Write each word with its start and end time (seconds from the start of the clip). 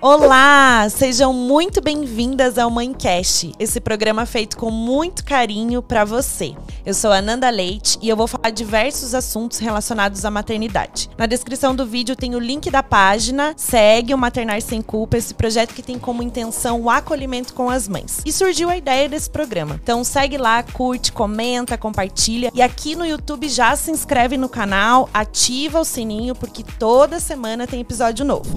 Olá, 0.00 0.88
sejam 0.88 1.32
muito 1.32 1.80
bem-vindas 1.80 2.56
ao 2.56 2.70
Mãecast, 2.70 3.52
esse 3.58 3.80
programa 3.80 4.24
feito 4.24 4.56
com 4.56 4.70
muito 4.70 5.24
carinho 5.24 5.82
para 5.82 6.04
você. 6.04 6.54
Eu 6.86 6.94
sou 6.94 7.10
a 7.10 7.20
Nanda 7.20 7.50
Leite 7.50 7.98
e 8.00 8.08
eu 8.08 8.16
vou 8.16 8.28
falar 8.28 8.50
diversos 8.50 9.12
assuntos 9.12 9.58
relacionados 9.58 10.24
à 10.24 10.30
maternidade. 10.30 11.10
Na 11.18 11.26
descrição 11.26 11.74
do 11.74 11.84
vídeo 11.84 12.14
tem 12.14 12.36
o 12.36 12.38
link 12.38 12.70
da 12.70 12.80
página, 12.80 13.54
segue 13.56 14.14
o 14.14 14.18
Maternar 14.18 14.62
Sem 14.62 14.80
Culpa, 14.80 15.16
esse 15.16 15.34
projeto 15.34 15.74
que 15.74 15.82
tem 15.82 15.98
como 15.98 16.22
intenção 16.22 16.80
o 16.80 16.88
acolhimento 16.88 17.52
com 17.52 17.68
as 17.68 17.88
mães. 17.88 18.22
E 18.24 18.32
surgiu 18.32 18.70
a 18.70 18.76
ideia 18.76 19.08
desse 19.08 19.28
programa. 19.28 19.80
Então 19.82 20.04
segue 20.04 20.38
lá, 20.38 20.62
curte, 20.62 21.10
comenta, 21.10 21.76
compartilha 21.76 22.52
e 22.54 22.62
aqui 22.62 22.94
no 22.94 23.04
YouTube 23.04 23.48
já 23.48 23.74
se 23.74 23.90
inscreve 23.90 24.36
no 24.36 24.48
canal, 24.48 25.10
ativa 25.12 25.80
o 25.80 25.84
sininho 25.84 26.36
porque 26.36 26.62
toda 26.78 27.18
semana 27.18 27.66
tem 27.66 27.80
episódio 27.80 28.24
novo. 28.24 28.48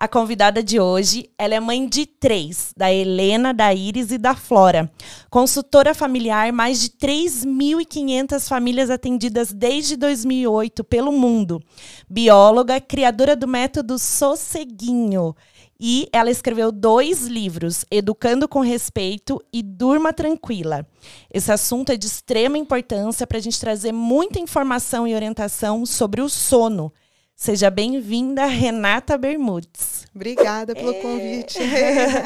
A 0.00 0.06
convidada 0.06 0.62
de 0.62 0.78
hoje, 0.78 1.28
ela 1.36 1.56
é 1.56 1.58
mãe 1.58 1.84
de 1.88 2.06
três, 2.06 2.72
da 2.76 2.92
Helena, 2.92 3.52
da 3.52 3.74
Iris 3.74 4.12
e 4.12 4.16
da 4.16 4.32
Flora. 4.32 4.88
Consultora 5.28 5.92
familiar, 5.92 6.52
mais 6.52 6.80
de 6.80 6.90
3.500 6.90 8.48
famílias 8.48 8.90
atendidas 8.90 9.52
desde 9.52 9.96
2008 9.96 10.84
pelo 10.84 11.10
mundo. 11.10 11.60
Bióloga, 12.08 12.80
criadora 12.80 13.34
do 13.34 13.48
método 13.48 13.98
Sosseguinho. 13.98 15.34
E 15.80 16.08
ela 16.12 16.30
escreveu 16.30 16.70
dois 16.70 17.26
livros, 17.26 17.84
Educando 17.90 18.46
com 18.46 18.60
Respeito 18.60 19.42
e 19.52 19.64
Durma 19.64 20.12
Tranquila. 20.12 20.86
Esse 21.28 21.50
assunto 21.50 21.90
é 21.90 21.96
de 21.96 22.06
extrema 22.06 22.56
importância 22.56 23.26
para 23.26 23.38
a 23.38 23.40
gente 23.40 23.58
trazer 23.58 23.90
muita 23.90 24.38
informação 24.38 25.08
e 25.08 25.14
orientação 25.16 25.84
sobre 25.84 26.20
o 26.20 26.28
sono 26.28 26.92
Seja 27.40 27.70
bem-vinda, 27.70 28.46
Renata 28.46 29.16
Bermudes. 29.16 30.08
Obrigada 30.12 30.74
pelo 30.74 30.90
é. 30.90 31.00
convite. 31.00 31.58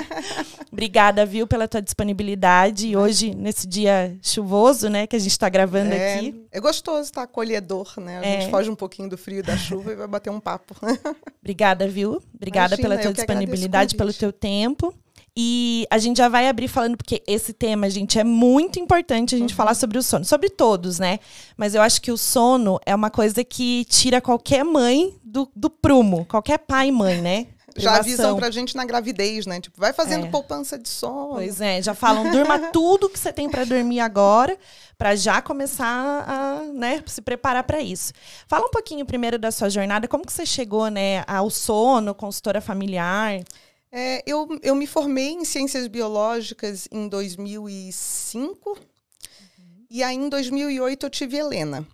Obrigada, 0.72 1.26
viu, 1.26 1.46
pela 1.46 1.68
tua 1.68 1.82
disponibilidade. 1.82 2.88
E 2.88 2.96
hoje, 2.96 3.34
nesse 3.34 3.66
dia 3.66 4.16
chuvoso, 4.22 4.88
né, 4.88 5.06
que 5.06 5.14
a 5.14 5.18
gente 5.18 5.32
está 5.32 5.50
gravando 5.50 5.92
é, 5.92 6.14
aqui. 6.14 6.46
É 6.50 6.58
gostoso, 6.58 7.02
estar 7.02 7.20
tá 7.20 7.24
acolhedor, 7.24 7.92
né? 8.00 8.20
A 8.20 8.24
é. 8.24 8.40
gente 8.40 8.50
foge 8.50 8.70
um 8.70 8.74
pouquinho 8.74 9.10
do 9.10 9.18
frio 9.18 9.42
da 9.42 9.54
chuva 9.54 9.92
e 9.92 9.96
vai 9.96 10.06
bater 10.06 10.30
um 10.30 10.40
papo. 10.40 10.74
Obrigada, 11.42 11.86
viu? 11.86 12.22
Obrigada 12.34 12.74
Imagina, 12.74 12.88
pela 12.88 13.02
tua 13.02 13.12
disponibilidade, 13.12 13.94
pelo 13.94 14.14
teu 14.14 14.32
tempo. 14.32 14.94
E 15.36 15.86
a 15.90 15.96
gente 15.96 16.18
já 16.18 16.28
vai 16.28 16.46
abrir 16.46 16.68
falando, 16.68 16.96
porque 16.96 17.22
esse 17.26 17.54
tema, 17.54 17.88
gente, 17.88 18.18
é 18.18 18.24
muito 18.24 18.78
importante 18.78 19.34
a 19.34 19.38
gente 19.38 19.52
uhum. 19.52 19.56
falar 19.56 19.74
sobre 19.74 19.96
o 19.96 20.02
sono. 20.02 20.24
Sobre 20.24 20.50
todos, 20.50 20.98
né? 20.98 21.18
Mas 21.56 21.74
eu 21.74 21.80
acho 21.80 22.02
que 22.02 22.12
o 22.12 22.18
sono 22.18 22.78
é 22.84 22.94
uma 22.94 23.08
coisa 23.08 23.42
que 23.42 23.86
tira 23.86 24.20
qualquer 24.20 24.62
mãe 24.62 25.18
do, 25.24 25.50
do 25.56 25.70
prumo. 25.70 26.26
Qualquer 26.26 26.58
pai 26.58 26.88
e 26.88 26.92
mãe, 26.92 27.22
né? 27.22 27.46
Já 27.76 27.96
avisam 27.96 28.36
pra 28.36 28.50
gente 28.50 28.76
na 28.76 28.84
gravidez, 28.84 29.46
né? 29.46 29.58
Tipo, 29.58 29.80
vai 29.80 29.94
fazendo 29.94 30.26
é. 30.26 30.30
poupança 30.30 30.78
de 30.78 30.88
sono. 30.88 31.36
Pois 31.36 31.58
é, 31.58 31.80
já 31.80 31.94
falam, 31.94 32.30
durma 32.30 32.58
tudo 32.70 33.08
que 33.08 33.18
você 33.18 33.32
tem 33.32 33.48
para 33.48 33.64
dormir 33.64 34.00
agora, 34.00 34.58
para 34.98 35.16
já 35.16 35.40
começar 35.40 35.86
a, 35.86 36.62
né, 36.74 37.02
se 37.06 37.22
preparar 37.22 37.64
para 37.64 37.80
isso. 37.80 38.12
Fala 38.46 38.66
um 38.66 38.70
pouquinho 38.70 39.06
primeiro 39.06 39.38
da 39.38 39.50
sua 39.50 39.70
jornada, 39.70 40.06
como 40.06 40.26
que 40.26 40.32
você 40.34 40.44
chegou, 40.44 40.88
né, 40.88 41.24
ao 41.26 41.48
sono, 41.48 42.14
consultora 42.14 42.60
familiar? 42.60 43.40
É, 43.92 44.22
eu, 44.26 44.48
eu 44.62 44.74
me 44.74 44.86
formei 44.86 45.32
em 45.32 45.44
ciências 45.44 45.86
biológicas 45.86 46.88
em 46.90 47.06
2005. 47.06 48.70
Uhum. 48.70 48.78
E 49.90 50.02
aí, 50.02 50.16
em 50.16 50.30
2008, 50.30 51.04
eu 51.04 51.10
tive 51.10 51.36
Helena, 51.36 51.86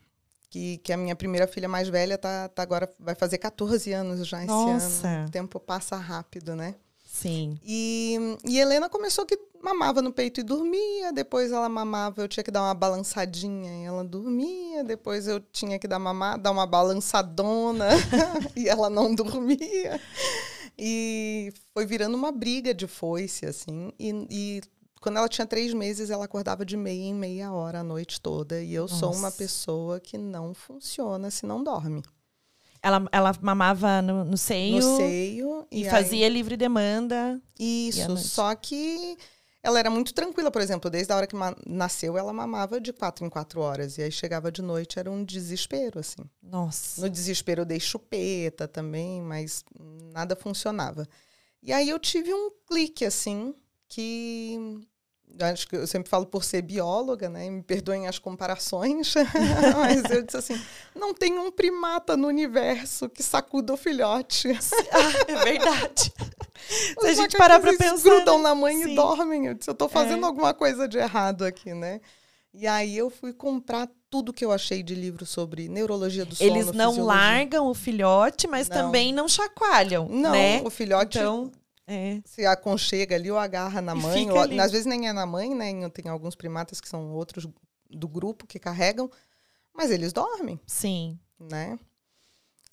que, 0.48 0.78
que 0.78 0.92
é 0.92 0.94
a 0.94 0.98
minha 0.98 1.16
primeira 1.16 1.48
filha 1.48 1.68
mais 1.68 1.88
velha, 1.88 2.16
tá, 2.16 2.48
tá 2.48 2.62
agora 2.62 2.88
vai 3.00 3.16
fazer 3.16 3.38
14 3.38 3.92
anos 3.92 4.24
já 4.26 4.38
esse 4.38 4.46
Nossa. 4.46 5.08
ano. 5.08 5.26
O 5.26 5.30
tempo 5.30 5.58
passa 5.58 5.96
rápido, 5.96 6.54
né? 6.54 6.76
Sim. 7.04 7.58
E, 7.64 8.16
e 8.44 8.60
Helena 8.60 8.88
começou 8.88 9.26
que 9.26 9.36
mamava 9.60 10.00
no 10.00 10.12
peito 10.12 10.38
e 10.38 10.44
dormia, 10.44 11.12
depois 11.12 11.50
ela 11.50 11.68
mamava, 11.68 12.22
eu 12.22 12.28
tinha 12.28 12.44
que 12.44 12.50
dar 12.50 12.62
uma 12.62 12.74
balançadinha 12.74 13.82
e 13.82 13.84
ela 13.84 14.04
dormia, 14.04 14.84
depois 14.84 15.26
eu 15.26 15.40
tinha 15.40 15.80
que 15.80 15.88
dar 15.88 15.98
mamar, 15.98 16.38
dar 16.38 16.52
uma 16.52 16.64
balançadona 16.64 17.88
e 18.54 18.68
ela 18.68 18.88
não 18.88 19.12
dormia. 19.12 20.00
E 20.78 21.52
foi 21.74 21.84
virando 21.84 22.16
uma 22.16 22.30
briga 22.30 22.72
de 22.72 22.86
foice, 22.86 23.44
assim. 23.46 23.92
E, 23.98 24.26
e, 24.30 24.60
quando 25.00 25.16
ela 25.16 25.28
tinha 25.28 25.46
três 25.46 25.74
meses, 25.74 26.10
ela 26.10 26.24
acordava 26.24 26.64
de 26.64 26.76
meia 26.76 27.04
em 27.04 27.14
meia 27.14 27.52
hora 27.52 27.80
a 27.80 27.84
noite 27.84 28.20
toda. 28.20 28.62
E 28.62 28.74
eu 28.74 28.82
Nossa. 28.82 28.94
sou 28.94 29.14
uma 29.14 29.32
pessoa 29.32 29.98
que 29.98 30.16
não 30.16 30.54
funciona 30.54 31.30
se 31.30 31.44
não 31.44 31.64
dorme. 31.64 32.02
Ela, 32.80 33.08
ela 33.10 33.34
mamava 33.40 34.00
no, 34.00 34.24
no 34.24 34.36
seio? 34.36 34.76
No 34.76 34.96
seio. 34.96 35.66
E, 35.70 35.82
e 35.82 35.90
fazia 35.90 36.26
aí... 36.26 36.32
livre 36.32 36.56
demanda. 36.56 37.40
Isso, 37.58 38.16
só 38.18 38.54
que 38.54 39.18
ela 39.68 39.78
era 39.78 39.90
muito 39.90 40.14
tranquila, 40.14 40.50
por 40.50 40.62
exemplo, 40.62 40.90
desde 40.90 41.12
a 41.12 41.16
hora 41.16 41.26
que 41.26 41.36
nasceu, 41.66 42.16
ela 42.16 42.32
mamava 42.32 42.80
de 42.80 42.92
quatro 42.92 43.24
em 43.24 43.28
quatro 43.28 43.60
horas. 43.60 43.98
E 43.98 44.02
aí 44.02 44.10
chegava 44.10 44.50
de 44.50 44.62
noite, 44.62 44.98
era 44.98 45.10
um 45.10 45.22
desespero, 45.22 46.00
assim. 46.00 46.22
Nossa. 46.42 47.00
No 47.02 47.08
desespero 47.08 47.62
eu 47.62 47.66
dei 47.66 47.78
chupeta 47.78 48.66
também, 48.66 49.20
mas 49.20 49.64
nada 50.12 50.34
funcionava. 50.34 51.06
E 51.62 51.72
aí 51.72 51.88
eu 51.88 51.98
tive 51.98 52.32
um 52.32 52.50
clique, 52.66 53.04
assim, 53.04 53.54
que 53.88 54.80
acho 55.40 55.68
que 55.68 55.76
eu 55.76 55.86
sempre 55.86 56.08
falo 56.08 56.26
por 56.26 56.44
ser 56.44 56.62
bióloga, 56.62 57.28
né? 57.28 57.50
Me 57.50 57.62
perdoem 57.62 58.06
as 58.06 58.18
comparações, 58.18 59.14
mas 59.76 60.10
eu 60.10 60.22
disse 60.22 60.36
assim: 60.36 60.60
não 60.94 61.12
tem 61.12 61.38
um 61.38 61.50
primata 61.50 62.16
no 62.16 62.28
universo 62.28 63.08
que 63.08 63.22
sacuda 63.22 63.74
o 63.74 63.76
filhote. 63.76 64.48
Ah, 64.90 65.32
é 65.32 65.44
verdade. 65.44 66.12
Se 67.00 67.06
a 67.06 67.14
gente 67.14 67.36
parar 67.36 67.60
para 67.60 67.76
pensar, 67.76 68.02
grudam 68.02 68.36
né? 68.38 68.44
na 68.44 68.54
mãe 68.54 68.82
Sim. 68.82 68.92
e 68.92 68.94
dormem. 68.94 69.46
Eu 69.46 69.54
disse: 69.54 69.70
eu 69.70 69.72
estou 69.72 69.88
fazendo 69.88 70.24
é. 70.24 70.26
alguma 70.26 70.52
coisa 70.52 70.86
de 70.86 70.98
errado 70.98 71.44
aqui, 71.44 71.72
né? 71.72 72.00
E 72.52 72.66
aí 72.66 72.96
eu 72.96 73.10
fui 73.10 73.32
comprar 73.32 73.88
tudo 74.10 74.32
que 74.32 74.44
eu 74.44 74.50
achei 74.50 74.82
de 74.82 74.94
livro 74.94 75.26
sobre 75.26 75.68
neurologia 75.68 76.24
do 76.24 76.34
sono. 76.34 76.50
Eles 76.50 76.72
não 76.72 77.02
largam 77.02 77.66
o 77.68 77.74
filhote, 77.74 78.46
mas 78.46 78.68
não. 78.68 78.76
também 78.76 79.12
não 79.12 79.28
chacoalham. 79.28 80.08
Não, 80.08 80.32
né? 80.32 80.62
o 80.62 80.70
filhote 80.70 81.18
então, 81.18 81.52
é. 81.86 82.20
Se 82.26 82.44
aconchega 82.44 83.14
ali 83.16 83.30
ou 83.30 83.38
agarra 83.38 83.80
na 83.80 83.94
mãe. 83.94 84.30
Ou, 84.30 84.38
às 84.60 84.70
vezes 84.70 84.84
nem 84.84 85.08
é 85.08 85.12
na 85.12 85.24
mãe, 85.24 85.54
né? 85.54 85.88
Tem 85.88 86.10
alguns 86.10 86.34
primatas 86.34 86.82
que 86.82 86.88
são 86.88 87.12
outros 87.12 87.46
do 87.88 88.06
grupo 88.06 88.46
que 88.46 88.58
carregam, 88.58 89.10
mas 89.72 89.90
eles 89.90 90.12
dormem. 90.12 90.60
Sim. 90.66 91.18
Né? 91.40 91.78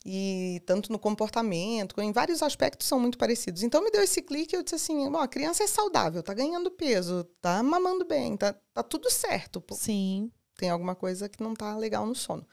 E 0.05 0.61
tanto 0.67 0.91
no 0.91 0.99
comportamento, 0.99 1.99
em 1.99 2.11
vários 2.11 2.43
aspectos 2.43 2.87
são 2.87 2.99
muito 2.99 3.17
parecidos. 3.17 3.63
Então 3.63 3.83
me 3.83 3.89
deu 3.89 4.03
esse 4.03 4.21
clique 4.21 4.55
e 4.55 4.57
eu 4.57 4.61
disse 4.61 4.75
assim: 4.75 5.09
bom, 5.09 5.17
a 5.17 5.27
criança 5.27 5.63
é 5.63 5.67
saudável, 5.67 6.21
tá 6.21 6.33
ganhando 6.33 6.69
peso, 6.69 7.23
tá 7.41 7.63
mamando 7.63 8.05
bem, 8.05 8.37
tá, 8.37 8.53
tá 8.73 8.83
tudo 8.83 9.09
certo. 9.09 9.63
Sim. 9.71 10.31
Tem 10.55 10.69
alguma 10.69 10.93
coisa 10.93 11.27
que 11.27 11.41
não 11.41 11.55
tá 11.55 11.75
legal 11.75 12.05
no 12.05 12.13
sono. 12.13 12.45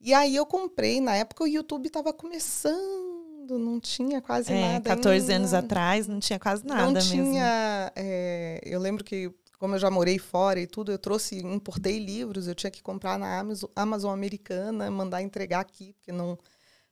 E 0.00 0.14
aí 0.14 0.34
eu 0.34 0.46
comprei, 0.46 1.00
na 1.00 1.14
época 1.14 1.44
o 1.44 1.46
YouTube 1.46 1.86
estava 1.86 2.12
começando 2.14 3.10
não 3.58 3.80
tinha 3.80 4.20
quase 4.20 4.52
é, 4.52 4.60
nada. 4.72 4.90
14 4.90 5.20
ainda. 5.20 5.34
anos 5.34 5.54
atrás 5.54 6.06
não 6.06 6.20
tinha 6.20 6.38
quase 6.38 6.64
nada 6.64 6.86
não 6.86 6.92
mesmo. 6.92 7.10
tinha. 7.10 7.92
É, 7.96 8.60
eu 8.64 8.78
lembro 8.78 9.04
que, 9.04 9.32
como 9.58 9.74
eu 9.74 9.78
já 9.78 9.90
morei 9.90 10.18
fora 10.18 10.60
e 10.60 10.66
tudo, 10.66 10.92
eu 10.92 10.98
trouxe, 10.98 11.38
importei 11.38 11.98
livros, 11.98 12.46
eu 12.46 12.54
tinha 12.54 12.70
que 12.70 12.82
comprar 12.82 13.18
na 13.18 13.40
Amazon, 13.40 13.70
Amazon 13.74 14.12
americana, 14.12 14.90
mandar 14.90 15.22
entregar 15.22 15.60
aqui, 15.60 15.92
porque 15.94 16.12
não, 16.12 16.38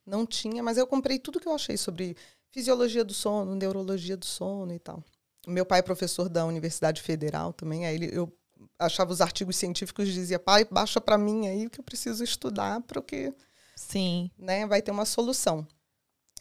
não 0.09 0.25
tinha. 0.25 0.63
Mas 0.63 0.77
eu 0.77 0.87
comprei 0.87 1.19
tudo 1.19 1.39
que 1.39 1.47
eu 1.47 1.53
achei 1.53 1.77
sobre 1.77 2.17
fisiologia 2.51 3.03
do 3.03 3.13
sono, 3.13 3.55
neurologia 3.55 4.17
do 4.17 4.25
sono 4.25 4.73
e 4.73 4.79
tal. 4.79 5.03
Meu 5.47 5.65
pai 5.65 5.79
é 5.79 5.83
professor 5.83 6.27
da 6.27 6.45
Universidade 6.45 7.01
Federal 7.01 7.53
também, 7.53 7.85
aí 7.85 7.95
ele, 7.95 8.09
eu 8.11 8.31
achava 8.77 9.11
os 9.11 9.21
artigos 9.21 9.55
científicos 9.55 10.07
e 10.07 10.11
dizia, 10.11 10.37
pai, 10.37 10.65
baixa 10.69 10.99
para 10.99 11.17
mim 11.17 11.47
aí 11.47 11.69
que 11.69 11.79
eu 11.79 11.83
preciso 11.83 12.23
estudar 12.23 12.81
porque 12.81 13.33
Sim. 13.75 14.29
Né, 14.37 14.67
vai 14.67 14.81
ter 14.81 14.91
uma 14.91 15.05
solução. 15.05 15.65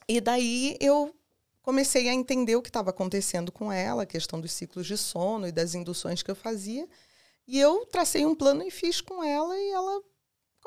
E 0.08 0.20
daí 0.20 0.76
eu 0.80 1.14
comecei 1.62 2.08
a 2.08 2.14
entender 2.14 2.56
o 2.56 2.62
que 2.62 2.70
estava 2.70 2.90
acontecendo 2.90 3.52
com 3.52 3.70
ela, 3.70 4.02
a 4.02 4.06
questão 4.06 4.40
dos 4.40 4.52
ciclos 4.52 4.86
de 4.86 4.96
sono 4.96 5.46
e 5.46 5.52
das 5.52 5.74
induções 5.74 6.22
que 6.22 6.30
eu 6.30 6.34
fazia. 6.34 6.88
E 7.46 7.58
eu 7.58 7.86
tracei 7.86 8.26
um 8.26 8.34
plano 8.34 8.62
e 8.62 8.70
fiz 8.70 9.00
com 9.00 9.22
ela 9.22 9.56
e 9.56 9.70
ela 9.70 10.02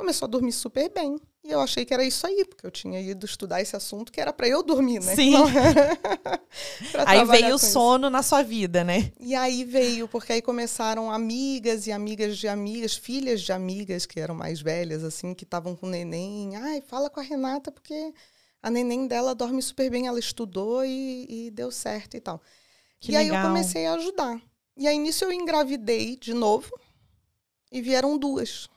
começou 0.02 0.26
a 0.26 0.30
dormir 0.30 0.52
super 0.52 0.90
bem. 0.90 1.16
E 1.44 1.52
eu 1.52 1.60
achei 1.60 1.86
que 1.86 1.94
era 1.94 2.04
isso 2.04 2.26
aí, 2.26 2.44
porque 2.46 2.66
eu 2.66 2.72
tinha 2.72 3.00
ido 3.00 3.26
estudar 3.26 3.62
esse 3.62 3.76
assunto 3.76 4.12
que 4.12 4.20
era 4.20 4.34
para 4.34 4.48
eu 4.48 4.64
dormir, 4.64 5.00
né? 5.00 5.16
Sim. 5.16 5.34
aí 7.06 7.24
veio 7.26 7.56
o 7.56 7.60
sono 7.60 8.08
isso. 8.08 8.12
na 8.12 8.24
sua 8.24 8.42
vida, 8.42 8.84
né? 8.84 9.12
E 9.20 9.36
aí 9.36 9.64
veio, 9.64 10.08
porque 10.08 10.34
aí 10.34 10.42
começaram 10.42 11.12
amigas 11.12 11.88
e 11.88 11.92
amigas 11.92 12.38
de 12.38 12.48
amigas, 12.48 12.96
filhas 12.96 13.42
de 13.42 13.52
amigas 13.52 14.06
que 14.06 14.20
eram 14.20 14.36
mais 14.36 14.60
velhas, 14.62 15.04
assim, 15.04 15.34
que 15.34 15.44
estavam 15.44 15.76
com 15.76 15.88
neném. 15.88 16.56
Ai, 16.56 16.82
fala 16.82 17.10
com 17.10 17.20
a 17.20 17.24
Renata, 17.24 17.72
porque 17.72 18.14
a 18.62 18.70
neném 18.70 19.08
dela 19.08 19.36
dorme 19.36 19.62
super 19.62 19.90
bem, 19.90 20.08
ela 20.08 20.20
estudou 20.20 20.84
e, 20.84 21.28
e 21.30 21.52
deu 21.52 21.72
certo 21.72 22.18
e 22.18 22.20
tal. 22.20 22.42
Que 23.00 23.12
e 23.12 23.18
legal. 23.18 23.38
aí 23.38 23.44
eu 23.44 23.48
comecei 23.48 23.86
a 23.86 23.94
ajudar. 23.94 24.40
E 24.78 24.88
aí 24.88 24.98
nisso 24.98 25.26
eu 25.26 25.32
engravidei 25.32 26.16
de 26.16 26.34
novo 26.34 26.72
e 27.72 27.82
vieram 27.82 28.18
duas. 28.18 28.70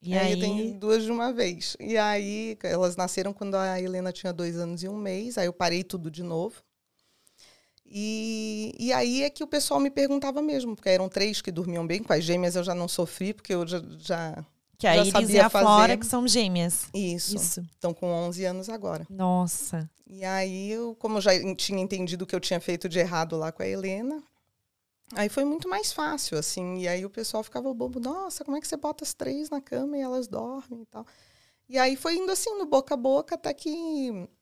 E 0.00 0.16
aí, 0.16 0.26
aí, 0.26 0.32
eu 0.32 0.40
tenho 0.40 0.74
duas 0.74 1.02
de 1.02 1.10
uma 1.10 1.32
vez. 1.32 1.76
E 1.80 1.96
aí, 1.96 2.56
elas 2.62 2.96
nasceram 2.96 3.32
quando 3.32 3.56
a 3.56 3.80
Helena 3.80 4.12
tinha 4.12 4.32
dois 4.32 4.56
anos 4.56 4.82
e 4.82 4.88
um 4.88 4.96
mês. 4.96 5.36
Aí 5.36 5.46
eu 5.46 5.52
parei 5.52 5.82
tudo 5.82 6.10
de 6.10 6.22
novo. 6.22 6.62
E, 7.90 8.74
e 8.78 8.92
aí 8.92 9.22
é 9.22 9.30
que 9.30 9.42
o 9.42 9.46
pessoal 9.46 9.80
me 9.80 9.90
perguntava 9.90 10.42
mesmo, 10.42 10.76
porque 10.76 10.90
eram 10.90 11.08
três 11.08 11.40
que 11.40 11.50
dormiam 11.50 11.86
bem. 11.86 12.02
Com 12.02 12.12
as 12.12 12.22
gêmeas 12.22 12.54
eu 12.54 12.62
já 12.62 12.74
não 12.74 12.86
sofri, 12.86 13.32
porque 13.32 13.54
eu 13.54 13.66
já. 13.66 13.82
já 13.98 14.44
que 14.76 14.86
a 14.86 14.94
já 14.94 15.00
Iris 15.00 15.12
sabia 15.12 15.36
e 15.36 15.40
a 15.40 15.50
fazer. 15.50 15.64
Flora, 15.64 15.96
que 15.96 16.06
são 16.06 16.28
gêmeas. 16.28 16.88
isso. 16.94 17.36
Isso. 17.36 17.60
Estão 17.72 17.92
com 17.92 18.06
11 18.06 18.44
anos 18.44 18.68
agora. 18.68 19.06
Nossa. 19.10 19.90
E 20.06 20.24
aí, 20.24 20.70
eu, 20.70 20.94
como 20.96 21.18
eu 21.18 21.20
já 21.20 21.32
tinha 21.56 21.82
entendido 21.82 22.24
o 22.24 22.26
que 22.26 22.34
eu 22.34 22.40
tinha 22.40 22.60
feito 22.60 22.88
de 22.88 22.98
errado 22.98 23.36
lá 23.36 23.50
com 23.50 23.62
a 23.62 23.66
Helena, 23.66 24.22
aí 25.14 25.28
foi 25.28 25.44
muito 25.44 25.68
mais 25.68 25.92
fácil, 25.92 26.38
assim. 26.38 26.78
E 26.78 26.88
aí 26.88 27.04
o 27.04 27.10
pessoal 27.10 27.42
ficava 27.42 27.72
bobo, 27.72 28.00
nossa, 28.00 28.44
como 28.44 28.56
é 28.56 28.60
que 28.60 28.68
você 28.68 28.76
bota 28.76 29.04
as 29.04 29.14
três 29.14 29.50
na 29.50 29.60
cama 29.60 29.96
e 29.96 30.00
elas 30.00 30.28
dormem 30.28 30.82
e 30.82 30.86
tal. 30.86 31.06
E 31.68 31.78
aí 31.78 31.96
foi 31.96 32.16
indo 32.16 32.32
assim, 32.32 32.56
no 32.58 32.66
boca 32.66 32.94
a 32.94 32.96
boca, 32.96 33.34
até 33.34 33.52
que 33.52 33.68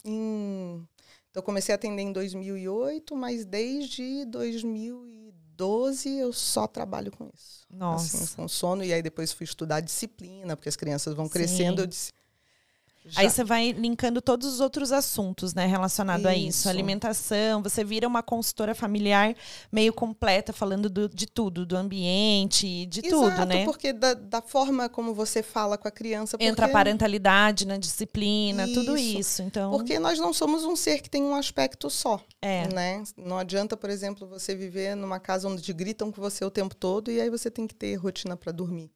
em... 0.04 0.86
Então, 1.30 1.40
eu 1.40 1.42
comecei 1.42 1.72
a 1.72 1.76
atender 1.76 2.02
em 2.02 2.12
2008, 2.12 3.14
mas 3.14 3.44
desde 3.44 4.24
2012 4.26 6.08
eu 6.18 6.32
só 6.32 6.66
trabalho 6.66 7.10
com 7.12 7.28
isso. 7.34 7.66
Nossa. 7.68 8.16
Assim, 8.16 8.36
com 8.36 8.48
sono. 8.48 8.82
E 8.82 8.92
aí 8.92 9.02
depois 9.02 9.32
fui 9.32 9.44
estudar 9.44 9.80
disciplina, 9.80 10.56
porque 10.56 10.68
as 10.68 10.76
crianças 10.76 11.14
vão 11.14 11.28
crescendo. 11.28 11.78
Sim. 11.78 11.82
Eu 11.82 11.86
disse... 11.86 12.12
Aí 13.16 13.24
já- 13.24 13.30
você 13.30 13.44
vai 13.44 13.72
linkando 13.72 14.20
todos 14.20 14.46
os 14.52 14.60
outros 14.60 14.90
assuntos, 14.92 15.54
né, 15.54 15.66
relacionado 15.66 16.26
a 16.26 16.34
isso. 16.34 16.60
Isso. 16.60 16.68
Alimentação, 16.68 17.62
você 17.62 17.84
vira 17.84 18.06
uma 18.08 18.22
consultora 18.22 18.74
familiar 18.74 19.34
meio 19.70 19.92
completa, 19.92 20.52
falando 20.52 20.88
do- 20.88 21.08
de 21.08 21.26
tudo, 21.26 21.64
do 21.66 21.76
ambiente, 21.76 22.86
de 22.86 23.02
tudo, 23.02 23.26
Exato, 23.26 23.44
né? 23.46 23.64
porque 23.64 23.92
da, 23.92 24.14
da 24.14 24.42
forma 24.42 24.88
como 24.88 25.12
você 25.14 25.42
fala 25.42 25.76
com 25.76 25.88
a 25.88 25.90
criança. 25.90 26.36
Entra 26.40 26.64
a 26.64 26.68
porque, 26.68 26.72
parentalidade 26.72 27.66
na 27.66 27.76
disciplina, 27.76 28.66
tudo 28.68 28.96
Isso. 28.96 29.18
isso. 29.18 29.42
Então, 29.42 29.70
Porque 29.70 29.98
nós 29.98 30.18
não 30.18 30.32
somos 30.32 30.64
um 30.64 30.74
ser 30.76 31.00
que 31.00 31.10
tem 31.10 31.22
um 31.22 31.34
aspecto 31.34 31.88
só, 31.90 32.20
é. 32.40 32.66
né? 32.72 33.02
Não 33.16 33.38
adianta, 33.38 33.76
por 33.76 33.90
exemplo, 33.90 34.26
você 34.26 34.54
viver 34.54 34.94
numa 34.94 35.20
casa 35.20 35.48
onde 35.48 35.72
gritam 35.72 36.10
com 36.10 36.20
você 36.20 36.44
o 36.44 36.50
tempo 36.50 36.74
todo 36.74 37.10
e 37.10 37.20
aí 37.20 37.28
você 37.30 37.50
tem 37.50 37.66
que 37.66 37.74
ter 37.74 37.94
rotina 37.96 38.36
para 38.36 38.52
dormir. 38.52 38.90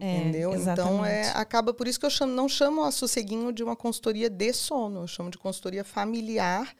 É, 0.00 0.18
Entendeu? 0.18 0.52
então 0.54 1.04
é, 1.04 1.30
acaba 1.30 1.72
por 1.72 1.88
isso 1.88 1.98
que 1.98 2.06
eu 2.06 2.10
chamo- 2.10 2.32
não 2.32 2.48
chamo 2.48 2.84
a 2.84 2.90
sosseguinho 2.92 3.52
de 3.52 3.64
uma 3.64 3.74
consultoria 3.74 4.28
de 4.30 4.52
sono, 4.52 5.00
eu 5.02 5.06
chamo 5.06 5.30
de 5.30 5.38
consultoria 5.38 5.82
familiar, 5.82 6.74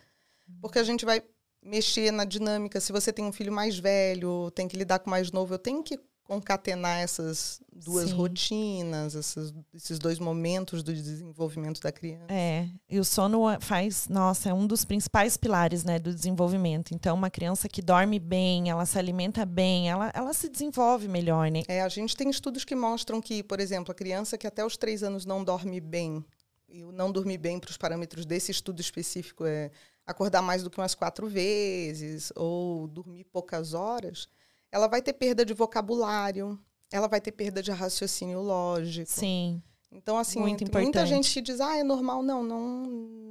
porque 0.60 0.78
a 0.78 0.84
gente 0.84 1.04
vai 1.04 1.22
mexer 1.62 2.12
na 2.12 2.24
dinâmica. 2.24 2.80
Se 2.80 2.92
você 2.92 3.12
tem 3.12 3.24
um 3.24 3.32
filho 3.32 3.52
mais 3.52 3.78
velho, 3.78 4.50
tem 4.52 4.68
que 4.68 4.76
lidar 4.76 4.98
com 5.00 5.08
o 5.08 5.10
mais 5.10 5.32
novo, 5.32 5.54
eu 5.54 5.58
tenho 5.58 5.82
que 5.82 5.98
concatenar 6.28 6.98
essas 6.98 7.58
duas 7.74 8.10
Sim. 8.10 8.16
rotinas, 8.16 9.16
essas- 9.16 9.52
esses 9.74 9.98
dois 9.98 10.18
momentos 10.18 10.82
do 10.82 10.92
desenvolvimento 10.92 11.80
da 11.80 11.90
criança. 11.90 12.26
É, 12.28 12.68
e 12.88 13.00
o 13.00 13.04
sono 13.04 13.48
é- 13.48 13.58
faz, 13.58 14.06
nossa, 14.08 14.50
é 14.50 14.54
um 14.54 14.66
dos 14.66 14.84
principais 14.84 15.38
pilares, 15.38 15.84
né, 15.84 15.98
do 15.98 16.14
desenvolvimento. 16.14 16.92
Então, 16.92 17.16
uma 17.16 17.30
criança 17.30 17.66
que 17.66 17.80
dorme 17.80 18.18
bem, 18.18 18.68
ela 18.68 18.84
se 18.84 18.98
alimenta 18.98 19.46
bem, 19.46 19.88
ela, 19.88 20.12
ela 20.14 20.34
se 20.34 20.50
desenvolve 20.50 21.08
melhor, 21.08 21.50
né? 21.50 21.62
É, 21.66 21.80
a 21.80 21.88
gente 21.88 22.14
tem 22.14 22.28
estudos 22.28 22.62
que 22.62 22.74
mostram 22.74 23.22
que, 23.22 23.42
por 23.42 23.58
exemplo, 23.58 23.90
a 23.90 23.94
criança 23.94 24.36
que 24.36 24.46
até 24.46 24.62
os 24.62 24.76
três 24.76 25.02
anos 25.02 25.24
não 25.24 25.42
dorme 25.42 25.80
bem, 25.80 26.22
e 26.68 26.84
o 26.84 26.92
não 26.92 27.10
dormir 27.10 27.38
bem 27.38 27.58
para 27.58 27.70
os 27.70 27.78
parâmetros 27.78 28.26
desse 28.26 28.52
estudo 28.52 28.82
específico 28.82 29.46
é 29.46 29.70
acordar 30.06 30.42
mais 30.42 30.62
do 30.62 30.68
que 30.68 30.78
umas 30.78 30.94
quatro 30.94 31.26
vezes, 31.26 32.30
ou 32.36 32.86
dormir 32.86 33.24
poucas 33.24 33.72
horas, 33.72 34.28
ela 34.70 34.86
vai 34.88 35.02
ter 35.02 35.12
perda 35.12 35.44
de 35.44 35.54
vocabulário, 35.54 36.58
ela 36.90 37.08
vai 37.08 37.20
ter 37.20 37.32
perda 37.32 37.62
de 37.62 37.70
raciocínio 37.70 38.40
lógico. 38.40 39.10
Sim, 39.10 39.62
Então, 39.90 40.18
assim, 40.18 40.38
Muito 40.38 40.60
muita 40.64 40.78
importante. 40.80 41.08
gente 41.08 41.32
que 41.32 41.40
diz, 41.40 41.62
ah, 41.62 41.78
é 41.78 41.82
normal. 41.82 42.22
Não, 42.22 42.42
não, 42.42 42.82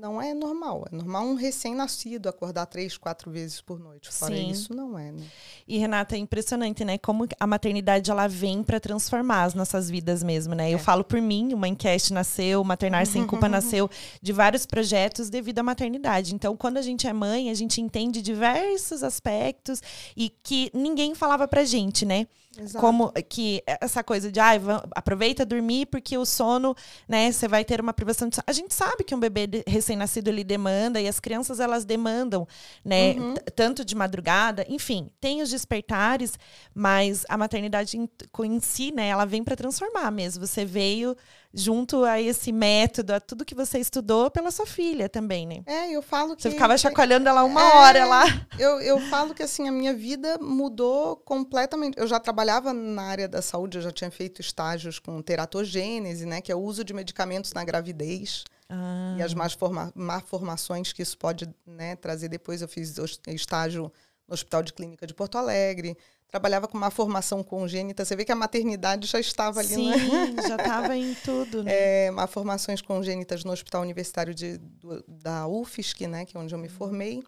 não 0.01 0.21
é 0.21 0.33
normal. 0.33 0.85
É 0.91 0.95
normal 0.95 1.23
um 1.23 1.35
recém-nascido 1.35 2.27
acordar 2.27 2.65
três, 2.65 2.97
quatro 2.97 3.29
vezes 3.29 3.61
por 3.61 3.79
noite. 3.79 4.09
Fora 4.11 4.35
Sim. 4.35 4.49
isso, 4.49 4.73
não 4.75 4.97
é, 4.97 5.11
né? 5.11 5.23
E 5.67 5.77
Renata, 5.77 6.15
é 6.15 6.17
impressionante, 6.17 6.83
né? 6.83 6.97
Como 6.97 7.27
a 7.39 7.45
maternidade 7.45 8.09
ela 8.09 8.27
vem 8.27 8.63
para 8.63 8.79
transformar 8.79 9.43
as 9.43 9.53
nossas 9.53 9.87
vidas 9.87 10.23
mesmo, 10.23 10.55
né? 10.55 10.71
Eu 10.71 10.77
É. 10.77 10.81
falo 10.81 11.03
por 11.03 11.21
mim, 11.21 11.53
uma 11.53 11.67
enquete 11.67 12.11
nasceu, 12.11 12.63
Maternar 12.63 13.05
Sem 13.05 13.25
Culpa 13.27 13.47
nasceu 13.47 13.87
de 14.19 14.33
vários 14.33 14.65
projetos 14.65 15.29
devido 15.29 15.59
à 15.59 15.63
maternidade. 15.63 16.33
Então, 16.33 16.57
quando 16.57 16.77
a 16.77 16.81
gente 16.81 17.05
é 17.05 17.13
mãe, 17.13 17.51
a 17.51 17.53
gente 17.53 17.79
entende 17.79 18.19
diversos 18.19 19.03
aspectos 19.03 19.79
e 20.17 20.29
que 20.41 20.71
ninguém 20.73 21.13
falava 21.13 21.47
pra 21.47 21.63
gente, 21.63 22.03
né? 22.03 22.25
Exato. 22.59 22.83
Como 22.85 23.11
que 23.29 23.63
essa 23.65 24.03
coisa 24.03 24.31
de, 24.31 24.39
va- 24.59 24.83
aproveita 24.95 25.45
dormir 25.45 25.85
porque 25.87 26.17
o 26.17 26.25
sono, 26.25 26.75
né, 27.07 27.31
você 27.31 27.47
vai 27.47 27.63
ter 27.63 27.79
uma 27.81 27.93
privação 27.93 28.27
de 28.29 28.35
sono. 28.35 28.43
A 28.47 28.51
gente 28.51 28.73
sabe 28.73 29.03
que 29.03 29.13
um 29.15 29.19
bebê 29.19 29.47
recém-nascido 29.67 30.29
ele 30.29 30.43
demanda 30.43 30.99
e 30.99 31.07
as 31.07 31.19
crianças 31.19 31.59
elas 31.59 31.85
demandam, 31.85 32.47
né, 32.83 33.13
Uhum. 33.13 33.35
tanto 33.55 33.85
de 33.85 33.95
madrugada, 33.95 34.65
enfim, 34.69 35.09
tem 35.19 35.41
os 35.41 35.49
despertares, 35.49 36.37
mas 36.73 37.25
a 37.29 37.37
maternidade 37.37 37.97
em, 37.97 38.09
em 38.43 38.59
si, 38.59 38.91
né, 38.91 39.07
ela 39.07 39.25
vem 39.25 39.43
para 39.43 39.55
transformar 39.55 40.11
mesmo. 40.11 40.45
Você 40.45 40.65
veio 40.65 41.15
junto 41.57 42.03
a 42.03 42.21
esse 42.21 42.51
método, 42.51 43.13
a 43.13 43.19
tudo 43.19 43.43
que 43.43 43.55
você 43.55 43.79
estudou 43.79 44.29
pela 44.29 44.51
sua 44.51 44.67
filha 44.67 45.09
também, 45.09 45.47
né? 45.47 45.63
É, 45.65 45.89
eu 45.91 46.01
falo 46.03 46.35
que. 46.35 46.43
Você 46.43 46.51
ficava 46.51 46.77
chacoalhando 46.77 47.27
ela 47.27 47.43
uma 47.43 47.61
É, 47.61 47.77
hora 47.77 48.05
lá. 48.05 48.23
Eu, 48.59 48.79
eu 48.79 48.99
falo 49.09 49.33
que 49.33 49.41
assim, 49.41 49.67
a 49.67 49.71
minha 49.71 49.93
vida 49.93 50.37
mudou 50.39 51.15
completamente. 51.17 51.97
Eu 51.97 52.05
já 52.07 52.19
trabalhava 52.19 52.71
na 52.73 53.01
área 53.01 53.27
da 53.27 53.41
saúde, 53.41 53.79
eu 53.79 53.81
já 53.81 53.91
tinha 53.91 54.11
feito 54.11 54.39
estágios 54.39 54.99
com 54.99 55.19
teratogênese, 55.21 56.25
né? 56.25 56.41
Que 56.41 56.51
é 56.51 56.55
o 56.55 56.59
uso 56.59 56.83
de 56.83 56.93
medicamentos 56.93 57.51
na 57.53 57.63
gravidez 57.63 58.43
Ah, 58.69 59.15
e 59.17 59.23
as 59.23 59.33
más 59.33 59.53
forma, 59.53 59.91
má 59.95 60.19
formações 60.21 60.93
que 60.93 61.01
isso 61.01 61.17
pode 61.17 61.49
né, 61.65 61.95
trazer 61.95 62.29
depois. 62.29 62.61
Eu 62.61 62.67
fiz 62.67 62.95
estágio 63.27 63.91
no 64.27 64.33
Hospital 64.33 64.61
de 64.61 64.73
Clínica 64.73 65.07
de 65.07 65.13
Porto 65.13 65.37
Alegre. 65.37 65.97
Trabalhava 66.29 66.67
com 66.67 66.77
uma 66.77 66.91
formação 66.91 67.41
congênita. 67.41 68.03
Você 68.03 68.15
vê 68.15 68.25
que 68.25 68.31
a 68.31 68.35
maternidade 68.35 69.07
já 69.07 69.19
estava 69.19 69.61
ali, 69.61 69.69
sim, 69.69 69.89
né? 69.89 70.35
já 70.47 70.57
tava 70.57 70.95
em 70.95 71.13
tudo, 71.15 71.63
né? 71.63 71.71
É, 72.07 72.11
malformações 72.11 72.81
congênitas 72.81 73.43
no 73.45 73.51
Hospital 73.51 73.81
Universitário 73.81 74.35
de, 74.35 74.57
do- 74.57 75.03
da 75.07 75.47
UFSC, 75.47 76.05
né, 76.07 76.25
que 76.25 76.35
é 76.35 76.39
onde 76.39 76.53
eu 76.53 76.59
me 76.59 76.67
formei. 76.67 77.23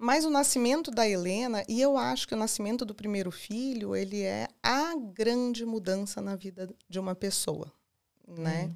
Mas 0.00 0.24
o 0.24 0.30
nascimento 0.30 0.90
da 0.92 1.08
Helena, 1.08 1.64
e 1.68 1.80
eu 1.80 1.96
acho 1.96 2.26
que 2.28 2.34
o 2.34 2.38
nascimento 2.38 2.84
do 2.84 2.94
primeiro 2.94 3.30
filho, 3.32 3.96
ele 3.96 4.22
é 4.22 4.46
a 4.62 4.94
grande 4.96 5.66
mudança 5.66 6.22
na 6.22 6.36
vida 6.36 6.70
de 6.88 7.00
uma 7.00 7.16
pessoa, 7.16 7.70
né? 8.26 8.70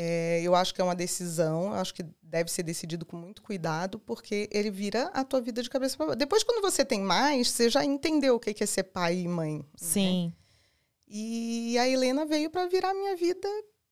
É, 0.00 0.40
eu 0.42 0.54
acho 0.54 0.72
que 0.72 0.80
é 0.80 0.84
uma 0.84 0.94
decisão, 0.94 1.72
acho 1.72 1.92
que 1.92 2.04
deve 2.22 2.52
ser 2.52 2.62
decidido 2.62 3.04
com 3.04 3.16
muito 3.16 3.42
cuidado, 3.42 3.98
porque 3.98 4.48
ele 4.52 4.70
vira 4.70 5.10
a 5.12 5.24
tua 5.24 5.40
vida 5.40 5.60
de 5.60 5.68
cabeça 5.68 5.96
para 5.96 6.06
baixo. 6.06 6.18
Depois, 6.18 6.44
quando 6.44 6.62
você 6.62 6.84
tem 6.84 7.00
mais, 7.00 7.50
você 7.50 7.68
já 7.68 7.84
entendeu 7.84 8.36
o 8.36 8.38
que 8.38 8.54
que 8.54 8.62
é 8.62 8.66
ser 8.66 8.84
pai 8.84 9.16
e 9.18 9.26
mãe. 9.26 9.58
né? 9.58 9.64
Sim. 9.74 10.32
E 11.08 11.76
a 11.78 11.88
Helena 11.88 12.24
veio 12.24 12.48
para 12.48 12.68
virar 12.68 12.94
minha 12.94 13.16
vida 13.16 13.48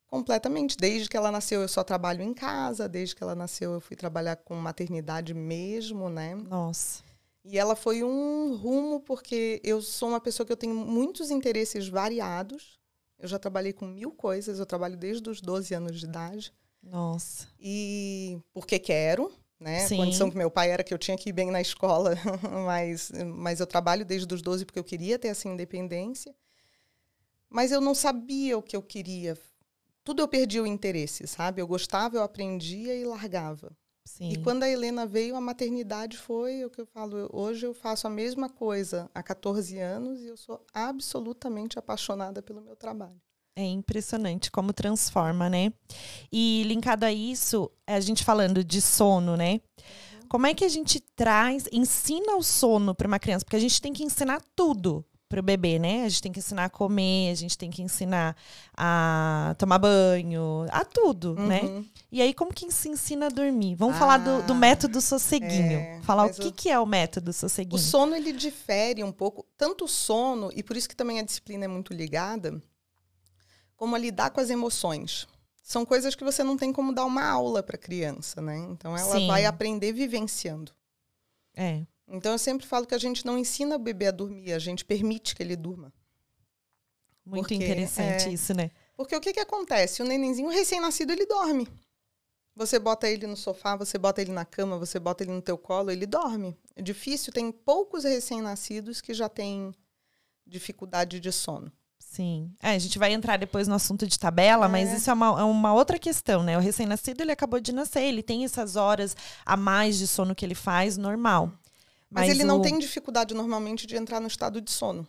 completamente. 0.07 0.77
Desde 0.77 1.09
que 1.09 1.17
ela 1.17 1.33
nasceu, 1.33 1.61
eu 1.61 1.67
só 1.67 1.83
trabalho 1.83 2.23
em 2.23 2.33
casa. 2.33 2.89
Desde 2.89 3.17
que 3.17 3.25
ela 3.25 3.35
nasceu, 3.35 3.73
eu 3.73 3.81
fui 3.81 3.97
trabalhar 3.97 4.37
com 4.37 4.55
maternidade 4.55 5.35
mesmo, 5.35 6.09
né? 6.09 6.37
Nossa. 6.37 7.03
E 7.45 7.59
ela 7.59 7.75
foi 7.75 8.05
um 8.05 8.55
rumo, 8.55 9.01
porque 9.01 9.61
eu 9.65 9.83
sou 9.83 10.11
uma 10.11 10.21
pessoa 10.21 10.47
que 10.47 10.53
eu 10.53 10.57
tenho 10.57 10.75
muitos 10.77 11.33
interesses 11.33 11.89
variados. 11.89 12.76
Eu 13.19 13.29
já 13.29 13.39
trabalhei 13.39 13.73
com 13.73 13.87
mil 13.87 14.11
coisas. 14.11 14.59
Eu 14.59 14.67
trabalho 14.67 14.97
desde 14.97 15.29
os 15.29 15.41
12 15.41 15.75
anos 15.75 15.99
de 15.99 16.07
idade. 16.07 16.53
Nossa. 16.83 17.49
E 17.59 18.39
porque 18.53 18.79
quero, 18.79 19.33
né? 19.59 19.81
Sim. 19.87 19.95
A 19.95 20.05
condição 20.05 20.31
que 20.31 20.37
meu 20.37 20.51
pai 20.51 20.71
era 20.71 20.85
que 20.85 20.95
eu 20.95 20.99
tinha 20.99 21.17
que 21.17 21.31
ir 21.31 21.33
bem 21.33 21.51
na 21.51 21.61
escola, 21.61 22.15
mas, 22.65 23.11
mas 23.35 23.61
eu 23.61 23.67
trabalho 23.67 24.05
desde 24.05 24.33
os 24.33 24.43
12 24.43 24.65
porque 24.65 24.79
eu 24.79 24.85
queria 24.85 25.19
ter 25.19 25.29
essa 25.29 25.49
independência. 25.49 26.35
Mas 27.49 27.73
eu 27.73 27.81
não 27.81 27.95
sabia 27.95 28.59
o 28.59 28.63
que 28.63 28.77
eu 28.77 28.83
queria. 28.83 29.37
Tudo 30.05 30.23
eu 30.23 30.29
perdi 30.29 30.61
o 30.61 30.67
interesse, 30.67 31.27
sabe? 31.27 31.61
Eu 31.61 31.67
gostava, 31.67 32.17
eu 32.17 32.23
aprendia 32.23 32.95
e 32.95 33.05
largava. 33.05 33.77
Sim. 34.07 34.31
E 34.31 34.37
quando 34.37 34.63
a 34.63 34.69
Helena 34.69 35.05
veio, 35.05 35.35
a 35.35 35.41
maternidade 35.41 36.17
foi 36.17 36.65
o 36.65 36.71
que 36.71 36.81
eu 36.81 36.87
falo. 36.87 37.29
hoje 37.33 37.67
eu 37.67 37.75
faço 37.75 38.07
a 38.07 38.11
mesma 38.11 38.49
coisa 38.49 39.11
há 39.13 39.23
14 39.23 39.79
anos 39.79 40.23
e 40.23 40.29
eu 40.29 40.37
sou 40.37 40.65
absolutamente 40.73 41.79
apaixonada 41.79 42.41
pelo 42.41 42.63
meu 42.63 42.77
trabalho. 42.77 43.21
É 43.57 43.65
impressionante 43.65 44.51
como 44.51 44.73
transforma, 44.73 45.51
né? 45.51 45.73
E 46.31 46.63
linkado 46.67 47.05
a 47.05 47.13
isso, 47.13 47.71
a 47.87 47.99
gente 47.99 48.23
falando 48.23 48.63
de 48.63 48.81
sono, 48.81 49.37
né? 49.37 49.61
Como 50.29 50.47
é 50.47 50.55
que 50.55 50.65
a 50.65 50.69
gente 50.69 51.01
traz, 51.01 51.69
ensina 51.73 52.37
o 52.37 52.43
sono 52.43 52.95
para 52.95 53.09
uma 53.09 53.19
criança? 53.19 53.45
Porque 53.45 53.57
a 53.57 53.61
gente 53.61 53.81
tem 53.81 53.93
que 53.93 54.05
ensinar 54.05 54.41
tudo 54.55 55.05
para 55.29 55.41
o 55.41 55.43
bebê, 55.43 55.79
né? 55.79 56.05
A 56.05 56.09
gente 56.09 56.23
tem 56.23 56.31
que 56.33 56.39
ensinar 56.39 56.67
a 56.67 56.71
comer, 56.71 57.31
a 57.33 57.35
gente 57.35 57.59
tem 57.59 57.69
que 57.71 57.83
ensinar 57.83 58.37
a 58.77 59.55
tomar 59.59 59.79
banho, 59.79 60.67
a 60.71 60.85
tudo, 60.85 61.35
né? 61.35 61.63
Uhum. 61.63 61.85
E 62.13 62.23
aí, 62.23 62.33
como 62.33 62.53
que 62.55 62.71
se 62.71 62.89
ensina 62.89 63.27
a 63.27 63.29
dormir? 63.29 63.75
Vamos 63.75 63.97
falar 63.99 64.19
do, 64.19 64.43
do 64.47 64.53
Ah, 64.53 64.57
método 64.57 65.01
sosseguinho. 65.01 65.79
é, 65.79 66.01
falar 66.03 66.27
o 66.27 66.31
que, 66.33 66.47
o- 66.49 66.53
que 66.53 66.69
é 66.71 66.79
o 66.79 66.87
método 66.87 67.31
O 67.31 67.35
sosseguinho. 67.35 67.81
sono 67.83 68.15
ele 68.15 68.33
difere 68.33 69.03
um 69.03 69.11
pouco, 69.11 69.45
tanto 69.57 69.85
o 69.87 69.89
sono, 69.89 70.51
e 70.55 70.63
por 70.63 70.77
isso 70.77 70.89
que 70.89 70.95
também 70.97 71.19
a 71.19 71.23
disciplina 71.25 71.65
é 71.65 71.69
muito 71.69 71.93
ligada, 71.93 72.63
como 73.77 73.97
a 73.97 73.99
lidar 73.99 74.31
com 74.31 74.41
as 74.41 74.49
emoções. 74.49 75.27
São 75.63 75.85
coisas 75.85 76.15
que 76.15 76.23
você 76.23 76.45
não 76.45 76.57
tem 76.57 76.73
como 76.73 76.95
dar 76.95 77.05
uma 77.05 77.25
aula 77.29 77.63
para 77.65 77.77
criança, 77.77 78.41
né? 78.41 78.57
Então 78.71 78.97
ela 78.97 79.17
Sim. 79.17 79.27
vai 79.27 79.45
aprender 79.45 79.93
vivenciando. 79.93 80.71
É. 81.57 81.83
Então 82.09 82.33
eu 82.33 82.39
sempre 82.39 82.67
falo 82.67 82.87
que 82.87 82.95
a 82.95 82.99
gente 82.99 83.27
não 83.27 83.39
ensina 83.39 83.77
o 83.77 83.79
bebê 83.79 84.07
a 84.07 84.11
dormir, 84.13 84.53
a 84.53 84.59
gente 84.59 84.85
permite 84.85 85.35
que 85.35 85.43
ele 85.43 85.57
durma. 85.57 85.93
Muito 87.25 87.43
Porque, 87.43 87.55
interessante 87.57 88.29
é, 88.29 88.33
isso, 88.33 88.55
né? 88.55 88.71
Porque 88.97 89.17
o 89.17 89.21
que, 89.21 89.33
que 89.33 89.41
acontece? 89.41 90.01
O 90.01 90.07
nenenzinho 90.07 90.49
recém-nascido, 90.49 91.13
ele 91.13 91.27
dorme. 91.27 91.69
Você 92.55 92.79
bota 92.79 93.09
ele 93.09 93.27
no 93.27 93.37
sofá, 93.37 93.77
você 93.77 93.99
bota 93.99 94.23
ele 94.23 94.33
na 94.33 94.45
cama, 94.45 94.79
você 94.79 94.99
bota 94.99 95.25
ele 95.25 95.33
no 95.33 95.43
teu 95.43 95.59
colo, 95.59 95.91
ele 95.91 96.07
dorme. 96.07 96.57
É 96.75 96.81
difícil, 96.81 97.33
tem 97.33 97.51
poucos 97.51 98.05
recém-nascidos 98.05 99.01
que 99.01 99.13
já 99.13 99.29
têm 99.29 99.75
dificuldade 100.47 101.21
de 101.21 101.33
sono. 101.33 101.71
Sim. 101.99 102.55
É, 102.63 102.71
a 102.71 102.79
gente 102.79 102.99
vai 102.99 103.13
entrar 103.13 103.37
depois 103.37 103.69
no 103.69 103.75
assunto 103.75 104.07
de 104.07 104.19
tabela, 104.19 104.69
mas 104.69 104.89
É. 104.91 104.97
isso 104.97 105.11
é 105.11 105.13
uma, 105.13 105.41
é 105.41 105.43
uma 105.43 105.75
outra 105.75 105.99
questão, 105.99 106.43
né? 106.43 106.57
O 106.57 106.61
recém-nascido, 106.61 107.21
ele 107.21 107.33
acabou 107.33 107.61
de 107.61 107.73
nascer, 107.73 108.05
ele 108.05 108.23
tem 108.23 108.45
essas 108.45 108.77
horas 108.77 109.15
a 109.45 109.57
mais 109.57 109.99
de 109.99 110.07
sono 110.07 110.35
que 110.35 110.45
ele 110.45 110.55
faz, 110.55 110.97
normal. 110.97 111.53
Mas, 112.11 112.29
ele 112.29 112.45
não 112.45 112.59
o- 112.59 112.63
tem 112.63 112.79
dificuldade 112.79 113.35
normalmente 113.35 113.87
de 113.87 113.97
entrar 113.97 114.21
no 114.21 114.27
estado 114.29 114.61
de 114.61 114.71
sono. 114.71 115.07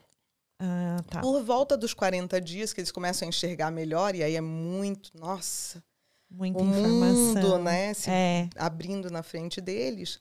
Ah, 0.59 1.03
tá. 1.09 1.21
Por 1.21 1.43
volta 1.43 1.77
dos 1.77 1.93
40 1.93 2.41
dias 2.41 2.73
que 2.73 2.79
eles 2.81 2.91
começam 2.91 3.27
a 3.27 3.29
enxergar 3.29 3.69
melhor, 3.71 4.15
e 4.15 4.23
aí 4.23 4.35
é 4.35 4.41
muito, 4.41 5.11
nossa, 5.15 5.83
Muita 6.29 6.59
o 6.59 6.65
informação. 6.65 7.35
mundo, 7.35 7.57
né, 7.59 7.93
se 7.93 8.09
É, 8.09 8.49
abrindo 8.55 9.11
na 9.11 9.21
frente 9.21 9.61
deles, 9.61 10.19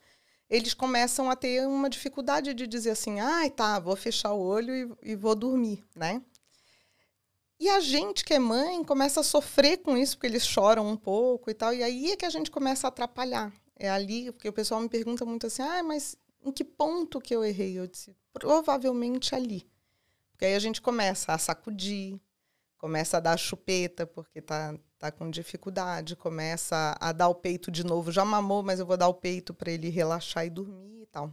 eles 0.50 0.74
começam 0.74 1.30
a 1.30 1.34
ter 1.36 1.66
uma 1.66 1.88
dificuldade 1.88 2.52
de 2.52 2.66
dizer 2.66 2.90
assim, 2.90 3.18
ai, 3.18 3.50
tá, 3.50 3.78
vou 3.80 3.96
fechar 3.96 4.32
o 4.32 4.40
olho 4.40 4.98
e, 5.02 5.12
e 5.12 5.16
vou 5.16 5.34
dormir, 5.34 5.82
né? 5.96 6.20
E 7.58 7.70
a 7.70 7.80
gente 7.80 8.22
que 8.22 8.34
é 8.34 8.38
mãe 8.38 8.84
começa 8.84 9.20
a 9.20 9.24
sofrer 9.24 9.78
com 9.78 9.96
isso, 9.96 10.16
porque 10.16 10.26
eles 10.26 10.46
choram 10.46 10.86
um 10.86 10.96
pouco 10.96 11.50
e 11.50 11.54
tal, 11.54 11.72
e 11.72 11.82
aí 11.82 12.10
é 12.12 12.16
que 12.16 12.26
a 12.26 12.30
gente 12.30 12.50
começa 12.50 12.86
a 12.86 12.88
atrapalhar. 12.88 13.50
É 13.78 13.88
ali, 13.88 14.30
porque 14.30 14.48
o 14.48 14.52
pessoal 14.52 14.80
me 14.80 14.88
pergunta 14.88 15.24
muito 15.24 15.46
assim, 15.46 15.62
ah, 15.62 15.82
mas 15.82 16.14
em 16.46 16.52
que 16.52 16.64
ponto 16.64 17.20
que 17.20 17.34
eu 17.34 17.44
errei? 17.44 17.78
Eu 17.78 17.86
disse, 17.86 18.16
provavelmente 18.32 19.34
ali. 19.34 19.68
Porque 20.32 20.44
aí 20.44 20.54
a 20.54 20.58
gente 20.58 20.80
começa 20.82 21.32
a 21.32 21.38
sacudir, 21.38 22.20
começa 22.78 23.16
a 23.16 23.20
dar 23.20 23.36
chupeta, 23.38 24.06
porque 24.06 24.40
tá, 24.42 24.74
tá 24.98 25.10
com 25.10 25.30
dificuldade, 25.30 26.14
começa 26.14 26.96
a 27.00 27.10
dar 27.12 27.28
o 27.28 27.34
peito 27.34 27.70
de 27.70 27.84
novo. 27.84 28.12
Já 28.12 28.24
mamou, 28.24 28.62
mas 28.62 28.78
eu 28.78 28.86
vou 28.86 28.96
dar 28.96 29.08
o 29.08 29.14
peito 29.14 29.54
para 29.54 29.70
ele 29.72 29.88
relaxar 29.88 30.44
e 30.46 30.50
dormir 30.50 31.02
e 31.02 31.06
tal. 31.06 31.30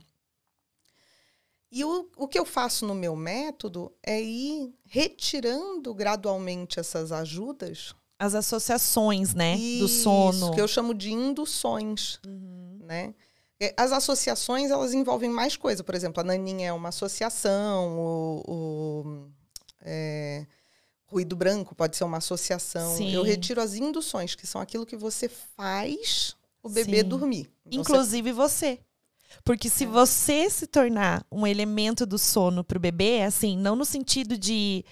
E 1.72 1.84
o, 1.84 2.08
o 2.18 2.28
que 2.28 2.38
eu 2.38 2.46
faço 2.46 2.86
no 2.86 2.94
meu 2.94 3.16
método 3.16 3.92
é 4.04 4.22
ir 4.22 4.74
retirando 4.86 5.94
gradualmente 5.94 6.80
essas 6.80 7.12
ajudas. 7.12 7.96
as 8.20 8.36
associações, 8.36 9.34
né? 9.34 9.56
do 9.58 9.60
Isso, 9.86 10.04
sono. 10.04 10.54
que 10.54 10.62
eu 10.62 10.68
chamo 10.68 10.94
de 10.94 11.12
induções, 11.12 12.20
Uhum. 12.26 12.80
né? 12.84 13.14
É, 13.64 13.74
As 13.78 13.92
associações, 13.92 14.72
elas 14.72 14.94
envolvem 14.94 15.30
mais 15.30 15.56
coisa. 15.56 15.84
Por 15.84 15.96
exemplo, 15.96 16.20
a 16.20 16.24
naninha 16.24 16.68
é 16.68 16.74
uma 16.74 16.90
associação, 16.90 17.98
o, 17.98 18.44
o, 18.46 19.28
é, 19.82 20.46
ruído 21.06 21.36
branco 21.36 21.74
pode 21.74 21.96
ser 21.96 22.04
uma 22.04 22.18
associação. 22.18 22.98
Sim. 22.98 23.12
Eu 23.14 23.24
retiro 23.24 23.62
as 23.62 23.76
induções, 23.76 24.36
que 24.36 24.46
são 24.46 24.60
aquilo 24.60 24.86
que 24.86 24.98
você 24.98 25.30
faz 25.30 26.36
o 26.62 26.68
bebê 26.68 27.02
Sim. 27.02 27.08
dormir. 27.08 27.50
Então, 27.66 27.82
Inclusive 27.82 28.32
você. 28.34 28.80
Porque 29.44 29.70
se 29.70 29.86
você 29.86 30.50
se 30.50 30.68
tornar 30.68 31.26
um 31.32 31.48
elemento 31.48 32.06
do 32.06 32.18
sono 32.18 32.64
pro 32.64 32.80
bebê, 32.80 33.24
assim, 33.24 33.58
não 33.58 33.76
no 33.76 33.86
sentido 33.86 34.38
de. 34.38 34.84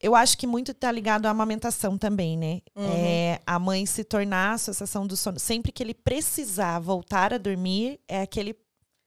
Eu 0.00 0.14
acho 0.14 0.36
que 0.36 0.46
muito 0.46 0.72
tá 0.74 0.90
ligado 0.92 1.26
à 1.26 1.30
amamentação 1.30 1.96
também, 1.96 2.36
né? 2.36 2.60
Uhum. 2.76 2.92
É, 2.92 3.40
a 3.46 3.58
mãe 3.58 3.86
se 3.86 4.04
tornar 4.04 4.50
a 4.50 4.54
associação 4.54 5.06
do 5.06 5.16
sono. 5.16 5.38
Sempre 5.38 5.72
que 5.72 5.82
ele 5.82 5.94
precisar 5.94 6.78
voltar 6.78 7.32
a 7.32 7.38
dormir, 7.38 8.00
é 8.08 8.20
aquele 8.22 8.56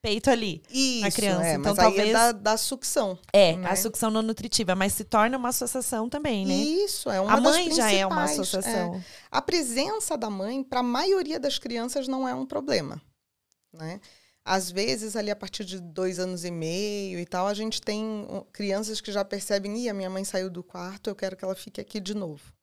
peito 0.02 0.30
ali. 0.30 0.62
Isso, 0.72 1.02
na 1.02 1.12
criança. 1.12 1.46
é, 1.48 1.54
Então, 1.56 1.76
mas 1.76 1.80
aí 1.80 1.86
talvez- 1.86 2.10
é 2.10 2.14
da, 2.14 2.32
da 2.32 2.58
sucção. 2.58 3.18
É, 3.34 3.56
Né? 3.58 3.70
a 3.70 3.76
sucção 3.76 4.10
não 4.10 4.22
nutritiva, 4.22 4.74
mas 4.76 4.94
se 4.94 5.04
torna 5.04 5.38
uma 5.38 5.50
associação 5.50 6.08
também, 6.08 6.46
né? 6.46 6.54
Isso, 6.54 7.10
é 7.10 7.20
uma 7.20 7.34
a 7.34 7.40
das 7.40 7.44
mãe 7.44 7.72
já 7.74 7.92
é 7.92 8.06
uma 8.06 8.24
principais, 8.24 8.38
é. 8.38 8.42
associação. 8.42 9.04
A 9.30 9.42
presença 9.42 10.18
da 10.18 10.30
mãe, 10.30 10.64
para 10.64 10.80
a 10.80 10.84
maioria 10.84 11.40
das 11.40 11.58
crianças, 11.60 12.08
não 12.08 12.28
é 12.28 12.34
um 12.34 12.46
problema. 12.46 13.02
Né? 13.74 14.00
Às 14.50 14.72
vezes, 14.72 15.18
ali 15.18 15.30
a 15.30 15.36
partir 15.36 15.66
de 15.66 15.78
dois 15.82 16.20
anos 16.20 16.46
e 16.46 16.52
meio 16.52 17.20
e 17.20 17.26
tal, 17.26 17.48
a 17.48 17.54
gente 17.54 17.82
tem 17.82 18.26
crianças 18.54 19.02
que 19.02 19.12
já 19.12 19.26
percebem, 19.26 19.78
Ih, 19.78 19.90
a 19.90 19.94
minha 19.94 20.10
mãe 20.10 20.24
saiu 20.24 20.50
do 20.50 20.64
quarto, 20.64 21.10
eu 21.10 21.16
quero 21.16 21.36
que 21.36 21.44
ela 21.44 21.54
fique 21.54 21.82
aqui 21.82 22.00
de 22.00 22.14
novo. 22.16 22.54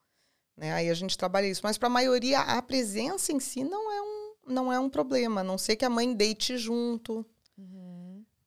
Né? 0.57 0.73
Aí 0.73 0.89
a 0.89 0.95
gente 0.95 1.19
trabalha 1.19 1.47
isso. 1.47 1.61
Mas 1.63 1.77
para 1.77 1.89
a 1.89 1.91
maioria, 1.91 2.41
a 2.41 2.63
presença 2.63 3.33
em 3.33 3.39
si 3.41 3.63
não 3.65 3.93
é, 3.93 4.01
um, 4.01 4.33
não 4.55 4.73
é 4.73 4.81
um 4.81 4.89
problema, 4.89 5.43
a 5.43 5.45
não 5.45 5.59
ser 5.59 5.77
que 5.77 5.85
a 5.85 5.91
mãe 5.91 6.15
deite 6.15 6.57
junto. 6.57 7.23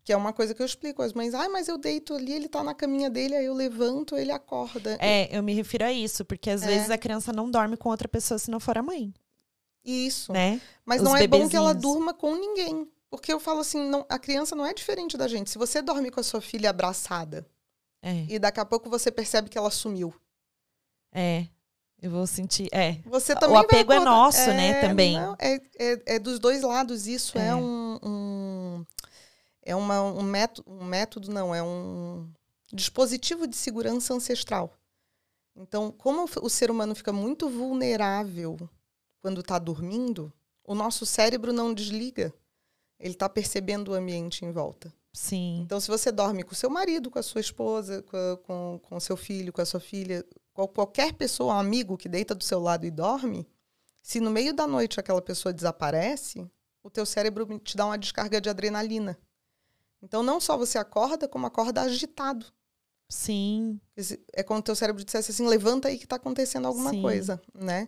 Que 0.03 0.13
é 0.13 0.17
uma 0.17 0.31
coisa 0.33 0.55
que 0.55 0.61
eu 0.61 0.65
explico 0.65 1.01
às 1.01 1.11
mães. 1.13 1.33
Ai, 1.33 1.49
mas 1.49 1.67
eu 1.67 1.77
deito 1.77 2.15
ali, 2.15 2.31
ele 2.31 2.47
tá 2.47 2.63
na 2.63 2.73
caminha 2.73 3.09
dele, 3.09 3.35
aí 3.35 3.45
eu 3.45 3.53
levanto, 3.53 4.15
ele 4.15 4.31
acorda. 4.31 4.97
É, 5.01 5.27
eu 5.37 5.43
me 5.43 5.53
refiro 5.53 5.83
a 5.83 5.91
isso, 5.91 6.23
porque 6.25 6.49
às 6.49 6.63
É. 6.63 6.65
vezes 6.67 6.89
a 6.89 6.97
criança 6.97 7.31
não 7.33 7.51
dorme 7.51 7.75
com 7.77 7.89
outra 7.89 8.07
pessoa 8.07 8.39
se 8.39 8.49
não 8.49 8.59
for 8.59 8.77
a 8.77 8.81
mãe, 8.81 9.13
Isso. 9.83 10.31
né? 10.31 10.61
Mas 10.85 11.01
Os 11.01 11.07
não 11.07 11.15
é 11.15 11.27
bom 11.27 11.47
que 11.49 11.55
ela 11.57 11.73
bebezinhos. 11.73 11.95
durma 11.95 12.13
com 12.13 12.33
ninguém. 12.35 12.87
Porque 13.09 13.31
eu 13.31 13.39
falo 13.39 13.59
assim, 13.61 13.87
não, 13.89 14.05
a 14.09 14.19
criança 14.19 14.55
não 14.55 14.65
é 14.65 14.73
diferente 14.73 15.17
da 15.17 15.27
gente. 15.27 15.49
Se 15.49 15.57
você 15.57 15.81
dorme 15.81 16.11
com 16.11 16.19
a 16.19 16.23
sua 16.23 16.41
filha 16.41 16.69
abraçada 16.69 17.45
É, 18.01 18.25
e 18.29 18.37
daqui 18.39 18.59
a 18.59 18.65
pouco 18.65 18.89
você 18.89 19.09
percebe 19.11 19.49
que 19.49 19.57
ela 19.57 19.71
sumiu, 19.71 20.13
é. 21.13 21.47
Eu 21.99 22.11
vou 22.11 22.27
sentir. 22.27 22.67
É. 22.71 22.97
você 23.05 23.33
O 23.33 23.39
também 23.39 23.55
vai 23.55 23.65
apego 23.65 23.91
é 23.93 23.99
nosso, 23.99 24.47
né, 24.49 24.81
também. 24.81 25.15
não, 25.19 25.35
é, 25.39 25.55
é, 25.79 26.15
é 26.15 26.19
dos 26.19 26.37
dois 26.37 26.61
lados. 26.61 27.07
Isso 27.07 27.39
é, 27.39 27.47
É. 27.47 27.55
um, 27.55 27.97
um- 28.03 28.85
é 29.63 29.75
uma, 29.75 30.03
um 30.03 30.21
método, 30.21 30.71
um 30.71 30.85
método 30.85 31.31
não, 31.31 31.55
é 31.55 31.63
um 31.63 32.29
dispositivo 32.71 33.47
de 33.47 33.55
segurança 33.57 34.13
ancestral. 34.13 34.71
Então, 35.55 35.91
como 35.91 36.23
o 36.25 36.45
o 36.45 36.49
ser 36.51 36.69
humano 36.69 36.93
fica 36.93 37.11
muito 37.11 37.49
vulnerável 37.49 38.69
quando 39.19 39.41
está 39.41 39.57
dormindo, 39.57 40.31
o 40.63 40.75
nosso 40.75 41.03
cérebro 41.03 41.51
não 41.51 41.73
desliga. 41.73 42.31
Ele 42.99 43.13
está 43.13 43.29
percebendo 43.29 43.91
o 43.91 43.93
ambiente 43.93 44.43
em 44.43 44.51
volta. 44.51 44.93
Sim. 45.13 45.61
Então, 45.63 45.79
se 45.79 45.87
você 45.87 46.11
dorme 46.11 46.43
com 46.43 46.53
seu 46.55 46.69
marido, 46.69 47.09
com 47.09 47.19
a 47.19 47.23
sua 47.23 47.41
esposa, 47.41 48.03
com, 48.43 48.79
com, 48.83 48.99
seu 48.99 49.17
filho, 49.17 49.51
com 49.51 49.61
a 49.61 49.65
sua 49.65 49.79
filha, 49.79 50.25
qual- 50.53 50.67
qualquer 50.67 51.13
pessoa, 51.13 51.53
um 51.55 51.59
amigo 51.59 51.97
que 51.97 52.07
deita 52.09 52.35
do 52.35 52.43
seu 52.43 52.59
lado 52.59 52.85
e 52.85 52.91
dorme, 52.91 53.47
se 54.01 54.19
no 54.19 54.29
meio 54.31 54.53
da 54.53 54.67
noite 54.67 54.99
aquela 54.99 55.21
pessoa 55.21 55.51
desaparece, 55.53 56.49
o 56.83 56.89
teu 56.89 57.05
cérebro 57.05 57.59
te 57.59 57.75
dá 57.75 57.85
uma 57.85 57.97
descarga 57.97 58.39
de 58.39 58.49
adrenalina. 58.49 59.17
Então, 60.01 60.21
não 60.21 60.39
só 60.39 60.55
você 60.57 60.77
acorda, 60.77 61.27
como 61.27 61.47
acorda 61.47 61.81
agitado. 61.81 62.45
Sim. 63.09 63.79
É 64.33 64.43
como 64.43 64.59
o 64.59 64.63
teu 64.63 64.75
cérebro 64.75 65.03
dissesse 65.03 65.31
assim, 65.31 65.47
levanta 65.47 65.87
aí 65.87 65.97
que 65.97 66.03
está 66.03 66.17
acontecendo 66.17 66.67
alguma 66.67 66.91
Sim. 66.91 67.01
coisa, 67.01 67.41
né? 67.53 67.87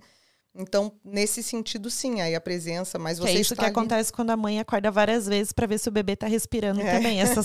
Então, 0.55 0.91
nesse 1.05 1.43
sentido, 1.43 1.89
sim, 1.91 2.21
aí 2.21 2.33
a 2.35 2.41
presença, 2.41 2.97
mas 2.97 3.19
Que 3.19 3.25
você 3.25 3.31
é 3.37 3.39
isso 3.41 3.53
está 3.53 3.63
que 3.63 3.69
ali- 3.69 3.71
acontece 3.71 4.11
quando 4.11 4.31
a 4.31 4.37
mãe 4.37 4.59
acorda 4.59 4.89
várias 4.89 5.27
vezes 5.27 5.53
pra 5.53 5.67
ver 5.67 5.77
se 5.77 5.87
o 5.87 5.91
bebê 5.91 6.15
tá 6.15 6.27
respirando 6.27 6.81
É. 6.81 6.91
também. 6.97 7.19
Essa, 7.21 7.41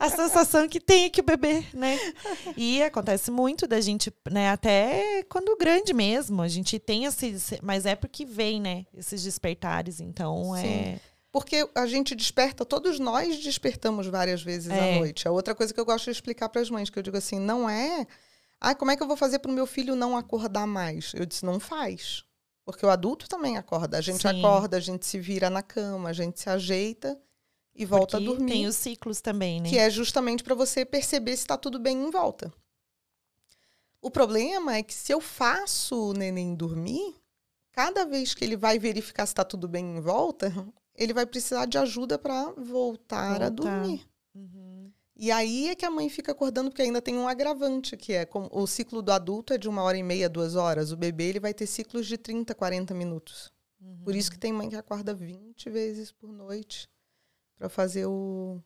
a 0.00 0.08
sensação 0.08 0.68
que 0.68 0.80
tem 0.80 1.04
é 1.04 1.10
que 1.10 1.20
o 1.20 1.24
bebê, 1.24 1.64
né? 1.74 1.98
E 2.56 2.82
acontece 2.82 3.30
muito 3.30 3.66
da 3.66 3.80
gente, 3.80 4.12
né? 4.30 4.50
Até 4.50 5.22
quando 5.28 5.56
grande 5.56 5.92
mesmo. 5.92 6.42
A 6.42 6.48
gente 6.48 6.78
tem 6.78 7.04
esse. 7.04 7.36
Mas 7.62 7.84
é 7.86 7.94
porque 7.94 8.24
vem, 8.24 8.60
né? 8.60 8.86
Esses 8.96 9.22
despertares. 9.22 10.00
Então 10.00 10.56
é. 10.56 10.98
Porque 11.30 11.66
a 11.74 11.86
gente 11.86 12.14
desperta, 12.14 12.62
todos 12.64 12.98
nós 12.98 13.38
despertamos 13.38 14.06
várias 14.06 14.42
vezes 14.42 14.68
É. 14.70 14.96
à 14.96 14.98
noite. 14.98 15.26
É 15.26 15.30
outra 15.30 15.54
coisa 15.54 15.72
que 15.72 15.80
eu 15.80 15.84
gosto 15.84 16.04
de 16.06 16.10
explicar 16.10 16.48
para 16.50 16.60
as 16.60 16.68
mães, 16.68 16.90
que 16.90 16.98
eu 16.98 17.02
digo 17.02 17.16
assim, 17.16 17.38
não 17.40 17.68
é, 17.68 18.06
ah, 18.64 18.76
como 18.76 18.92
é 18.92 18.96
que 18.96 19.02
eu 19.02 19.08
vou 19.08 19.16
fazer 19.16 19.40
para 19.40 19.50
o 19.50 19.54
meu 19.54 19.66
filho 19.66 19.96
não 19.96 20.16
acordar 20.16 20.68
mais? 20.68 21.12
Eu 21.16 21.26
disse, 21.26 21.44
não 21.44 21.58
faz. 21.58 22.22
Porque 22.64 22.86
o 22.86 22.90
adulto 22.90 23.28
também 23.28 23.58
acorda. 23.58 23.98
A 23.98 24.00
gente 24.00 24.22
Sim. 24.22 24.28
acorda, 24.38 24.76
a 24.76 24.80
gente 24.80 25.04
se 25.04 25.18
vira 25.18 25.50
na 25.50 25.62
cama, 25.62 26.10
a 26.10 26.12
gente 26.12 26.38
se 26.40 26.48
ajeita 26.48 27.20
e 27.74 27.84
volta 27.84 28.18
porque 28.18 28.30
a 28.30 28.34
dormir. 28.34 28.52
Tem 28.52 28.66
os 28.68 28.76
ciclos 28.76 29.20
também, 29.20 29.60
né? 29.60 29.68
Que 29.68 29.78
é 29.78 29.90
justamente 29.90 30.44
para 30.44 30.54
você 30.54 30.84
perceber 30.84 31.32
se 31.32 31.42
está 31.42 31.56
tudo 31.58 31.80
bem 31.80 32.04
em 32.04 32.10
volta. 32.10 32.52
O 34.00 34.12
problema 34.12 34.76
é 34.76 34.82
que 34.84 34.94
se 34.94 35.12
eu 35.12 35.20
faço 35.20 36.10
o 36.10 36.12
neném 36.12 36.54
dormir, 36.54 37.16
cada 37.72 38.04
vez 38.04 38.32
que 38.32 38.44
ele 38.44 38.56
vai 38.56 38.78
verificar 38.78 39.26
se 39.26 39.32
está 39.32 39.44
tudo 39.44 39.66
bem 39.66 39.96
em 39.96 40.00
volta, 40.00 40.52
ele 40.94 41.12
vai 41.12 41.26
precisar 41.26 41.66
de 41.66 41.78
ajuda 41.78 42.16
para 42.16 42.52
voltar, 42.52 43.42
a 43.42 43.48
Voltar. 43.48 43.50
dormir. 43.50 44.11
Uhum. 45.22 45.28
E 45.28 45.30
aí 45.30 45.68
é 45.68 45.74
que 45.76 45.86
a 45.86 45.90
mãe 45.90 46.08
fica 46.08 46.32
acordando, 46.32 46.70
porque 46.70 46.82
ainda 46.82 47.00
tem 47.00 47.16
um 47.16 47.28
agravante, 47.28 47.96
que 47.96 48.12
é 48.12 48.24
como 48.24 48.48
o 48.50 48.66
ciclo 48.66 49.00
do 49.00 49.12
adulto 49.12 49.54
é 49.54 49.58
de 49.58 49.68
uma 49.68 49.82
hora 49.82 49.96
e 49.96 50.02
meia, 50.02 50.28
duas 50.28 50.56
horas. 50.56 50.90
O 50.90 50.96
bebê 50.96 51.28
ele 51.28 51.40
vai 51.40 51.54
ter 51.54 51.66
ciclos 51.66 52.06
de 52.06 52.18
30, 52.18 52.54
40 52.54 52.92
minutos. 52.92 53.52
Por 54.04 54.14
isso 54.14 54.30
que 54.30 54.38
tem 54.38 54.52
mãe 54.52 54.68
que 54.68 54.76
acorda 54.76 55.14
20 55.14 55.70
vezes 55.70 56.12
por 56.12 56.32
noite 56.32 56.88
para 57.56 57.68
fazer 57.68 58.06
o. 58.06 58.60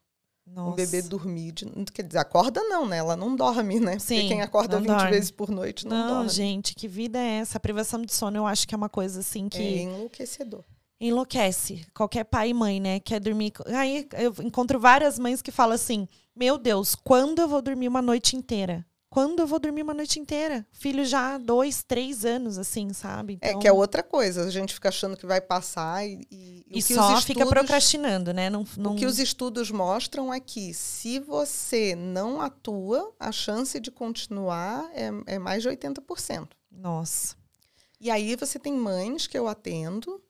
O 0.54 0.72
bebê 0.72 1.02
dormir. 1.02 1.50
De, 1.50 1.66
quer 1.92 2.04
dizer, 2.04 2.18
acorda 2.18 2.62
não, 2.62 2.86
né? 2.86 2.98
Ela 2.98 3.16
não 3.16 3.34
dorme, 3.34 3.80
né? 3.80 3.98
Sim, 3.98 4.14
Porque 4.14 4.28
quem 4.28 4.42
acorda 4.42 4.78
20 4.78 4.86
dorme. 4.86 5.10
vezes 5.10 5.30
por 5.30 5.50
noite 5.50 5.84
não, 5.86 5.96
não 5.96 6.06
dorme. 6.06 6.22
Não, 6.22 6.28
gente, 6.28 6.74
que 6.74 6.86
vida 6.86 7.18
é 7.18 7.38
essa? 7.38 7.58
A 7.58 7.60
privação 7.60 8.00
de 8.00 8.14
sono 8.14 8.36
eu 8.36 8.46
acho 8.46 8.66
que 8.66 8.72
é 8.74 8.78
uma 8.78 8.88
coisa 8.88 9.20
assim 9.20 9.48
que. 9.48 9.58
É 9.58 9.82
enlouquecedor. 9.82 10.64
Enlouquece. 11.00 11.86
Qualquer 11.94 12.24
pai 12.24 12.50
e 12.50 12.54
mãe, 12.54 12.80
né? 12.80 13.00
Quer 13.00 13.20
dormir. 13.20 13.52
Aí 13.66 14.08
eu 14.14 14.34
encontro 14.42 14.80
várias 14.80 15.18
mães 15.18 15.42
que 15.42 15.50
falam 15.50 15.74
assim: 15.74 16.08
Meu 16.34 16.58
Deus, 16.58 16.94
quando 16.94 17.40
eu 17.40 17.48
vou 17.48 17.60
dormir 17.60 17.88
uma 17.88 18.02
noite 18.02 18.36
inteira? 18.36 18.84
quando 19.16 19.40
eu 19.40 19.46
vou 19.46 19.58
dormir 19.58 19.80
uma 19.80 19.94
noite 19.94 20.20
inteira? 20.20 20.66
Filho 20.72 21.02
já 21.02 21.38
dois, 21.38 21.82
três 21.82 22.26
anos, 22.26 22.58
assim, 22.58 22.92
sabe? 22.92 23.38
Então... 23.42 23.48
É 23.48 23.58
que 23.58 23.66
é 23.66 23.72
outra 23.72 24.02
coisa. 24.02 24.44
A 24.44 24.50
gente 24.50 24.74
fica 24.74 24.90
achando 24.90 25.16
que 25.16 25.24
vai 25.24 25.40
passar 25.40 26.06
e. 26.06 26.26
E, 26.30 26.64
e 26.68 26.82
só 26.82 27.00
estudos, 27.00 27.24
fica 27.24 27.46
procrastinando, 27.46 28.34
né? 28.34 28.50
Não, 28.50 28.66
não... 28.76 28.92
O 28.92 28.96
que 28.96 29.06
os 29.06 29.18
estudos 29.18 29.70
mostram 29.70 30.34
é 30.34 30.38
que 30.38 30.74
se 30.74 31.18
você 31.18 31.96
não 31.96 32.42
atua, 32.42 33.10
a 33.18 33.32
chance 33.32 33.80
de 33.80 33.90
continuar 33.90 34.86
é, 34.92 35.10
é 35.34 35.38
mais 35.38 35.62
de 35.62 35.70
80%. 35.70 36.48
Nossa. 36.70 37.36
E 37.98 38.10
aí 38.10 38.36
você 38.36 38.58
tem 38.58 38.74
mães 38.74 39.26
que 39.26 39.38
eu 39.38 39.48
atendo 39.48 40.20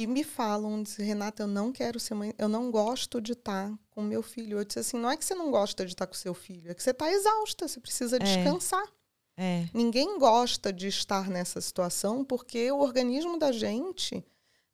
que 0.00 0.06
me 0.06 0.24
falam, 0.24 0.82
diz, 0.82 0.96
Renata, 0.96 1.42
eu 1.42 1.46
não 1.46 1.70
quero 1.70 2.00
ser 2.00 2.14
mãe, 2.14 2.34
eu 2.38 2.48
não 2.48 2.70
gosto 2.70 3.20
de 3.20 3.32
estar 3.32 3.70
com 3.90 4.00
meu 4.00 4.22
filho. 4.22 4.58
Eu 4.58 4.64
disse 4.64 4.78
assim, 4.78 4.96
não 4.96 5.10
é 5.10 5.16
que 5.16 5.22
você 5.22 5.34
não 5.34 5.50
gosta 5.50 5.84
de 5.84 5.92
estar 5.92 6.06
com 6.06 6.14
seu 6.14 6.32
filho, 6.32 6.70
é 6.70 6.74
que 6.74 6.82
você 6.82 6.92
está 6.92 7.12
exausta, 7.12 7.68
você 7.68 7.78
precisa 7.78 8.16
é. 8.16 8.18
descansar. 8.20 8.84
É. 9.36 9.68
Ninguém 9.74 10.18
gosta 10.18 10.72
de 10.72 10.88
estar 10.88 11.28
nessa 11.28 11.60
situação 11.60 12.24
porque 12.24 12.72
o 12.72 12.78
organismo 12.78 13.38
da 13.38 13.52
gente 13.52 14.24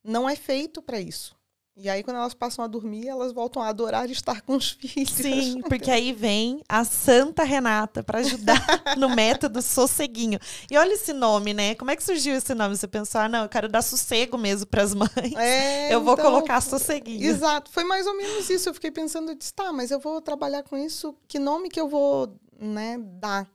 não 0.01 0.29
é 0.29 0.35
feito 0.35 0.81
para 0.81 0.97
isso. 0.97 1.36
E 1.79 1.87
aí, 1.87 2.01
quando 2.01 2.17
elas 2.17 2.33
passam 2.33 2.65
a 2.65 2.67
dormir, 2.67 3.07
elas 3.07 3.31
voltam 3.31 3.61
a 3.61 3.67
adorar 3.67 4.09
estar 4.09 4.41
com 4.41 4.55
os 4.55 4.71
filhos. 4.71 5.11
Sim, 5.11 5.61
porque 5.69 5.91
aí 5.91 6.11
vem 6.11 6.63
a 6.67 6.83
Santa 6.83 7.43
Renata 7.43 8.03
para 8.03 8.17
ajudar 8.17 8.57
no 8.97 9.09
método 9.09 9.61
Sosseguinho. 9.61 10.39
E 10.71 10.75
olha 10.75 10.93
esse 10.93 11.13
nome, 11.13 11.53
né? 11.53 11.75
Como 11.75 11.91
é 11.91 11.95
que 11.95 12.03
surgiu 12.03 12.33
esse 12.33 12.55
nome? 12.55 12.75
Você 12.75 12.87
pensou, 12.87 13.21
ah, 13.21 13.29
não, 13.29 13.43
eu 13.43 13.49
quero 13.49 13.69
dar 13.69 13.83
sossego 13.83 14.39
mesmo 14.39 14.65
para 14.65 14.81
as 14.81 14.95
mães. 14.95 15.35
É, 15.37 15.93
eu 15.93 16.01
vou 16.01 16.13
então, 16.13 16.25
colocar 16.25 16.61
Sosseguinho. 16.61 17.23
Exato, 17.23 17.69
foi 17.69 17.83
mais 17.83 18.07
ou 18.07 18.17
menos 18.17 18.49
isso. 18.49 18.69
Eu 18.69 18.73
fiquei 18.73 18.89
pensando, 18.89 19.29
eu 19.29 19.35
disse, 19.35 19.53
tá, 19.53 19.71
mas 19.71 19.91
eu 19.91 19.99
vou 19.99 20.19
trabalhar 20.19 20.63
com 20.63 20.75
isso, 20.75 21.15
que 21.27 21.37
nome 21.37 21.69
que 21.69 21.79
eu 21.79 21.87
vou 21.87 22.35
né, 22.59 22.97
dar? 22.97 23.47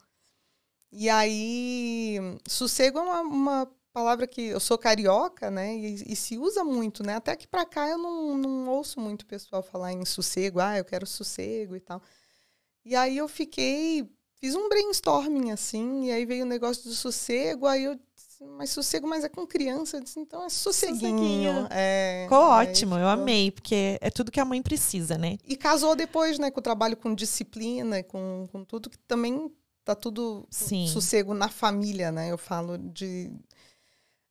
E 0.93 1.09
aí, 1.09 2.21
sossego 2.47 3.01
é 3.01 3.03
uma, 3.03 3.21
uma 3.23 3.69
palavra 3.93 4.27
que 4.27 4.41
eu 4.43 4.61
sou 4.61 4.79
carioca, 4.79 5.51
né? 5.51 5.77
E, 5.77 6.13
e 6.13 6.17
se 6.17 6.39
usa 6.39 6.65
muito, 6.65 7.03
né? 7.03 7.17
Até 7.17 7.37
que 7.37 7.47
para 7.47 7.65
cá 7.65 7.89
eu 7.89 7.99
não, 7.99 8.37
não 8.37 8.69
ouço 8.69 8.99
muito 8.99 9.27
pessoal 9.27 9.63
falar 9.63 9.93
em 9.93 10.05
sossego, 10.05 10.61
ah, 10.61 10.79
eu 10.79 10.85
quero 10.85 11.07
sossego 11.07 11.77
e 11.77 11.81
tal. 11.81 12.03
E 12.85 12.97
aí 12.97 13.17
eu 13.17 13.29
fiquei, 13.29 14.09
fiz 14.41 14.55
um 14.55 14.69
brainstorming 14.69 15.51
assim, 15.53 16.07
e 16.07 16.13
aí 16.13 16.25
veio 16.25 16.45
o 16.45 16.49
negócio 16.49 16.85
do 16.85 16.95
sossego, 16.95 17.67
aí 17.67 17.85
eu 17.85 17.95
disse, 17.95 18.45
mas 18.45 18.71
sossego, 18.71 19.07
mas 19.07 19.23
é 19.23 19.29
com 19.29 19.47
criança, 19.47 19.99
eu 19.99 20.01
disse, 20.01 20.19
então 20.19 20.45
é 20.45 20.49
sosseguinho. 20.49 21.01
sosseguinho. 21.01 21.69
É, 21.71 22.25
Ficou 22.25 22.45
ótimo, 22.45 22.97
eu 22.97 23.07
amei, 23.07 23.53
porque 23.53 23.99
é 24.01 24.11
tudo 24.11 24.33
que 24.33 24.41
a 24.41 24.45
mãe 24.45 24.61
precisa, 24.61 25.17
né? 25.17 25.39
E 25.47 25.57
casou 25.57 25.95
depois, 25.95 26.39
né, 26.39 26.51
com 26.51 26.59
o 26.59 26.63
trabalho 26.63 26.97
com 26.97 27.15
disciplina, 27.15 28.03
com, 28.03 28.49
com 28.51 28.65
tudo, 28.65 28.91
que 28.91 28.99
também 28.99 29.49
tá 29.85 29.95
tudo 29.95 30.47
Sim. 30.51 30.87
sossego 30.89 31.35
na 31.35 31.49
família, 31.49 32.11
né? 32.11 32.31
Eu 32.31 32.39
falo 32.39 32.79
de 32.79 33.31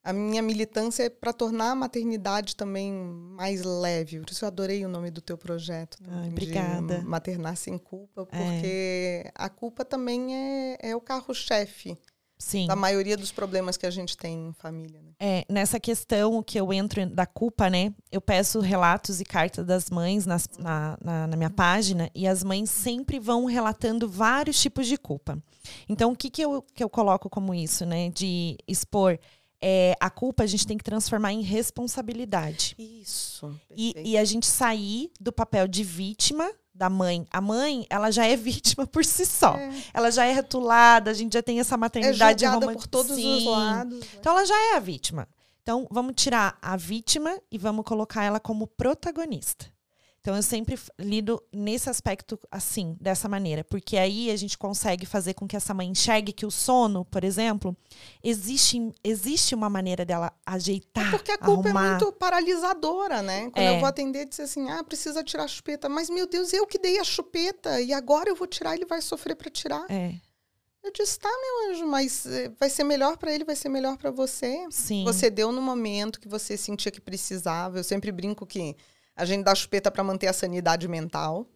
a 0.03 0.11
minha 0.11 0.41
militância 0.41 1.03
é 1.03 1.09
para 1.09 1.31
tornar 1.31 1.71
a 1.71 1.75
maternidade 1.75 2.55
também 2.55 2.91
mais 2.91 3.63
leve. 3.63 4.19
Por 4.19 4.29
isso 4.29 4.43
eu 4.43 4.47
adorei 4.47 4.83
o 4.83 4.89
nome 4.89 5.11
do 5.11 5.21
teu 5.21 5.37
projeto. 5.37 5.97
Ai, 6.07 6.29
obrigada. 6.29 7.01
Maternar 7.03 7.55
sem 7.55 7.77
culpa, 7.77 8.21
é. 8.21 8.25
porque 8.25 9.23
é. 9.25 9.31
a 9.35 9.49
culpa 9.49 9.85
também 9.85 10.35
é, 10.35 10.77
é 10.81 10.95
o 10.95 11.01
carro-chefe 11.01 11.97
Sim. 12.41 12.65
da 12.65 12.75
maioria 12.75 13.15
dos 13.15 13.31
problemas 13.31 13.77
que 13.77 13.85
a 13.85 13.91
gente 13.91 14.17
tem 14.17 14.47
em 14.47 14.53
família. 14.53 14.99
Né? 14.99 15.11
É, 15.19 15.45
nessa 15.47 15.79
questão 15.79 16.41
que 16.41 16.59
eu 16.59 16.73
entro 16.73 17.07
da 17.07 17.27
culpa, 17.27 17.69
né? 17.69 17.93
Eu 18.11 18.19
peço 18.19 18.59
relatos 18.59 19.21
e 19.21 19.23
cartas 19.23 19.63
das 19.63 19.91
mães 19.91 20.25
nas, 20.25 20.49
na, 20.57 20.97
na, 20.99 21.27
na, 21.27 21.37
minha 21.37 21.51
página 21.51 22.09
e 22.15 22.27
as 22.27 22.43
mães 22.43 22.71
sempre 22.71 23.19
vão 23.19 23.45
relatando 23.45 24.09
vários 24.09 24.59
tipos 24.59 24.87
de 24.87 24.97
culpa. 24.97 25.37
Então, 25.87 26.11
o 26.11 26.15
que, 26.15 26.31
que, 26.31 26.41
eu, 26.43 26.63
que 26.73 26.83
eu 26.83 26.89
coloco 26.89 27.29
como 27.29 27.53
isso, 27.53 27.85
né? 27.85 28.09
De 28.09 28.57
expor 28.67 29.19
é, 29.61 29.95
a 29.99 30.09
culpa 30.09 30.43
a 30.43 30.47
gente 30.47 30.65
tem 30.65 30.77
que 30.77 30.83
transformar 30.83 31.31
em 31.31 31.41
responsabilidade. 31.41 32.75
Isso. 32.79 33.55
E, 33.75 33.93
e, 34.11 34.17
a 34.17 34.25
gente 34.25 34.47
sair 34.47 35.11
do 35.19 35.31
papel 35.31 35.67
de 35.67 35.83
vítima 35.83 36.49
da 36.73 36.89
mãe. 36.89 37.27
A 37.31 37.39
mãe, 37.39 37.85
ela 37.89 38.09
já 38.09 38.25
é 38.25 38.35
vítima 38.37 38.87
por 38.87 39.05
si 39.05 39.25
só. 39.25 39.55
É. 39.55 39.71
Ela 39.93 40.11
já 40.11 40.25
é 40.25 40.33
retulada, 40.33 41.11
a 41.11 41.13
gente 41.13 41.33
já 41.33 41.43
tem 41.43 41.59
essa 41.59 41.77
maternidade 41.77 42.43
é 42.43 42.49
por 42.59 42.87
todos 42.87 43.15
Sim. 43.15 43.37
os 43.37 43.45
lados. 43.45 43.99
Né? 43.99 44.07
Então 44.19 44.33
ela 44.33 44.45
já 44.45 44.73
é 44.73 44.75
a 44.77 44.79
vítima. 44.79 45.27
Então 45.61 45.87
vamos 45.91 46.15
tirar 46.15 46.57
a 46.59 46.75
vítima 46.75 47.37
e 47.51 47.57
vamos 47.57 47.85
colocar 47.85 48.23
ela 48.23 48.39
como 48.39 48.65
protagonista. 48.65 49.67
Então 50.21 50.35
eu 50.35 50.43
sempre 50.43 50.79
lido 50.99 51.41
nesse 51.51 51.89
aspecto 51.89 52.39
assim, 52.51 52.95
dessa 53.01 53.27
maneira, 53.27 53.63
porque 53.63 53.97
aí 53.97 54.29
a 54.29 54.35
gente 54.35 54.55
consegue 54.55 55.03
fazer 55.03 55.33
com 55.33 55.47
que 55.47 55.55
essa 55.55 55.73
mãe 55.73 55.87
enxergue 55.87 56.31
que 56.31 56.45
o 56.45 56.51
sono, 56.51 57.03
por 57.05 57.23
exemplo, 57.23 57.75
existe, 58.23 58.93
existe 59.03 59.55
uma 59.55 59.67
maneira 59.67 60.05
dela 60.05 60.31
ajeitar. 60.45 61.07
É 61.07 61.09
porque 61.09 61.31
a 61.31 61.39
culpa 61.39 61.69
é 61.69 61.71
arrumar. 61.71 61.85
é 61.85 61.89
muito 61.89 62.11
paralisadora, 62.13 63.23
né? 63.23 63.49
Quando 63.49 63.65
é. 63.65 63.75
eu 63.75 63.79
vou 63.79 63.89
atender, 63.89 64.27
dizer 64.27 64.43
assim: 64.43 64.69
ah, 64.69 64.83
precisa 64.83 65.23
tirar 65.23 65.45
a 65.45 65.47
chupeta. 65.47 65.89
Mas, 65.89 66.07
meu 66.07 66.27
Deus, 66.27 66.53
eu 66.53 66.67
que 66.67 66.77
dei 66.77 66.99
a 66.99 67.03
chupeta 67.03 67.81
e 67.81 67.91
agora 67.91 68.29
eu 68.29 68.35
vou 68.35 68.45
tirar, 68.45 68.75
ele 68.75 68.85
vai 68.85 69.01
sofrer 69.01 69.35
para 69.35 69.49
tirar. 69.49 69.87
É. 69.89 70.13
Eu 70.83 70.91
disse, 70.91 71.19
tá, 71.19 71.29
meu 71.29 71.71
anjo, 71.71 71.87
mas 71.87 72.25
eh, 72.25 72.51
vai 72.59 72.67
ser 72.67 72.83
melhor 72.83 73.15
para 73.15 73.31
ele, 73.31 73.43
vai 73.43 73.55
ser 73.55 73.69
melhor 73.69 73.97
para 73.97 74.09
você. 74.09 74.65
Sim. 74.71 75.03
Você 75.03 75.29
deu 75.29 75.51
no 75.51 75.61
momento 75.61 76.19
que 76.19 76.27
você 76.27 76.57
sentia 76.57 76.91
que 76.91 76.99
precisava. 76.99 77.77
Eu 77.77 77.83
sempre 77.83 78.11
brinco 78.11 78.47
que 78.47 78.75
a 79.15 79.25
gente 79.25 79.43
dá 79.43 79.53
chupeta 79.53 79.91
para 79.91 80.03
manter 80.03 80.27
a 80.27 80.33
sanidade 80.33 80.87
mental. 80.87 81.47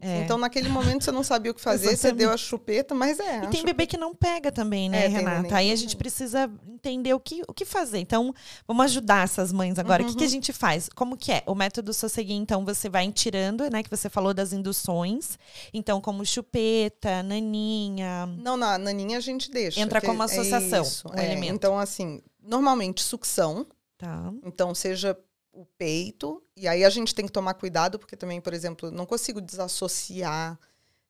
É. 0.00 0.22
Então, 0.22 0.38
naquele 0.38 0.70
momento, 0.70 1.04
você 1.04 1.12
não 1.12 1.22
sabia 1.22 1.52
o 1.52 1.54
que 1.54 1.60
fazer, 1.60 1.94
você 1.94 2.12
deu 2.12 2.30
a 2.30 2.36
chupeta, 2.36 2.94
mas 2.94 3.20
é. 3.20 3.38
E 3.38 3.40
tem 3.40 3.60
chupeta. 3.60 3.66
bebê 3.66 3.86
que 3.86 3.98
não 3.98 4.14
pega 4.14 4.50
também, 4.50 4.88
né, 4.88 5.04
é, 5.04 5.08
Renata? 5.08 5.54
Aí 5.54 5.70
a 5.70 5.76
gente 5.76 5.96
precisa 5.96 6.50
entender 6.66 7.12
o 7.12 7.20
que, 7.20 7.42
o 7.46 7.52
que 7.52 7.66
fazer. 7.66 7.98
Então, 7.98 8.34
vamos 8.66 8.86
ajudar 8.86 9.24
essas 9.24 9.52
mães 9.52 9.78
agora. 9.78 10.02
Uhum. 10.02 10.08
O 10.08 10.12
que, 10.12 10.18
que, 10.18 10.24
a 10.24 10.26
uhum. 10.26 10.32
gente 10.32 10.52
faz? 10.52 10.88
Como 10.88 11.16
que 11.16 11.30
é? 11.30 11.42
O 11.46 11.54
método 11.54 11.92
Sosseguir, 11.92 12.36
então, 12.36 12.64
você 12.64 12.88
vai 12.88 13.10
tirando, 13.12 13.68
né? 13.70 13.82
Que 13.82 13.90
você 13.90 14.08
falou 14.08 14.32
das 14.32 14.52
induções. 14.54 15.38
Então, 15.74 16.00
como 16.00 16.24
chupeta, 16.24 17.22
naninha. 17.22 18.26
Não, 18.38 18.56
não, 18.56 18.68
a 18.68 18.78
naninha 18.78 19.18
a 19.18 19.20
gente 19.20 19.50
deixa. 19.50 19.78
Entra 19.78 20.00
como 20.00 20.22
é 20.22 20.24
associação, 20.24 20.78
é 20.78 20.82
isso, 20.82 21.08
um. 21.08 21.44
Então, 21.44 21.78
assim, 21.78 22.22
normalmente 22.42 23.02
sucção. 23.02 23.66
Tá. 23.98 24.32
Então, 24.42 24.74
seja 24.74 25.16
o 25.52 25.64
peito. 25.64 26.42
E 26.56 26.66
aí 26.66 26.84
a 26.84 26.90
gente 26.90 27.14
tem 27.14 27.26
que 27.26 27.32
tomar 27.32 27.54
cuidado, 27.54 27.98
porque 27.98 28.16
também, 28.16 28.40
por 28.40 28.54
exemplo, 28.54 28.90
não 28.90 29.06
consigo 29.06 29.40
desassociar 29.40 30.58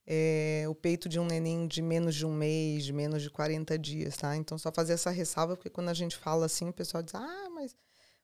é, 0.07 0.65
o 0.69 0.75
peito 0.75 1.09
de 1.09 1.19
um 1.19 1.25
neném 1.25 1.67
de 1.67 1.81
menos 1.81 2.15
de 2.15 2.27
um 2.27 2.33
mês, 2.35 2.85
de 2.85 2.93
menos 2.93 3.23
de 3.23 3.31
40 3.31 3.79
dias, 3.79 4.17
tá? 4.17 4.37
Então, 4.37 4.59
só 4.59 4.73
fazer 4.73 4.95
essa 4.95 5.11
ressalva, 5.11 5.57
porque 5.57 5.71
quando 5.71 5.89
a 5.89 5.95
gente 5.95 6.17
fala 6.17 6.47
assim, 6.47 6.69
o 6.69 6.73
pessoal 6.73 7.03
diz, 7.03 7.15
ah, 7.15 7.49
mas. 7.55 7.77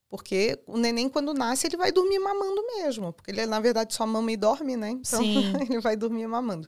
Porque 0.08 0.58
o 0.66 0.78
neném, 0.78 1.08
quando 1.08 1.34
nasce, 1.34 1.66
ele 1.66 1.76
vai 1.76 1.92
dormir 1.92 2.18
mamando 2.18 2.62
mesmo. 2.78 3.12
Porque 3.12 3.30
ele, 3.30 3.44
na 3.44 3.60
verdade, 3.60 3.94
só 3.94 4.06
mama 4.06 4.32
e 4.32 4.38
dorme, 4.38 4.74
né? 4.74 4.90
Então, 4.90 5.22
ele 5.68 5.80
vai 5.80 5.96
dormir 5.96 6.26
mamando. 6.26 6.66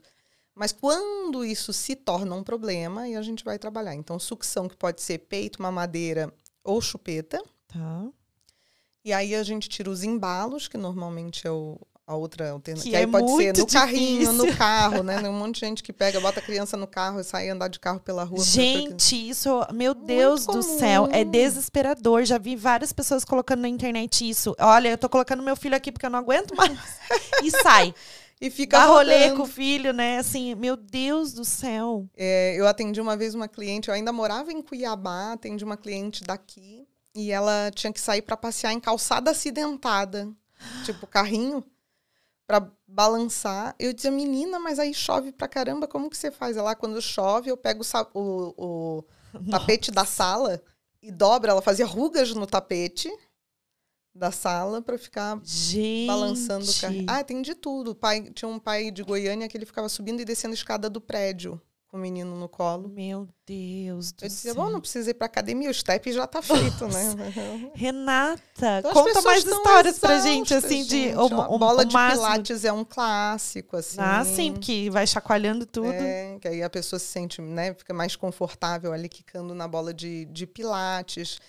Mas 0.53 0.71
quando 0.71 1.43
isso 1.43 1.73
se 1.73 1.95
torna 1.95 2.35
um 2.35 2.43
problema, 2.43 3.01
aí 3.01 3.15
a 3.15 3.21
gente 3.21 3.43
vai 3.43 3.57
trabalhar. 3.57 3.95
Então, 3.95 4.19
sucção, 4.19 4.69
que 4.69 4.77
pode 4.77 5.01
ser 5.01 5.17
peito, 5.19 5.61
mamadeira 5.61 6.31
ou 6.63 6.79
chupeta. 6.79 7.41
Tá. 7.67 8.09
E 9.03 9.11
aí 9.11 9.33
a 9.33 9.43
gente 9.43 9.67
tira 9.67 9.89
os 9.89 10.03
embalos, 10.03 10.67
que 10.67 10.77
normalmente 10.77 11.47
é 11.47 11.51
o, 11.51 11.79
a 12.05 12.15
outra 12.15 12.51
alternativa. 12.51 12.83
Que, 12.83 12.89
que 12.91 12.95
aí 12.95 13.03
é 13.03 13.07
pode 13.07 13.31
ser 13.31 13.47
no 13.47 13.53
difícil. 13.53 13.67
carrinho, 13.67 14.33
no 14.33 14.55
carro, 14.55 15.01
né? 15.01 15.17
Tem 15.21 15.29
um 15.29 15.33
monte 15.33 15.55
de 15.55 15.61
gente 15.61 15.81
que 15.81 15.91
pega, 15.91 16.19
bota 16.19 16.39
a 16.39 16.43
criança 16.43 16.77
no 16.77 16.85
carro 16.85 17.19
e 17.19 17.23
sai 17.23 17.49
andar 17.49 17.67
de 17.67 17.79
carro 17.79 17.99
pela 17.99 18.23
rua. 18.23 18.43
Gente, 18.43 19.29
isso, 19.29 19.49
meu 19.73 19.95
Deus 19.95 20.45
do 20.45 20.61
céu, 20.61 21.07
é 21.11 21.23
desesperador. 21.23 22.25
Já 22.25 22.37
vi 22.37 22.55
várias 22.55 22.93
pessoas 22.93 23.25
colocando 23.25 23.61
na 23.61 23.69
internet 23.69 24.29
isso. 24.29 24.55
Olha, 24.59 24.89
eu 24.89 24.97
tô 24.97 25.09
colocando 25.09 25.41
meu 25.41 25.55
filho 25.55 25.75
aqui 25.75 25.91
porque 25.91 26.05
eu 26.05 26.11
não 26.11 26.19
aguento 26.19 26.55
mais. 26.55 26.77
e 27.43 27.49
sai. 27.49 27.93
E 28.39 28.49
fica 28.49 28.79
Dá 28.79 28.85
rolê 28.85 29.31
com 29.31 29.43
o 29.43 29.47
filho, 29.47 29.93
né? 29.93 30.17
Assim, 30.17 30.55
meu 30.55 30.75
Deus 30.75 31.31
do 31.31 31.45
céu. 31.45 32.07
É, 32.17 32.55
eu 32.55 32.67
atendi 32.67 32.99
uma 32.99 33.15
vez 33.15 33.35
uma 33.35 33.47
cliente, 33.47 33.87
eu 33.87 33.93
ainda 33.93 34.11
morava 34.11 34.51
em 34.51 34.61
Cuiabá, 34.63 35.33
atendi 35.33 35.63
uma 35.63 35.77
cliente 35.77 36.23
daqui 36.23 36.87
e 37.13 37.31
ela 37.31 37.71
tinha 37.71 37.91
que 37.91 37.99
sair 37.99 38.21
para 38.21 38.37
passear 38.37 38.73
em 38.73 38.79
calçada 38.79 39.31
acidentada, 39.31 40.31
tipo 40.85 41.05
carrinho, 41.05 41.63
para 42.47 42.69
balançar. 42.87 43.75
Eu 43.79 43.93
dizia, 43.93 44.11
menina, 44.11 44.59
mas 44.59 44.79
aí 44.79 44.93
chove 44.93 45.31
pra 45.31 45.47
caramba, 45.47 45.87
como 45.87 46.09
que 46.09 46.17
você 46.17 46.31
faz? 46.31 46.57
Ela, 46.57 46.75
quando 46.75 47.01
chove, 47.01 47.49
eu 47.49 47.57
pego 47.57 47.83
o, 48.13 48.53
o, 48.57 49.05
o 49.33 49.49
tapete 49.51 49.91
da 49.91 50.05
sala 50.05 50.61
e 51.01 51.11
dobra. 51.11 51.51
Ela 51.51 51.61
fazia 51.61 51.85
rugas 51.85 52.33
no 52.33 52.45
tapete 52.45 53.11
da 54.13 54.31
sala 54.31 54.81
para 54.81 54.97
ficar 54.97 55.39
Gente. 55.43 56.07
balançando 56.07 56.69
o 56.69 56.81
carrinho. 56.81 57.05
Ah, 57.07 57.23
tem 57.23 57.41
de 57.41 57.55
tudo. 57.55 57.91
O 57.91 57.95
pai, 57.95 58.29
tinha 58.31 58.49
um 58.49 58.59
pai 58.59 58.91
de 58.91 59.03
Goiânia 59.03 59.47
que 59.47 59.57
ele 59.57 59.65
ficava 59.65 59.87
subindo 59.87 60.19
e 60.19 60.25
descendo 60.25 60.51
a 60.51 60.55
escada 60.55 60.89
do 60.89 60.99
prédio 60.99 61.61
com 61.91 61.97
o 61.97 61.99
menino 61.99 62.35
no 62.39 62.47
colo. 62.47 62.87
Meu 62.87 63.27
Deus 63.45 64.13
do 64.13 64.23
Eu 64.23 64.29
dizia, 64.29 64.53
céu. 64.53 64.63
bom, 64.63 64.69
não 64.71 64.79
precisa 64.79 65.11
ir 65.11 65.13
pra 65.13 65.25
academia, 65.25 65.69
o 65.69 65.73
step 65.73 66.09
já 66.13 66.25
tá 66.25 66.41
feito, 66.41 66.87
né? 66.87 67.71
Renata, 67.75 68.79
Então, 68.79 68.93
conta 68.93 69.21
mais 69.21 69.43
histórias 69.43 69.99
pra 69.99 70.19
gente, 70.21 70.53
assim, 70.53 70.83
de 70.83 70.89
gente. 71.07 71.15
o, 71.17 71.19
A 71.41 71.49
o, 71.49 71.59
bola 71.59 71.81
o 71.81 71.85
de 71.85 71.93
máximo. 71.93 72.23
pilates 72.23 72.63
é 72.63 72.71
um 72.71 72.85
clássico, 72.85 73.75
assim. 73.75 73.97
Ah, 73.99 74.23
sim, 74.23 74.53
porque 74.53 74.89
vai 74.89 75.05
chacoalhando 75.05 75.65
tudo. 75.65 75.91
É, 75.91 76.37
que 76.39 76.47
aí 76.47 76.63
a 76.63 76.69
pessoa 76.69 76.97
se 76.97 77.07
sente, 77.07 77.41
né, 77.41 77.73
fica 77.73 77.93
mais 77.93 78.15
confortável 78.15 78.93
ali 78.93 79.09
quicando 79.09 79.53
na 79.53 79.67
bola 79.67 79.93
de, 79.93 80.25
de 80.25 80.47
pilates. 80.47 81.39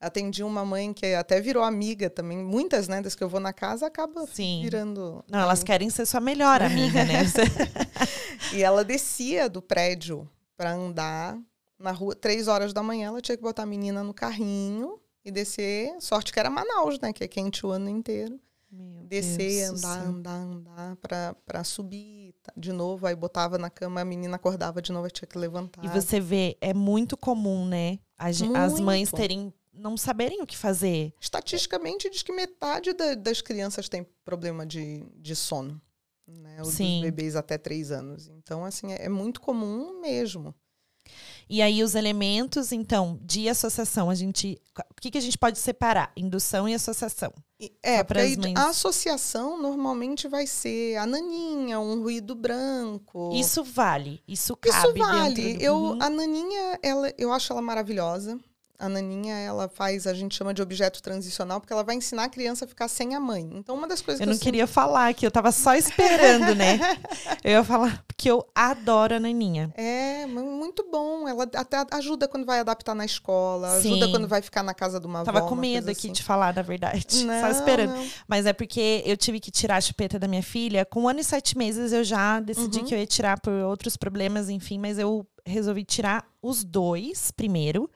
Atendi 0.00 0.44
uma 0.44 0.64
mãe 0.64 0.92
que 0.92 1.06
até 1.14 1.40
virou 1.40 1.62
amiga 1.62 2.08
também. 2.08 2.38
Muitas, 2.38 2.86
né, 2.86 3.00
das 3.02 3.16
que 3.16 3.24
eu 3.24 3.28
vou 3.28 3.40
na 3.40 3.52
casa, 3.52 3.86
acaba 3.86 4.24
Sim. 4.26 4.60
virando. 4.62 5.24
Não, 5.28 5.40
elas 5.40 5.64
querem 5.64 5.90
ser 5.90 6.06
sua 6.06 6.20
melhor 6.20 6.62
amiga, 6.62 7.04
né? 7.04 7.24
E 8.54 8.62
ela 8.62 8.84
descia 8.84 9.48
do 9.48 9.60
prédio 9.60 10.28
para 10.56 10.72
andar 10.72 11.38
na 11.78 11.90
rua, 11.92 12.14
três 12.14 12.48
horas 12.48 12.72
da 12.72 12.82
manhã, 12.82 13.08
ela 13.08 13.20
tinha 13.20 13.36
que 13.36 13.42
botar 13.42 13.64
a 13.64 13.66
menina 13.66 14.02
no 14.02 14.14
carrinho 14.14 14.98
e 15.24 15.30
descer. 15.30 15.94
Sorte 16.00 16.32
que 16.32 16.40
era 16.40 16.48
Manaus, 16.48 16.98
né, 17.00 17.12
que 17.12 17.22
é 17.22 17.28
quente 17.28 17.66
o 17.66 17.70
ano 17.70 17.88
inteiro. 17.88 18.40
Meu 18.70 19.04
Descer, 19.04 19.70
Deus 19.70 19.82
andar, 19.82 20.06
andar, 20.06 20.40
andar 20.40 20.96
pra, 20.96 21.34
pra 21.46 21.64
subir 21.64 22.34
tá, 22.42 22.52
de 22.54 22.70
novo. 22.70 23.06
Aí 23.06 23.16
botava 23.16 23.56
na 23.56 23.70
cama, 23.70 24.02
a 24.02 24.04
menina 24.04 24.36
acordava 24.36 24.82
de 24.82 24.92
novo, 24.92 25.06
aí 25.06 25.10
tinha 25.10 25.26
que 25.26 25.38
levantar. 25.38 25.82
E 25.82 25.88
você 25.88 26.20
vê, 26.20 26.54
é 26.60 26.74
muito 26.74 27.16
comum, 27.16 27.64
né? 27.66 27.98
As 28.18 28.42
Muito. 28.42 28.82
mães 28.82 29.10
terem, 29.12 29.54
não 29.78 29.96
saberem 29.96 30.42
o 30.42 30.46
que 30.46 30.56
fazer. 30.56 31.12
Estatisticamente, 31.20 32.10
diz 32.10 32.22
que 32.22 32.32
metade 32.32 32.92
da- 32.92 33.14
das 33.14 33.40
crianças 33.40 33.88
tem 33.88 34.06
problema 34.24 34.66
de, 34.66 35.04
de 35.16 35.34
sono. 35.36 35.80
Né? 36.26 36.60
Os 36.60 36.76
bebês 36.76 37.34
até 37.36 37.56
três 37.56 37.90
anos. 37.90 38.28
Então, 38.28 38.64
assim, 38.64 38.92
é, 38.92 39.06
é 39.06 39.08
muito 39.08 39.40
comum 39.40 40.00
mesmo. 40.00 40.54
E 41.48 41.62
aí 41.62 41.82
os 41.82 41.94
elementos, 41.94 42.70
então, 42.72 43.18
de 43.22 43.48
associação, 43.48 44.10
a 44.10 44.14
gente, 44.14 44.60
o 44.78 45.00
que, 45.00 45.10
que 45.10 45.16
a 45.16 45.20
gente 45.22 45.38
pode 45.38 45.58
separar? 45.58 46.12
Indução 46.14 46.68
e 46.68 46.74
associação. 46.74 47.32
E- 47.58 47.72
é, 47.82 48.04
aí 48.14 48.36
a 48.54 48.68
associação 48.68 49.60
normalmente 49.60 50.28
vai 50.28 50.46
ser 50.46 50.96
a 50.98 51.06
naninha, 51.06 51.80
um 51.80 52.02
ruído 52.02 52.34
branco. 52.34 53.30
Isso 53.34 53.64
vale, 53.64 54.22
isso 54.28 54.58
Isso 54.62 54.72
cabe 54.82 54.98
vale. 55.00 55.34
dentro 55.34 55.58
do... 55.58 55.64
Eu, 55.64 55.76
Uhum. 55.76 56.02
A 56.02 56.10
naninha, 56.10 56.78
ela, 56.82 57.10
eu 57.16 57.32
acho 57.32 57.50
ela 57.54 57.62
maravilhosa. 57.62 58.38
A 58.78 58.88
naninha, 58.88 59.34
ela 59.36 59.68
faz, 59.68 60.06
a 60.06 60.14
gente 60.14 60.36
chama 60.36 60.54
de 60.54 60.62
objeto 60.62 61.02
transicional, 61.02 61.58
porque 61.60 61.72
ela 61.72 61.82
vai 61.82 61.96
ensinar 61.96 62.24
a 62.24 62.28
criança 62.28 62.64
a 62.64 62.68
ficar 62.68 62.86
sem 62.86 63.12
a 63.12 63.18
mãe. 63.18 63.50
Então, 63.54 63.74
uma 63.74 63.88
das 63.88 64.00
coisas 64.00 64.20
Eu 64.20 64.24
que 64.24 64.30
não 64.30 64.36
eu 64.36 64.40
queria 64.40 64.68
falar 64.68 65.08
aqui, 65.08 65.26
eu 65.26 65.32
tava 65.32 65.50
só 65.50 65.74
esperando, 65.74 66.54
né? 66.54 66.78
Eu 67.42 67.50
ia 67.52 67.64
falar, 67.64 68.04
porque 68.06 68.30
eu 68.30 68.46
adoro 68.54 69.14
a 69.14 69.20
Naninha. 69.20 69.72
É, 69.76 70.26
mu- 70.26 70.50
muito 70.58 70.88
bom. 70.90 71.26
Ela 71.28 71.44
até 71.54 71.84
ajuda 71.92 72.26
quando 72.28 72.44
vai 72.44 72.58
adaptar 72.60 72.94
na 72.94 73.04
escola, 73.04 73.74
ajuda 73.74 74.06
Sim. 74.06 74.10
quando 74.12 74.28
vai 74.28 74.42
ficar 74.42 74.62
na 74.62 74.74
casa 74.74 75.00
de 75.00 75.06
uma 75.06 75.24
Tava 75.24 75.38
avó. 75.38 75.48
com 75.48 75.54
uma 75.54 75.60
medo 75.60 75.90
aqui 75.90 76.06
assim. 76.06 76.12
de 76.12 76.22
falar, 76.22 76.54
na 76.54 76.62
verdade. 76.62 77.04
só 77.08 77.24
Não, 77.24 77.50
esperando. 77.50 77.94
não. 77.94 78.06
Mas 78.26 78.44
é 78.46 78.52
porque 78.52 79.02
eu 79.06 79.16
tive 79.16 79.40
que 79.40 79.50
tirar 79.50 79.76
a 79.76 79.80
chupeta 79.80 80.18
da 80.18 80.28
minha 80.28 80.42
filha. 80.42 80.84
Com 80.84 81.02
um 81.02 81.08
ano 81.08 81.20
e 81.20 81.24
sete 81.24 81.56
meses 81.56 81.92
eu 81.92 82.04
já 82.04 82.38
decidi 82.40 82.78
Uhum. 82.80 82.84
que 82.84 82.94
eu 82.94 82.98
ia 82.98 83.06
tirar 83.06 83.40
por 83.40 83.52
outros 83.52 83.96
problemas, 83.96 84.48
enfim, 84.48 84.78
mas 84.78 84.98
eu 84.98 85.26
resolvi 85.46 85.84
tirar 85.84 86.24
os 86.42 86.62
dois 86.64 87.30
primeiro. 87.30 87.88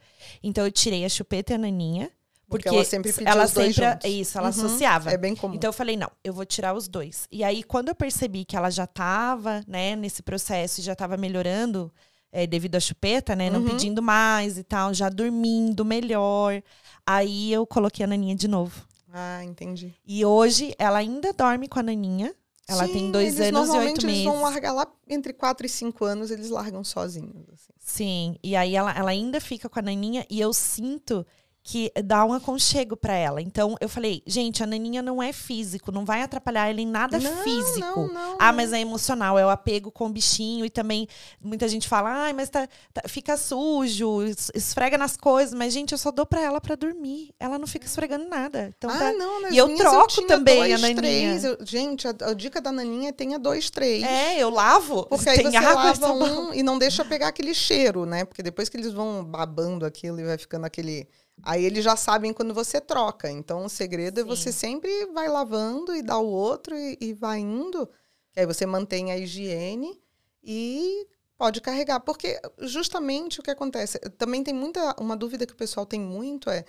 Então 0.42 0.64
eu 0.64 0.72
tirei 0.72 1.04
a 1.04 1.08
chupeta 1.08 1.52
e 1.52 1.54
a 1.54 1.58
naninha. 1.58 2.10
Porque 2.48 2.64
Porque, 2.64 2.68
ela 2.68 2.84
sempre 2.84 3.12
pedia 3.12 3.30
ela 3.32 3.44
os 3.44 3.52
dois 3.52 3.74
sempre 3.74 3.90
juntos. 3.92 4.10
isso, 4.10 4.36
ela 4.38 4.48
Uhum, 4.48 4.66
associava. 4.66 5.10
É 5.10 5.16
bem 5.16 5.34
comum. 5.34 5.54
Então 5.54 5.68
eu 5.68 5.72
falei, 5.72 5.96
não, 5.96 6.10
eu 6.22 6.34
vou 6.34 6.44
tirar 6.44 6.74
os 6.74 6.86
dois. 6.86 7.26
E 7.32 7.42
aí, 7.42 7.62
quando 7.62 7.88
eu 7.88 7.94
percebi 7.94 8.44
que 8.44 8.56
ela 8.56 8.68
já 8.70 8.84
estava, 8.84 9.62
né, 9.66 9.96
nesse 9.96 10.22
processo 10.22 10.80
e 10.80 10.84
já 10.84 10.92
estava 10.92 11.16
melhorando 11.16 11.90
é, 12.30 12.46
devido 12.46 12.76
à 12.76 12.80
chupeta, 12.80 13.34
né? 13.34 13.48
Não 13.50 13.60
Uhum. 13.60 13.64
pedindo 13.64 14.02
mais 14.02 14.58
e 14.58 14.64
tal, 14.64 14.92
já 14.92 15.08
dormindo 15.08 15.82
melhor. 15.84 16.62
Aí 17.06 17.52
eu 17.52 17.66
coloquei 17.66 18.04
a 18.04 18.06
naninha 18.06 18.34
de 18.34 18.48
novo. 18.48 18.86
Ah, 19.12 19.42
entendi. 19.44 19.94
E 20.06 20.24
hoje 20.24 20.74
ela 20.78 20.98
ainda 20.98 21.32
dorme 21.32 21.68
com 21.68 21.78
a 21.78 21.82
naninha. 21.82 22.34
Ela 22.68 22.86
tem 22.86 23.06
Sim, 23.06 23.10
dois 23.10 23.34
eles, 23.34 23.40
anos 23.40 23.48
e 23.48 23.52
normalmente 23.52 23.88
oito 23.90 24.06
eles 24.06 24.16
meses. 24.18 24.24
vão 24.24 24.42
largar 24.42 24.72
lá 24.72 24.86
entre 25.08 25.32
4 25.32 25.66
e 25.66 25.68
5 25.68 26.04
anos, 26.04 26.30
eles 26.30 26.48
largam 26.48 26.82
sozinhos. 26.84 27.44
assim. 27.52 27.72
Sim, 27.78 28.36
e 28.42 28.54
aí 28.54 28.74
ela, 28.76 28.92
ela 28.96 29.10
ainda 29.10 29.40
fica 29.40 29.68
com 29.68 29.78
a 29.78 29.82
naninha 29.82 30.24
e 30.30 30.40
eu 30.40 30.52
sinto 30.52 31.26
que 31.64 31.92
dá 32.04 32.24
um 32.24 32.32
aconchego 32.32 32.96
pra 32.96 33.14
ela. 33.14 33.40
Então 33.40 33.76
eu 33.80 33.88
falei, 33.88 34.20
gente, 34.26 34.62
a 34.62 34.66
naninha 34.66 35.00
não 35.00 35.22
é 35.22 35.32
físico, 35.32 35.92
não 35.92 36.04
vai 36.04 36.20
atrapalhar 36.22 36.68
ela 36.68 36.80
em 36.80 36.86
nada 36.86 37.18
Não, 37.20 37.36
físico. 37.44 37.78
não, 37.80 38.08
não, 38.08 38.36
ah, 38.38 38.52
mas 38.52 38.72
é 38.72 38.80
emocional, 38.80 39.38
é 39.38 39.46
o 39.46 39.48
apego 39.48 39.90
com 39.92 40.06
o 40.06 40.08
bichinho 40.08 40.64
e 40.64 40.70
também 40.70 41.06
muita 41.40 41.68
gente 41.68 41.88
fala, 41.88 42.10
ai, 42.24 42.32
mas 42.32 42.48
tá, 42.50 42.68
tá- 42.92 43.02
fica 43.06 43.36
sujo, 43.36 44.24
es- 44.24 44.50
esfrega 44.54 44.98
nas 44.98 45.16
coisas, 45.16 45.54
mas 45.54 45.72
gente, 45.72 45.92
eu 45.92 45.98
só 45.98 46.10
dou 46.10 46.26
pra 46.26 46.40
ela 46.40 46.60
pra 46.60 46.74
dormir. 46.74 47.32
Ela 47.38 47.58
não 47.58 47.66
fica 47.66 47.86
esfregando 47.86 48.28
nada. 48.28 48.74
Então 48.76 48.90
ah, 48.90 48.98
tá- 48.98 49.12
não, 49.12 49.42
nas 49.42 49.52
E 49.52 49.56
eu 49.58 49.74
troco 49.76 50.08
tinha 50.08 50.26
também 50.26 50.56
dois, 50.58 50.72
a 50.74 50.78
naninha. 50.78 50.96
Três. 50.96 51.44
Eu- 51.44 51.58
gente, 51.64 52.08
a, 52.08 52.14
a 52.22 52.34
dica 52.34 52.60
da 52.60 52.72
naninha 52.72 53.10
é 53.10 53.12
tenha 53.12 53.38
dois, 53.38 53.70
três. 53.70 54.02
É, 54.02 54.36
eu 54.38 54.50
lavo. 54.50 55.06
Porque 55.06 55.28
aí 55.28 55.36
você 55.42 55.50
lava 55.60 56.12
um 56.12 56.52
e 56.52 56.62
não 56.62 56.76
deixa 56.78 57.04
pegar 57.04 57.28
aquele 57.28 57.54
cheiro, 57.54 58.04
né? 58.04 58.24
Porque 58.24 58.42
depois 58.42 58.68
que 58.68 58.76
eles 58.76 58.92
vão 58.92 59.24
babando 59.24 59.86
aquilo 59.86 60.18
e 60.20 60.24
vai 60.24 60.36
ficando 60.38 60.66
aquele. 60.66 61.06
Aí 61.42 61.64
eles 61.64 61.84
já 61.84 61.96
sabem 61.96 62.32
quando 62.32 62.54
você 62.54 62.80
troca. 62.80 63.30
Então 63.30 63.64
o 63.64 63.68
segredo 63.68 64.20
é 64.20 64.24
você 64.24 64.52
sempre 64.52 65.06
vai 65.06 65.28
lavando 65.28 65.94
e 65.94 66.02
dá 66.02 66.18
o 66.18 66.26
outro 66.26 66.76
e, 66.76 66.96
e 67.00 67.12
vai 67.12 67.40
indo. 67.40 67.88
Que 68.32 68.40
aí 68.40 68.46
você 68.46 68.64
mantém 68.64 69.10
a 69.10 69.18
higiene 69.18 70.00
e 70.42 71.06
pode 71.36 71.60
carregar. 71.60 72.00
Porque 72.00 72.40
justamente 72.60 73.40
o 73.40 73.42
que 73.42 73.50
acontece. 73.50 73.98
Também 74.16 74.44
tem 74.44 74.54
muita. 74.54 74.94
Uma 75.00 75.16
dúvida 75.16 75.46
que 75.46 75.52
o 75.52 75.56
pessoal 75.56 75.84
tem 75.84 76.00
muito 76.00 76.48
é. 76.48 76.64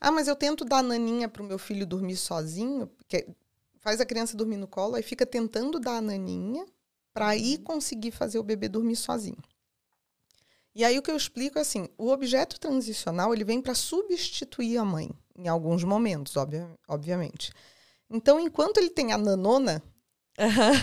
Ah, 0.00 0.12
mas 0.12 0.28
eu 0.28 0.36
tento 0.36 0.64
dar 0.64 0.82
naninha 0.82 1.28
para 1.28 1.42
o 1.42 1.46
meu 1.46 1.58
filho 1.58 1.84
dormir 1.84 2.16
sozinho, 2.16 2.86
porque 2.86 3.26
faz 3.80 4.00
a 4.00 4.06
criança 4.06 4.36
dormir 4.36 4.56
no 4.56 4.68
colo, 4.68 4.94
aí 4.94 5.02
fica 5.02 5.26
tentando 5.26 5.80
dar 5.80 5.96
a 5.96 6.00
naninha 6.00 6.64
para 7.12 7.28
aí 7.28 7.58
conseguir 7.58 8.12
fazer 8.12 8.38
o 8.38 8.44
bebê 8.44 8.68
dormir 8.68 8.94
sozinho. 8.94 9.42
E 10.78 10.84
aí 10.84 10.96
o 10.96 11.02
que 11.02 11.10
eu 11.10 11.16
explico 11.16 11.58
é 11.58 11.62
assim, 11.62 11.88
o 11.98 12.08
objeto 12.08 12.60
transicional 12.60 13.34
ele 13.34 13.42
vem 13.42 13.60
para 13.60 13.74
substituir 13.74 14.78
a 14.78 14.84
mãe 14.84 15.10
em 15.36 15.48
alguns 15.48 15.82
momentos, 15.82 16.36
obvia- 16.36 16.70
obviamente. 16.86 17.52
Então, 18.08 18.38
enquanto 18.38 18.78
ele 18.78 18.88
tem 18.88 19.10
a 19.12 19.18
nanona, 19.18 19.82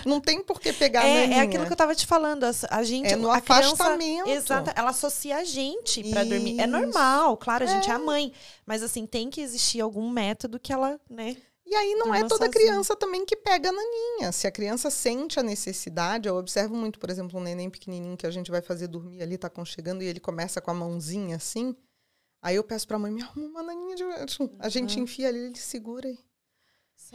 não 0.05 0.19
tem 0.19 0.43
por 0.43 0.59
que 0.59 0.73
pegar 0.73 1.01
a 1.03 1.07
É, 1.07 1.25
é 1.35 1.39
aquilo 1.39 1.65
que 1.65 1.71
eu 1.71 1.77
tava 1.77 1.95
te 1.95 2.05
falando. 2.05 2.43
A, 2.43 2.51
a 2.71 2.83
gente. 2.83 3.07
É 3.07 3.15
no 3.15 3.31
a 3.31 3.39
criança, 3.39 3.67
afastamento. 3.73 4.27
Exato, 4.27 4.71
ela 4.75 4.89
associa 4.89 5.37
a 5.37 5.43
gente 5.45 6.03
pra 6.09 6.25
dormir. 6.25 6.59
É 6.59 6.67
normal, 6.67 7.37
claro, 7.37 7.63
a 7.63 7.67
gente 7.67 7.89
é 7.89 7.93
a 7.93 7.99
mãe. 7.99 8.33
Mas 8.65 8.83
assim, 8.83 9.05
tem 9.05 9.29
que 9.29 9.39
existir 9.39 9.79
algum 9.79 10.09
método 10.09 10.59
que 10.59 10.73
ela, 10.73 10.99
né? 11.09 11.37
E 11.65 11.73
aí 11.75 11.95
não 11.95 12.13
é 12.13 12.19
toda 12.21 12.45
sozinho. 12.45 12.51
criança 12.51 12.95
também 12.95 13.25
que 13.25 13.35
pega 13.35 13.69
a 13.69 13.71
naninha. 13.71 14.31
Se 14.31 14.45
a 14.45 14.51
criança 14.51 14.89
sente 14.91 15.39
a 15.39 15.43
necessidade, 15.43 16.27
eu 16.29 16.35
observo 16.35 16.75
muito, 16.75 16.99
por 16.99 17.09
exemplo, 17.09 17.39
um 17.39 17.43
neném 17.43 17.69
pequenininho 17.69 18.15
que 18.15 18.27
a 18.27 18.31
gente 18.31 18.51
vai 18.51 18.61
fazer 18.61 18.87
dormir 18.87 19.21
ali, 19.23 19.37
tá 19.37 19.47
aconchegando, 19.47 20.03
e 20.03 20.07
ele 20.07 20.19
começa 20.19 20.61
com 20.61 20.69
a 20.69 20.73
mãozinha 20.75 21.37
assim. 21.37 21.75
Aí 22.41 22.55
eu 22.55 22.63
peço 22.63 22.87
pra 22.87 22.99
mãe, 22.99 23.11
me 23.11 23.23
arruma 23.23 23.47
uma 23.47 23.63
naninha 23.63 23.95
de... 23.95 24.03
A 24.59 24.69
gente 24.69 24.99
enfia 24.99 25.27
ali, 25.29 25.39
ele 25.39 25.57
segura 25.57 26.07
e 26.07 26.19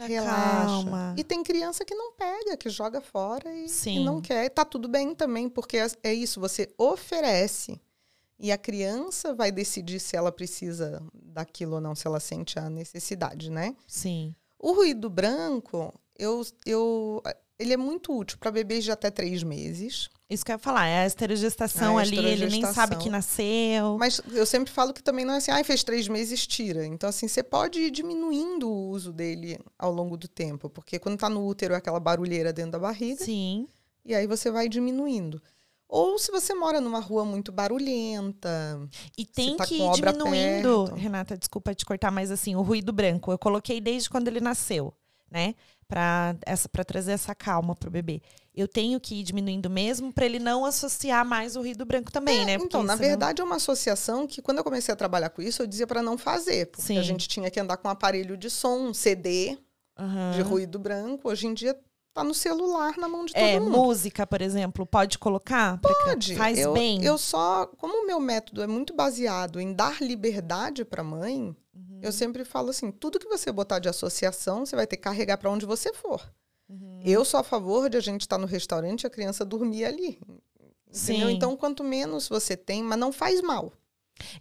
relaxa. 0.05 0.65
Calma. 0.65 1.15
E 1.17 1.23
tem 1.23 1.41
criança 1.43 1.85
que 1.85 1.95
não 1.95 2.11
pega, 2.13 2.57
que 2.57 2.69
joga 2.69 2.99
fora 2.99 3.49
e, 3.55 3.67
e 4.01 4.03
não 4.03 4.21
quer. 4.21 4.49
Tá 4.49 4.65
tudo 4.65 4.89
bem 4.89 5.15
também, 5.15 5.47
porque 5.47 5.77
é- 5.77 5.87
é 6.03 6.13
isso, 6.13 6.39
você 6.41 6.69
oferece 6.77 7.79
e 8.37 8.51
a 8.51 8.57
criança 8.57 9.33
vai 9.33 9.51
decidir 9.51 9.99
se 9.99 10.15
ela 10.17 10.31
precisa 10.31 11.01
daquilo 11.13 11.75
ou 11.75 11.81
não, 11.81 11.95
se 11.95 12.05
ela 12.07 12.19
sente 12.19 12.59
a 12.59 12.69
necessidade, 12.69 13.49
né? 13.49 13.75
Sim. 13.87 14.35
O 14.61 14.73
ruído 14.73 15.09
branco, 15.09 15.91
eu, 16.17 16.45
eu, 16.67 17.23
ele 17.57 17.73
é 17.73 17.77
muito 17.77 18.15
útil 18.15 18.37
para 18.37 18.51
bebês 18.51 18.83
de 18.83 18.91
até 18.91 19.09
três 19.09 19.41
meses. 19.41 20.07
Isso 20.29 20.45
que 20.45 20.51
eu 20.51 20.53
ia 20.53 20.59
falar, 20.59 20.85
é 20.85 20.99
a 20.99 21.07
esterogestação 21.07 21.97
A 21.97 22.01
ali, 22.01 22.17
ele 22.17 22.47
nem 22.47 22.65
sabe 22.67 22.95
que 22.95 23.09
nasceu. 23.09 23.97
Mas 23.99 24.21
eu 24.31 24.45
sempre 24.45 24.71
falo 24.71 24.93
que 24.93 25.01
também 25.01 25.25
não 25.25 25.33
é 25.33 25.37
assim, 25.37 25.49
ah, 25.49 25.63
fez 25.63 25.83
três 25.83 26.07
meses, 26.07 26.45
tira. 26.45 26.85
Então, 26.85 27.09
assim, 27.09 27.27
você 27.27 27.41
pode 27.41 27.79
ir 27.79 27.91
diminuindo 27.91 28.69
o 28.69 28.89
uso 28.89 29.11
dele 29.11 29.59
ao 29.77 29.91
longo 29.91 30.15
do 30.15 30.27
tempo. 30.27 30.69
Porque 30.69 30.99
quando 30.99 31.17
tá 31.17 31.27
no 31.27 31.45
útero 31.45 31.73
é 31.73 31.77
aquela 31.77 31.99
barulheira 31.99 32.53
dentro 32.53 32.73
da 32.73 32.79
barriga. 32.79 33.25
Sim. 33.25 33.67
E 34.05 34.13
aí 34.13 34.27
você 34.27 34.51
vai 34.51 34.69
diminuindo. 34.69 35.41
Ou 35.91 36.17
se 36.17 36.31
você 36.31 36.53
mora 36.53 36.79
numa 36.79 37.01
rua 37.01 37.25
muito 37.25 37.51
barulhenta. 37.51 38.49
E 39.17 39.25
tem 39.25 39.57
tá 39.57 39.65
que 39.65 39.75
ir 39.75 39.91
diminuindo. 39.91 40.85
perto. 40.85 40.95
Renata, 40.95 41.37
desculpa 41.37 41.75
te 41.75 41.85
cortar, 41.85 42.09
mas 42.11 42.31
assim, 42.31 42.55
o 42.55 42.61
ruído 42.61 42.93
branco, 42.93 43.29
eu 43.29 43.37
coloquei 43.37 43.81
desde 43.81 44.09
quando 44.09 44.29
ele 44.29 44.39
nasceu, 44.39 44.93
né? 45.29 45.53
para 45.91 46.37
essa 46.45 46.69
para 46.69 46.85
trazer 46.85 47.11
essa 47.11 47.35
calma 47.35 47.75
pro 47.75 47.91
bebê. 47.91 48.21
Eu 48.55 48.65
tenho 48.65 48.97
que 48.97 49.15
ir 49.19 49.23
diminuindo 49.23 49.69
mesmo 49.69 50.13
para 50.13 50.25
ele 50.25 50.39
não 50.39 50.63
associar 50.63 51.25
mais 51.25 51.57
o 51.57 51.59
ruído 51.59 51.85
branco 51.85 52.09
também, 52.09 52.43
É, 52.43 52.45
né? 52.45 52.53
então, 52.53 52.81
na 52.81 52.95
verdade, 52.95 53.41
é 53.41 53.43
uma 53.43 53.57
associação 53.57 54.25
que, 54.25 54.41
quando 54.41 54.59
eu 54.59 54.63
comecei 54.63 54.93
a 54.93 54.95
trabalhar 54.95 55.29
com 55.31 55.41
isso, 55.41 55.61
eu 55.61 55.67
dizia 55.67 55.85
para 55.85 56.01
não 56.01 56.17
fazer. 56.17 56.67
Porque 56.67 56.81
Sim. 56.83 56.97
a 56.97 57.01
gente 57.01 57.27
tinha 57.27 57.51
que 57.51 57.59
andar 57.59 57.75
com 57.75 57.89
um 57.89 57.91
aparelho 57.91 58.37
de 58.37 58.49
som, 58.49 58.77
um 58.77 58.93
CD 58.93 59.57
Aham. 59.99 60.31
de 60.33 60.41
ruído 60.41 60.79
branco. 60.79 61.29
Hoje 61.29 61.47
em 61.47 61.53
dia, 61.53 61.77
tá 62.13 62.23
no 62.23 62.33
celular, 62.33 62.97
na 62.97 63.07
mão 63.07 63.25
de 63.25 63.33
todo 63.33 63.41
É, 63.41 63.59
mundo. 63.59 63.71
música, 63.71 64.25
por 64.27 64.41
exemplo, 64.41 64.85
pode 64.85 65.17
colocar? 65.17 65.79
Pode. 65.79 66.35
Faz 66.35 66.57
eu, 66.59 66.73
bem. 66.73 67.03
Eu 67.03 67.17
só, 67.17 67.65
como 67.77 68.03
o 68.03 68.07
meu 68.07 68.19
método 68.19 68.61
é 68.61 68.67
muito 68.67 68.93
baseado 68.93 69.59
em 69.59 69.73
dar 69.73 70.01
liberdade 70.01 70.83
para 70.85 71.01
a 71.01 71.05
mãe, 71.05 71.55
Uhum. 71.73 71.99
eu 72.01 72.11
sempre 72.11 72.43
falo 72.43 72.69
assim: 72.69 72.91
tudo 72.91 73.19
que 73.19 73.27
você 73.27 73.51
botar 73.51 73.79
de 73.79 73.87
associação, 73.89 74.65
você 74.65 74.75
vai 74.75 74.85
ter 74.85 74.97
que 74.97 75.03
carregar 75.03 75.37
para 75.37 75.49
onde 75.49 75.65
você 75.65 75.93
for. 75.93 76.21
Uhum. 76.69 77.01
Eu 77.05 77.23
sou 77.25 77.39
a 77.39 77.43
favor 77.43 77.89
de 77.89 77.97
a 77.97 78.01
gente 78.01 78.21
estar 78.21 78.37
no 78.37 78.47
restaurante 78.47 79.03
e 79.03 79.07
a 79.07 79.09
criança 79.09 79.43
dormir 79.45 79.85
ali. 79.85 80.19
Entendeu? 80.93 81.27
Sim. 81.29 81.31
Então, 81.35 81.55
quanto 81.55 81.83
menos 81.85 82.27
você 82.27 82.57
tem, 82.57 82.83
mas 82.83 82.99
não 82.99 83.11
faz 83.13 83.41
mal. 83.41 83.71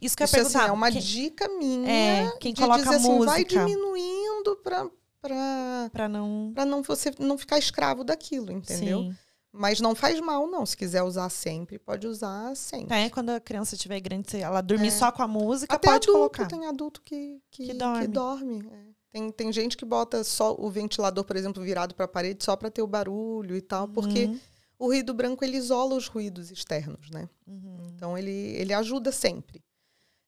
Isso 0.03 0.17
que 0.17 0.23
eu 0.23 0.27
ia 0.27 0.43
Isso 0.43 0.59
assim, 0.59 0.69
é 0.69 0.73
uma 0.73 0.91
quem, 0.91 1.01
dica 1.01 1.49
minha 1.49 1.89
É, 1.91 2.31
quem 2.41 2.53
de 2.53 2.61
coloca 2.61 2.83
dizer 2.83 2.97
assim, 2.97 3.19
vai 3.25 3.43
música. 3.45 3.65
diminuindo 3.65 4.57
para 4.57 4.91
para 5.21 5.91
pra 5.93 6.09
não. 6.09 6.53
para 6.55 6.65
não 6.65 6.83
você 6.83 7.13
não 7.19 7.37
ficar 7.39 7.59
escravo 7.59 8.05
daquilo, 8.05 8.51
entendeu? 8.53 9.03
Sim. 9.03 9.17
Mas 9.53 9.81
não 9.81 9.97
faz 9.97 10.21
mal 10.21 10.47
não, 10.47 10.65
se 10.65 10.77
quiser 10.77 11.03
usar 11.03 11.29
sempre, 11.29 11.77
pode 11.79 12.07
usar 12.07 12.55
sempre. 12.55 12.95
É, 12.97 13.11
quando 13.11 13.31
a 13.31 13.41
criança 13.41 13.75
estiver 13.75 13.99
grande, 14.01 14.31
se 14.31 14.39
ela 14.39 14.61
dormir 14.61 14.89
É. 14.89 14.91
só 14.93 15.11
com 15.11 15.23
a 15.23 15.27
música, 15.29 15.75
Até 15.75 15.89
pode 15.89 16.05
adulto, 16.09 16.13
colocar. 16.19 16.47
tem 16.47 16.67
adulto 16.67 17.03
que, 17.03 17.41
que, 17.51 17.65
Que 17.67 17.73
que 17.73 17.75
dorme. 17.79 18.07
dorme. 18.09 18.69
é. 18.73 18.91
Tem, 19.13 19.29
tem 19.33 19.53
gente 19.53 19.77
que 19.77 19.85
bota 19.85 20.23
só 20.23 20.55
o 20.57 20.71
ventilador, 20.71 21.25
por 21.25 21.35
exemplo, 21.35 21.61
virado 21.65 21.97
para 21.97 22.05
a 22.05 22.09
parede 22.09 22.45
só 22.45 22.55
para 22.55 22.71
ter 22.71 22.81
o 22.81 22.87
barulho 22.87 23.57
e 23.57 23.61
tal, 23.61 23.89
porque 23.89 24.27
Uhum, 24.27 24.39
o 24.79 24.87
ruído 24.87 25.13
branco 25.13 25.45
ele 25.45 25.57
isola 25.57 25.97
os 25.97 26.07
ruídos 26.07 26.53
externos, 26.53 27.11
né? 27.11 27.29
uhum. 27.45 27.91
Então 27.97 28.17
ele, 28.17 28.31
ele 28.31 28.73
ajuda 28.73 29.11
sempre. 29.11 29.61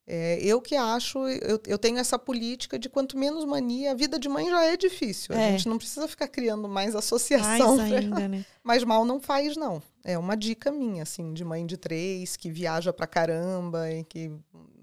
É, 0.05 0.39
eu 0.43 0.61
que 0.61 0.75
acho, 0.75 1.19
eu, 1.29 1.61
eu 1.67 1.79
tenho 1.79 1.97
essa 1.99 2.19
política 2.19 2.77
de 2.77 2.89
quanto 2.89 3.17
menos 3.17 3.45
mania, 3.45 3.93
a 3.93 3.95
vida 3.95 4.19
de 4.19 4.29
mãe 4.29 4.51
já 4.51 4.65
é 4.65 4.77
difícil. 4.77 5.35
A 5.35 5.39
É. 5.39 5.53
gente 5.53 5.69
não 5.69 5.79
precisa 5.79 6.09
ficar 6.09 6.27
criando 6.27 6.69
mais 6.69 6.93
Mais 6.93 7.05
associação. 7.05 7.77
pra- 7.77 7.85
ainda, 7.85 8.29
né? 8.29 8.45
Mas 8.65 8.83
mal 8.83 9.05
não 9.05 9.21
faz, 9.21 9.57
não. 9.57 9.81
É 10.03 10.19
uma 10.19 10.37
dica 10.37 10.73
minha, 10.73 11.05
assim, 11.05 11.33
de 11.33 11.45
mãe 11.45 11.65
de 11.65 11.77
três, 11.77 12.37
que 12.37 12.51
viaja 12.51 12.93
pra 12.93 13.07
caramba 13.07 13.89
e 13.93 14.03
que 14.03 14.31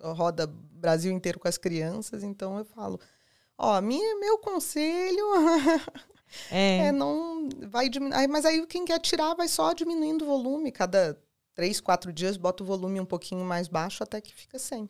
roda 0.02 0.48
Brasil 0.48 1.12
inteiro 1.12 1.38
com 1.38 1.48
as 1.50 1.58
crianças. 1.58 2.24
Então 2.24 2.58
eu 2.58 2.64
falo, 2.64 2.98
ó, 3.58 3.82
minha, 3.82 4.18
meu 4.20 4.38
conselho 4.38 5.26
É. 6.50 6.88
é 6.88 6.92
não 6.94 7.50
vai 7.70 7.90
diminuir. 7.90 8.28
Mas 8.30 8.46
aí 8.46 8.66
quem 8.68 8.86
quer 8.86 9.00
tirar 9.00 9.34
vai 9.36 9.48
só 9.50 9.74
diminuindo 9.74 10.24
o 10.24 10.28
volume. 10.28 10.72
Cada 10.72 11.20
três, 11.54 11.82
quatro 11.82 12.14
dias 12.14 12.38
bota 12.38 12.64
o 12.64 12.66
volume 12.66 13.02
um 13.02 13.06
pouquinho 13.06 13.44
mais 13.44 13.68
baixo 13.68 14.02
até 14.04 14.22
que 14.22 14.34
fica 14.34 14.58
sem. 14.58 14.88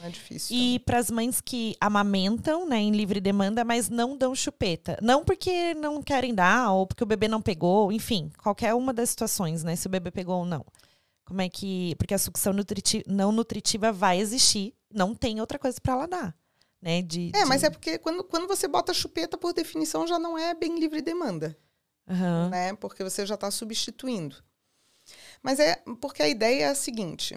Não 0.00 0.06
é 0.06 0.10
difícil. 0.10 0.56
E 0.56 0.78
para 0.80 0.98
as 0.98 1.10
mães 1.10 1.40
que 1.40 1.76
amamentam, 1.80 2.66
né, 2.66 2.78
em 2.78 2.90
livre 2.90 3.20
demanda, 3.20 3.64
mas 3.64 3.88
não 3.88 4.16
dão 4.16 4.34
chupeta. 4.34 4.98
Não 5.02 5.24
porque 5.24 5.74
não 5.74 6.02
querem 6.02 6.34
dar, 6.34 6.72
ou 6.72 6.86
porque 6.86 7.02
o 7.02 7.06
bebê 7.06 7.28
não 7.28 7.40
pegou, 7.42 7.90
enfim, 7.92 8.30
qualquer 8.42 8.74
uma 8.74 8.92
das 8.92 9.10
situações, 9.10 9.62
né? 9.64 9.76
Se 9.76 9.86
o 9.86 9.90
bebê 9.90 10.10
pegou 10.10 10.38
ou 10.40 10.44
não. 10.44 10.64
Como 11.24 11.40
é 11.40 11.48
que. 11.48 11.94
Porque 11.96 12.14
a 12.14 12.18
sucção 12.18 12.52
nutriti- 12.52 13.04
não 13.06 13.30
nutritiva 13.30 13.92
vai 13.92 14.18
existir, 14.18 14.74
não 14.92 15.14
tem 15.14 15.40
outra 15.40 15.58
coisa 15.58 15.78
para 15.80 15.92
ela 15.92 16.06
dar. 16.06 16.36
Né? 16.82 17.02
De, 17.02 17.30
É, 17.34 17.44
mas 17.44 17.60
de- 17.60 17.66
é 17.66 17.70
porque 17.70 17.98
quando, 17.98 18.24
quando 18.24 18.48
você 18.48 18.66
bota 18.66 18.92
chupeta, 18.94 19.36
por 19.36 19.52
definição, 19.52 20.06
já 20.06 20.18
não 20.18 20.36
é 20.38 20.54
bem 20.54 20.78
livre 20.80 21.00
demanda. 21.02 21.56
Aham. 22.08 22.48
né? 22.48 22.74
Porque 22.74 23.04
você 23.04 23.24
já 23.24 23.34
está 23.36 23.50
substituindo. 23.52 24.34
Mas 25.42 25.60
é 25.60 25.76
porque 26.00 26.22
a 26.22 26.28
ideia 26.28 26.64
é 26.64 26.68
a 26.68 26.74
seguinte. 26.74 27.36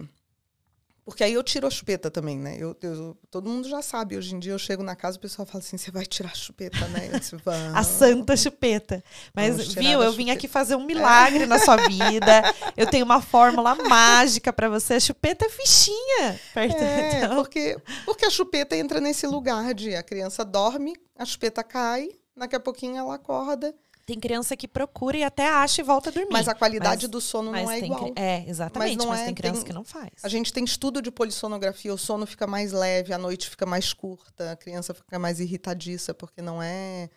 Porque 1.06 1.22
aí 1.24 1.34
eu 1.34 1.44
tiro 1.44 1.68
a 1.68 1.70
chupeta 1.70 2.10
também, 2.10 2.38
né? 2.38 2.56
Eu, 2.58 2.76
eu- 2.82 3.18
todo 3.30 3.50
mundo 3.50 3.68
já 3.68 3.82
sabe. 3.82 4.18
Hoje 4.18 4.34
em 4.34 4.39
dia 4.39 4.54
eu 4.54 4.58
chego 4.60 4.82
na 4.82 4.96
casa 4.96 5.18
e 5.18 5.20
o 5.20 5.22
pessoal 5.22 5.46
fala 5.46 5.60
assim: 5.63 5.78
você 5.78 5.92
vai 5.92 6.06
tirar 6.06 6.32
a 6.32 6.36
chupeta, 6.36 6.88
né? 6.88 7.10
Eu 7.12 7.20
disse, 7.20 7.36
A 7.74 7.84
santa 7.84 8.38
chupeta. 8.38 9.04
Mas, 9.36 9.74
viu, 9.74 10.02
eu 10.02 10.13
vim 10.13 10.30
aqui 10.32 10.48
fazer 10.48 10.76
um 10.76 10.86
milagre 10.86 11.46
na 11.46 11.60
sua 11.60 11.76
vida. 11.88 12.42
Eu 12.78 12.88
tenho 12.88 13.04
uma 13.04 13.22
fórmula 13.22 13.76
mágica 13.76 14.54
para 14.54 14.70
você. 14.70 14.94
A 14.94 15.00
chupeta 15.00 15.46
é 15.46 15.50
fichinha. 15.50 16.39
Perto, 16.54 16.76
É, 16.78 17.18
então. 17.26 17.36
porque, 17.36 17.78
porque 18.06 18.26
a 18.26 18.30
chupeta 18.30 18.76
entra 18.78 19.02
nesse 19.02 19.28
lugar 19.28 19.74
de 19.74 19.96
a 19.96 20.04
criança 20.04 20.46
dorme, 20.46 20.96
a 21.18 21.26
chupeta 21.26 21.63
cai, 21.63 22.10
daqui 22.36 22.56
a 22.56 22.60
pouquinho 22.62 22.98
ela 22.98 23.16
acorda. 23.16 23.76
Tem 24.06 24.20
criança 24.20 24.58
que 24.58 24.68
procura 24.68 25.18
e 25.18 25.24
até 25.24 25.48
acha 25.48 25.80
e 25.80 25.84
volta 25.84 26.10
a 26.10 26.12
dormir. 26.13 26.30
Mas 26.32 26.50
a 26.50 26.54
qualidade 26.54 27.04
Mas- 27.04 27.12
do 27.12 27.22
sono 27.22 27.52
Mas 27.52 27.63
não 27.63 27.72
é 27.72 27.80
igual. 27.80 28.12
É, 28.18 28.44
exatamente. 28.50 28.98
Mas, 28.98 29.06
não 29.06 29.13
é- 29.13 29.26
tem 29.26 29.34
criança 29.34 29.60
tem- 29.62 29.68
que 29.68 29.74
não 29.74 29.86
faz. 29.86 30.12
A 30.22 30.28
gente 30.28 30.52
tem 30.52 30.66
estudo 30.66 31.02
de 31.02 31.10
polissonografia, 31.10 31.94
o 31.94 31.98
sono 31.98 32.26
fica 32.28 32.46
mais 32.46 32.74
leve, 32.74 33.13
a 33.13 33.18
noite 33.18 33.50
fica 33.50 33.66
mais 33.66 33.94
curta, 33.94 34.52
a 34.52 34.56
criança 34.58 34.94
fica 34.94 35.18
mais 35.18 35.39
irritadiça, 35.39 36.13
porque 36.13 36.42
não 36.42 36.62
é 36.62 37.10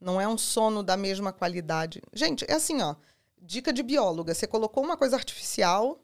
não 0.00 0.18
é 0.18 0.26
um 0.26 0.38
sono 0.38 0.82
da 0.82 0.96
mesma 0.96 1.30
qualidade. 1.30 2.00
Gente, 2.14 2.46
é 2.48 2.54
assim, 2.54 2.80
ó, 2.80 2.94
dica 3.38 3.70
de 3.70 3.82
bióloga, 3.82 4.32
você 4.34 4.46
colocou 4.46 4.82
uma 4.82 4.96
coisa 4.96 5.14
artificial, 5.16 6.02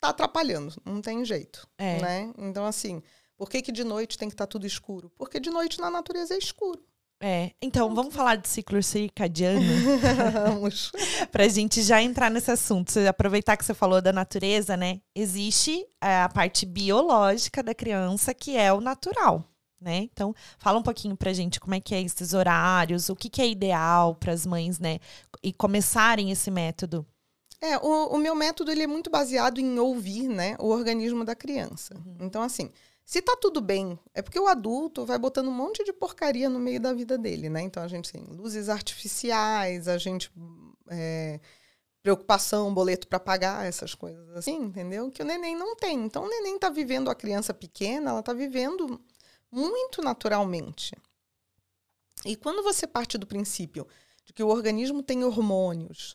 tá 0.00 0.08
atrapalhando, 0.08 0.74
não 0.84 1.00
tem 1.00 1.24
jeito, 1.24 1.68
É. 1.78 2.00
né? 2.02 2.32
Então 2.36 2.66
assim, 2.66 3.00
por 3.36 3.48
que 3.48 3.62
que 3.62 3.70
de 3.70 3.84
noite 3.84 4.18
tem 4.18 4.28
que 4.28 4.34
estar 4.34 4.48
tudo 4.48 4.66
escuro? 4.66 5.08
Porque 5.16 5.38
de 5.38 5.50
noite 5.50 5.80
na 5.80 5.88
natureza 5.88 6.34
é 6.34 6.38
escuro. 6.38 6.82
É. 7.20 7.52
Então, 7.62 7.94
vamos 7.94 8.14
falar 8.14 8.36
de 8.36 8.46
ciclo 8.46 8.82
circadiano 8.82 9.60
Vamos. 10.44 10.92
pra 11.32 11.48
gente 11.48 11.82
já 11.82 12.02
entrar 12.02 12.30
nesse 12.30 12.50
assunto. 12.50 12.92
Você 12.92 13.06
aproveitar 13.06 13.56
que 13.56 13.64
você 13.64 13.72
falou 13.72 14.02
da 14.02 14.12
natureza, 14.12 14.76
né? 14.76 15.00
Existe 15.14 15.86
é, 16.02 16.22
a 16.22 16.28
parte 16.28 16.66
biológica 16.66 17.62
da 17.62 17.74
criança, 17.74 18.34
que 18.34 18.56
é 18.56 18.72
o 18.72 18.80
natural. 18.80 19.44
Né? 19.80 20.08
Então, 20.12 20.34
fala 20.58 20.78
um 20.78 20.82
pouquinho 20.82 21.16
pra 21.16 21.34
gente 21.34 21.60
como 21.60 21.74
é 21.74 21.80
que 21.80 21.94
é 21.94 22.00
esses 22.00 22.32
horários, 22.32 23.08
o 23.10 23.16
que, 23.16 23.28
que 23.28 23.42
é 23.42 23.48
ideal 23.48 24.14
para 24.14 24.32
as 24.32 24.46
mães, 24.46 24.78
né? 24.78 24.98
E 25.42 25.52
começarem 25.52 26.30
esse 26.30 26.50
método. 26.50 27.06
É, 27.60 27.78
o, 27.78 28.14
o 28.14 28.18
meu 28.18 28.34
método 28.34 28.70
ele 28.70 28.82
é 28.82 28.86
muito 28.86 29.10
baseado 29.10 29.58
em 29.58 29.78
ouvir, 29.78 30.28
né, 30.28 30.56
o 30.58 30.68
organismo 30.68 31.24
da 31.24 31.34
criança. 31.34 31.94
Uhum. 31.94 32.16
Então, 32.20 32.42
assim, 32.42 32.70
se 33.06 33.22
tá 33.22 33.36
tudo 33.40 33.60
bem, 33.60 33.96
é 34.12 34.20
porque 34.20 34.38
o 34.38 34.48
adulto 34.48 35.06
vai 35.06 35.16
botando 35.16 35.46
um 35.46 35.54
monte 35.54 35.84
de 35.84 35.92
porcaria 35.92 36.50
no 36.50 36.58
meio 36.58 36.80
da 36.80 36.92
vida 36.92 37.16
dele, 37.16 37.48
né? 37.48 37.62
Então 37.62 37.80
a 37.80 37.86
gente 37.86 38.10
tem 38.10 38.24
luzes 38.24 38.68
artificiais, 38.68 39.86
a 39.86 39.96
gente 39.96 40.28
é, 40.90 41.38
preocupação, 42.02 42.74
boleto 42.74 43.06
para 43.06 43.20
pagar, 43.20 43.64
essas 43.64 43.94
coisas 43.94 44.28
assim, 44.30 44.56
entendeu? 44.56 45.08
Que 45.08 45.22
o 45.22 45.24
neném 45.24 45.54
não 45.54 45.76
tem. 45.76 46.04
Então 46.04 46.24
o 46.24 46.28
neném 46.28 46.58
tá 46.58 46.68
vivendo 46.68 47.08
a 47.08 47.14
criança 47.14 47.54
pequena, 47.54 48.10
ela 48.10 48.24
tá 48.24 48.32
vivendo 48.32 49.00
muito 49.52 50.02
naturalmente. 50.02 50.92
E 52.24 52.34
quando 52.34 52.60
você 52.60 52.88
parte 52.88 53.16
do 53.16 53.26
princípio 53.26 53.86
de 54.24 54.32
que 54.32 54.42
o 54.42 54.48
organismo 54.48 55.00
tem 55.00 55.22
hormônios 55.22 56.12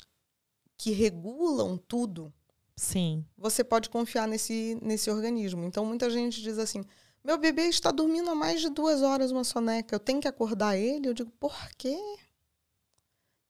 que 0.78 0.92
regulam 0.92 1.78
tudo, 1.78 2.34
Sim. 2.82 3.24
você 3.38 3.64
pode 3.64 3.92
confiar 3.92 4.28
nesse, 4.28 4.76
nesse 4.82 5.12
organismo. 5.12 5.64
Então, 5.64 5.86
muita 5.86 6.10
gente 6.10 6.42
diz 6.42 6.58
assim: 6.58 6.84
meu 7.24 7.38
bebê 7.38 7.68
está 7.68 7.92
dormindo 7.92 8.32
há 8.32 8.34
mais 8.34 8.60
de 8.60 8.70
duas 8.70 9.04
horas 9.04 9.32
uma 9.32 9.44
soneca, 9.44 9.96
eu 9.96 10.00
tenho 10.00 10.20
que 10.20 10.28
acordar 10.28 10.76
ele? 10.76 11.08
Eu 11.08 11.14
digo: 11.14 11.32
por 11.40 11.56
quê? 11.78 11.96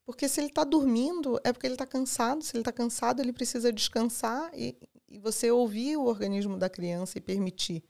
Porque 0.06 0.28
se 0.28 0.42
ele 0.42 0.48
está 0.48 0.66
dormindo, 0.66 1.40
é 1.46 1.54
porque 1.54 1.66
ele 1.66 1.76
está 1.76 1.86
cansado. 1.86 2.44
Se 2.44 2.54
ele 2.54 2.62
está 2.62 2.74
cansado, 2.74 3.22
ele 3.22 3.32
precisa 3.32 3.72
descansar 3.72 4.52
e, 4.54 4.76
e 5.08 5.18
você 5.18 5.50
ouvir 5.50 5.96
o 5.96 6.08
organismo 6.08 6.58
da 6.58 6.70
criança 6.70 7.18
e 7.18 7.22
permitir. 7.22 7.82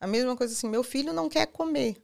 A 0.00 0.08
mesma 0.08 0.36
coisa 0.36 0.52
assim: 0.52 0.68
meu 0.68 0.82
filho 0.82 1.12
não 1.12 1.28
quer 1.28 1.46
comer. 1.46 2.02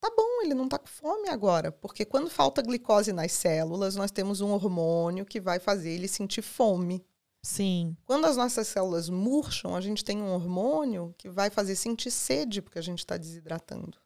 Tá 0.00 0.08
bom, 0.16 0.42
ele 0.42 0.54
não 0.54 0.64
está 0.66 0.78
com 0.78 0.86
fome 0.86 1.28
agora, 1.28 1.72
porque 1.72 2.04
quando 2.04 2.30
falta 2.30 2.62
glicose 2.62 3.12
nas 3.12 3.32
células, 3.32 3.96
nós 3.96 4.12
temos 4.12 4.40
um 4.40 4.52
hormônio 4.52 5.26
que 5.26 5.40
vai 5.40 5.58
fazer 5.58 5.90
ele 5.90 6.06
sentir 6.06 6.40
fome. 6.40 7.04
Sim. 7.42 7.96
Quando 8.04 8.26
as 8.26 8.36
nossas 8.36 8.68
células 8.68 9.08
murcham, 9.08 9.74
a 9.74 9.80
gente 9.80 10.04
tem 10.04 10.20
um 10.20 10.32
hormônio 10.32 11.14
que 11.16 11.28
vai 11.28 11.48
fazer 11.48 11.74
sentir 11.74 12.10
sede, 12.10 12.60
porque 12.60 12.78
a 12.78 12.82
gente 12.82 12.98
está 12.98 13.16
desidratando. 13.16 13.98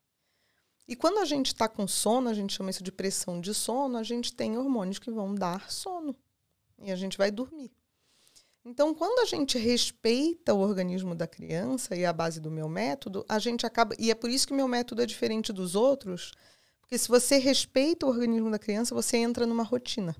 E 0.86 0.94
quando 0.94 1.18
a 1.18 1.24
gente 1.24 1.46
está 1.46 1.68
com 1.68 1.88
sono, 1.88 2.28
a 2.28 2.34
gente 2.34 2.52
chama 2.52 2.70
isso 2.70 2.82
de 2.82 2.92
pressão 2.92 3.40
de 3.40 3.54
sono, 3.54 3.96
a 3.96 4.02
gente 4.02 4.34
tem 4.34 4.56
hormônios 4.56 4.98
que 4.98 5.10
vão 5.10 5.34
dar 5.34 5.70
sono. 5.70 6.14
E 6.78 6.92
a 6.92 6.96
gente 6.96 7.16
vai 7.16 7.30
dormir. 7.30 7.72
Então, 8.64 8.94
quando 8.94 9.20
a 9.20 9.26
gente 9.26 9.58
respeita 9.58 10.54
o 10.54 10.60
organismo 10.60 11.14
da 11.14 11.26
criança, 11.26 11.94
e 11.94 12.04
a 12.04 12.12
base 12.12 12.40
do 12.40 12.50
meu 12.50 12.68
método, 12.68 13.24
a 13.28 13.38
gente 13.38 13.66
acaba. 13.66 13.94
E 13.98 14.10
é 14.10 14.14
por 14.14 14.30
isso 14.30 14.46
que 14.46 14.54
meu 14.54 14.68
método 14.68 15.02
é 15.02 15.06
diferente 15.06 15.52
dos 15.52 15.74
outros, 15.74 16.32
porque 16.80 16.96
se 16.96 17.08
você 17.08 17.38
respeita 17.38 18.06
o 18.06 18.08
organismo 18.08 18.50
da 18.50 18.58
criança, 18.58 18.94
você 18.94 19.18
entra 19.18 19.46
numa 19.46 19.62
rotina. 19.62 20.16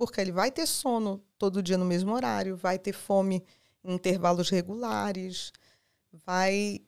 Porque 0.00 0.18
ele 0.18 0.32
vai 0.32 0.50
ter 0.50 0.66
sono 0.66 1.22
todo 1.36 1.62
dia 1.62 1.76
no 1.76 1.84
mesmo 1.84 2.14
horário, 2.14 2.56
vai 2.56 2.78
ter 2.78 2.94
fome 2.94 3.44
em 3.84 3.92
intervalos 3.92 4.48
regulares, 4.48 5.52
vai 6.10 6.80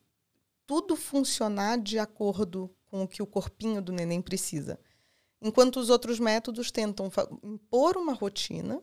tudo 0.66 0.96
funcionar 0.96 1.76
de 1.76 1.98
acordo 1.98 2.74
com 2.86 3.02
o 3.02 3.06
que 3.06 3.22
o 3.22 3.26
corpinho 3.26 3.82
do 3.82 3.92
neném 3.92 4.22
precisa. 4.22 4.80
Enquanto 5.42 5.78
os 5.78 5.90
outros 5.90 6.18
métodos 6.18 6.70
tentam 6.70 7.10
impor 7.42 7.98
uma 7.98 8.14
rotina, 8.14 8.80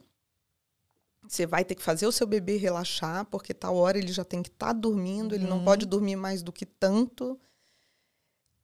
você 1.28 1.48
vai 1.48 1.66
ter 1.66 1.74
que 1.74 1.82
fazer 1.82 2.06
o 2.06 2.12
seu 2.12 2.28
bebê 2.28 2.56
relaxar, 2.56 3.26
porque 3.26 3.52
tal 3.52 3.76
hora 3.78 3.98
ele 3.98 4.14
já 4.14 4.24
tem 4.24 4.44
que 4.44 4.50
estar 4.50 4.68
tá 4.68 4.74
dormindo, 4.74 5.34
ele 5.34 5.48
não 5.48 5.64
pode 5.64 5.86
uhum. 5.86 5.90
dormir 5.90 6.18
mais 6.18 6.44
do 6.44 6.54
que 6.54 6.68
tanto. 6.68 7.40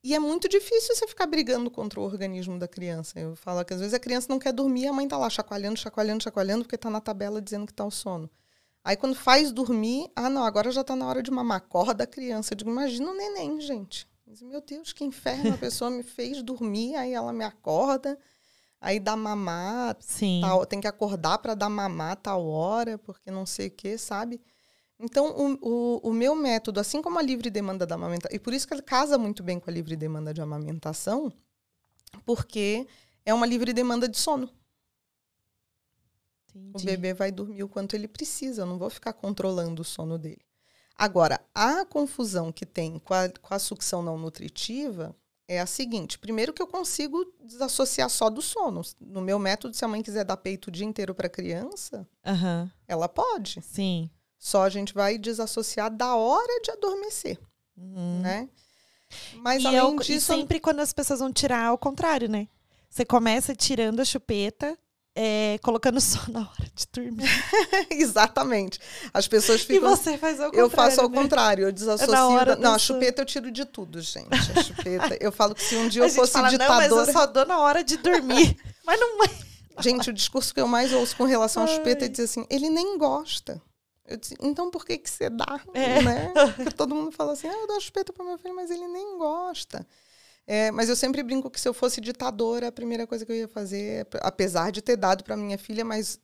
E 0.06 0.14
é 0.14 0.20
muito 0.20 0.48
difícil 0.48 0.96
você 0.96 1.08
ficar 1.08 1.26
brigando 1.26 1.72
contra 1.72 2.00
o 2.00 2.04
organismo 2.04 2.60
da 2.60 2.68
criança. 2.68 3.20
Eu 3.20 3.36
falo 3.36 3.66
que 3.66 3.74
às 3.74 3.80
vezes 3.80 3.96
a 3.96 4.00
criança 4.00 4.28
não 4.30 4.38
quer 4.38 4.54
dormir, 4.54 4.86
a 4.86 4.94
mãe 4.94 5.08
tá 5.08 5.18
lá 5.18 5.28
chacoalhando, 5.32 5.80
chacoalhando, 5.80 6.22
chacoalhando, 6.22 6.64
porque 6.64 6.78
tá 6.78 6.92
na 6.92 7.02
tabela 7.02 7.42
dizendo 7.42 7.66
que 7.66 7.74
tá 7.74 7.84
o 7.84 7.90
sono. 7.90 8.30
Aí 8.84 8.96
quando 8.96 9.16
faz 9.16 9.52
dormir, 9.52 10.08
ah 10.16 10.30
não, 10.30 10.46
agora 10.46 10.70
já 10.70 10.84
tá 10.84 10.96
na 10.96 11.08
hora 11.08 11.24
de 11.24 11.32
mamar. 11.32 11.58
Acorda 11.58 12.04
a 12.04 12.08
criança. 12.08 12.54
Eu 12.54 12.58
digo, 12.58 12.70
imagina 12.70 13.10
o 13.10 13.16
neném, 13.16 13.60
gente. 13.60 14.08
Meu 14.44 14.62
Deus, 14.62 14.94
que 14.94 15.04
inferno, 15.04 15.56
a 15.56 15.58
pessoa 15.58 15.90
me 15.90 16.04
fez 16.04 16.44
dormir, 16.44 16.96
aí 16.96 17.12
ela 17.12 17.34
me 17.34 17.44
acorda, 17.44 18.16
aí 18.80 19.00
dá 19.00 19.16
mamar, 19.16 19.98
Sim. 20.02 20.42
Tal, 20.44 20.68
tem 20.68 20.80
que 20.80 20.88
acordar 20.88 21.40
para 21.40 21.56
dar 21.56 21.68
mamar 21.68 22.16
tal 22.18 22.46
hora, 22.46 23.00
porque 23.00 23.32
não 23.32 23.48
sei 23.48 23.70
o 23.70 23.72
que, 23.72 23.98
sabe? 23.98 24.40
Então, 25.06 25.28
o, 25.38 25.54
o, 25.62 26.10
o, 26.10 26.14
meu 26.14 26.34
método, 26.34 26.80
assim 26.80 27.00
como 27.00 27.20
a 27.20 27.22
livre 27.22 27.52
demanda 27.52 27.86
da 27.86 27.94
amamentação, 27.94 28.36
e 28.36 28.40
por 28.40 28.54
isso 28.54 28.68
que 28.68 28.74
ele 28.74 28.82
casa 28.82 29.20
muito 29.20 29.44
bem 29.44 29.60
com 29.60 29.70
a 29.70 29.74
livre 29.74 29.96
demanda 29.96 30.34
de 30.34 30.42
amamentação, 30.42 31.32
porque 32.26 32.88
é 33.24 33.32
uma 33.32 33.46
livre 33.46 33.72
demanda 33.72 34.10
de 34.10 34.18
sono. 34.18 34.50
Entendi. 36.56 36.84
O 36.84 36.86
bebê 36.86 37.14
vai 37.14 37.32
dormir 37.32 37.64
o 37.64 37.70
quanto 37.70 37.96
ele 37.96 38.08
precisa, 38.08 38.64
eu 38.64 38.66
não 38.66 38.80
vou 38.80 38.90
ficar 38.90 39.14
controlando 39.14 39.84
o 39.84 39.86
sono 39.86 40.18
dele. 40.18 40.42
Agora, 40.98 41.40
a 41.54 41.86
confusão 41.86 42.52
que 42.52 42.66
tem 42.66 42.98
com 42.98 43.14
a, 43.14 43.30
com 43.30 43.54
a 43.54 43.60
sucção 43.60 44.02
não 44.02 44.18
nutritiva 44.18 45.16
é 45.48 45.60
a 45.60 45.68
seguinte: 45.68 46.18
primeiro, 46.18 46.52
que 46.52 46.62
eu 46.62 46.68
consigo 46.68 47.32
desassociar 47.44 48.10
só 48.10 48.28
do 48.28 48.42
sono. 48.42 48.82
No 49.00 49.22
meu 49.22 49.38
método, 49.38 49.76
se 49.76 49.86
a 49.86 49.88
mãe 49.88 50.02
quiser 50.02 50.24
dar 50.24 50.38
peito 50.38 50.68
o 50.68 50.72
dia 50.72 50.86
inteiro 50.86 51.14
para 51.14 51.28
a 51.28 51.30
criança, 51.30 52.08
uhum. 52.26 52.70
ela 52.88 53.08
pode. 53.08 53.62
Sim. 53.62 54.10
Só 54.46 54.62
a 54.62 54.70
gente 54.70 54.94
vai 54.94 55.18
desassociar 55.18 55.90
da 55.90 56.14
hora 56.16 56.62
de 56.62 56.70
adormecer, 56.70 57.40
uhum. 57.76 58.20
né? 58.22 58.48
Mas 59.38 59.64
e, 59.64 59.66
além 59.66 59.80
eu, 59.80 59.96
disso, 59.96 60.12
e 60.12 60.22
sempre 60.22 60.60
quando 60.60 60.82
as 60.82 60.94
pessoas 60.94 61.20
vão 61.20 61.34
tirar, 61.34 61.66
ao 61.66 61.80
contrário, 61.80 62.30
né? 62.30 62.48
Você 62.88 63.04
começa 63.04 63.56
tirando 63.56 64.02
a 64.02 64.06
chupeta, 64.06 64.78
é, 65.16 65.58
colocando 65.64 65.98
só 66.00 66.20
na 66.28 66.42
hora 66.42 66.70
de 66.76 66.86
dormir. 66.94 67.28
Exatamente. 67.90 68.80
As 69.12 69.28
pessoas 69.28 69.62
ficam. 69.62 69.78
E 69.92 69.96
você 69.96 70.16
faz 70.16 70.40
ao 70.40 70.52
contrário. 70.52 70.64
Eu 70.64 70.70
faço 70.70 71.02
ao 71.02 71.10
né? 71.10 71.18
contrário, 71.18 71.66
eu 71.66 71.72
desassocio. 71.72 72.40
É. 72.52 72.56
Não, 72.58 72.76
a 72.76 72.78
chupeta 72.78 73.24
eu 73.24 73.26
tiro 73.26 73.50
de 73.50 73.66
tudo, 73.66 74.00
gente. 74.00 74.30
A 74.32 74.62
chupeta. 74.62 75.18
Eu 75.20 75.32
falo 75.32 75.56
que 75.56 75.64
se 75.64 75.76
um 75.76 75.88
dia 75.88 76.04
eu 76.04 76.10
fosse 76.10 76.34
fala, 76.34 76.50
ditadora. 76.50 76.88
Não, 76.88 76.98
mas 76.98 77.08
eu 77.08 77.14
só 77.14 77.26
dou 77.26 77.48
na 77.48 77.58
hora 77.62 77.84
de 77.84 77.98
dormir. 77.98 78.56
mas 78.86 79.00
não 79.00 79.24
é. 79.24 79.30
Gente, 79.80 80.12
o 80.12 80.14
discurso 80.14 80.54
que 80.54 80.62
eu 80.62 80.68
mais 80.68 80.94
ouço 80.94 81.18
com 81.18 81.24
relação 81.24 81.64
à 81.64 81.68
chupeta 81.68 82.06
é 82.06 82.08
dizer 82.08 82.26
assim: 82.26 82.46
ele 82.48 82.70
nem 82.70 82.96
gosta. 83.00 83.60
Eu 84.08 84.18
disse, 84.18 84.36
então 84.40 84.70
por 84.70 84.86
que, 84.86 84.98
que 84.98 85.10
você 85.10 85.30
dá? 85.30 85.60
É. 85.74 86.02
Né? 86.02 86.34
Porque 86.56 86.72
todo 86.72 86.94
mundo 86.94 87.12
fala 87.12 87.34
assim: 87.34 87.48
ah, 87.48 87.54
eu 87.54 87.68
dou 87.68 87.80
chupeta 87.80 88.14
para 88.14 88.24
meu 88.24 88.38
filho, 88.38 88.56
mas 88.56 88.70
ele 88.70 88.88
nem 88.88 89.18
gosta. 89.18 89.86
É, 90.48 90.70
mas 90.72 90.90
eu 90.90 90.96
sempre 90.96 91.24
brinco 91.24 91.50
que 91.50 91.60
se 91.60 91.68
eu 91.68 91.74
fosse 91.74 92.00
ditadora, 92.00 92.68
a 92.68 92.72
primeira 92.72 93.08
coisa 93.08 93.26
que 93.26 93.32
eu 93.32 93.36
ia 93.36 93.48
fazer, 93.48 94.08
apesar 94.22 94.72
de 94.72 94.82
ter 94.82 94.96
dado 94.96 95.24
para 95.24 95.36
minha 95.36 95.58
filha, 95.58 95.84
mas 95.84 96.20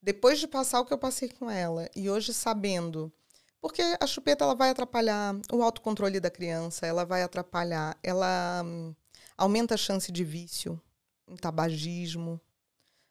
depois 0.00 0.38
de 0.38 0.46
passar 0.46 0.80
o 0.80 0.84
que 0.84 0.92
eu 0.92 0.98
passei 0.98 1.28
com 1.28 1.50
ela 1.50 1.90
e 1.96 2.08
hoje 2.08 2.32
sabendo, 2.32 3.12
porque 3.60 3.82
a 4.00 4.06
chupeta 4.06 4.44
ela 4.44 4.54
vai 4.54 4.70
atrapalhar 4.70 5.34
o 5.52 5.62
autocontrole 5.62 6.20
da 6.20 6.30
criança, 6.30 6.86
ela 6.86 7.04
vai 7.04 7.22
atrapalhar, 7.22 7.98
ela 8.02 8.62
hum, 8.64 8.94
aumenta 9.36 9.74
a 9.74 9.76
chance 9.76 10.12
de 10.12 10.24
vício, 10.24 10.80
tabagismo, 11.40 12.40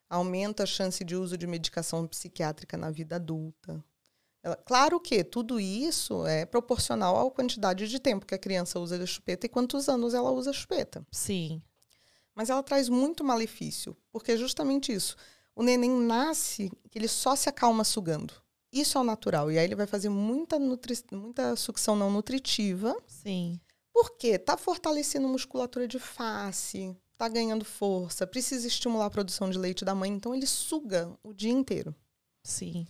aumenta 0.10 0.64
a 0.64 0.66
chance 0.66 1.04
de 1.04 1.16
uso 1.16 1.38
de 1.38 1.46
medicação 1.46 2.08
psiquiátrica 2.08 2.78
na 2.78 2.90
vida 2.90 3.18
adulta. 3.18 3.84
Claro 4.66 5.00
que 5.00 5.24
tudo 5.24 5.60
isso 5.60 6.26
é 6.26 6.46
proporcional 6.46 7.28
à 7.28 7.32
quantidade 7.32 7.88
de 7.88 8.00
tempo 8.00 8.26
que 8.26 8.34
a 8.34 8.40
criança 8.40 8.80
usa 8.80 9.02
a 9.02 9.06
chupeta 9.06 9.46
e 9.46 9.50
quantos 9.50 9.90
anos 9.90 10.14
ela 10.14 10.32
usa 10.32 10.54
chupeta. 10.54 11.06
Sim. 11.12 11.62
Mas 12.34 12.50
ela 12.50 12.64
traz 12.64 12.88
muito 12.88 13.24
malefício, 13.24 13.98
porque 14.12 14.32
é 14.32 14.38
justamente 14.38 14.94
isso. 14.94 15.18
O 15.54 15.62
neném 15.62 15.92
nasce 15.92 16.72
que 16.90 16.98
ele 16.98 17.08
só 17.08 17.36
se 17.36 17.50
acalma 17.50 17.84
sugando. 17.84 18.34
Isso 18.72 18.98
é 18.98 19.02
o 19.02 19.04
natural. 19.04 19.52
E 19.52 19.58
aí 19.58 19.66
ele 19.66 19.76
vai 19.76 19.88
fazer 19.88 20.08
muita, 20.08 20.58
nutri 20.58 20.98
muita 21.12 21.56
sucção 21.56 21.96
não 21.96 22.10
nutritiva. 22.10 22.96
Sim. 23.08 23.60
Porque 23.92 24.38
tá 24.38 24.56
fortalecendo 24.56 25.28
musculatura 25.28 25.86
de 25.86 26.00
face, 26.00 26.96
tá 27.18 27.28
ganhando 27.28 27.66
força, 27.66 28.26
precisa 28.26 28.66
estimular 28.68 29.08
a 29.08 29.10
produção 29.10 29.50
de 29.50 29.58
leite 29.58 29.84
da 29.84 29.94
mãe, 29.94 30.10
então 30.10 30.34
ele 30.34 30.46
suga 30.46 31.12
o 31.22 31.34
dia 31.34 31.52
inteiro. 31.52 31.94
Sim. 32.42 32.88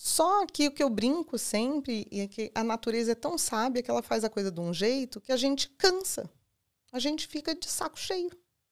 Só 0.00 0.46
que 0.46 0.68
o 0.68 0.70
que 0.70 0.80
eu 0.80 0.88
brinco 0.88 1.36
sempre 1.36 2.06
é 2.12 2.28
que 2.28 2.52
a 2.54 2.62
natureza 2.62 3.10
é 3.10 3.14
tão 3.16 3.36
sábia 3.36 3.82
que 3.82 3.90
ela 3.90 4.00
faz 4.00 4.22
a 4.22 4.30
coisa 4.30 4.48
de 4.48 4.60
um 4.60 4.72
jeito 4.72 5.20
que 5.20 5.32
a 5.32 5.36
gente 5.36 5.68
cansa. 5.70 6.30
A 6.92 7.00
gente 7.00 7.26
fica 7.26 7.52
de 7.52 7.68
saco 7.68 7.98
cheio. 7.98 8.30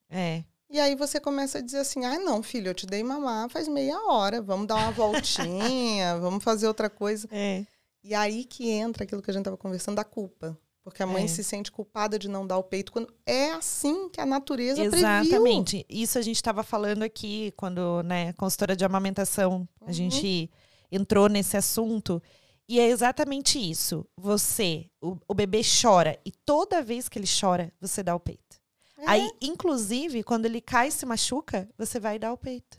É. 0.09 0.45
E 0.71 0.79
aí 0.79 0.95
você 0.95 1.19
começa 1.19 1.59
a 1.59 1.61
dizer 1.61 1.79
assim: 1.79 2.05
ah, 2.05 2.17
não, 2.17 2.45
filho, 2.45 2.69
eu 2.69 2.75
te 2.75 2.87
dei 2.87 3.03
mamar 3.03 3.51
faz 3.51 3.67
meia 3.67 4.01
hora, 4.07 4.41
vamos 4.41 4.69
dar 4.69 4.77
uma 4.77 4.93
voltinha, 4.93 6.17
vamos 6.23 6.45
fazer 6.45 6.69
outra 6.69 6.89
coisa. 6.89 7.27
É. 7.33 7.67
E 8.05 8.15
aí 8.15 8.45
que 8.45 8.71
entra 8.71 9.03
aquilo 9.03 9.21
que 9.21 9.29
a 9.29 9.35
gente 9.35 9.41
estava 9.41 9.57
conversando 9.57 9.97
da 9.97 10.05
culpa. 10.05 10.57
Porque 10.85 11.03
a 11.03 11.07
mãe 11.07 11.25
é. 11.25 11.27
se 11.27 11.43
sente 11.43 11.73
culpada 11.73 12.17
de 12.17 12.29
não 12.29 12.47
dar 12.47 12.57
o 12.59 12.63
peito 12.63 12.93
quando 12.93 13.13
é 13.27 13.51
assim 13.51 14.09
que 14.11 14.21
a 14.21 14.27
natureza 14.27 14.81
Exatamente. 14.81 15.85
Previu. 15.85 16.03
Isso 16.05 16.21
a 16.21 16.23
gente 16.23 16.37
estava 16.37 16.63
falando 16.63 17.03
aqui 17.03 17.53
quando, 17.57 18.05
né, 18.05 18.33
consultora 18.35 18.77
de 18.77 18.85
amamentação, 18.85 19.69
a 19.81 19.87
uhum. 19.87 19.93
gente 19.93 20.49
entrou 20.91 21.29
nesse 21.29 21.57
assunto. 21.57 22.23
E 22.69 22.81
é 22.81 22.89
exatamente 22.89 23.59
isso. 23.59 24.07
Você, 24.17 24.91
o, 25.01 25.17
o 25.29 25.35
bebê 25.35 25.61
chora 25.63 26.19
e 26.25 26.31
toda 26.31 26.83
vez 26.83 27.09
que 27.09 27.19
ele 27.19 27.29
chora, 27.29 27.73
você 27.81 28.03
dá 28.03 28.15
o 28.15 28.21
peito. 28.21 28.61
É. 28.99 29.05
Aí, 29.07 29.31
inclusive, 29.41 30.23
quando 30.23 30.47
ele 30.47 30.61
cai 30.61 30.89
e 30.89 30.93
se 30.93 31.07
machuca, 31.07 31.69
você 31.77 32.01
vai 32.01 32.19
dar 32.19 32.33
o 32.33 32.37
peito. 32.37 32.79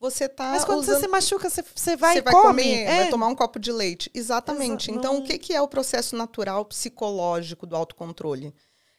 Você 0.00 0.28
tá 0.28 0.52
Mas 0.52 0.64
quando 0.64 0.80
usando... 0.80 0.94
você 0.94 1.00
se 1.02 1.08
machuca, 1.08 1.50
você, 1.50 1.64
você 1.74 1.96
vai 1.96 2.14
você 2.14 2.22
vai 2.22 2.32
come. 2.32 2.62
comer, 2.62 2.82
é. 2.82 2.96
vai 3.02 3.10
tomar 3.10 3.26
um 3.26 3.34
copo 3.34 3.58
de 3.58 3.72
leite. 3.72 4.10
Exatamente. 4.14 4.90
Exa 4.90 4.98
então, 4.98 5.18
o 5.18 5.24
que, 5.24 5.38
que 5.38 5.52
é 5.52 5.60
o 5.60 5.68
processo 5.68 6.16
natural 6.16 6.64
psicológico 6.64 7.66
do 7.66 7.74
autocontrole? 7.74 8.54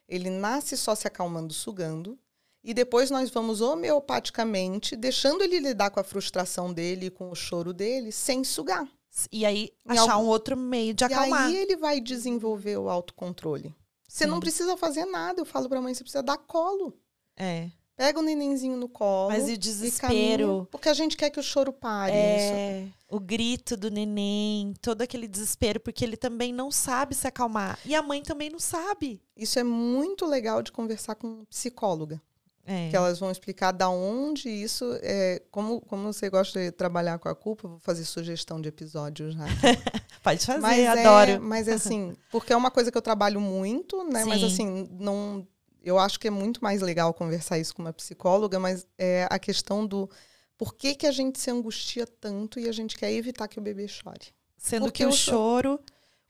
Ele 0.08 0.30
nasce 0.30 0.76
só 0.76 0.96
se 0.96 1.08
acalmando, 1.08 1.54
sugando 1.54 2.20
e 2.64 2.74
depois 2.74 3.10
nós 3.10 3.30
vamos 3.30 3.62
homeopaticamente 3.62 4.96
deixando 4.96 5.44
ele 5.44 5.60
lidar 5.60 5.90
com 5.90 6.00
a 6.00 6.04
frustração 6.04 6.74
dele, 6.74 7.10
com 7.10 7.30
o 7.30 7.36
choro 7.36 7.74
dele, 7.74 8.12
sem 8.12 8.44
sugar. 8.44 8.88
E 9.32 9.46
aí 9.46 9.72
achar 9.86 10.14
algum... 10.14 10.28
um 10.28 10.30
outro 10.30 10.56
meio 10.56 10.94
de 10.94 11.04
acalmar. 11.04 11.50
E 11.50 11.56
aí 11.56 11.62
ele 11.62 11.78
vai 11.78 12.00
desenvolver 12.00 12.78
o 12.78 12.90
autocontrole. 12.90 13.76
Você 14.08 14.26
Sim. 14.26 14.30
não 14.30 14.40
precisa 14.40 14.76
fazer 14.78 15.06
nada. 15.06 15.42
Eu 15.42 15.46
falo 15.46 15.70
pra 15.70 15.82
mãe, 15.82 15.94
você 15.94 16.04
precisa 16.04 16.24
dar 16.24 16.38
colo. 16.38 16.98
É. 17.38 17.70
Pega 17.96 18.18
o 18.18 18.24
nenenzinho 18.24 18.78
no 18.78 18.88
colo. 18.88 19.30
Mas 19.30 19.50
e 19.50 19.54
o 19.54 19.58
desespero? 19.58 20.64
E 20.64 20.72
porque 20.72 20.88
a 20.88 20.94
gente 20.94 21.18
quer 21.18 21.30
que 21.30 21.40
o 21.40 21.44
choro 21.44 21.74
pare. 21.74 22.14
É, 22.14 22.84
isso. 22.84 22.94
o 23.10 23.20
grito 23.20 23.76
do 23.76 23.92
neném, 23.92 24.74
todo 24.82 25.02
aquele 25.02 25.28
desespero, 25.28 25.82
porque 25.82 26.06
ele 26.06 26.16
também 26.16 26.54
não 26.54 26.72
sabe 26.72 27.14
se 27.14 27.28
acalmar. 27.28 27.78
E 27.86 27.94
a 27.94 28.02
mãe 28.02 28.24
também 28.24 28.50
não 28.50 28.60
sabe. 28.60 29.22
Isso 29.36 29.60
é 29.60 29.64
muito 29.64 30.26
legal 30.26 30.62
de 30.62 30.72
conversar 30.72 31.16
com 31.16 31.44
psicóloga. 31.46 32.22
É. 32.72 32.88
Que 32.88 32.96
elas 32.96 33.18
vão 33.18 33.32
explicar 33.32 33.72
da 33.72 33.90
onde 33.90 34.48
isso 34.48 34.86
é. 35.02 35.42
Como, 35.50 35.82
como 35.82 36.14
você 36.14 36.30
gosta 36.30 36.60
de 36.60 36.72
trabalhar 36.72 37.18
com 37.18 37.28
a 37.28 37.34
culpa, 37.34 37.68
vou 37.68 37.80
fazer 37.80 38.06
sugestão 38.06 38.62
de 38.62 38.70
episódios 38.70 39.34
já. 39.34 39.44
Pode 40.22 40.46
fazer, 40.46 40.62
mas 40.62 40.78
é, 40.78 40.88
adoro. 40.88 41.32
É, 41.32 41.40
mas 41.40 41.68
assim, 41.68 42.16
porque 42.32 42.54
é 42.54 42.56
uma 42.56 42.70
coisa 42.70 42.92
que 42.92 42.98
eu 42.98 43.02
trabalho 43.02 43.42
muito, 43.42 44.04
né? 44.04 44.22
Sim. 44.22 44.30
Mas 44.30 44.44
assim, 44.44 44.88
não. 44.92 45.48
Eu 45.84 45.98
acho 45.98 46.20
que 46.20 46.28
é 46.28 46.32
muito 46.32 46.64
mais 46.64 46.82
legal 46.82 47.12
conversar 47.12 47.58
isso 47.58 47.74
com 47.74 47.82
uma 47.82 47.94
psicóloga, 47.94 48.60
mas 48.60 48.86
é 49.00 49.26
a 49.32 49.40
questão 49.40 49.88
do 49.88 50.08
por 50.56 50.76
que, 50.76 50.94
que 50.94 51.08
a 51.08 51.12
gente 51.12 51.40
se 51.40 51.50
angustia 51.50 52.06
tanto 52.06 52.60
e 52.60 52.70
a 52.70 52.72
gente 52.72 52.96
quer 52.96 53.12
evitar 53.12 53.48
que 53.48 53.58
o 53.58 53.62
bebê 53.64 53.88
chore. 53.88 54.28
Sendo 54.58 54.84
porque 54.84 55.04
que 55.04 55.10
o 55.10 55.12
choro 55.12 55.80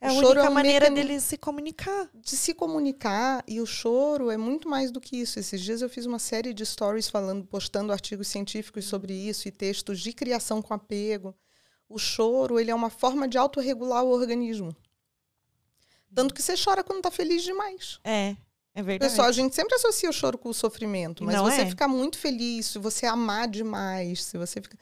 é 0.02 0.08
a 0.08 0.14
única 0.14 0.46
é 0.46 0.50
maneira 0.50 0.90
dele 0.90 1.20
se 1.20 1.38
comunicar. 1.38 2.10
De 2.14 2.38
se 2.38 2.54
comunicar. 2.54 3.44
E 3.46 3.60
o 3.60 3.66
choro 3.66 4.32
é 4.32 4.38
muito 4.38 4.70
mais 4.70 4.92
do 4.92 5.02
que 5.02 5.18
isso. 5.18 5.38
Esses 5.40 5.60
dias 5.60 5.82
eu 5.82 5.90
fiz 5.90 6.06
uma 6.06 6.20
série 6.20 6.54
de 6.54 6.66
stories 6.66 7.10
falando, 7.10 7.46
postando 7.46 7.92
artigos 7.92 8.30
científicos 8.30 8.86
sobre 8.86 9.14
isso 9.14 9.48
e 9.48 9.52
textos 9.52 10.00
de 10.00 10.14
criação 10.14 10.62
com 10.62 10.74
apego. 10.74 11.36
O 11.90 12.00
choro, 12.00 12.60
ele 12.60 12.72
é 12.72 12.76
uma 12.76 12.90
forma 12.90 13.28
de 13.28 13.38
autorregular 13.38 14.04
o 14.06 14.10
organismo. 14.10 14.74
Tanto 16.16 16.34
que 16.34 16.42
você 16.42 16.56
chora 16.56 16.84
quando 16.84 17.02
tá 17.02 17.12
feliz 17.12 17.44
demais. 17.44 18.00
É, 18.04 18.38
é 18.74 18.82
verdade. 18.82 19.12
Pessoal, 19.12 19.28
a 19.28 19.34
gente 19.34 19.54
sempre 19.54 19.76
associa 19.76 20.10
o 20.10 20.14
choro 20.14 20.38
com 20.38 20.50
o 20.50 20.54
sofrimento. 20.54 21.26
Mas 21.26 21.36
Não 21.36 21.44
você 21.44 21.62
é. 21.62 21.66
ficar 21.66 21.90
muito 21.90 22.18
feliz, 22.18 22.68
se 22.68 22.80
você 22.80 23.06
amar 23.06 23.50
demais, 23.50 24.24
se 24.24 24.38
você 24.38 24.62
fica... 24.62 24.78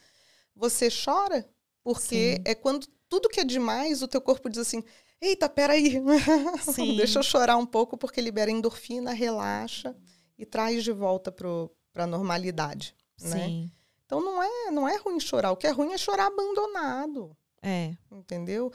Você 0.56 0.90
chora 0.90 1.48
porque 1.84 2.36
Sim. 2.36 2.42
é 2.46 2.54
quando 2.54 2.88
tudo 3.10 3.30
que 3.30 3.40
é 3.40 3.44
demais, 3.44 4.02
o 4.02 4.08
teu 4.08 4.22
corpo 4.22 4.50
diz 4.50 4.60
assim 4.60 4.84
eita, 5.22 5.48
peraí, 5.50 6.00
deixa 6.98 7.20
eu 7.20 7.24
chorar 7.24 7.58
um 7.58 7.66
pouco, 7.66 7.98
porque 7.98 8.22
libera 8.22 8.52
endorfina, 8.52 9.12
relaxa 9.14 9.96
e 10.38 10.46
traz 10.46 10.84
de 10.84 10.92
volta 10.92 11.32
para 11.32 11.48
para 11.94 12.04
a 12.04 12.08
normalidade, 12.08 12.94
né? 13.20 13.46
Sim. 13.48 13.72
Então 14.06 14.22
não 14.22 14.42
é, 14.44 14.70
não 14.72 14.88
é 14.88 14.98
ruim 14.98 15.20
chorar. 15.20 15.52
O 15.52 15.58
que 15.58 15.66
é 15.66 15.72
ruim 15.72 15.94
é 15.94 15.98
chorar 15.98 16.28
abandonado, 16.28 17.36
É. 17.62 17.96
entendeu? 18.12 18.72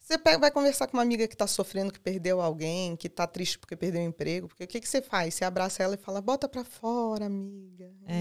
Você 0.00 0.16
pega- 0.18 0.38
vai 0.38 0.50
conversar 0.50 0.86
com 0.88 0.96
uma 0.96 1.02
amiga 1.02 1.28
que 1.28 1.34
está 1.34 1.46
sofrendo, 1.46 1.92
que 1.92 2.00
perdeu 2.00 2.40
alguém, 2.40 2.96
que 2.96 3.06
está 3.08 3.26
triste 3.26 3.58
porque 3.58 3.76
perdeu 3.76 4.00
o 4.00 4.04
emprego. 4.04 4.48
Porque 4.48 4.64
o 4.64 4.66
que, 4.66 4.80
que 4.80 4.88
você 4.88 5.00
faz? 5.02 5.34
Você 5.34 5.44
abraça 5.44 5.82
ela 5.82 5.94
e 5.94 5.98
fala, 5.98 6.20
bota 6.22 6.48
pra 6.48 6.64
fora, 6.64 7.26
amiga. 7.26 7.92
É. 8.06 8.20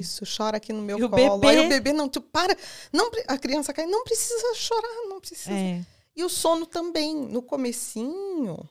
Isso, 0.00 0.24
chora 0.24 0.56
aqui 0.56 0.72
no 0.72 0.80
meu 0.82 0.98
E 0.98 1.04
o 1.04 1.10
colo. 1.10 1.38
bebê? 1.38 1.48
Aí 1.58 1.66
o 1.66 1.68
bebê, 1.68 1.92
não, 1.92 2.08
tu 2.08 2.20
para. 2.22 2.56
Não, 2.92 3.10
a 3.28 3.36
criança 3.38 3.72
cai, 3.72 3.84
não 3.86 4.02
precisa 4.02 4.54
chorar, 4.56 5.06
não 5.08 5.20
precisa. 5.20 5.52
É. 5.52 5.84
E 6.14 6.24
o 6.24 6.28
sono 6.28 6.66
também. 6.66 7.14
No 7.14 7.42
comecinho, 7.42 8.68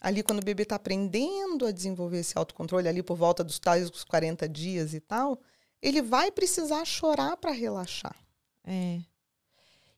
ali 0.00 0.22
quando 0.22 0.40
o 0.40 0.44
bebê 0.44 0.64
está 0.64 0.76
aprendendo 0.76 1.66
a 1.66 1.72
desenvolver 1.72 2.18
esse 2.18 2.36
autocontrole, 2.36 2.88
ali 2.88 3.02
por 3.02 3.16
volta 3.16 3.42
dos 3.42 3.58
tais 3.58 3.90
dos 3.90 4.04
40 4.04 4.48
dias 4.48 4.94
e 4.94 5.00
tal, 5.00 5.40
ele 5.80 6.02
vai 6.02 6.30
precisar 6.30 6.84
chorar 6.84 7.36
para 7.36 7.52
relaxar. 7.52 8.16
É. 8.64 9.00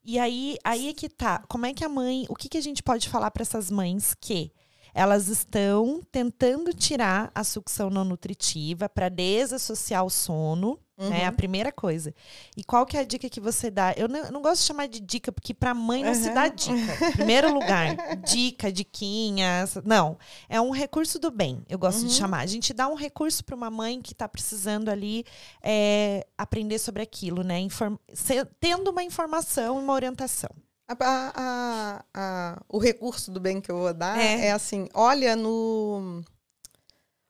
E 0.05 0.19
aí, 0.19 0.57
aí 0.63 0.89
é 0.89 0.93
que 0.93 1.09
tá. 1.09 1.45
Como 1.49 1.67
é 1.67 1.75
que 1.75 1.85
a 1.85 1.89
mãe. 1.89 2.27
O 2.29 2.35
que, 2.35 2.49
que 2.49 2.59
a 2.59 2.63
gente 2.63 2.83
pode 2.83 3.09
falar 3.09 3.31
para 3.31 3.43
essas 3.43 3.71
mães 3.71 4.15
que 4.15 4.53
elas 4.95 5.29
estão 5.29 6.01
tentando 6.11 6.73
tirar 6.73 7.31
a 7.35 7.45
sucção 7.45 7.91
não 7.91 8.05
nutritiva 8.05 8.89
para 8.89 9.11
desassociar 9.11 10.05
o 10.05 10.11
sono, 10.11 10.81
né? 10.99 11.21
Uhum. 11.23 11.27
A 11.29 11.33
primeira 11.33 11.71
coisa. 11.71 12.15
E 12.57 12.65
qual 12.65 12.87
que 12.87 12.97
é 12.97 13.01
a 13.01 13.05
dica 13.05 13.29
que 13.29 13.41
você 13.41 13.71
dá? 13.71 13.93
Eu 13.97 14.09
não, 14.09 14.19
eu 14.21 14.33
não 14.33 14.41
gosto 14.41 14.63
de 14.63 14.67
chamar 14.67 14.87
de 14.89 14.99
dica, 15.01 15.31
porque 15.31 15.53
para 15.53 15.75
mãe 15.75 16.03
não 16.03 16.15
se 16.15 16.29
Uhum. 16.29 16.35
dá 16.35 16.49
dica. 16.49 17.07
Em 17.09 17.13
primeiro 17.13 17.53
lugar, 17.53 17.95
dica, 18.27 18.73
diquinha. 18.73 19.65
Não. 19.85 20.17
É 20.49 20.61
um 20.61 20.71
recurso 20.71 21.19
do 21.19 21.31
bem, 21.31 21.63
eu 21.69 21.79
gosto 21.79 21.99
de 22.01 22.05
Uhum. 22.07 22.11
chamar. 22.13 22.41
A 22.41 22.47
gente 22.47 22.73
dá 22.73 22.89
um 22.89 22.95
recurso 22.95 23.45
para 23.45 23.55
uma 23.55 23.71
mãe 23.71 24.01
que 24.01 24.13
está 24.13 24.27
precisando 24.29 24.89
ali 24.89 25.25
é, 25.63 26.27
aprender 26.39 26.79
sobre 26.79 27.03
aquilo, 27.03 27.43
né? 27.43 27.59
Inform- 27.61 27.97
se- 28.15 28.45
tendo 28.59 28.91
uma 28.91 29.03
informação 29.03 29.79
e 29.79 29.83
uma 29.83 29.93
orientação. 29.93 30.51
A- 30.89 31.33
a- 31.35 32.05
a- 32.15 32.63
o 32.69 32.79
recurso 32.79 33.31
do 33.33 33.41
bem 33.41 33.61
que 33.61 33.71
eu 33.71 33.77
vou 33.77 33.93
dar 33.93 34.17
É. 34.19 34.47
é, 34.47 34.53
assim, 34.53 34.89
olha 34.95 35.35
no 35.35 36.23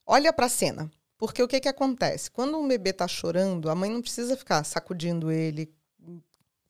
olha 0.06 0.32
para 0.32 0.46
a 0.46 0.48
cena, 0.50 0.90
porque 1.18 1.42
o 1.42 1.48
que 1.48 1.60
que 1.60 1.68
acontece? 1.68 2.30
Quando 2.30 2.58
um 2.58 2.66
bebê 2.68 2.90
está 2.90 3.08
chorando, 3.08 3.70
a 3.70 3.74
mãe 3.74 3.90
não 3.90 4.00
precisa 4.02 4.36
ficar 4.36 4.62
sacudindo 4.64 5.30
ele, 5.30 5.72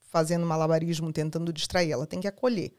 fazendo 0.01 0.47
malabarismo, 0.47 1.13
tentando 1.13 1.53
distrair, 1.53 1.91
ela 1.93 2.07
tem 2.07 2.21
que 2.21 2.29
acolher. 2.29 2.77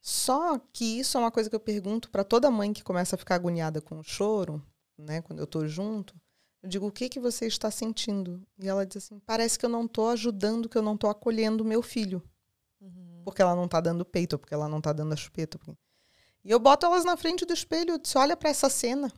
Só 0.00 0.58
que 0.72 0.98
isso 1.00 1.16
é 1.16 1.20
uma 1.20 1.30
coisa 1.30 1.48
que 1.48 1.56
eu 1.56 1.60
pergunto 1.60 2.10
para 2.10 2.24
toda 2.24 2.50
mãe 2.50 2.72
que 2.72 2.82
começa 2.82 3.16
a 3.16 3.18
ficar 3.18 3.36
agoniada 3.36 3.80
com 3.80 3.98
o 3.98 4.02
choro, 4.02 4.62
né, 4.98 5.22
quando 5.22 5.38
eu 5.38 5.46
tô 5.46 5.66
junto, 5.66 6.14
eu 6.62 6.68
digo, 6.68 6.86
o 6.86 6.92
que 6.92 7.08
que 7.08 7.20
você 7.20 7.46
está 7.46 7.70
sentindo? 7.70 8.42
E 8.58 8.68
ela 8.68 8.86
diz 8.86 8.98
assim, 8.98 9.18
parece 9.20 9.58
que 9.58 9.64
eu 9.66 9.70
não 9.70 9.86
tô 9.86 10.08
ajudando, 10.08 10.68
que 10.68 10.76
eu 10.78 10.82
não 10.82 10.96
tô 10.96 11.08
acolhendo 11.08 11.64
meu 11.64 11.82
filho 11.82 12.22
porque 13.24 13.40
ela 13.40 13.54
não 13.56 13.66
tá 13.66 13.80
dando 13.80 14.04
peito, 14.04 14.38
porque 14.38 14.52
ela 14.54 14.68
não 14.68 14.80
tá 14.80 14.92
dando 14.92 15.12
a 15.12 15.16
chupeta. 15.16 15.58
porque- 15.58 15.74
E 16.44 16.50
eu 16.50 16.58
boto 16.58 16.84
elas 16.84 17.04
na 17.04 17.16
frente 17.16 17.46
do 17.46 17.54
espelho, 17.54 17.92
eu 17.92 17.98
disse, 17.98 18.18
olha 18.18 18.36
para 18.36 18.50
essa 18.50 18.68
cena. 18.68 19.10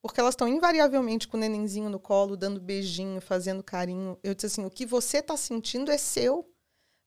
Porque 0.00 0.20
elas 0.20 0.32
estão 0.34 0.46
invariavelmente 0.46 1.26
com 1.26 1.36
o 1.36 1.40
nenenzinho 1.40 1.90
no 1.90 1.98
colo, 1.98 2.36
dando 2.36 2.60
beijinho, 2.60 3.20
fazendo 3.20 3.62
carinho. 3.62 4.18
Eu 4.22 4.34
disse 4.34 4.46
assim, 4.46 4.64
o 4.64 4.70
que 4.70 4.86
você 4.86 5.20
tá 5.20 5.36
sentindo 5.36 5.90
é 5.90 5.98
seu, 5.98 6.48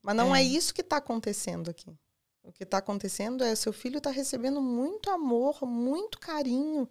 mas 0.04 0.16
não 0.16 0.36
é, 0.36 0.42
É. 0.42 0.44
isso 0.44 0.74
que 0.74 0.84
tá 0.84 0.98
acontecendo 0.98 1.70
aqui. 1.70 1.98
O 2.44 2.52
que 2.52 2.66
tá 2.66 2.80
acontecendo 2.80 3.44
é 3.44 3.56
seu 3.56 3.72
filho 3.72 4.02
tá 4.02 4.10
recebendo 4.10 4.62
muito 4.62 5.10
amor, 5.10 5.64
muito 5.66 6.20
carinho. 6.20 6.90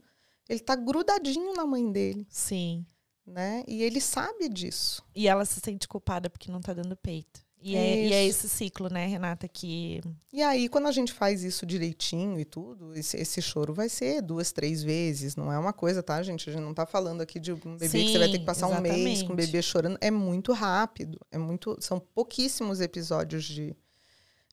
Ele 0.49 0.61
tá 0.61 0.75
grudadinho 0.75 1.53
na 1.55 1.67
mãe 1.67 1.91
dele, 1.93 2.27
Sim. 2.31 2.87
né? 3.27 3.63
E 3.67 3.83
ele 3.83 4.01
sabe 4.01 4.49
disso. 4.49 5.05
E 5.15 5.29
ela 5.29 5.45
se 5.45 5.61
sente 5.61 5.87
culpada 5.87 6.31
porque 6.31 6.51
não 6.51 6.61
tá 6.61 6.73
dando 6.73 6.97
peito. 6.97 7.45
E 7.63 7.77
é, 7.77 8.07
e 8.07 8.13
é 8.13 8.25
esse 8.25 8.49
ciclo, 8.49 8.89
né, 8.89 9.07
Renata, 9.07 9.47
que. 9.47 10.01
E 10.33 10.43
aí, 10.43 10.69
quando 10.69 10.87
a 10.87 10.93
gente 10.93 11.13
faz 11.13 11.45
isso 11.45 11.67
direitinho 11.67 12.41
e 12.41 12.45
tudo, 12.45 12.95
esse, 12.97 13.19
esse 13.19 13.43
choro 13.43 13.75
vai 13.75 13.89
ser 13.89 14.23
duas, 14.23 14.51
três 14.51 14.83
vezes. 14.83 15.37
Não 15.37 15.53
é 15.53 15.59
uma 15.59 15.73
coisa, 15.73 16.03
tá, 16.03 16.23
gente? 16.23 16.49
A 16.49 16.53
gente 16.53 16.63
não 16.63 16.73
tá 16.73 16.87
falando 16.87 17.21
aqui 17.21 17.39
de 17.39 17.53
um 17.53 17.77
bebê 17.77 18.05
que 18.05 18.13
você 18.13 18.19
vai 18.19 18.29
ter 18.29 18.33
que 18.35 18.39
Sim, 18.39 18.45
passar 18.45 18.67
um 18.69 18.81
mês 18.81 18.95
com 18.95 19.09
exatamente. 19.09 19.33
o 19.33 19.37
bebê 19.37 19.63
chorando. 19.63 19.99
É 20.01 20.11
muito 20.11 20.53
rápido. 20.53 21.21
É 21.31 21.37
muito. 21.37 21.77
São 21.81 22.01
pouquíssimos 22.01 22.81
episódios 22.81 23.45
de, 23.45 23.77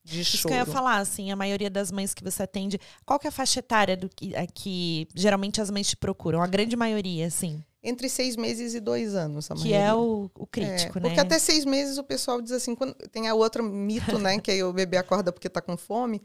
de 0.04 0.22
Isso 0.22 0.38
choro. 0.38 0.50
que 0.50 0.54
eu 0.56 0.66
ia 0.66 0.66
falar, 0.66 0.98
assim, 0.98 1.32
a 1.32 1.36
maioria 1.36 1.70
das 1.70 1.92
mães 1.92 2.14
que 2.14 2.24
você 2.24 2.44
atende. 2.44 2.78
Qual 3.06 3.18
que 3.18 3.28
é 3.28 3.30
a 3.30 3.32
faixa 3.32 3.60
etária 3.60 3.96
do 3.96 4.10
que, 4.10 4.36
a 4.36 4.46
que 4.46 5.08
geralmente 5.16 5.62
as 5.62 5.72
mães 5.72 5.88
te 5.88 5.96
procuram? 5.96 6.42
A 6.42 6.48
grande 6.48 6.76
maioria, 6.76 7.28
assim. 7.28 7.64
Entre 7.84 8.10
seis 8.10 8.36
meses 8.36 8.74
e 8.74 8.80
dois 8.80 9.14
anos, 9.16 9.48
Que 9.48 9.54
maioria. 9.54 9.78
é 9.78 9.94
o, 9.94 10.30
o 10.36 10.48
crítico, 10.48 10.98
É, 10.98 11.02
né? 11.02 11.08
Porque 11.10 11.20
até 11.20 11.38
seis 11.40 11.64
meses 11.64 11.98
o 11.98 12.04
pessoal 12.04 12.42
diz 12.42 12.52
assim, 12.52 12.76
quando, 12.76 12.94
tem 13.12 13.28
a 13.30 13.34
outra 13.36 13.62
mito, 13.64 14.18
né? 14.20 14.40
que 14.40 14.52
aí 14.52 14.64
o 14.64 14.74
bebê 14.74 14.98
acorda 14.98 15.32
porque 15.32 15.48
tá 15.48 15.62
com 15.62 15.78
fome. 15.78 16.22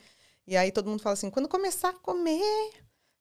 E 0.47 0.57
aí 0.57 0.73
todo 0.73 0.89
mundo 0.91 1.03
fala 1.03 1.13
assim, 1.15 1.31
quando 1.31 1.49
começar 1.49 1.91
a 1.91 1.93
comer, 1.93 2.71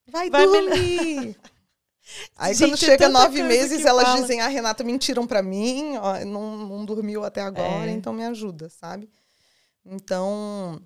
vai, 0.07 0.29
Vai 0.29 0.45
dormir. 0.47 1.37
aí 2.35 2.53
Gente, 2.55 2.69
quando 2.71 2.77
chega 2.79 3.09
nove 3.09 3.43
meses, 3.43 3.85
elas 3.85 4.05
fala. 4.07 4.21
dizem, 4.21 4.41
ah, 4.41 4.47
Renata, 4.47 4.83
mentiram 4.83 5.27
pra 5.27 5.43
mim, 5.43 5.97
ó, 5.97 6.23
não, 6.25 6.57
não 6.57 6.85
dormiu 6.85 7.23
até 7.23 7.41
agora, 7.41 7.89
É. 7.89 7.91
então 7.91 8.11
me 8.13 8.25
ajuda, 8.25 8.69
sabe? 8.69 9.07
Então, 9.85 10.81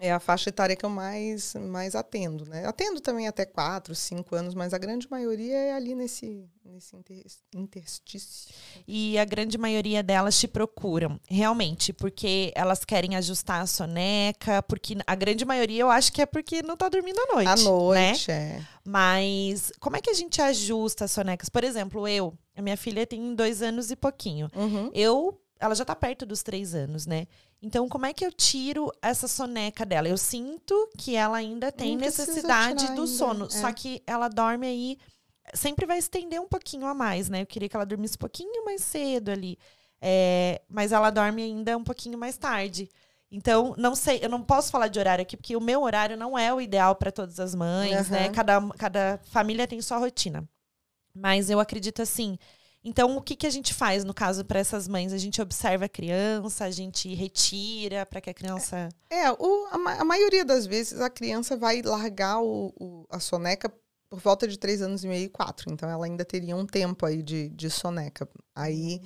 é 0.00 0.10
a 0.12 0.18
faixa 0.18 0.48
etária 0.48 0.74
que 0.74 0.84
eu 0.84 0.90
mais, 0.90 1.54
mais 1.54 1.94
atendo, 1.94 2.44
né? 2.46 2.66
Atendo 2.66 3.00
também 3.00 3.28
até 3.28 3.44
quatro, 3.44 3.94
cinco 3.94 4.34
anos, 4.34 4.54
mas 4.54 4.72
a 4.74 4.78
grande 4.78 5.08
maioria 5.10 5.56
é 5.56 5.72
ali 5.74 5.94
nesse, 5.94 6.44
nesse 6.64 6.96
inter, 6.96 7.24
interstício. 7.54 8.52
E 8.86 9.18
a 9.18 9.24
grande 9.24 9.56
maioria 9.58 10.02
delas 10.02 10.38
te 10.38 10.48
procuram, 10.48 11.20
realmente, 11.28 11.92
porque 11.92 12.52
elas 12.54 12.84
querem 12.84 13.16
ajustar 13.16 13.60
a 13.60 13.66
soneca, 13.66 14.62
porque 14.62 14.96
a 15.06 15.14
grande 15.14 15.44
maioria 15.44 15.82
eu 15.82 15.90
acho 15.90 16.12
que 16.12 16.22
é 16.22 16.26
porque 16.26 16.62
não 16.62 16.76
tá 16.76 16.88
dormindo 16.88 17.18
à 17.20 17.34
noite. 17.34 17.48
À 17.48 17.56
Né? 17.56 17.62
noite, 17.62 18.30
é. 18.30 18.60
Mas 18.84 19.72
como 19.78 19.96
é 19.96 20.00
que 20.00 20.10
a 20.10 20.14
gente 20.14 20.40
ajusta 20.40 21.04
as 21.04 21.12
sonecas? 21.12 21.48
Por 21.48 21.64
exemplo, 21.64 22.06
eu, 22.08 22.34
a 22.56 22.62
minha 22.62 22.76
filha 22.76 23.06
tem 23.06 23.34
dois 23.34 23.62
anos 23.62 23.90
e 23.90 23.96
pouquinho. 23.96 24.50
Uhum. 24.54 24.90
Eu, 24.92 25.40
ela 25.62 25.74
já 25.74 25.84
tá 25.84 25.94
perto 25.94 26.26
dos 26.26 26.42
três 26.42 26.74
anos, 26.74 27.06
né? 27.06 27.26
Então, 27.62 27.88
como 27.88 28.04
é 28.04 28.12
que 28.12 28.26
eu 28.26 28.32
tiro 28.32 28.90
essa 29.00 29.28
soneca 29.28 29.86
dela? 29.86 30.08
Eu 30.08 30.18
sinto 30.18 30.90
que 30.98 31.14
ela 31.14 31.36
ainda 31.36 31.70
tem 31.70 31.96
necessidade 31.96 32.84
do 32.86 33.02
ainda, 33.02 33.06
sono, 33.06 33.46
é. 33.46 33.50
só 33.50 33.72
que 33.72 34.02
ela 34.06 34.28
dorme 34.28 34.66
aí 34.66 34.98
sempre 35.54 35.86
vai 35.86 35.98
estender 35.98 36.40
um 36.40 36.48
pouquinho 36.48 36.86
a 36.86 36.94
mais, 36.94 37.28
né? 37.28 37.42
Eu 37.42 37.46
queria 37.46 37.68
que 37.68 37.76
ela 37.76 37.86
dormisse 37.86 38.14
um 38.14 38.18
pouquinho 38.18 38.64
mais 38.64 38.82
cedo 38.82 39.30
ali. 39.30 39.58
É, 40.00 40.60
mas 40.68 40.92
ela 40.92 41.10
dorme 41.10 41.42
ainda 41.42 41.76
um 41.76 41.84
pouquinho 41.84 42.18
mais 42.18 42.36
tarde. 42.36 42.88
Então, 43.30 43.74
não 43.78 43.94
sei, 43.94 44.20
eu 44.22 44.28
não 44.28 44.42
posso 44.42 44.70
falar 44.70 44.88
de 44.88 44.98
horário 44.98 45.22
aqui, 45.22 45.36
porque 45.36 45.56
o 45.56 45.60
meu 45.60 45.82
horário 45.82 46.16
não 46.16 46.38
é 46.38 46.52
o 46.52 46.60
ideal 46.60 46.94
para 46.96 47.10
todas 47.10 47.40
as 47.40 47.54
mães, 47.54 48.10
né? 48.10 48.24
Aham. 48.24 48.32
Cada, 48.32 48.68
cada 48.78 49.20
família 49.30 49.66
tem 49.66 49.80
sua 49.80 49.98
rotina. 49.98 50.46
Mas 51.14 51.50
eu 51.50 51.60
acredito 51.60 52.02
assim. 52.02 52.38
Então, 52.84 53.16
o 53.16 53.22
que, 53.22 53.36
que 53.36 53.46
a 53.46 53.50
gente 53.50 53.72
faz, 53.72 54.02
no 54.04 54.12
caso, 54.12 54.44
para 54.44 54.58
essas 54.58 54.88
mães? 54.88 55.12
A 55.12 55.18
gente 55.18 55.40
observa 55.40 55.84
a 55.84 55.88
criança, 55.88 56.64
a 56.64 56.70
gente 56.70 57.14
retira 57.14 58.04
para 58.04 58.20
que 58.20 58.28
a 58.30 58.34
criança. 58.34 58.88
É, 59.08 59.30
o- 59.30 59.66
a, 59.70 60.00
a 60.00 60.04
maioria 60.04 60.44
das 60.44 60.66
vezes 60.66 61.00
a 61.00 61.08
criança 61.08 61.56
vai 61.56 61.80
largar 61.82 62.40
o, 62.42 62.72
o- 62.80 63.06
a 63.08 63.20
soneca 63.20 63.72
por 64.10 64.18
volta 64.20 64.48
de 64.48 64.58
três 64.58 64.82
anos 64.82 65.04
e 65.04 65.08
meio 65.08 65.26
e 65.26 65.28
quatro. 65.28 65.72
Então 65.72 65.88
ela 65.88 66.04
ainda 66.04 66.24
teria 66.24 66.56
um 66.56 66.66
tempo 66.66 67.06
aí 67.06 67.22
de, 67.22 67.48
de 67.50 67.70
soneca. 67.70 68.28
Aí 68.54 69.00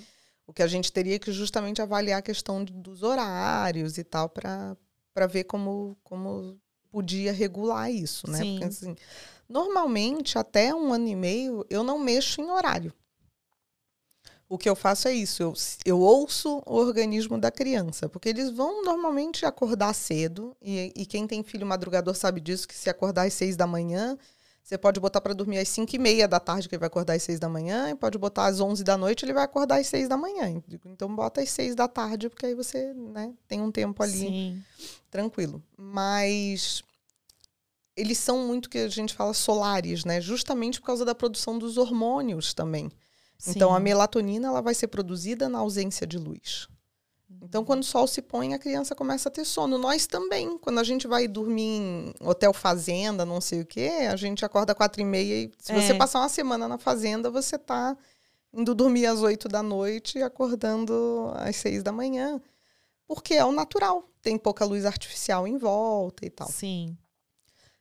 o 0.47 0.53
que 0.55 0.63
a 0.63 0.67
gente 0.67 0.91
teria 0.91 1.19
que 1.19 1.31
justamente 1.31 1.83
avaliar 1.83 2.21
a 2.21 2.23
questão 2.23 2.65
de- 2.65 2.73
dos 2.73 3.03
horários 3.03 3.99
e 3.99 4.05
tal 4.05 4.29
para 4.31 4.77
ver 5.29 5.45
como, 5.45 5.97
como 6.03 6.59
podia 6.91 7.31
regular 7.33 7.91
isso, 7.93 8.29
né? 8.31 8.39
Sim. 8.39 8.53
Porque 8.53 8.65
assim, 8.65 8.97
normalmente 9.49 10.39
até 10.39 10.75
um 10.75 10.93
ano 10.93 11.09
e 11.09 11.15
meio 11.17 11.65
eu 11.69 11.83
não 11.83 11.99
mexo 11.99 12.41
em 12.41 12.51
horário. 12.51 12.93
O 14.49 14.57
que 14.57 14.69
eu 14.69 14.77
faço 14.77 15.09
é 15.09 15.13
isso, 15.13 15.43
eu, 15.43 15.53
eu 15.85 16.01
ouço 16.01 16.63
o 16.65 16.77
organismo 16.77 17.37
da 17.37 17.51
criança, 17.51 18.09
porque 18.09 18.29
eles 18.29 18.49
vão 18.51 18.85
normalmente 18.85 19.45
acordar 19.45 19.93
cedo, 19.93 20.57
e, 20.63 20.93
e 20.95 21.05
quem 21.05 21.27
tem 21.27 21.43
filho 21.43 21.67
madrugador 21.67 22.15
sabe 22.15 22.41
disso, 22.41 22.69
que 22.69 22.75
se 22.75 22.89
acordar 22.89 23.27
às 23.27 23.33
seis 23.33 23.57
da 23.57 23.67
manhã, 23.67 24.17
você 24.63 24.79
pode 24.79 25.01
botar 25.01 25.21
para 25.21 25.35
dormir 25.35 25.59
às 25.59 25.69
cinco 25.69 25.95
e 25.97 25.99
meia 25.99 26.29
da 26.29 26.39
tarde, 26.39 26.69
que 26.69 26.75
ele 26.75 26.81
vai 26.81 26.87
acordar 26.89 27.15
às 27.15 27.23
seis 27.25 27.41
da 27.41 27.49
manhã, 27.49 27.91
e 27.91 27.95
pode 27.97 28.19
botar 28.19 28.47
às 28.47 28.61
onze 28.61 28.85
da 28.85 28.97
noite, 28.97 29.25
ele 29.25 29.33
vai 29.33 29.45
acordar 29.45 29.81
às 29.81 29.87
seis 29.89 30.09
da 30.09 30.17
manhã. 30.17 30.63
Então 30.85 31.15
bota 31.15 31.41
às 31.41 31.51
seis 31.51 31.75
da 31.75 31.89
tarde, 31.89 32.29
porque 32.29 32.47
aí 32.47 32.55
você 32.55 32.93
né, 32.95 33.33
tem 33.49 33.61
um 33.61 33.73
tempo 33.73 34.01
ali 34.01 34.13
Sim. 34.13 34.63
tranquilo. 35.11 35.63
Mas 35.77 36.85
eles 37.97 38.19
são 38.19 38.47
muito 38.47 38.69
que 38.69 38.79
a 38.79 38.89
gente 38.89 39.15
fala 39.15 39.33
solares, 39.33 40.05
né? 40.05 40.21
Justamente 40.21 40.81
por 40.81 40.87
causa 40.87 41.05
da 41.05 41.15
produção 41.15 41.59
dos 41.59 41.77
hormônios 41.77 42.53
também. 42.53 42.91
Então 43.49 43.75
a 43.75 43.79
Sim. 43.79 43.83
melatonina 43.85 44.49
ela 44.49 44.61
vai 44.63 44.75
ser 44.75 44.89
produzida 44.89 45.49
na 45.49 45.59
ausência 45.59 46.07
de 46.07 46.19
luz. 46.19 46.69
Então 47.43 47.65
quando 47.65 47.83
o 47.83 47.85
sol 47.85 48.07
se 48.07 48.23
põe, 48.23 48.55
a 48.55 48.59
criança 48.59 48.95
começa 48.95 49.29
a 49.29 49.33
ter 49.33 49.45
sono. 49.45 49.77
Nós 49.79 50.07
também, 50.07 50.57
quando 50.59 50.79
a 50.79 50.85
gente 50.85 51.07
vai 51.07 51.27
dormir 51.29 51.63
em 51.81 52.15
hotel 52.21 52.53
fazenda, 52.53 53.25
não 53.25 53.41
sei 53.41 53.61
o 53.61 53.67
quê, 53.67 53.91
a 54.11 54.17
gente 54.17 54.45
acorda 54.45 54.75
quatro 54.75 55.01
e 55.01 55.05
meia 55.05 55.35
e 55.45 55.51
se 55.59 55.73
você 55.73 55.93
É. 55.93 55.95
passar 55.97 56.21
uma 56.21 56.29
semana 56.29 56.67
na 56.69 56.79
fazenda, 56.79 57.31
você 57.31 57.59
tá 57.59 57.97
indo 58.53 58.75
dormir 58.75 59.07
às 59.07 59.21
8 59.21 59.49
da 59.49 59.63
noite 59.63 60.19
e 60.19 60.23
acordando 60.23 61.31
às 61.35 61.57
6 61.57 61.83
da 61.83 61.93
manhã. 61.93 62.41
Porque 63.07 63.35
é 63.35 63.45
o 63.45 63.53
natural. 63.53 64.09
Tem 64.23 64.37
pouca 64.39 64.65
luz 64.65 64.85
artificial 64.87 65.47
em 65.47 65.59
volta 65.59 66.25
e 66.27 66.31
tal. 66.31 66.49
Sim. 66.49 66.97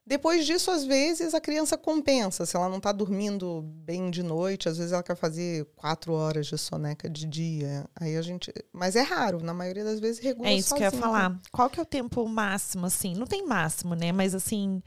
Depois 0.08 0.46
disso, 0.46 0.70
às 0.70 0.86
vezes, 0.86 1.34
a 1.34 1.42
criança 1.42 1.76
compensa. 1.76 2.46
Se 2.46 2.56
ela 2.56 2.70
não 2.70 2.78
está 2.78 2.92
dormindo 2.92 3.64
bem 3.64 4.12
de 4.12 4.22
noite, 4.22 4.70
às 4.70 4.78
vezes 4.78 4.94
ela 4.94 5.02
quer 5.02 5.16
fazer 5.16 5.66
quatro 5.76 6.14
horas 6.14 6.46
de 6.46 6.58
soneca 6.60 7.10
de 7.10 7.26
dia. 7.26 7.90
Aí 7.96 8.16
a 8.16 8.22
gente. 8.22 8.54
Mas 8.72 8.96
é 8.96 9.02
raro, 9.02 9.42
na 9.44 9.54
maioria 9.54 9.84
das 9.84 10.00
vezes 10.00 10.20
regula 10.20 10.48
É 10.48 10.54
isso 10.54 10.70
sozinho. 10.70 10.92
que 10.92 10.96
eu 10.96 11.00
ia 11.00 11.04
falar. 11.06 11.40
Qual 11.52 11.70
que 11.72 11.80
é 11.80 11.84
o 11.84 11.86
tempo 11.86 12.28
máximo, 12.28 12.86
assim? 12.86 13.16
Não 13.16 13.26
tem 13.26 13.46
máximo, 13.48 13.96
né? 13.96 14.12
Mas 14.12 14.36
assim. 14.36 14.84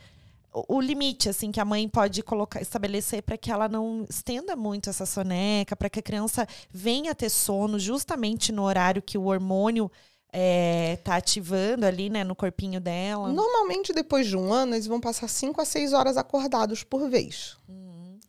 O, 0.54 0.76
o 0.76 0.80
limite, 0.80 1.28
assim, 1.28 1.50
que 1.50 1.60
a 1.60 1.64
mãe 1.64 1.86
pode 1.88 2.22
colocar, 2.22 2.62
estabelecer 2.62 3.22
para 3.22 3.36
que 3.36 3.50
ela 3.50 3.68
não 3.68 4.06
estenda 4.08 4.54
muito 4.56 4.88
essa 4.88 5.04
soneca, 5.04 5.76
para 5.76 5.90
que 5.90 5.98
a 5.98 6.02
criança 6.02 6.46
venha 6.70 7.14
ter 7.14 7.28
sono 7.28 7.78
justamente 7.78 8.50
no 8.52 8.62
horário 8.62 9.02
que 9.02 9.18
o 9.18 9.24
hormônio 9.26 9.90
é, 10.32 10.96
tá 11.02 11.16
ativando 11.16 11.86
ali, 11.86 12.10
né, 12.10 12.22
no 12.24 12.34
corpinho 12.34 12.80
dela. 12.80 13.32
Normalmente, 13.32 13.92
depois 13.92 14.26
de 14.26 14.36
um 14.36 14.52
ano, 14.52 14.74
eles 14.74 14.86
vão 14.86 15.00
passar 15.00 15.28
5 15.28 15.60
a 15.60 15.64
6 15.64 15.92
horas 15.92 16.16
acordados 16.16 16.82
por 16.84 17.08
vez. 17.08 17.56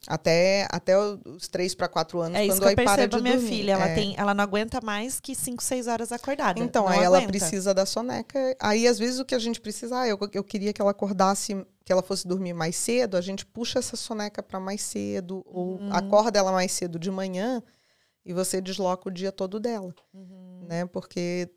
Até, 0.08 0.66
até 0.72 0.97
os 0.97 1.47
3 1.50 1.76
para 1.76 1.88
4 1.88 2.20
anos, 2.22 2.36
Uhum. 2.38 2.41
É 2.41 2.45
isso 2.45 2.54
quando 2.56 2.60
que 2.60 2.66
eu 2.66 2.70
aí 2.70 2.76
para 2.76 2.86
percebo 2.86 3.12
de 3.12 3.18
a 3.18 3.22
minha 3.22 3.36
dormir. 3.36 3.50
filha. 3.50 3.72
Ela, 3.74 3.89
É. 3.89 3.93
tem, 3.95 4.16
ela 4.18 4.34
não 4.34 4.43
aguenta 4.43 4.80
mais 4.82 5.20
que 5.20 5.36
5, 5.36 5.62
6 5.62 5.88
horas 5.88 6.12
acordada. 6.14 6.60
Então, 6.60 6.86
Não 6.86 6.91
aí 6.91 7.04
ela 7.04 7.18
aguenta. 7.18 7.32
precisa 7.32 7.74
da 7.74 7.86
soneca. 7.86 8.39
Aí, 8.62 8.88
às 8.88 8.97
vezes, 8.97 9.20
o 9.20 9.26
que 9.26 9.36
a 9.36 9.39
gente 9.39 9.60
precisa, 9.60 10.00
ah, 10.00 10.08
eu, 10.08 10.18
eu 10.34 10.43
queria 10.43 10.72
que 10.72 10.82
ela 10.82 10.91
acordasse, 10.91 11.54
que 11.84 11.91
ela 11.91 12.02
fosse 12.02 12.26
dormir 12.26 12.54
mais 12.54 12.78
cedo, 12.78 13.18
a 13.18 13.22
gente 13.22 13.45
puxa 13.45 13.78
essa 13.80 13.97
soneca 13.97 14.41
para 14.41 14.60
mais 14.60 14.82
cedo, 14.82 15.43
ou 15.45 15.76
Uhum. 15.80 15.89
acorda 15.93 16.39
ela 16.39 16.54
mais 16.54 16.72
cedo 16.72 16.97
de 16.97 17.12
manhã 17.12 17.62
e 18.26 18.34
você 18.34 18.62
desloca 18.62 19.10
o 19.10 19.12
dia 19.12 19.34
todo 19.34 19.60
dela, 19.60 19.93
Uhum. 20.14 20.66
né? 20.68 20.86
Porque 20.86 21.50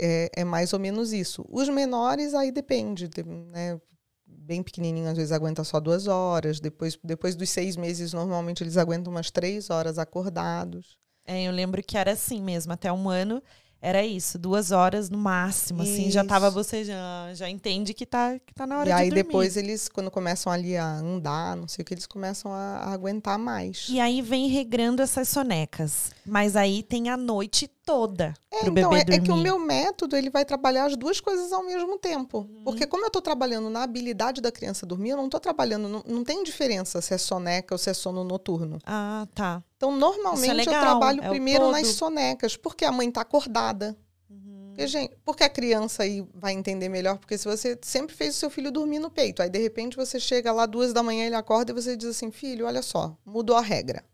é, 0.00 0.30
é 0.36 0.44
mais 0.44 0.72
ou 0.72 0.78
menos 0.78 1.12
isso. 1.12 1.44
Os 1.48 1.68
menores, 1.68 2.34
aí 2.34 2.50
depende, 2.52 3.08
de- 3.08 3.22
né? 3.24 3.80
Bem 4.26 4.62
pequenininho, 4.62 5.08
às 5.10 5.16
vezes 5.16 5.32
aguenta 5.32 5.64
só 5.64 5.80
duas 5.80 6.06
horas. 6.06 6.60
Depois, 6.60 6.98
depois 7.02 7.34
dos 7.34 7.50
seis 7.50 7.76
meses, 7.76 8.12
normalmente 8.12 8.62
eles 8.62 8.76
aguentam 8.76 9.12
umas 9.12 9.30
três 9.30 9.70
horas 9.70 9.98
acordados. 9.98 10.96
É, 11.26 11.42
eu 11.44 11.52
lembro 11.52 11.82
que 11.82 11.96
era 11.98 12.12
assim 12.12 12.42
mesmo, 12.42 12.72
até 12.72 12.90
um 12.92 13.08
ano 13.10 13.42
era 13.80 14.04
isso, 14.04 14.38
duas 14.38 14.72
horas 14.72 15.08
no 15.08 15.16
máximo, 15.16 15.82
assim, 15.82 16.10
já 16.10 16.24
tava 16.24 16.46
Isso. 16.48 16.54
você 16.54 16.84
já, 16.84 17.30
já 17.34 17.48
entende 17.48 17.94
que 17.94 18.04
tá, 18.04 18.36
que 18.38 18.52
tá 18.52 18.66
na 18.66 18.76
hora 18.78 18.88
E 18.88 18.92
aí 18.92 19.04
de 19.04 19.10
dormir. 19.10 19.24
depois 19.28 19.56
eles, 19.56 19.88
quando 19.88 20.10
começam 20.10 20.52
ali 20.52 20.76
a 20.76 20.84
andar, 20.96 21.56
não 21.56 21.68
sei 21.68 21.82
o 21.82 21.86
que, 21.86 21.94
eles 21.94 22.06
começam 22.06 22.52
a, 22.52 22.78
a 22.78 22.92
aguentar 22.92 23.38
mais. 23.38 23.86
E 23.88 24.00
aí 24.00 24.20
vem 24.20 24.48
regrando 24.48 25.00
essas 25.00 25.28
sonecas, 25.28 26.10
mas 26.26 26.56
aí 26.56 26.82
tem 26.82 27.08
a 27.08 27.16
noite 27.16 27.70
toda 27.88 28.34
É, 28.50 28.60
pro 28.60 28.70
então, 28.70 28.90
bebê 28.90 29.00
é, 29.00 29.04
dormir. 29.04 29.22
é 29.22 29.24
que 29.24 29.32
o 29.32 29.36
meu 29.36 29.58
método 29.58 30.14
ele 30.14 30.28
vai 30.28 30.44
trabalhar 30.44 30.84
as 30.84 30.94
duas 30.94 31.20
coisas 31.20 31.50
ao 31.54 31.64
mesmo 31.64 31.98
tempo. 31.98 32.40
Uhum. 32.40 32.62
Porque 32.62 32.86
como 32.86 33.02
eu 33.02 33.06
estou 33.06 33.22
trabalhando 33.22 33.70
na 33.70 33.82
habilidade 33.82 34.42
da 34.42 34.52
criança 34.52 34.84
dormir, 34.84 35.10
eu 35.10 35.16
não 35.16 35.24
estou 35.24 35.40
trabalhando, 35.40 35.88
não, 35.88 36.04
não 36.06 36.22
tem 36.22 36.44
diferença 36.44 37.00
se 37.00 37.14
é 37.14 37.18
soneca 37.18 37.74
ou 37.74 37.78
se 37.78 37.88
é 37.88 37.94
sono 37.94 38.22
noturno. 38.22 38.78
Ah, 38.84 39.26
tá. 39.34 39.64
Então, 39.78 39.90
normalmente 39.90 40.50
eu 40.50 40.56
legal, 40.56 40.82
trabalho 40.82 41.22
é 41.24 41.28
primeiro 41.30 41.70
nas 41.70 41.86
sonecas, 41.88 42.56
porque 42.58 42.84
a 42.84 42.92
mãe 42.92 43.08
está 43.08 43.22
acordada. 43.22 43.96
Uhum. 44.28 44.66
Porque, 44.68 44.86
gente, 44.86 45.16
porque 45.24 45.44
a 45.44 45.48
criança 45.48 46.02
aí 46.02 46.26
vai 46.34 46.52
entender 46.52 46.90
melhor, 46.90 47.16
porque 47.16 47.38
se 47.38 47.46
você 47.46 47.78
sempre 47.80 48.14
fez 48.14 48.36
o 48.36 48.38
seu 48.38 48.50
filho 48.50 48.70
dormir 48.70 48.98
no 48.98 49.10
peito, 49.10 49.40
aí 49.42 49.48
de 49.48 49.58
repente 49.58 49.96
você 49.96 50.20
chega 50.20 50.52
lá 50.52 50.66
duas 50.66 50.92
da 50.92 51.02
manhã, 51.02 51.24
ele 51.24 51.36
acorda 51.36 51.72
e 51.72 51.74
você 51.74 51.96
diz 51.96 52.10
assim, 52.10 52.30
filho, 52.30 52.66
olha 52.66 52.82
só, 52.82 53.16
mudou 53.24 53.56
a 53.56 53.62
regra. 53.62 54.04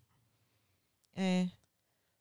É. 1.17 1.49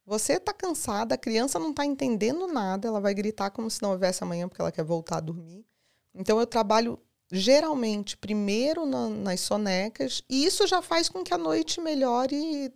Você 0.06 0.40
tá 0.40 0.54
cansada, 0.54 1.16
a 1.16 1.18
criança 1.18 1.58
não 1.58 1.74
tá 1.74 1.86
entendendo 1.86 2.48
nada, 2.48 2.88
ela 2.88 3.00
vai 3.00 3.14
gritar 3.14 3.50
como 3.52 3.70
se 3.70 3.82
não 3.82 3.92
houvesse 3.92 4.24
amanhã 4.24 4.48
porque 4.50 4.62
ela 4.62 4.72
quer 4.72 4.84
voltar 4.84 5.18
a 5.18 5.22
dormir. 5.22 5.66
Então 6.14 6.40
eu 6.40 6.46
trabalho 6.46 7.00
geralmente 7.32 8.16
primeiro 8.18 8.86
na- 8.86 9.10
nas 9.10 9.40
sonecas 9.40 10.22
e 10.30 10.46
isso 10.46 10.68
já 10.68 10.82
faz 10.82 11.08
com 11.10 11.24
que 11.24 11.34
a 11.34 11.38
noite 11.38 11.80
melhore 11.82 12.72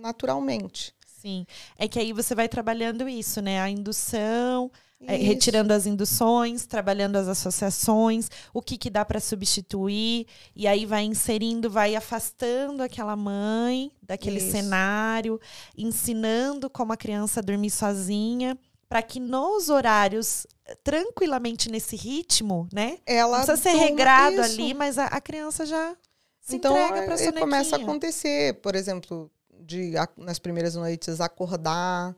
naturalmente. 0.00 0.94
Sim. 1.06 1.46
É 1.78 1.88
que 1.88 1.98
aí 1.98 2.12
você 2.12 2.34
vai 2.34 2.48
trabalhando 2.48 3.08
isso, 3.08 3.40
né? 3.40 3.60
A 3.60 3.68
indução, 3.70 4.70
é, 5.00 5.16
retirando 5.16 5.72
as 5.72 5.86
induções, 5.86 6.66
trabalhando 6.66 7.16
as 7.16 7.28
associações, 7.28 8.30
o 8.52 8.62
que, 8.62 8.78
que 8.78 8.88
dá 8.88 9.04
para 9.04 9.20
substituir, 9.20 10.26
e 10.54 10.66
aí 10.66 10.86
vai 10.86 11.04
inserindo, 11.04 11.68
vai 11.68 11.94
afastando 11.94 12.82
aquela 12.82 13.14
mãe 13.14 13.92
daquele 14.02 14.38
Isso. 14.38 14.52
cenário, 14.52 15.40
ensinando 15.76 16.70
como 16.70 16.92
a 16.92 16.96
criança 16.96 17.42
dormir 17.42 17.70
sozinha, 17.70 18.58
para 18.88 19.02
que 19.02 19.20
nos 19.20 19.68
horários, 19.68 20.46
tranquilamente 20.82 21.70
nesse 21.70 21.96
ritmo, 21.96 22.68
né? 22.72 22.98
Ela 23.04 23.38
Não 23.38 23.46
precisa 23.46 23.70
ser 23.70 23.76
regrado 23.76 24.40
isso. 24.40 24.42
ali, 24.42 24.74
mas 24.74 24.96
a, 24.96 25.06
a 25.06 25.20
criança 25.20 25.66
já 25.66 25.94
se 26.40 26.56
então 26.56 26.72
entrega 26.72 27.06
para 27.06 27.22
eh, 27.22 27.32
começa 27.32 27.76
a 27.76 27.80
acontecer, 27.80 28.54
por 28.60 28.76
exemplo, 28.76 29.30
de 29.60 29.94
nas 30.16 30.38
primeiras 30.38 30.76
noites 30.76 31.20
acordar 31.20 32.14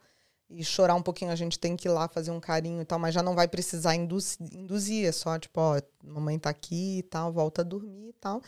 e 0.51 0.65
chorar 0.65 0.95
um 0.95 1.03
pouquinho, 1.03 1.31
a 1.31 1.37
gente 1.37 1.59
tem 1.59 1.77
que 1.77 1.89
ir 1.89 1.91
lá 1.91 2.09
fazer 2.09 2.31
um 2.31 2.41
carinho 2.41 2.81
e 2.81 2.85
tal, 2.85 2.99
mas 2.99 3.15
já 3.15 3.23
não 3.23 3.35
vai 3.35 3.47
precisar 3.47 3.95
induzir, 3.95 4.39
induzir 4.53 5.07
é 5.07 5.13
só 5.13 5.39
tipo, 5.39 5.61
ó, 5.61 5.81
mamãe 6.03 6.39
tá 6.39 6.51
aqui 6.51 6.99
e 6.99 7.03
tal, 7.03 7.33
volta 7.33 7.61
a 7.61 7.65
dormir 7.65 8.09
e 8.09 8.13
tal. 8.15 8.43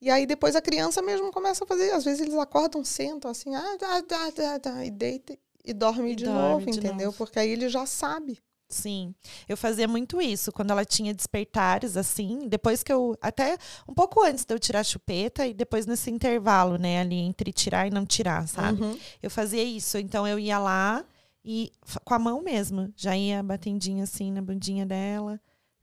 E 0.00 0.10
aí 0.10 0.26
depois 0.26 0.56
a 0.56 0.60
criança 0.60 1.00
mesmo 1.00 1.30
começa 1.30 1.64
a 1.64 1.66
fazer, 1.66 1.90
às 1.92 2.04
vezes 2.04 2.20
eles 2.20 2.34
acordam, 2.34 2.84
sentam 2.84 3.30
assim, 3.30 3.54
ah, 3.54 3.76
tá, 3.78 4.02
tá, 4.02 4.32
tá, 4.32 4.58
tá, 4.58 4.84
e 4.84 4.90
deita 4.90 5.38
e 5.64 5.72
dorme 5.72 6.12
E 6.12 6.16
de 6.16 6.24
dorme 6.24 6.40
novo, 6.40 6.70
de 6.70 6.78
entendeu? 6.78 7.06
novo. 7.06 7.16
Porque 7.16 7.38
aí 7.38 7.50
ele 7.50 7.68
já 7.68 7.86
sabe. 7.86 8.38
Sim, 8.68 9.14
eu 9.48 9.56
fazia 9.56 9.86
muito 9.86 10.20
isso 10.20 10.50
quando 10.50 10.72
ela 10.72 10.84
tinha 10.84 11.14
despertares, 11.14 11.96
assim, 11.96 12.48
depois 12.48 12.82
que 12.82 12.92
eu. 12.92 13.16
Até 13.20 13.56
um 13.88 13.94
pouco 13.94 14.22
antes 14.22 14.44
de 14.44 14.52
eu 14.52 14.58
tirar 14.58 14.80
a 14.80 14.84
chupeta 14.84 15.46
e 15.46 15.54
depois 15.54 15.86
nesse 15.86 16.10
intervalo, 16.10 16.76
né, 16.76 17.00
ali 17.00 17.16
entre 17.16 17.52
tirar 17.52 17.86
e 17.86 17.90
não 17.90 18.04
tirar, 18.04 18.48
sabe? 18.48 18.82
Uhum. 18.82 18.98
Eu 19.22 19.30
fazia 19.30 19.62
isso. 19.62 19.96
Então 19.96 20.26
eu 20.26 20.38
ia 20.38 20.58
lá 20.58 21.04
e 21.44 21.70
com 22.04 22.14
a 22.14 22.18
mão 22.18 22.42
mesmo, 22.42 22.92
já 22.96 23.16
ia 23.16 23.42
batendinho 23.42 24.02
assim 24.02 24.32
na 24.32 24.40
bundinha 24.40 24.86
dela, 24.86 25.40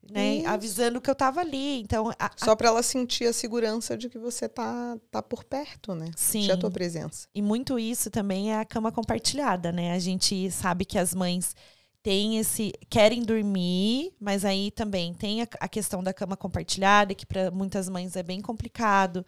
né? 0.09 0.37
Isso. 0.37 0.47
Avisando 0.47 0.99
que 0.99 1.09
eu 1.09 1.15
tava 1.15 1.41
ali. 1.41 1.79
Então, 1.81 2.09
a- 2.09 2.15
a- 2.19 2.31
Só 2.35 2.55
para 2.55 2.69
ela 2.69 2.81
sentir 2.81 3.27
a 3.27 3.33
segurança 3.33 3.95
de 3.97 4.09
que 4.09 4.17
você 4.17 4.49
tá, 4.49 4.97
tá 5.11 5.21
por 5.21 5.43
perto, 5.43 5.93
né? 5.93 6.07
sim. 6.15 6.41
Sentir 6.41 6.51
a 6.53 6.57
tua 6.57 6.71
presença. 6.71 7.27
E 7.35 7.41
muito 7.41 7.77
isso 7.77 8.09
também 8.09 8.51
é 8.51 8.59
a 8.59 8.65
cama 8.65 8.91
compartilhada, 8.91 9.71
né? 9.71 9.93
A 9.93 9.99
gente 9.99 10.49
sabe 10.49 10.85
que 10.85 10.97
as 10.97 11.13
mães 11.13 11.55
têm 12.01 12.39
esse 12.39 12.73
querem 12.89 13.21
dormir, 13.21 14.11
mas 14.19 14.43
aí 14.43 14.71
também 14.71 15.13
tem 15.13 15.43
a, 15.43 15.47
a 15.59 15.67
questão 15.67 16.01
da 16.01 16.11
cama 16.11 16.35
compartilhada, 16.35 17.13
que 17.13 17.25
para 17.27 17.51
muitas 17.51 17.87
mães 17.87 18.15
é 18.15 18.23
bem 18.23 18.41
complicado, 18.41 19.23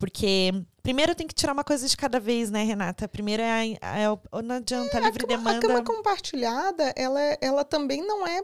porque 0.00 0.50
primeiro 0.82 1.14
tem 1.14 1.26
que 1.26 1.34
tirar 1.34 1.52
uma 1.52 1.62
coisa 1.62 1.86
de 1.86 1.96
cada 1.96 2.18
vez, 2.18 2.50
né, 2.50 2.64
Renata? 2.64 3.06
Primeiro 3.06 3.42
é, 3.42 3.76
a, 3.80 3.98
é 3.98 4.10
o, 4.10 4.18
não 4.42 4.56
adianta 4.56 4.96
a 4.96 5.00
livre 5.00 5.24
A 5.24 5.28
cama, 5.28 5.50
a 5.50 5.52
demanda. 5.52 5.66
cama 5.68 5.84
compartilhada, 5.84 6.92
ela, 6.96 7.20
é- 7.22 7.38
ela 7.40 7.64
também 7.64 8.04
não 8.04 8.26
é 8.26 8.42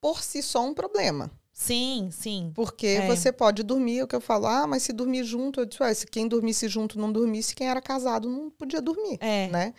por 0.00 0.22
si 0.22 0.42
só 0.42 0.64
um 0.64 0.72
problema. 0.72 1.30
Sim, 1.52 2.08
sim. 2.10 2.50
Porque 2.54 2.86
É. 2.86 3.06
você 3.06 3.30
pode 3.30 3.62
dormir, 3.62 3.98
é 3.98 4.04
o 4.04 4.06
que 4.08 4.16
eu 4.16 4.20
falo, 4.20 4.46
ah, 4.46 4.66
mas 4.66 4.84
se 4.84 4.92
dormir 4.92 5.22
junto, 5.24 5.60
eu 5.60 5.66
disse, 5.66 5.82
ué, 5.82 5.92
se 5.92 6.06
quem 6.06 6.26
dormisse 6.26 6.66
junto 6.68 6.98
não 6.98 7.12
dormisse, 7.12 7.54
quem 7.54 7.68
era 7.68 7.82
casado 7.82 8.28
não 8.30 8.48
podia 8.48 8.80
dormir, 8.80 9.18
É. 9.20 9.48
né? 9.48 9.74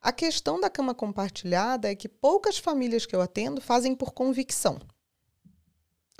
A 0.00 0.10
questão 0.12 0.58
da 0.58 0.70
cama 0.70 0.94
compartilhada 0.94 1.90
é 1.90 1.94
que 1.94 2.08
poucas 2.08 2.56
famílias 2.58 3.04
que 3.04 3.14
eu 3.14 3.20
atendo 3.20 3.60
fazem 3.60 3.94
por 3.94 4.12
convicção. 4.12 4.78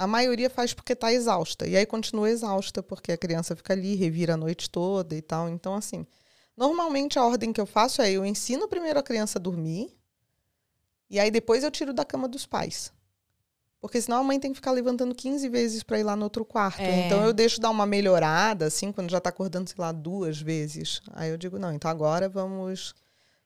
A 0.01 0.07
maioria 0.07 0.49
faz 0.49 0.73
porque 0.73 0.95
está 0.95 1.13
exausta. 1.13 1.67
E 1.67 1.77
aí 1.77 1.85
continua 1.85 2.31
exausta, 2.31 2.83
porque 2.83 3.13
a 3.13 3.19
criança 3.19 3.55
fica 3.55 3.75
ali, 3.75 3.95
revira 3.95 4.33
a 4.33 4.37
noite 4.37 4.71
toda 4.71 5.15
e 5.15 5.21
tal. 5.21 5.47
Então, 5.47 5.75
assim, 5.75 6.07
normalmente 6.57 7.19
a 7.19 7.25
ordem 7.27 7.53
que 7.53 7.61
eu 7.61 7.67
faço 7.67 8.01
é 8.01 8.11
eu 8.11 8.25
ensino 8.25 8.67
primeiro 8.67 8.99
a 8.99 9.03
criança 9.03 9.39
a 9.39 9.43
dormir, 9.43 9.95
e 11.11 11.21
aí 11.21 11.31
depois 11.31 11.63
eu 11.63 11.71
tiro 11.71 11.93
da 11.93 12.03
cama 12.03 12.27
dos 12.27 12.47
pais. 12.47 12.91
Porque 13.79 14.01
senão 14.01 14.19
a 14.19 14.23
mãe 14.23 14.41
tem 14.41 14.53
que 14.53 14.57
ficar 14.57 14.71
levantando 14.73 15.15
15 15.15 15.49
vezes 15.51 15.83
para 15.83 15.99
ir 15.99 16.03
lá 16.03 16.17
no 16.17 16.25
outro 16.25 16.45
quarto. 16.47 16.81
É. 16.81 17.07
Então 17.07 17.23
eu 17.23 17.33
deixo 17.33 17.61
dar 17.61 17.69
uma 17.71 17.85
melhorada, 17.85 18.67
assim, 18.67 18.93
quando 18.93 19.11
já 19.11 19.19
está 19.19 19.29
acordando, 19.31 19.69
sei 19.69 19.77
lá, 19.79 19.93
duas 19.93 20.41
vezes. 20.41 21.03
Aí 21.13 21.31
eu 21.31 21.37
digo, 21.37 21.59
não, 21.59 21.73
então 21.73 21.91
agora 21.91 22.27
vamos, 22.29 22.95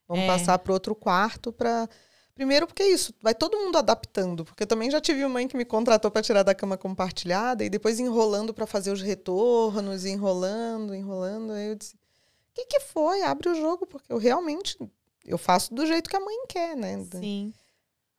vamos 0.06 0.24
É. 0.24 0.26
passar 0.28 0.58
para 0.58 0.72
outro 0.72 0.94
quarto 0.94 1.52
para. 1.52 1.88
Primeiro, 2.34 2.66
porque 2.66 2.82
é 2.82 2.88
isso, 2.88 3.14
vai 3.22 3.34
todo 3.34 3.56
mundo 3.56 3.78
adaptando. 3.78 4.44
Porque 4.44 4.64
eu 4.64 4.66
também 4.66 4.90
já 4.90 5.00
tive 5.00 5.24
mãe 5.26 5.46
que 5.46 5.56
me 5.56 5.64
contratou 5.64 6.10
para 6.10 6.22
tirar 6.22 6.42
da 6.42 6.54
cama 6.54 6.76
compartilhada 6.76 7.64
e 7.64 7.70
depois 7.70 8.00
enrolando 8.00 8.52
para 8.52 8.66
fazer 8.66 8.90
os 8.90 9.00
retornos, 9.00 10.04
enrolando, 10.04 10.94
enrolando. 10.94 11.52
Aí 11.52 11.68
eu 11.68 11.76
disse: 11.76 11.94
o 11.94 11.98
que, 12.54 12.66
que 12.66 12.80
foi? 12.80 13.22
Abre 13.22 13.48
o 13.48 13.54
jogo, 13.54 13.86
porque 13.86 14.12
eu 14.12 14.18
realmente 14.18 14.76
eu 15.24 15.38
faço 15.38 15.72
do 15.72 15.86
jeito 15.86 16.10
que 16.10 16.16
a 16.16 16.20
mãe 16.20 16.44
quer, 16.48 16.76
né? 16.76 17.06
Sim. 17.12 17.54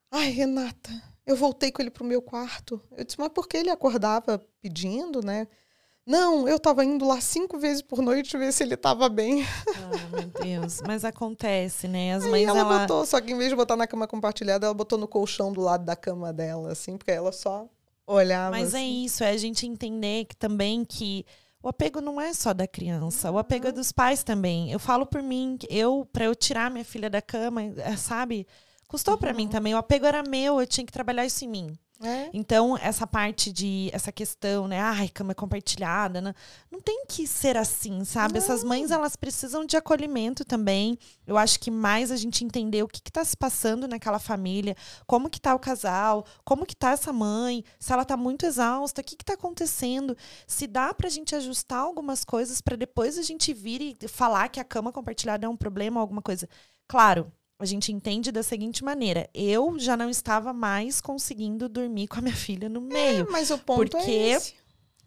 Ai, 0.09 0.29
Renata, 0.29 0.91
eu 1.25 1.35
voltei 1.35 1.71
com 1.71 1.81
ele 1.81 1.91
pro 1.91 2.05
meu 2.05 2.21
quarto. 2.21 2.81
Eu 2.91 3.03
disse, 3.03 3.19
mas 3.19 3.29
por 3.29 3.47
que 3.47 3.57
ele 3.57 3.69
acordava 3.69 4.39
pedindo, 4.61 5.21
né? 5.21 5.47
Não, 6.05 6.47
eu 6.47 6.59
tava 6.59 6.85
indo 6.85 7.05
lá 7.05 7.19
cinco 7.19 7.57
vezes 7.57 7.81
por 7.81 7.99
noite 8.01 8.37
ver 8.37 8.51
se 8.53 8.63
ele 8.63 8.77
tava 8.77 9.09
bem. 9.09 9.43
Ah, 9.43 10.09
meu 10.11 10.27
Deus. 10.27 10.81
Mas 10.85 11.03
acontece, 11.03 11.87
né? 11.87 12.13
As 12.13 12.23
mães, 12.27 12.47
ela, 12.47 12.59
ela... 12.59 12.79
botou, 12.79 13.05
só 13.05 13.19
que 13.19 13.33
em 13.33 13.37
vez 13.37 13.49
de 13.49 13.55
botar 13.55 13.75
na 13.75 13.87
cama 13.87 14.07
compartilhada, 14.07 14.67
ela 14.67 14.73
botou 14.75 14.99
no 14.99 15.07
colchão 15.07 15.51
do 15.51 15.61
lado 15.61 15.83
da 15.83 15.95
cama 15.95 16.31
dela, 16.31 16.71
assim, 16.71 16.95
porque 16.95 17.11
ela 17.11 17.31
só 17.31 17.67
olhava. 18.05 18.51
Mas 18.51 18.75
é 18.75 18.77
assim. 18.77 19.03
isso, 19.03 19.23
é 19.23 19.31
a 19.31 19.37
gente 19.37 19.65
entender 19.65 20.25
que 20.25 20.35
também 20.35 20.85
que 20.85 21.25
o 21.63 21.67
apego 21.69 21.99
não 21.99 22.21
é 22.21 22.31
só 22.35 22.53
da 22.53 22.67
criança, 22.67 23.31
o 23.31 23.39
apego 23.39 23.67
é 23.67 23.71
dos 23.71 23.91
pais 23.91 24.23
também. 24.23 24.71
Eu 24.71 24.77
falo 24.77 25.07
por 25.07 25.23
mim, 25.23 25.57
eu 25.67 26.07
para 26.13 26.25
eu 26.25 26.35
tirar 26.35 26.69
minha 26.69 26.85
filha 26.85 27.09
da 27.09 27.21
cama, 27.23 27.63
é, 27.63 27.95
sabe? 27.97 28.45
Custou 28.87 29.17
pra 29.17 29.31
Uhum. 29.31 29.37
mim 29.37 29.47
também. 29.47 29.73
O 29.73 29.77
apego 29.77 30.05
era 30.05 30.21
meu, 30.21 30.61
eu 30.61 30.67
tinha 30.67 30.85
que 30.85 30.93
trabalhar 30.93 31.25
isso 31.25 31.43
em 31.43 31.47
mim. 31.47 31.79
É. 32.01 32.29
Então, 32.33 32.77
essa 32.77 33.07
parte 33.07 33.51
de 33.51 33.89
essa 33.93 34.11
questão, 34.11 34.67
né? 34.67 34.79
Ai, 34.79 35.07
cama 35.07 35.33
compartilhada, 35.33 36.21
né? 36.21 36.33
não 36.75 36.81
tem 36.81 37.05
que 37.07 37.25
ser 37.25 37.55
assim, 37.55 38.03
sabe? 38.03 38.37
Essas 38.37 38.63
mães, 38.63 38.91
elas 38.91 39.15
precisam 39.15 39.65
de 39.65 39.77
acolhimento 39.77 40.43
também. 40.43 40.97
Eu 41.25 41.37
acho 41.37 41.59
que 41.59 41.71
mais 41.71 42.11
a 42.11 42.17
gente 42.17 42.43
entender 42.43 42.83
o 42.83 42.87
que 42.87 42.99
está 42.99 43.23
se 43.23 43.35
passando 43.37 43.87
naquela 43.87 44.19
família, 44.19 44.75
como 45.07 45.29
que 45.29 45.39
tá 45.39 45.55
o 45.55 45.59
casal, 45.59 46.25
como 46.43 46.65
que 46.65 46.75
tá 46.75 46.91
essa 46.91 47.13
mãe, 47.13 47.63
se 47.79 47.93
ela 47.93 48.03
tá 48.03 48.17
muito 48.17 48.45
exausta, 48.45 49.01
o 49.01 49.03
que 49.03 49.15
que 49.15 49.25
tá 49.25 49.33
acontecendo, 49.33 50.17
se 50.45 50.67
dá 50.67 50.93
pra 50.93 51.09
gente 51.09 51.33
ajustar 51.33 51.79
algumas 51.79 52.25
coisas 52.25 52.59
para 52.59 52.75
depois 52.75 53.17
a 53.17 53.21
gente 53.21 53.53
vir 53.53 53.95
e 54.01 54.07
falar 54.07 54.49
que 54.49 54.59
a 54.59 54.65
cama 54.65 54.91
compartilhada 54.91 55.45
é 55.45 55.49
um 55.49 55.57
problema, 55.57 56.01
alguma 56.01 56.21
coisa. 56.21 56.47
Claro, 56.87 57.31
a 57.59 57.65
gente 57.65 57.91
entende 57.91 58.31
da 58.31 58.43
seguinte 58.43 58.83
maneira: 58.83 59.29
eu 59.33 59.77
já 59.79 59.95
não 59.95 60.09
estava 60.09 60.51
mais 60.53 60.99
conseguindo 61.01 61.69
dormir 61.69 62.07
com 62.07 62.19
a 62.19 62.21
minha 62.21 62.35
filha 62.35 62.67
no 62.69 62.81
meio. 62.81 63.27
Mas 63.31 63.49
o 63.51 63.57
ponto 63.57 63.91
Porque 63.91 64.11
é 64.11 64.29
esse. 64.31 64.53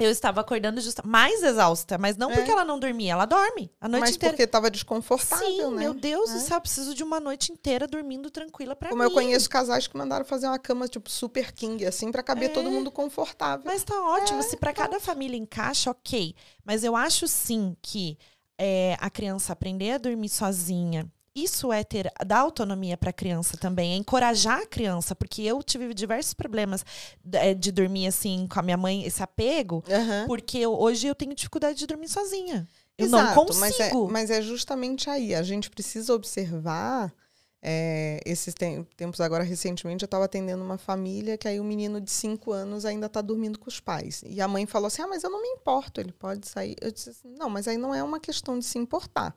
Eu 0.01 0.12
estava 0.12 0.40
acordando 0.40 0.80
justa 0.80 1.03
mais 1.05 1.42
exausta, 1.42 1.99
mas 1.99 2.16
não 2.16 2.30
É. 2.30 2.34
porque 2.36 2.53
ela 2.53 2.64
não 2.64 2.78
dormia, 2.78 3.14
ela 3.14 3.26
dorme 3.26 3.68
a 3.80 3.88
noite 3.88 4.01
Mas 4.03 4.14
inteira. 4.14 4.32
porque 4.32 4.46
tava 4.46 4.70
desconfortável, 4.70 5.44
Sim, 5.44 5.70
né? 5.74 5.80
meu 5.80 5.92
Deus 5.92 6.30
É. 6.30 6.34
do 6.34 6.38
céu, 6.38 6.57
eu 6.57 6.61
preciso 6.61 6.94
de 6.94 7.03
uma 7.03 7.18
noite 7.18 7.51
inteira 7.51 7.84
dormindo 7.84 8.30
tranquila 8.30 8.76
Como 8.76 8.94
mim. 8.94 9.03
eu 9.03 9.11
conheço 9.11 9.51
casais 9.51 9.88
que 9.88 9.96
mandaram 9.99 10.24
fazer 10.24 10.46
uma 10.46 10.57
cama, 10.59 10.86
tipo, 10.86 11.11
super 11.11 11.51
king, 11.51 11.84
assim, 11.84 12.12
pra 12.12 12.22
caber 12.22 12.49
É. 12.49 12.53
todo 12.53 12.70
mundo 12.70 12.92
confortável. 12.92 13.64
Mas 13.66 13.82
tá 13.82 14.01
ótimo, 14.01 14.38
É, 14.38 14.42
se 14.42 14.57
pra 14.57 14.72
cada 14.72 15.01
família 15.01 15.36
encaixa, 15.36 15.90
ok. 15.90 16.32
Mas 16.64 16.84
eu 16.84 16.94
acho 16.94 17.26
sim 17.26 17.76
que 17.82 18.16
é, 18.57 18.96
a 19.01 19.11
criança 19.11 19.53
aprender 19.53 19.90
a 19.90 19.99
dormir 19.99 20.28
sozinha. 20.28 21.11
Isso 21.43 21.72
é 21.72 21.82
ter 21.84 22.11
dar 22.26 22.39
autonomia 22.41 22.97
para 22.97 23.11
a 23.11 23.12
criança 23.12 23.57
também, 23.57 23.93
é 23.93 23.97
encorajar 23.97 24.61
a 24.61 24.66
criança, 24.66 25.14
porque 25.14 25.43
eu 25.43 25.62
tive 25.62 25.93
diversos 25.95 26.34
problemas 26.34 26.84
é, 27.32 27.55
de 27.55 27.70
dormir 27.72 28.07
assim 28.07 28.47
com 28.51 28.59
a 28.59 28.62
minha 28.62 28.76
mãe, 28.76 29.05
esse 29.05 29.22
apego, 29.22 29.82
Aham. 29.91 30.24
porque 30.26 30.59
eu- 30.59 30.72
hoje 30.78 31.07
eu 31.07 31.14
tenho 31.14 31.34
dificuldade 31.34 31.78
de 31.78 31.86
dormir 31.86 32.09
sozinha. 32.09 32.66
Eu 32.97 33.07
Exato, 33.07 33.24
não 33.36 33.47
consigo. 33.47 33.61
Mas 33.61 33.80
é, 33.80 33.93
mas 34.11 34.30
é 34.30 34.43
justamente 34.43 35.09
aí. 35.09 35.34
A 35.34 35.43
gente 35.43 35.70
precisa 35.70 36.12
observar. 36.14 37.12
é, 37.61 38.20
esses 38.24 38.55
tem- 38.55 38.84
tempos 38.97 39.20
agora, 39.20 39.43
recentemente, 39.43 40.05
eu 40.05 40.07
estava 40.07 40.26
atendendo 40.26 40.62
uma 40.62 40.78
família 40.78 41.36
que 41.36 41.49
aí 41.49 41.59
o 41.59 41.64
menino 41.64 42.01
de 42.01 42.09
5 42.09 42.53
anos 42.53 42.84
ainda 42.84 43.07
está 43.07 43.20
dormindo 43.20 43.59
com 43.59 43.68
os 43.68 43.80
pais. 43.80 44.22
E 44.24 44.41
a 44.41 44.47
mãe 44.47 44.64
falou 44.64 44.86
assim: 44.86 45.03
Ah, 45.03 45.09
mas 45.09 45.24
eu 45.24 45.30
não 45.30 45.43
me 45.43 45.49
importo, 45.49 46.01
ele 46.01 46.12
pode 46.12 46.47
sair. 46.47 46.76
Eu 46.80 46.93
disse 46.93 47.11
assim: 47.11 47.34
Não, 47.36 47.51
mas 47.51 47.66
aí 47.66 47.76
não 47.76 47.93
é 47.93 48.01
uma 48.01 48.20
questão 48.20 48.57
de 48.61 48.64
se 48.64 48.78
importar. 48.78 49.34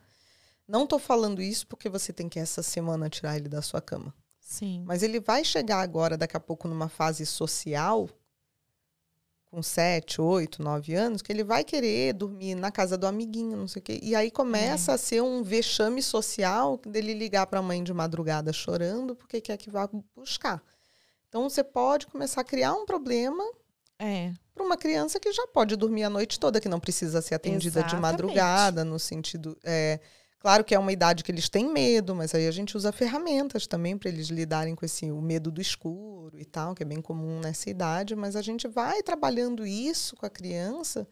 Não 0.72 0.86
estou 0.86 0.98
falando 1.00 1.42
isso 1.42 1.68
porque 1.68 1.90
você 1.90 2.14
tem 2.14 2.30
que 2.30 2.40
essa 2.40 2.64
semana 2.64 3.10
tirar 3.10 3.36
ele 3.36 3.50
da 3.50 3.62
sua 3.62 3.82
cama. 3.82 4.14
Sim. 4.40 4.84
Mas 4.86 5.04
ele 5.04 5.20
vai 5.20 5.44
chegar 5.44 5.82
agora, 5.82 6.18
daqui 6.18 6.38
a 6.38 6.40
pouco, 6.40 6.66
numa 6.66 6.88
fase 6.88 7.26
social, 7.26 8.10
com 9.50 9.62
7, 9.62 10.22
8, 10.22 10.64
9 10.64 10.96
anos, 10.96 11.22
que 11.22 11.30
ele 11.32 11.44
vai 11.44 11.64
querer 11.66 12.14
dormir 12.14 12.56
na 12.56 12.72
casa 12.72 12.98
do 12.98 13.06
amiguinho, 13.06 13.58
não 13.58 13.68
sei 13.68 13.82
o 13.82 13.84
quê. 13.84 14.00
E 14.02 14.16
aí 14.16 14.32
começa 14.32 14.94
a 14.94 14.98
ser 14.98 15.22
um 15.22 15.44
vexame 15.44 16.02
social 16.02 16.78
dele 16.86 17.14
ligar 17.14 17.46
para 17.48 17.60
a 17.60 17.62
mãe 17.62 17.84
de 17.84 17.94
madrugada 17.94 18.54
chorando 18.54 19.14
porque 19.14 19.42
quer 19.42 19.58
que 19.58 19.70
vá 19.70 19.90
buscar. 20.16 20.64
Então 21.28 21.50
você 21.50 21.64
pode 21.66 22.08
começar 22.08 22.40
a 22.42 22.46
criar 22.46 22.74
um 22.74 22.86
problema 22.86 23.44
É. 24.00 24.32
para 24.56 24.64
uma 24.64 24.78
criança 24.78 25.20
que 25.20 25.32
já 25.34 25.46
pode 25.48 25.76
dormir 25.76 26.04
a 26.04 26.10
noite 26.10 26.40
toda, 26.40 26.62
que 26.62 26.70
não 26.70 26.80
precisa 26.80 27.22
ser 27.22 27.36
atendida 27.36 27.82
de 27.82 27.88
Exatamente. 27.88 28.02
madrugada, 28.02 28.86
no 28.86 28.98
sentido. 28.98 29.58
é, 29.66 30.00
claro 30.42 30.64
que 30.66 30.76
é 30.76 30.80
uma 30.80 30.92
idade 30.92 31.24
que 31.24 31.32
eles 31.32 31.48
têm 31.48 31.72
medo, 31.72 32.14
mas 32.14 32.36
aí 32.36 32.48
a 32.48 32.52
gente 32.52 32.76
usa 32.76 32.92
ferramentas 32.92 33.66
também 33.68 33.98
para 33.98 34.10
eles 34.10 34.28
lidarem 34.28 34.76
com 34.76 34.84
esse, 34.86 35.10
o 35.12 35.22
medo 35.22 35.50
do 35.52 35.62
escuro 35.62 36.38
e 36.38 36.44
tal, 36.44 36.76
que 36.76 36.84
é 36.84 36.86
bem 36.86 37.02
comum 37.02 37.39
nessa 37.39 37.70
idade, 37.70 38.16
mas 38.16 38.36
a 38.36 38.42
gente 38.42 38.68
vai 38.68 39.02
trabalhando 39.02 39.66
isso 39.66 40.16
com 40.18 40.26
a 40.26 40.30
criança 40.30 41.08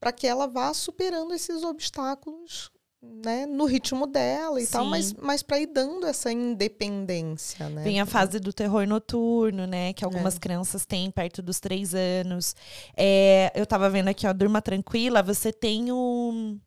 para 0.00 0.12
que 0.12 0.26
ela 0.26 0.46
vá 0.46 0.72
superando 0.72 1.34
esses 1.34 1.62
obstáculos. 1.64 2.70
Né, 3.00 3.46
no 3.46 3.64
ritmo 3.64 4.08
dela 4.08 4.60
e 4.60 4.66
tal, 4.66 4.82
Sim. 4.82 4.90
mas, 4.90 5.12
mas 5.14 5.40
para 5.40 5.60
ir 5.60 5.66
dando 5.68 6.04
essa 6.04 6.32
independência, 6.32 7.68
né? 7.68 7.84
Tem 7.84 8.00
a 8.00 8.06
fase 8.06 8.40
do 8.40 8.52
terror 8.52 8.88
noturno, 8.88 9.68
né? 9.68 9.92
Que 9.92 10.04
algumas 10.04 10.34
É. 10.34 10.38
crianças 10.40 10.84
têm 10.84 11.08
perto 11.08 11.40
dos 11.40 11.60
três 11.60 11.94
anos. 11.94 12.56
É, 12.96 13.52
eu 13.54 13.64
tava 13.64 13.88
vendo 13.88 14.08
aqui, 14.08 14.26
ó, 14.26 14.32
Durma 14.32 14.60
Tranquila, 14.60 15.22
você 15.22 15.52
tem 15.52 15.92
um. 15.92 16.58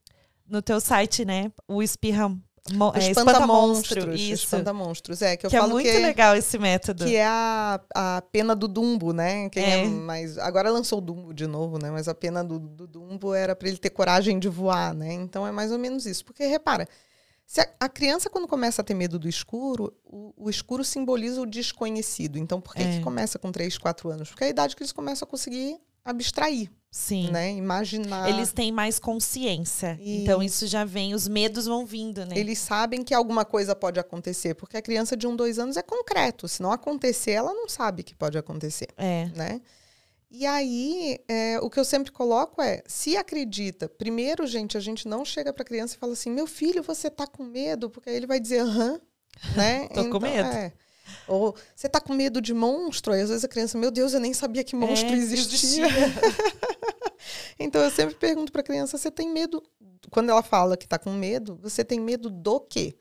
No 0.51 0.61
teu 0.61 0.81
site, 0.81 1.23
né? 1.23 1.51
O 1.67 1.81
espirra. 1.81 2.29
Mo, 2.73 2.91
é, 2.93 3.09
espanta-monstros. 3.09 3.97
espanta-monstro. 3.97 4.13
Isso. 4.13 4.43
Espanta-monstros, 4.45 5.21
é, 5.23 5.35
que 5.35 5.45
eu 5.45 5.49
que 5.49 5.55
é 5.55 5.59
falo 5.59 5.73
muito 5.73 5.89
que, 5.89 5.97
legal 5.97 6.35
esse 6.35 6.59
método. 6.59 7.05
que 7.05 7.15
é 7.15 7.25
a, 7.25 7.81
a 7.95 8.21
pena 8.31 8.55
do 8.55 8.67
Dumbo, 8.67 9.13
né? 9.13 9.49
Quem 9.49 9.63
é. 9.63 9.83
É. 9.83 9.87
mais. 9.87 10.37
Agora 10.37 10.69
lançou 10.69 10.99
o 10.99 11.01
Dumbo 11.01 11.33
de 11.33 11.47
novo, 11.47 11.79
né? 11.79 11.89
Mas 11.89 12.07
a 12.07 12.13
pena 12.13 12.43
do, 12.43 12.59
do 12.59 12.85
Dumbo 12.85 13.33
era 13.33 13.55
para 13.55 13.67
ele 13.67 13.77
ter 13.77 13.89
coragem 13.89 14.37
de 14.37 14.47
voar, 14.47 14.93
né? 14.93 15.11
Então 15.13 15.47
é 15.47 15.51
mais 15.51 15.71
ou 15.71 15.79
menos 15.79 16.05
isso. 16.05 16.23
Porque 16.23 16.45
repara, 16.45 16.87
se 17.47 17.61
a, 17.61 17.67
a 17.79 17.89
criança, 17.89 18.29
quando 18.29 18.47
começa 18.47 18.81
a 18.81 18.85
ter 18.85 18.93
medo 18.93 19.17
do 19.17 19.27
escuro, 19.27 19.91
o, 20.05 20.33
o 20.37 20.49
escuro 20.49 20.83
simboliza 20.83 21.41
o 21.41 21.45
desconhecido. 21.47 22.37
Então, 22.37 22.61
por 22.61 22.75
que, 22.75 22.83
É. 22.83 22.97
que 22.97 23.01
começa 23.01 23.39
com 23.39 23.51
3, 23.51 23.77
4 23.77 24.09
anos? 24.11 24.29
Porque 24.29 24.43
é 24.43 24.47
a 24.47 24.51
idade 24.51 24.75
que 24.75 24.83
eles 24.83 24.91
começam 24.91 25.25
a 25.25 25.29
conseguir 25.29 25.77
abstrair, 26.05 26.69
Sim. 26.93 27.31
né? 27.31 27.53
Imaginar. 27.53 28.29
Eles 28.29 28.51
têm 28.51 28.69
mais 28.71 28.99
consciência. 28.99 29.97
Então 30.01 30.43
isso 30.43 30.67
já 30.67 30.83
vem, 30.83 31.13
os 31.13 31.25
medos 31.27 31.65
vão 31.65 31.85
vindo, 31.85 32.25
né? 32.25 32.37
Eles 32.37 32.59
sabem 32.59 33.01
que 33.01 33.13
alguma 33.13 33.45
coisa 33.45 33.73
pode 33.73 33.97
acontecer, 33.99 34.55
porque 34.55 34.75
a 34.75 34.81
criança 34.81 35.15
de 35.15 35.25
um, 35.25 35.33
dois 35.35 35.57
anos 35.57 35.77
é 35.77 35.81
concreto. 35.81 36.49
Se 36.49 36.61
não 36.61 36.71
acontecer, 36.71 37.31
ela 37.31 37.53
não 37.53 37.69
sabe 37.69 38.03
que 38.03 38.13
pode 38.13 38.37
acontecer, 38.37 38.89
É. 38.97 39.29
né? 39.35 39.61
E 40.33 40.45
aí, 40.45 41.17
é, 41.27 41.59
o 41.61 41.69
que 41.69 41.77
eu 41.79 41.83
sempre 41.83 42.09
coloco 42.11 42.61
é, 42.61 42.81
se 42.87 43.17
acredita, 43.17 43.89
primeiro, 43.89 44.47
gente, 44.47 44.77
a 44.77 44.79
gente 44.79 45.05
não 45.07 45.25
chega 45.25 45.51
para 45.51 45.63
a 45.63 45.65
criança 45.65 45.95
e 45.95 45.97
fala 45.97 46.13
assim, 46.13 46.29
meu 46.31 46.47
filho, 46.47 46.81
você 46.83 47.09
tá 47.09 47.27
com 47.27 47.43
medo? 47.43 47.89
Porque 47.89 48.09
aí 48.09 48.15
ele 48.15 48.27
vai 48.27 48.39
dizer, 48.39 48.59
aham, 48.59 48.99
né? 49.55 49.87
Tô 49.89 50.09
com 50.09 50.19
medo. 50.19 50.47
é. 50.49 50.71
Ou, 51.27 51.53
você 51.75 51.89
tá 51.89 51.99
com 51.99 52.13
medo 52.13 52.39
de 52.41 52.53
monstro? 52.53 53.11
Aí 53.11 53.19
às 53.21 53.27
vezes 53.29 53.43
a 53.43 53.47
criança, 53.47 53.77
meu 53.77 53.91
Deus, 53.91 54.13
eu 54.13 54.19
nem 54.21 54.33
sabia 54.33 54.63
que 54.63 54.73
monstro 54.75 55.09
É, 55.13 55.17
existia. 55.17 55.85
então 57.59 57.81
eu 57.81 57.91
sempre 57.91 58.15
pergunto 58.15 58.51
para 58.51 58.61
a 58.61 58.63
criança, 58.63 58.97
você 58.97 59.11
tem 59.11 59.29
medo? 59.29 59.63
Quando 60.09 60.29
ela 60.29 60.43
fala 60.43 60.77
que 60.77 60.85
está 60.85 60.97
com 60.97 61.11
medo, 61.11 61.57
você 61.61 61.83
tem 61.83 61.99
medo 61.99 62.29
do 62.29 62.59
quê? 62.59 62.95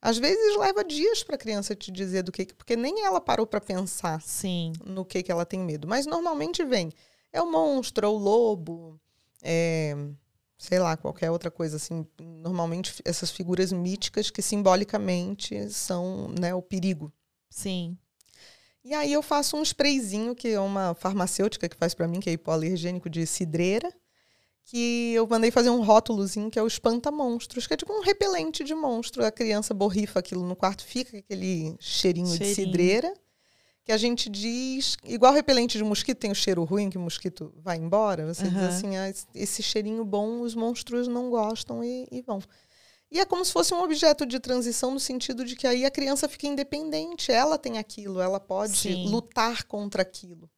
Às 0.00 0.16
vezes 0.16 0.56
leva 0.56 0.84
dias 0.84 1.24
para 1.24 1.34
a 1.34 1.38
criança 1.38 1.74
te 1.74 1.90
dizer 1.90 2.22
do 2.22 2.30
que, 2.30 2.46
porque 2.54 2.76
nem 2.76 3.04
ela 3.04 3.20
parou 3.20 3.46
para 3.46 3.60
pensar 3.60 4.22
Sim. 4.22 4.72
no 4.84 5.04
que, 5.04 5.22
que 5.22 5.32
ela 5.32 5.44
tem 5.44 5.58
medo. 5.58 5.88
Mas 5.88 6.06
normalmente 6.06 6.64
vem, 6.64 6.92
é 7.32 7.42
o 7.42 7.50
monstro, 7.50 8.06
é 8.06 8.08
o 8.08 8.16
lobo, 8.16 8.98
é, 9.42 9.96
sei 10.56 10.78
lá, 10.78 10.96
qualquer 10.96 11.30
outra 11.32 11.50
coisa 11.50 11.76
assim. 11.76 12.06
Normalmente 12.20 13.02
essas 13.04 13.30
figuras 13.30 13.72
míticas 13.72 14.30
que 14.30 14.40
simbolicamente 14.40 15.68
são 15.70 16.28
né, 16.38 16.54
o 16.54 16.62
perigo. 16.62 17.12
Sim. 17.50 17.98
E 18.84 18.94
aí 18.94 19.12
eu 19.12 19.22
faço 19.22 19.56
um 19.56 19.62
sprayzinho, 19.62 20.34
que 20.34 20.48
é 20.48 20.60
uma 20.60 20.94
farmacêutica 20.94 21.68
que 21.68 21.76
faz 21.76 21.94
para 21.94 22.08
mim, 22.08 22.20
que 22.20 22.30
é 22.30 22.32
hipoalergênico 22.32 23.10
de 23.10 23.26
cidreira, 23.26 23.92
que 24.64 25.12
eu 25.14 25.26
mandei 25.26 25.50
fazer 25.50 25.70
um 25.70 25.82
rótulozinho, 25.82 26.50
que 26.50 26.58
é 26.58 26.62
o 26.62 26.66
espanta-monstros, 26.66 27.66
que 27.66 27.74
é 27.74 27.76
tipo 27.76 27.92
um 27.92 28.02
repelente 28.02 28.62
de 28.62 28.74
monstro. 28.74 29.24
A 29.24 29.30
criança 29.30 29.72
borrifa 29.74 30.18
aquilo 30.18 30.46
no 30.46 30.54
quarto, 30.54 30.84
fica 30.84 31.18
aquele 31.18 31.74
cheirinho, 31.80 32.26
de 32.26 32.36
Cheirinho. 32.36 32.54
cidreira, 32.54 33.14
que 33.84 33.92
a 33.92 33.96
gente 33.96 34.28
diz... 34.28 34.96
Igual 35.04 35.32
repelente 35.32 35.78
de 35.78 35.84
mosquito 35.84 36.18
tem 36.18 36.30
o 36.30 36.34
cheiro 36.34 36.62
ruim, 36.64 36.90
que 36.90 36.98
o 36.98 37.00
mosquito 37.00 37.52
vai 37.56 37.78
embora. 37.78 38.26
Você 38.26 38.44
diz 38.44 38.58
Aham. 38.58 38.68
assim, 38.68 38.96
ah, 38.98 39.10
esse 39.34 39.62
cheirinho 39.62 40.04
bom 40.04 40.42
os 40.42 40.54
monstros 40.54 41.08
não 41.08 41.30
gostam 41.30 41.82
e, 41.82 42.06
e 42.12 42.20
vão. 42.20 42.40
E 43.10 43.18
é 43.18 43.24
como 43.24 43.44
se 43.44 43.52
fosse 43.52 43.72
um 43.72 43.82
objeto 43.82 44.26
de 44.26 44.38
transição 44.38 44.90
no 44.90 45.00
sentido 45.00 45.44
de 45.44 45.56
que 45.56 45.66
aí 45.66 45.84
a 45.86 45.90
criança 45.90 46.28
fica 46.28 46.46
independente, 46.46 47.32
ela 47.32 47.56
tem 47.56 47.78
aquilo, 47.78 48.20
ela 48.20 48.38
pode 48.38 48.76
Sim. 48.76 49.08
lutar 49.08 49.64
contra 49.64 50.02
aquilo. 50.02 50.50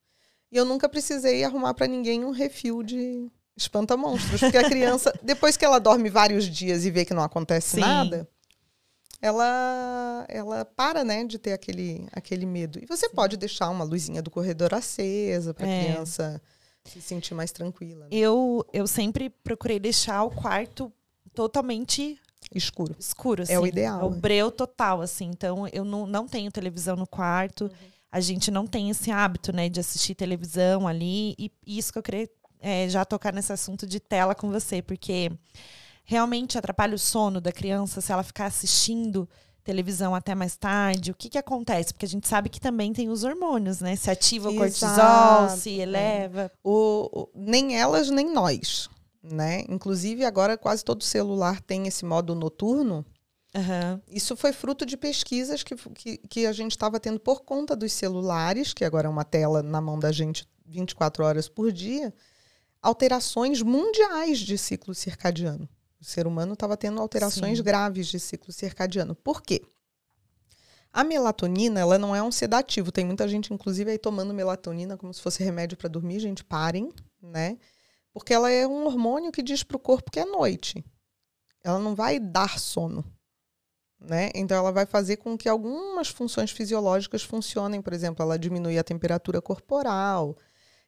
E 0.51 0.57
eu 0.57 0.65
nunca 0.65 0.89
precisei 0.89 1.45
arrumar 1.45 1.75
para 1.75 1.87
ninguém 1.87 2.25
um 2.25 2.31
refil 2.33 2.83
de 2.83 3.31
espanta-monstros, 3.57 4.41
porque 4.41 4.57
a 4.59 4.69
criança, 4.69 5.13
depois 5.23 5.57
que 5.57 5.65
ela 5.65 5.79
dorme 5.79 6.11
vários 6.11 6.45
dias 6.47 6.85
e 6.85 6.91
vê 6.91 7.05
que 7.05 7.15
não 7.15 7.23
acontece 7.23 7.75
Sim. 7.77 7.81
nada, 7.81 8.29
ela 9.23 10.25
ela 10.29 10.65
para, 10.65 11.05
né, 11.05 11.25
de 11.25 11.39
ter 11.39 11.53
aquele 11.53 12.09
aquele 12.13 12.47
medo. 12.47 12.79
E 12.83 12.87
você 12.87 13.09
pode 13.09 13.37
deixar 13.37 13.69
uma 13.71 13.85
luzinha 13.85 14.23
do 14.23 14.31
corredor 14.31 14.75
acesa 14.75 15.53
para 15.55 15.67
a 15.67 15.69
É. 15.69 15.79
criança 15.85 16.43
se 16.85 17.01
sentir 17.01 17.35
mais 17.35 17.53
tranquila. 17.53 18.05
Né? 18.07 18.11
Eu, 18.11 18.67
eu 18.73 18.87
sempre 18.87 19.29
procurei 19.31 19.79
deixar 19.79 20.25
o 20.25 20.31
quarto 20.31 20.93
totalmente 21.35 22.19
escuro. 22.55 22.95
Escuro, 22.99 23.43
assim. 23.43 23.53
É 23.53 23.61
o 23.61 23.67
ideal. 23.67 24.01
É 24.01 24.05
o 24.05 24.11
né? 24.11 24.19
breu 24.19 24.51
total, 24.51 25.01
assim. 25.01 25.27
Então, 25.27 25.67
eu 25.69 25.85
não, 25.85 26.07
não 26.07 26.27
tenho 26.27 26.51
televisão 26.51 26.97
no 26.97 27.07
quarto. 27.07 27.65
Uhum. 27.65 27.71
A 28.13 28.21
gente 28.21 28.51
não 28.51 28.67
tem 28.67 28.91
esse 28.91 29.11
hábito, 29.11 29.53
né, 29.53 29.69
de 29.69 29.79
assistir 29.79 30.15
televisão 30.15 30.89
ali. 30.89 31.35
E 31.39 31.53
isso 31.67 31.93
que 31.93 31.99
eu 31.99 32.03
queria 32.03 32.29
é, 32.61 32.89
já 32.89 33.05
tocar 33.05 33.33
nesse 33.33 33.53
assunto 33.53 33.87
de 33.87 34.01
tela 34.01 34.35
com 34.35 34.51
você, 34.51 34.83
porque 34.83 35.31
realmente 36.05 36.59
atrapalha 36.59 36.95
o 36.95 36.99
sono 36.99 37.41
da 37.41 37.53
criança 37.53 38.01
se 38.01 38.13
ela 38.13 38.23
ficar 38.23 38.47
assistindo 38.47 39.29
televisão 39.63 40.15
até 40.15 40.35
mais 40.35 40.57
tarde. 40.57 41.11
O 41.11 41.15
que, 41.15 41.29
que 41.29 41.39
acontece? 41.39 41.93
Porque 41.93 42.07
a 42.07 42.09
gente 42.09 42.27
sabe 42.27 42.49
que 42.49 42.61
também 42.61 42.93
tem 42.93 43.09
os 43.09 43.25
hormônios, 43.25 43.81
né? 43.81 43.95
Se 43.95 44.11
ativa 44.11 44.51
o 44.51 44.65
Exato. 44.65 44.97
cortisol, 44.97 45.57
se 45.57 45.79
eleva. 45.79 46.43
É. 46.43 46.51
O, 46.65 47.09
o, 47.13 47.29
nem 47.35 47.79
elas, 47.79 48.11
nem 48.11 48.33
nós. 48.33 48.89
Né? 49.23 49.65
Inclusive, 49.69 50.25
agora 50.25 50.57
quase 50.57 50.85
todo 50.85 51.05
celular 51.05 51.61
tem 51.61 51.87
esse 51.87 52.05
modo 52.05 52.35
noturno. 52.35 53.05
Uhum. 53.55 54.01
Isso 54.09 54.37
foi 54.37 54.53
fruto 54.53 54.87
de 54.87 54.97
pesquisas 54.97 55.63
que, 55.63 55.75
que, 55.77 56.19
que 56.19 56.47
a 56.47 56.53
gente 56.53 56.73
estava 56.73 57.01
tendo 57.01 57.19
por 57.19 57.43
conta 57.43 57.77
dos 57.77 57.93
celulares, 57.93 58.73
que 58.73 58.85
agora 58.85 59.07
é 59.07 59.11
uma 59.11 59.25
tela 59.25 59.63
na 59.63 59.81
mão 59.81 59.99
da 59.99 60.13
gente 60.13 60.49
24 60.67 61.25
horas 61.25 61.49
por 61.49 61.73
dia, 61.73 62.15
alterações 62.81 63.61
mundiais 63.61 64.39
de 64.39 64.57
ciclo 64.57 64.95
circadiano. 64.95 65.69
O 66.01 66.05
ser 66.05 66.27
humano 66.27 66.55
estava 66.55 66.77
tendo 66.77 67.01
alterações 67.01 67.59
Sim. 67.59 67.65
graves 67.65 68.07
de 68.07 68.19
ciclo 68.19 68.53
circadiano. 68.53 69.15
Por 69.15 69.43
quê? 69.43 69.61
A 70.93 71.05
melatonina, 71.05 71.79
ela 71.79 71.99
não 71.99 72.17
é 72.17 72.23
um 72.23 72.33
sedativo. 72.33 72.91
Tem 72.91 73.05
muita 73.05 73.29
gente, 73.29 73.53
inclusive, 73.53 73.91
aí 73.91 73.99
tomando 73.99 74.33
melatonina 74.33 74.97
como 74.97 75.13
se 75.13 75.21
fosse 75.21 75.43
remédio 75.43 75.77
para 75.77 75.89
dormir. 75.89 76.19
Gente, 76.19 76.43
parem, 76.43 76.91
né? 77.23 77.59
Porque 78.13 78.35
ela 78.35 78.51
é 78.51 78.67
um 78.67 78.87
hormônio 78.87 79.33
que 79.33 79.43
diz 79.43 79.63
para 79.63 79.77
o 79.77 79.81
corpo 79.81 80.11
que 80.11 80.21
é 80.21 80.25
noite. 80.25 80.85
Ela 81.63 81.79
não 81.79 81.95
vai 81.95 82.19
dar 82.19 82.59
sono. 82.59 83.05
Né? 84.01 84.31
Então, 84.35 84.57
ela 84.57 84.73
vai 84.73 84.87
fazer 84.87 85.19
com 85.19 85.37
que 85.37 85.49
algumas 85.49 86.09
funções 86.09 86.51
fisiológicas 86.51 87.23
funcionem. 87.23 87.83
Por 87.83 87.93
exemplo, 87.93 88.23
ela 88.23 88.39
diminui 88.39 88.79
a 88.79 88.85
temperatura 88.85 89.43
corporal, 89.43 90.37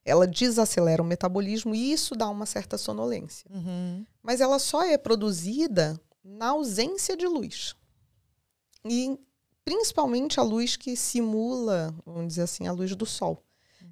ela 0.04 0.26
desacelera 0.26 1.02
o 1.02 1.04
metabolismo 1.04 1.74
e 1.74 1.92
isso 1.92 2.14
dá 2.14 2.28
uma 2.28 2.46
certa 2.46 2.78
sonolência. 2.78 3.46
Uhum. 3.50 4.06
Mas 4.22 4.40
ela 4.40 4.58
só 4.58 4.82
é 4.82 4.96
produzida 4.96 6.00
na 6.24 6.48
ausência 6.48 7.16
de 7.16 7.26
luz. 7.26 7.74
E 8.84 9.18
principalmente 9.64 10.40
a 10.40 10.42
luz 10.42 10.76
que 10.76 10.96
simula, 10.96 11.94
vamos 12.04 12.28
dizer 12.28 12.42
assim, 12.42 12.66
a 12.66 12.72
luz 12.72 12.94
do 12.96 13.06
sol. 13.06 13.44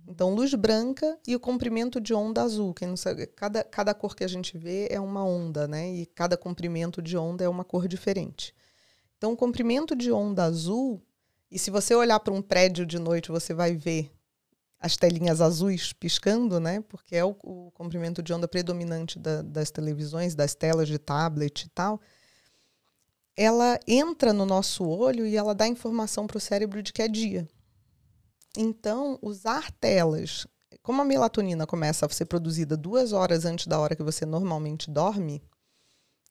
Então, 0.06 0.34
luz 0.34 0.52
branca 0.54 1.18
e 1.26 1.36
o 1.36 1.40
comprimento 1.40 2.00
de 2.00 2.12
onda 2.12 2.42
azul. 2.42 2.74
Quem 2.74 2.88
não 2.88 2.96
sabe, 2.96 3.26
cada, 3.26 3.62
cada 3.62 3.94
cor 3.94 4.16
que 4.16 4.24
a 4.24 4.28
gente 4.28 4.58
vê 4.58 4.88
é 4.90 5.00
uma 5.00 5.24
onda, 5.24 5.68
né? 5.68 5.88
E 5.90 6.06
cada 6.06 6.36
comprimento 6.36 7.00
de 7.00 7.16
onda 7.16 7.44
é 7.44 7.48
uma 7.48 7.64
cor 7.64 7.86
diferente. 7.86 8.54
Então, 9.16 9.32
o 9.32 9.36
comprimento 9.36 9.94
de 9.94 10.10
onda 10.10 10.44
azul, 10.44 11.00
e 11.50 11.58
se 11.58 11.70
você 11.70 11.94
olhar 11.94 12.18
para 12.20 12.32
um 12.32 12.42
prédio 12.42 12.86
de 12.86 12.98
noite, 12.98 13.30
você 13.30 13.52
vai 13.54 13.76
ver 13.76 14.12
as 14.80 14.96
telinhas 14.96 15.42
azuis 15.42 15.92
piscando, 15.92 16.58
né? 16.58 16.80
Porque 16.88 17.14
é 17.14 17.24
o, 17.24 17.36
o 17.42 17.70
comprimento 17.72 18.22
de 18.22 18.32
onda 18.32 18.48
predominante 18.48 19.18
da, 19.18 19.42
das 19.42 19.70
televisões, 19.70 20.34
das 20.34 20.54
telas 20.54 20.88
de 20.88 20.98
tablet 20.98 21.64
e 21.64 21.68
tal. 21.68 22.00
Ela 23.36 23.78
entra 23.86 24.32
no 24.32 24.46
nosso 24.46 24.84
olho 24.84 25.26
e 25.26 25.36
ela 25.36 25.54
dá 25.54 25.68
informação 25.68 26.26
para 26.26 26.38
o 26.38 26.40
cérebro 26.40 26.82
de 26.82 26.92
que 26.92 27.02
é 27.02 27.08
dia. 27.08 27.46
Então, 28.56 29.18
usar 29.22 29.70
telas, 29.72 30.46
como 30.82 31.02
a 31.02 31.04
melatonina 31.04 31.66
começa 31.66 32.06
a 32.06 32.08
ser 32.08 32.24
produzida 32.24 32.76
duas 32.76 33.12
horas 33.12 33.44
antes 33.44 33.66
da 33.66 33.78
hora 33.78 33.94
que 33.94 34.02
você 34.02 34.26
normalmente 34.26 34.90
dorme, 34.90 35.42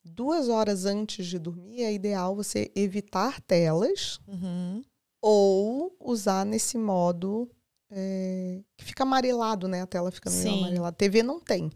duas 0.03 0.49
horas 0.49 0.85
antes 0.85 1.25
de 1.25 1.39
dormir 1.39 1.83
é 1.83 1.93
ideal 1.93 2.35
você 2.35 2.71
evitar 2.75 3.39
telas 3.41 4.19
uhum. 4.27 4.83
ou 5.21 5.95
usar 5.99 6.45
nesse 6.45 6.77
modo 6.77 7.49
é, 7.91 8.61
que 8.77 8.85
fica 8.85 9.03
amarelado, 9.03 9.67
né? 9.67 9.81
A 9.81 9.87
tela 9.87 10.11
fica 10.11 10.29
meio 10.29 10.43
Sim. 10.43 10.57
amarelada. 10.57 10.95
TV 10.95 11.23
não 11.23 11.39
tem, 11.39 11.71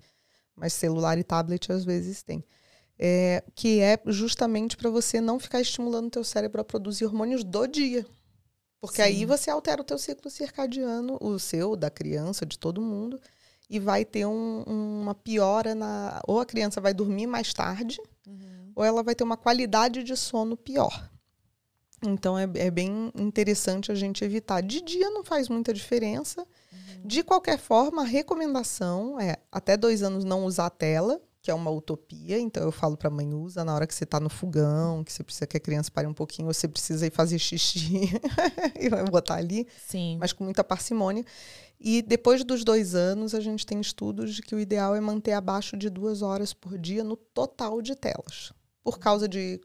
mas 0.55 0.73
celular 0.73 1.17
e 1.17 1.23
tablet 1.23 1.71
às 1.71 1.83
vezes 1.85 2.21
tem. 2.21 2.43
É, 2.99 3.43
que 3.55 3.79
é 3.79 3.99
justamente 4.05 4.77
para 4.77 4.89
você 4.89 5.19
não 5.19 5.39
ficar 5.39 5.59
estimulando 5.59 6.07
o 6.07 6.11
teu 6.11 6.23
cérebro 6.23 6.61
a 6.61 6.65
produzir 6.65 7.05
hormônios 7.05 7.43
do 7.43 7.65
dia. 7.65 8.05
Porque 8.83 8.97
Sim. 8.97 9.03
aí 9.03 9.25
você 9.25 9.49
altera 9.49 9.81
o 9.81 9.85
teu 9.85 9.97
ciclo 9.97 10.29
circadiano, 10.29 11.17
o 11.21 11.39
seu, 11.39 11.73
da 11.73 11.89
criança, 11.89 12.45
de 12.45 12.59
todo 12.59 12.81
mundo, 12.81 13.17
e 13.69 13.79
vai 13.79 14.03
ter 14.03 14.25
um, 14.25 14.61
uma 14.67 15.15
piora 15.15 15.73
na. 15.73 16.21
Ou 16.27 16.41
a 16.41 16.45
criança 16.45 16.81
vai 16.81 16.93
dormir 16.93 17.25
mais 17.25 17.53
tarde, 17.53 17.97
uhum. 18.27 18.73
ou 18.75 18.83
ela 18.83 19.01
vai 19.01 19.15
ter 19.15 19.23
uma 19.23 19.37
qualidade 19.37 20.03
de 20.03 20.17
sono 20.17 20.57
pior. 20.57 21.09
Então 22.05 22.37
é, 22.37 22.43
é, 22.55 22.69
bem 22.69 23.09
interessante 23.15 23.89
a 23.89 23.95
gente 23.95 24.21
evitar. 24.21 24.59
De 24.59 24.81
dia 24.81 25.09
não 25.11 25.23
faz 25.23 25.47
muita 25.47 25.73
diferença. 25.73 26.41
Uhum. 26.41 27.07
De 27.07 27.23
qualquer 27.23 27.57
forma, 27.57 28.01
a 28.01 28.05
recomendação 28.05 29.17
é 29.17 29.37
até 29.49 29.77
dois 29.77 30.03
anos 30.03 30.25
não 30.25 30.43
usar 30.43 30.65
a 30.65 30.69
tela, 30.69 31.21
que 31.43 31.51
é 31.51 31.53
uma 31.53 31.69
utopia. 31.69 32.39
Então 32.39 32.63
eu 32.63 32.71
falo 32.71 32.95
para 32.95 33.09
a 33.09 33.11
mãe 33.11 33.33
usa 33.33 33.65
na 33.65 33.75
hora 33.75 33.85
que 33.85 33.93
você 33.93 34.05
está 34.05 34.17
no 34.17 34.29
fogão, 34.29 35.03
que 35.03 35.11
você 35.11 35.23
precisa 35.23 35.45
que 35.45 35.57
a 35.57 35.59
criança 35.59 35.91
pare 35.91 36.07
um 36.07 36.13
pouquinho, 36.13 36.51
você 36.51 36.69
precisa 36.69 37.05
ir 37.05 37.11
fazer 37.11 37.37
xixi 37.37 38.09
e 38.79 38.89
vai 38.89 39.03
botar 39.03 39.35
ali, 39.35 39.67
Sim. 39.85 40.17
mas 40.19 40.31
com 40.31 40.45
muita 40.45 40.63
parcimônia. 40.63 41.25
E 41.77 42.01
depois 42.01 42.45
dos 42.45 42.63
dois 42.63 42.95
anos, 42.95 43.35
a 43.35 43.41
gente 43.41 43.65
tem 43.65 43.81
estudos 43.81 44.35
de 44.35 44.41
que 44.41 44.55
o 44.55 44.59
ideal 44.59 44.95
é 44.95 45.01
manter 45.01 45.33
abaixo 45.33 45.75
de 45.75 45.89
duas 45.89 46.21
horas 46.21 46.53
por 46.53 46.77
dia 46.77 47.03
no 47.03 47.17
total 47.17 47.81
de 47.81 47.93
telas, 47.93 48.53
por 48.81 48.97
causa 48.97 49.27
de 49.27 49.59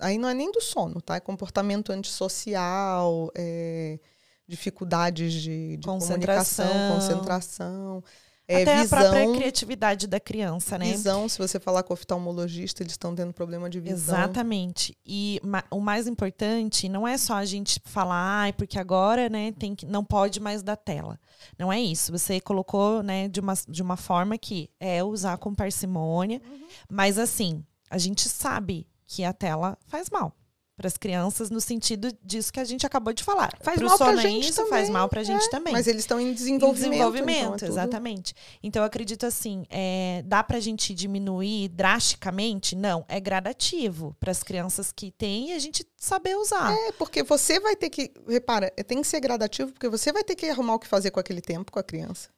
aí 0.00 0.16
não 0.16 0.28
é 0.28 0.34
nem 0.34 0.50
do 0.50 0.62
sono, 0.62 1.00
tá? 1.00 1.16
É 1.16 1.20
comportamento 1.20 1.92
antissocial, 1.92 3.30
é, 3.34 3.98
dificuldades 4.46 5.32
de, 5.34 5.76
de 5.76 5.86
concentração. 5.86 6.66
comunicação, 6.66 6.94
concentração. 6.94 8.04
É, 8.50 8.62
Até 8.62 8.80
visão, 8.80 8.98
a 8.98 9.02
própria 9.02 9.34
criatividade 9.34 10.06
da 10.06 10.18
criança, 10.18 10.78
né? 10.78 10.90
Visão, 10.92 11.28
se 11.28 11.36
você 11.36 11.60
falar 11.60 11.82
com 11.82 11.92
o 11.92 11.94
oftalmologista, 11.94 12.82
eles 12.82 12.94
estão 12.94 13.14
tendo 13.14 13.30
problema 13.30 13.68
de 13.68 13.78
visão. 13.78 14.16
Exatamente. 14.16 14.96
E 15.04 15.38
ma 15.44 15.62
o 15.70 15.80
mais 15.80 16.06
importante 16.06 16.88
não 16.88 17.06
é 17.06 17.18
só 17.18 17.34
a 17.34 17.44
gente 17.44 17.78
falar, 17.84 18.48
ah, 18.48 18.52
porque 18.54 18.78
agora, 18.78 19.28
né, 19.28 19.52
tem 19.52 19.74
que, 19.74 19.84
não 19.84 20.02
pode 20.02 20.40
mais 20.40 20.62
dar 20.62 20.76
tela. 20.76 21.20
Não 21.58 21.70
é 21.70 21.78
isso. 21.78 22.10
Você 22.10 22.40
colocou, 22.40 23.02
né, 23.02 23.28
de 23.28 23.38
uma, 23.38 23.52
de 23.68 23.82
uma 23.82 23.98
forma 23.98 24.38
que 24.38 24.70
é 24.80 25.04
usar 25.04 25.36
com 25.36 25.54
parcimônia, 25.54 26.40
uhum. 26.42 26.66
mas 26.88 27.18
assim, 27.18 27.62
a 27.90 27.98
gente 27.98 28.30
sabe 28.30 28.86
que 29.06 29.24
a 29.24 29.32
tela 29.34 29.76
faz 29.86 30.08
mal 30.08 30.34
para 30.78 30.86
as 30.86 30.96
crianças 30.96 31.50
no 31.50 31.60
sentido 31.60 32.08
disso 32.22 32.52
que 32.52 32.60
a 32.60 32.64
gente 32.64 32.86
acabou 32.86 33.12
de 33.12 33.24
falar. 33.24 33.50
Faz 33.60 33.78
Pro 33.78 33.88
mal 33.88 33.98
para 33.98 34.12
a 34.12 34.16
gente 34.16 34.48
isso, 34.48 34.54
também. 34.54 34.70
Faz 34.70 34.88
mal 34.88 35.08
para 35.08 35.20
a 35.22 35.24
gente 35.24 35.44
é, 35.44 35.50
também. 35.50 35.72
Mas 35.72 35.88
eles 35.88 36.02
estão 36.02 36.20
em 36.20 36.32
desenvolvimento. 36.32 36.86
Em 36.86 36.90
desenvolvimento, 36.90 37.54
então 37.56 37.68
é 37.68 37.70
exatamente. 37.72 38.34
Então 38.62 38.82
eu 38.82 38.86
acredito 38.86 39.26
assim, 39.26 39.66
é, 39.70 40.22
dá 40.24 40.44
para 40.44 40.56
a 40.56 40.60
gente 40.60 40.94
diminuir 40.94 41.68
drasticamente? 41.70 42.76
Não, 42.76 43.04
é 43.08 43.18
gradativo 43.18 44.16
para 44.20 44.30
as 44.30 44.44
crianças 44.44 44.92
que 44.92 45.10
têm 45.10 45.50
e 45.50 45.52
a 45.52 45.58
gente 45.58 45.84
saber 45.96 46.36
usar. 46.36 46.72
É, 46.72 46.92
porque 46.92 47.24
você 47.24 47.58
vai 47.58 47.74
ter 47.74 47.90
que, 47.90 48.12
repara, 48.28 48.72
é, 48.76 48.84
tem 48.84 49.02
que 49.02 49.08
ser 49.08 49.18
gradativo 49.18 49.72
porque 49.72 49.88
você 49.88 50.12
vai 50.12 50.22
ter 50.22 50.36
que 50.36 50.46
arrumar 50.48 50.76
o 50.76 50.78
que 50.78 50.86
fazer 50.86 51.10
com 51.10 51.18
aquele 51.18 51.40
tempo 51.40 51.72
com 51.72 51.80
a 51.80 51.82
criança. 51.82 52.28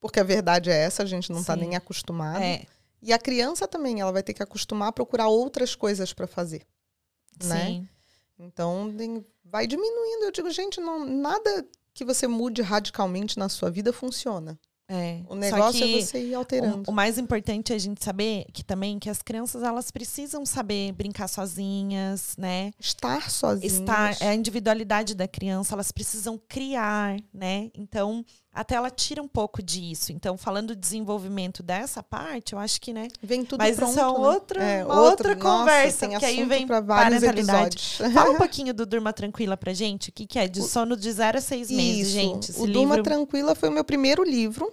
Porque 0.00 0.20
a 0.20 0.24
verdade 0.24 0.70
é 0.70 0.76
essa, 0.76 1.02
a 1.02 1.06
gente 1.06 1.32
não 1.32 1.40
está 1.40 1.56
nem 1.56 1.74
acostumado. 1.74 2.40
É. 2.40 2.62
E 3.02 3.12
a 3.12 3.18
criança 3.18 3.66
também, 3.66 4.00
ela 4.00 4.12
vai 4.12 4.22
ter 4.22 4.32
que 4.32 4.42
acostumar 4.44 4.90
a 4.90 4.92
procurar 4.92 5.26
outras 5.26 5.74
coisas 5.74 6.12
para 6.12 6.28
fazer. 6.28 6.62
Né? 7.44 7.66
Sim. 7.66 7.88
Então, 8.38 8.94
vai 9.44 9.66
diminuindo. 9.66 10.24
Eu 10.24 10.32
digo, 10.32 10.50
gente, 10.50 10.80
não, 10.80 11.04
nada 11.04 11.66
que 11.92 12.04
você 12.04 12.26
mude 12.26 12.62
radicalmente 12.62 13.38
na 13.38 13.48
sua 13.48 13.70
vida 13.70 13.92
funciona. 13.92 14.58
É. 14.92 15.20
O 15.28 15.36
negócio 15.36 15.84
é 15.84 16.00
você 16.00 16.20
ir 16.20 16.34
alterando. 16.34 16.82
O, 16.88 16.90
o, 16.90 16.92
mais 16.92 17.16
importante 17.16 17.72
é 17.72 17.76
a 17.76 17.78
gente 17.78 18.04
saber 18.04 18.44
que 18.52 18.64
também 18.64 18.98
que 18.98 19.08
as 19.08 19.22
crianças 19.22 19.62
elas 19.62 19.88
precisam 19.88 20.44
saber 20.44 20.90
brincar 20.90 21.28
sozinhas, 21.28 22.34
né? 22.36 22.72
Estar 22.76 23.30
sozinhas. 23.30 23.74
Estar 23.74 24.20
é 24.20 24.30
a 24.30 24.34
individualidade 24.34 25.14
da 25.14 25.28
criança, 25.28 25.76
elas 25.76 25.92
precisam 25.92 26.36
criar, 26.48 27.16
né? 27.32 27.70
Então, 27.72 28.24
até 28.52 28.74
ela 28.74 28.90
tira 28.90 29.22
um 29.22 29.28
pouco 29.28 29.62
disso. 29.62 30.12
Então, 30.12 30.36
falando 30.36 30.68
do 30.68 30.76
desenvolvimento 30.76 31.62
dessa 31.62 32.02
parte, 32.02 32.52
eu 32.52 32.58
acho 32.58 32.80
que, 32.80 32.92
né? 32.92 33.08
Vem 33.22 33.44
tudo 33.44 33.60
Mas 33.60 33.76
pronto, 33.76 33.90
isso 33.90 34.00
é 34.00 34.02
né? 34.02 34.08
outra, 34.08 34.62
é, 34.62 34.84
uma 34.84 35.00
outra, 35.02 35.36
conversa, 35.36 36.06
nossa, 36.06 36.18
que 36.18 36.24
aí 36.24 36.44
vem 36.44 36.66
para 36.66 36.80
vários 36.80 37.22
episódios. 37.22 37.98
Fala 38.12 38.30
um 38.30 38.36
pouquinho 38.38 38.74
do 38.74 38.84
Durma 38.84 39.12
Tranquila 39.12 39.56
pra 39.56 39.72
gente. 39.72 40.10
O 40.10 40.12
que, 40.12 40.26
que 40.26 40.38
é? 40.38 40.48
De 40.48 40.62
sono 40.62 40.96
de 40.96 41.10
0 41.10 41.38
a 41.38 41.40
6 41.40 41.70
meses, 41.70 42.08
isso. 42.08 42.10
gente. 42.10 42.52
o 42.52 42.66
livro... 42.66 42.72
Durma 42.72 43.02
Tranquila 43.02 43.54
foi 43.54 43.68
o 43.68 43.72
meu 43.72 43.84
primeiro 43.84 44.24
livro 44.24 44.72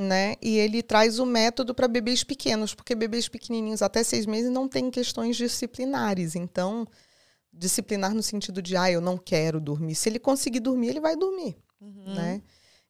né? 0.00 0.36
E 0.40 0.56
ele 0.56 0.80
traz 0.80 1.18
o 1.18 1.26
método 1.26 1.74
para 1.74 1.88
bebês 1.88 2.22
pequenos, 2.22 2.72
porque 2.72 2.94
bebês 2.94 3.28
pequenininhos 3.28 3.82
até 3.82 4.02
seis 4.04 4.26
meses 4.26 4.48
não 4.48 4.68
têm 4.68 4.92
questões 4.92 5.36
disciplinares. 5.36 6.36
Então, 6.36 6.86
disciplinar 7.52 8.14
no 8.14 8.22
sentido 8.22 8.62
de, 8.62 8.76
ah, 8.76 8.88
eu 8.88 9.00
não 9.00 9.18
quero 9.18 9.60
dormir. 9.60 9.96
Se 9.96 10.08
ele 10.08 10.20
conseguir 10.20 10.60
dormir, 10.60 10.88
ele 10.88 11.00
vai 11.00 11.16
dormir, 11.16 11.56
uhum. 11.80 12.14
né? 12.14 12.42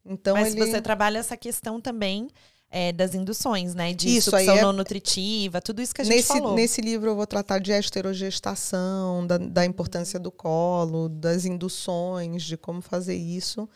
Então, 0.09 0.34
Mas 0.34 0.54
ele... 0.54 0.64
você 0.66 0.80
trabalha 0.80 1.18
essa 1.18 1.36
questão 1.36 1.80
também 1.80 2.28
é, 2.70 2.92
das 2.92 3.14
induções, 3.14 3.74
né? 3.74 3.92
De 3.92 4.09
Isso, 4.16 4.34
aí 4.34 4.46
é- 4.48 4.62
não 4.62 4.72
nutritiva, 4.72 5.61
tudo 5.61 5.80
isso 5.82 5.94
que 5.94 6.00
a 6.00 6.04
gente 6.04 6.16
Nesse, 6.16 6.28
falou. 6.28 6.54
nesse 6.54 6.80
livro 6.80 7.11
eu 7.11 7.16
vou 7.16 7.26
tratar 7.26 7.59
de 7.59 7.72
esterogestação, 7.72 9.26
da, 9.26 9.38
da 9.38 9.64
importância 9.64 10.18
do 10.18 10.30
colo, 10.30 11.09
das 11.09 11.44
induções, 11.44 12.42
de 12.42 12.56
como 12.56 12.80
fazer 12.80 13.16
isso. 13.16 13.68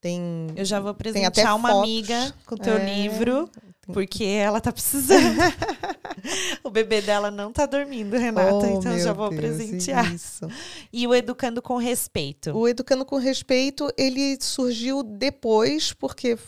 Tem. 0.00 0.46
Eu 0.54 0.64
já 0.64 0.78
vou 0.78 0.94
presentear 0.94 1.56
uma 1.56 1.70
fotos. 1.70 1.82
amiga 1.82 2.34
com 2.46 2.54
o 2.54 2.58
teu 2.58 2.74
É, 2.76 2.94
livro, 3.02 3.48
tem- 3.84 3.92
porque 3.94 4.24
ela 4.24 4.60
tá 4.60 4.70
precisando. 4.72 5.36
o 6.62 6.70
bebê 6.70 7.00
dela 7.00 7.30
não 7.30 7.52
tá 7.52 7.66
dormindo, 7.66 8.16
Renata, 8.16 8.66
Oh, 8.66 8.78
então 8.78 8.98
já 8.98 9.12
vou 9.12 9.30
Deus, 9.30 9.40
presentear. 9.40 10.14
Isso. 10.14 10.48
E 10.92 11.06
o 11.06 11.14
Educando 11.14 11.60
com 11.62 11.76
Respeito. 11.76 12.52
O 12.56 12.68
Educando 12.68 13.04
com 13.04 13.16
Respeito, 13.16 13.92
ele 13.96 14.38
surgiu 14.40 15.02
depois, 15.02 15.92
porque 15.92 16.38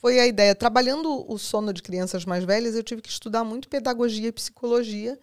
foi 0.00 0.20
a 0.20 0.26
ideia. 0.26 0.54
Trabalhando 0.54 1.24
o 1.30 1.38
sono 1.38 1.72
de 1.72 1.82
crianças 1.82 2.24
mais 2.24 2.44
velhas, 2.44 2.74
eu 2.74 2.82
tive 2.82 3.02
que 3.02 3.08
estudar 3.08 3.44
muito 3.44 3.68
pedagogia 3.68 4.28
e 4.28 4.32
psicologia, 4.32 5.18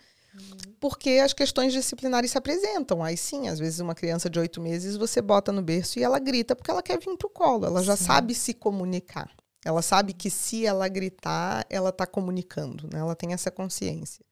porque 0.79 1.21
as 1.23 1.31
questões 1.31 1.71
disciplinares 1.71 2.31
se 2.31 2.37
apresentam. 2.37 3.03
Aí 3.03 3.15
sim, 3.15 3.47
às 3.47 3.59
vezes 3.59 3.79
uma 3.79 3.95
criança 3.95 4.29
de 4.29 4.39
oito 4.39 4.59
meses, 4.59 4.97
você 4.97 5.21
bota 5.21 5.51
no 5.51 5.61
berço 5.61 5.99
e 5.99 6.03
ela 6.03 6.19
grita 6.19 6.55
porque 6.55 6.71
ela 6.71 6.81
quer 6.81 6.99
vir 6.99 7.15
para 7.17 7.27
o 7.27 7.29
colo. 7.29 7.65
Ela 7.65 7.83
já 7.83 7.95
Sim. 7.95 8.05
sabe 8.05 8.35
se 8.35 8.53
comunicar. 8.53 9.29
Ela 9.65 9.81
sabe 9.81 10.13
que 10.13 10.29
se 10.29 10.65
ela 10.65 10.87
gritar, 10.87 11.65
ela 11.69 11.89
está 11.89 12.05
comunicando, 12.05 12.87
né? 12.91 12.99
Ela 12.99 13.15
tem 13.15 13.33
essa 13.33 13.49
consciência. 13.51 14.25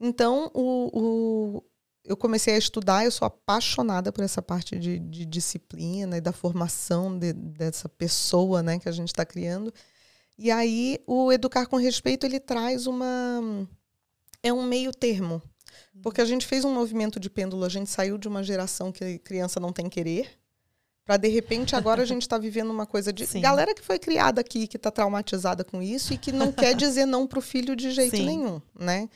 Então, 0.00 0.50
o, 0.54 0.90
o- 1.58 1.64
eu 2.04 2.16
comecei 2.16 2.54
a 2.54 2.58
estudar, 2.58 3.04
eu 3.04 3.10
sou 3.10 3.26
apaixonada 3.26 4.12
por 4.12 4.22
essa 4.24 4.40
parte 4.42 4.78
de, 4.78 4.98
de 4.98 5.24
disciplina 5.26 6.16
e 6.18 6.20
da 6.20 6.32
formação 6.32 7.18
de- 7.18 7.32
dessa 7.32 7.88
pessoa 7.88 8.62
né, 8.62 8.78
que 8.78 8.88
a 8.88 8.92
gente 8.92 9.08
está 9.08 9.24
criando. 9.24 9.72
E 10.38 10.50
aí, 10.50 10.98
o 11.06 11.32
Educar 11.32 11.66
com 11.66 11.76
Respeito, 11.76 12.26
ele 12.26 12.40
traz 12.40 12.86
uma... 12.86 13.66
É 14.42 14.52
um 14.52 14.62
meio 14.62 14.92
termo. 14.92 15.42
Porque 16.02 16.20
a 16.20 16.24
gente 16.24 16.46
fez 16.46 16.64
um 16.64 16.72
movimento 16.72 17.18
de 17.18 17.28
pêndulo, 17.28 17.64
a 17.64 17.68
gente 17.68 17.90
saiu 17.90 18.16
de 18.18 18.28
uma 18.28 18.42
geração 18.42 18.92
que 18.92 19.18
criança 19.18 19.58
não 19.60 19.72
tem 19.72 19.88
querer, 19.88 20.30
para 21.06 21.16
de 21.16 21.28
repente 21.28 21.76
agora 21.76 22.02
a 22.02 22.04
gente 22.04 22.22
está 22.22 22.36
vivendo 22.36 22.70
uma 22.70 22.84
coisa 22.84 23.12
de 23.12 23.24
Sim. 23.24 23.40
galera 23.40 23.72
que 23.72 23.80
foi 23.80 23.96
criada 23.96 24.40
aqui, 24.40 24.66
que 24.66 24.76
está 24.76 24.90
traumatizada 24.90 25.62
com 25.62 25.80
isso 25.80 26.12
e 26.12 26.18
que 26.18 26.32
não 26.32 26.50
quer 26.50 26.74
dizer 26.74 27.06
não 27.06 27.28
pro 27.28 27.40
filho 27.40 27.76
de 27.76 27.92
jeito 27.92 28.16
Sim. 28.16 28.26
nenhum, 28.26 28.60
né? 28.76 29.08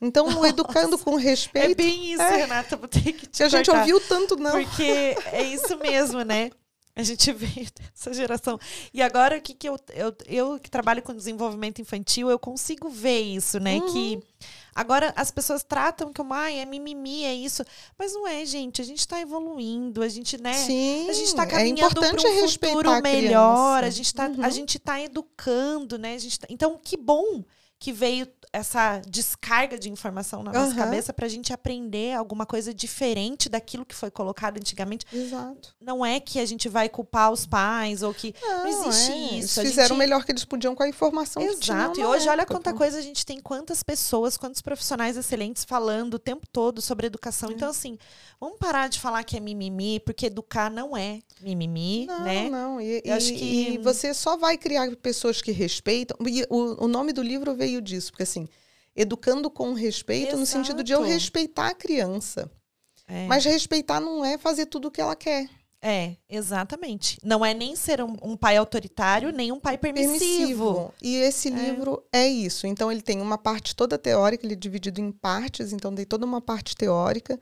Então, 0.00 0.26
o 0.40 0.46
educando 0.46 0.98
com 0.98 1.16
respeito, 1.16 1.72
É 1.72 1.74
bem 1.74 2.12
isso, 2.12 2.22
É. 2.22 2.36
Renata, 2.36 2.76
vou 2.76 2.88
ter 2.88 3.12
que 3.12 3.26
te 3.26 3.38
que 3.38 3.42
a 3.42 3.48
gente 3.48 3.70
ouviu 3.70 4.00
tanto 4.00 4.36
não. 4.36 4.52
Porque 4.52 5.16
é 5.32 5.42
isso 5.42 5.76
mesmo, 5.78 6.22
né? 6.22 6.50
A 6.96 7.02
gente 7.02 7.32
veio 7.32 7.66
dessa 7.74 8.12
geração. 8.12 8.58
E 8.92 9.02
agora, 9.02 9.38
o 9.38 9.40
que, 9.40 9.54
que 9.54 9.68
eu, 9.68 9.76
eu, 9.92 10.14
eu 10.26 10.60
que 10.60 10.70
trabalho 10.70 11.02
com 11.02 11.14
desenvolvimento 11.14 11.80
infantil, 11.80 12.30
eu 12.30 12.38
consigo 12.38 12.88
ver 12.88 13.20
isso, 13.20 13.58
né? 13.58 13.76
Uhum. 13.76 13.92
Que 13.92 14.22
agora 14.74 15.12
as 15.16 15.30
pessoas 15.30 15.62
tratam 15.62 16.12
como, 16.12 16.34
ai, 16.34 16.58
é 16.58 16.64
mimimi, 16.64 17.24
é 17.24 17.34
isso. 17.34 17.64
Mas 17.98 18.12
não 18.12 18.26
é, 18.26 18.44
gente. 18.44 18.80
A 18.80 18.84
gente 18.84 18.98
está 19.00 19.20
evoluindo, 19.20 20.02
a 20.02 20.08
gente, 20.08 20.40
né? 20.40 20.52
Sim, 20.54 21.08
A 21.08 21.12
gente 21.12 21.26
está 21.28 21.44
é 21.44 21.46
caminhando 21.46 21.94
para 21.94 22.08
importante 22.08 22.26
um 22.26 22.48
futuro 22.48 22.90
a 22.90 23.00
melhor. 23.00 23.84
A 23.84 23.90
gente 23.90 24.06
está 24.06 24.26
Uhum. 24.26 24.42
a 24.44 24.50
gente 24.50 24.78
tá 24.78 25.00
educando, 25.00 25.98
né? 25.98 26.14
A 26.14 26.18
gente 26.18 26.38
tá- 26.40 26.46
Então, 26.50 26.78
que 26.82 26.96
bom 26.96 27.44
que 27.84 27.92
veio 27.92 28.26
essa 28.50 29.02
descarga 29.06 29.76
de 29.78 29.90
informação 29.90 30.42
na 30.42 30.52
nossa 30.52 30.70
Aham. 30.70 30.76
cabeça 30.76 31.12
para 31.12 31.26
a 31.26 31.28
gente 31.28 31.52
aprender 31.52 32.14
alguma 32.14 32.46
coisa 32.46 32.72
diferente 32.72 33.48
daquilo 33.48 33.84
que 33.84 33.94
foi 33.94 34.10
colocado 34.10 34.56
antigamente. 34.56 35.04
Exato. 35.12 35.74
Não 35.80 36.06
é 36.06 36.18
que 36.18 36.38
a 36.38 36.46
gente 36.46 36.66
vai 36.68 36.88
culpar 36.88 37.30
os 37.30 37.44
pais 37.44 38.02
ou 38.02 38.14
que 38.14 38.32
Não, 38.40 38.66
existe 38.88 39.12
é, 39.12 39.16
isso, 39.38 39.60
Eles 39.60 39.70
fizeram 39.70 39.88
gente- 39.88 39.96
o 39.96 39.98
melhor 39.98 40.24
que 40.24 40.32
eles 40.32 40.44
podiam 40.46 40.74
com 40.74 40.82
a 40.82 40.88
informação 40.88 41.42
Exato. 41.42 42.00
E 42.00 42.04
hoje, 42.04 42.26
olha 42.28 42.42
época. 42.42 42.54
quanta 42.54 42.72
coisa 42.72 42.96
a 42.98 43.02
gente 43.02 43.26
tem, 43.26 43.38
quantas 43.38 43.82
pessoas, 43.82 44.38
quantos 44.38 44.62
profissionais 44.62 45.16
excelentes 45.18 45.62
falando 45.64 46.14
o 46.14 46.18
tempo 46.18 46.46
todo 46.50 46.80
sobre 46.80 47.06
educação. 47.08 47.50
É. 47.50 47.52
Então, 47.52 47.68
assim, 47.68 47.98
vamos 48.40 48.56
parar 48.58 48.88
de 48.88 48.98
falar 48.98 49.24
que 49.24 49.36
é 49.36 49.40
mimimi, 49.40 50.00
porque 50.00 50.26
educar 50.26 50.70
não 50.70 50.96
é 50.96 51.18
mimimi, 51.42 52.06
Não, 52.06 52.20
né? 52.22 52.48
não. 52.48 52.80
E, 52.80 53.02
Eu 53.04 53.14
acho 53.14 53.32
e- 53.32 53.36
que- 53.36 53.44
e 53.74 53.78
você 53.78 54.14
só 54.14 54.36
vai 54.38 54.56
criar 54.56 54.88
pessoas 54.96 55.42
que 55.42 55.50
respeitam. 55.52 56.16
E 56.26 56.46
o, 56.48 56.84
o 56.84 56.88
nome 56.88 57.12
do 57.12 57.20
livro 57.22 57.52
veio 57.54 57.73
disso, 57.80 58.10
porque 58.12 58.22
assim, 58.22 58.48
educando 58.94 59.50
com 59.50 59.72
respeito 59.72 60.36
no 60.36 60.46
sentido 60.46 60.82
de 60.82 60.92
eu 60.92 61.00
Exato. 61.00 61.12
respeitar 61.12 61.68
a 61.68 61.74
criança. 61.74 62.50
É. 63.06 63.26
Mas 63.26 63.44
respeitar 63.44 64.00
não 64.00 64.24
é 64.24 64.38
fazer 64.38 64.66
tudo 64.66 64.88
o 64.88 64.90
que 64.90 65.00
ela 65.00 65.16
quer. 65.16 65.48
É, 65.86 66.16
exatamente. 66.30 67.18
Não 67.22 67.44
é 67.44 67.52
nem 67.52 67.76
ser 67.76 68.02
um, 68.02 68.16
um 68.22 68.36
pai 68.38 68.56
autoritário, 68.56 69.30
nem 69.30 69.52
um 69.52 69.60
pai 69.60 69.76
permissivo. 69.76 70.18
Permissivo. 70.18 70.94
E 71.02 71.16
esse 71.16 71.50
livro 71.50 72.02
é 72.10 72.26
isso. 72.26 72.66
Então, 72.66 72.90
ele 72.90 73.02
tem 73.02 73.20
uma 73.20 73.36
parte 73.36 73.76
toda 73.76 73.98
teórica, 73.98 74.46
ele 74.46 74.54
é 74.54 74.56
dividido 74.56 74.98
em 74.98 75.12
partes, 75.12 75.74
então 75.74 75.94
tem 75.94 76.06
toda 76.06 76.24
uma 76.24 76.40
parte 76.40 76.74
teórica. 76.74 77.38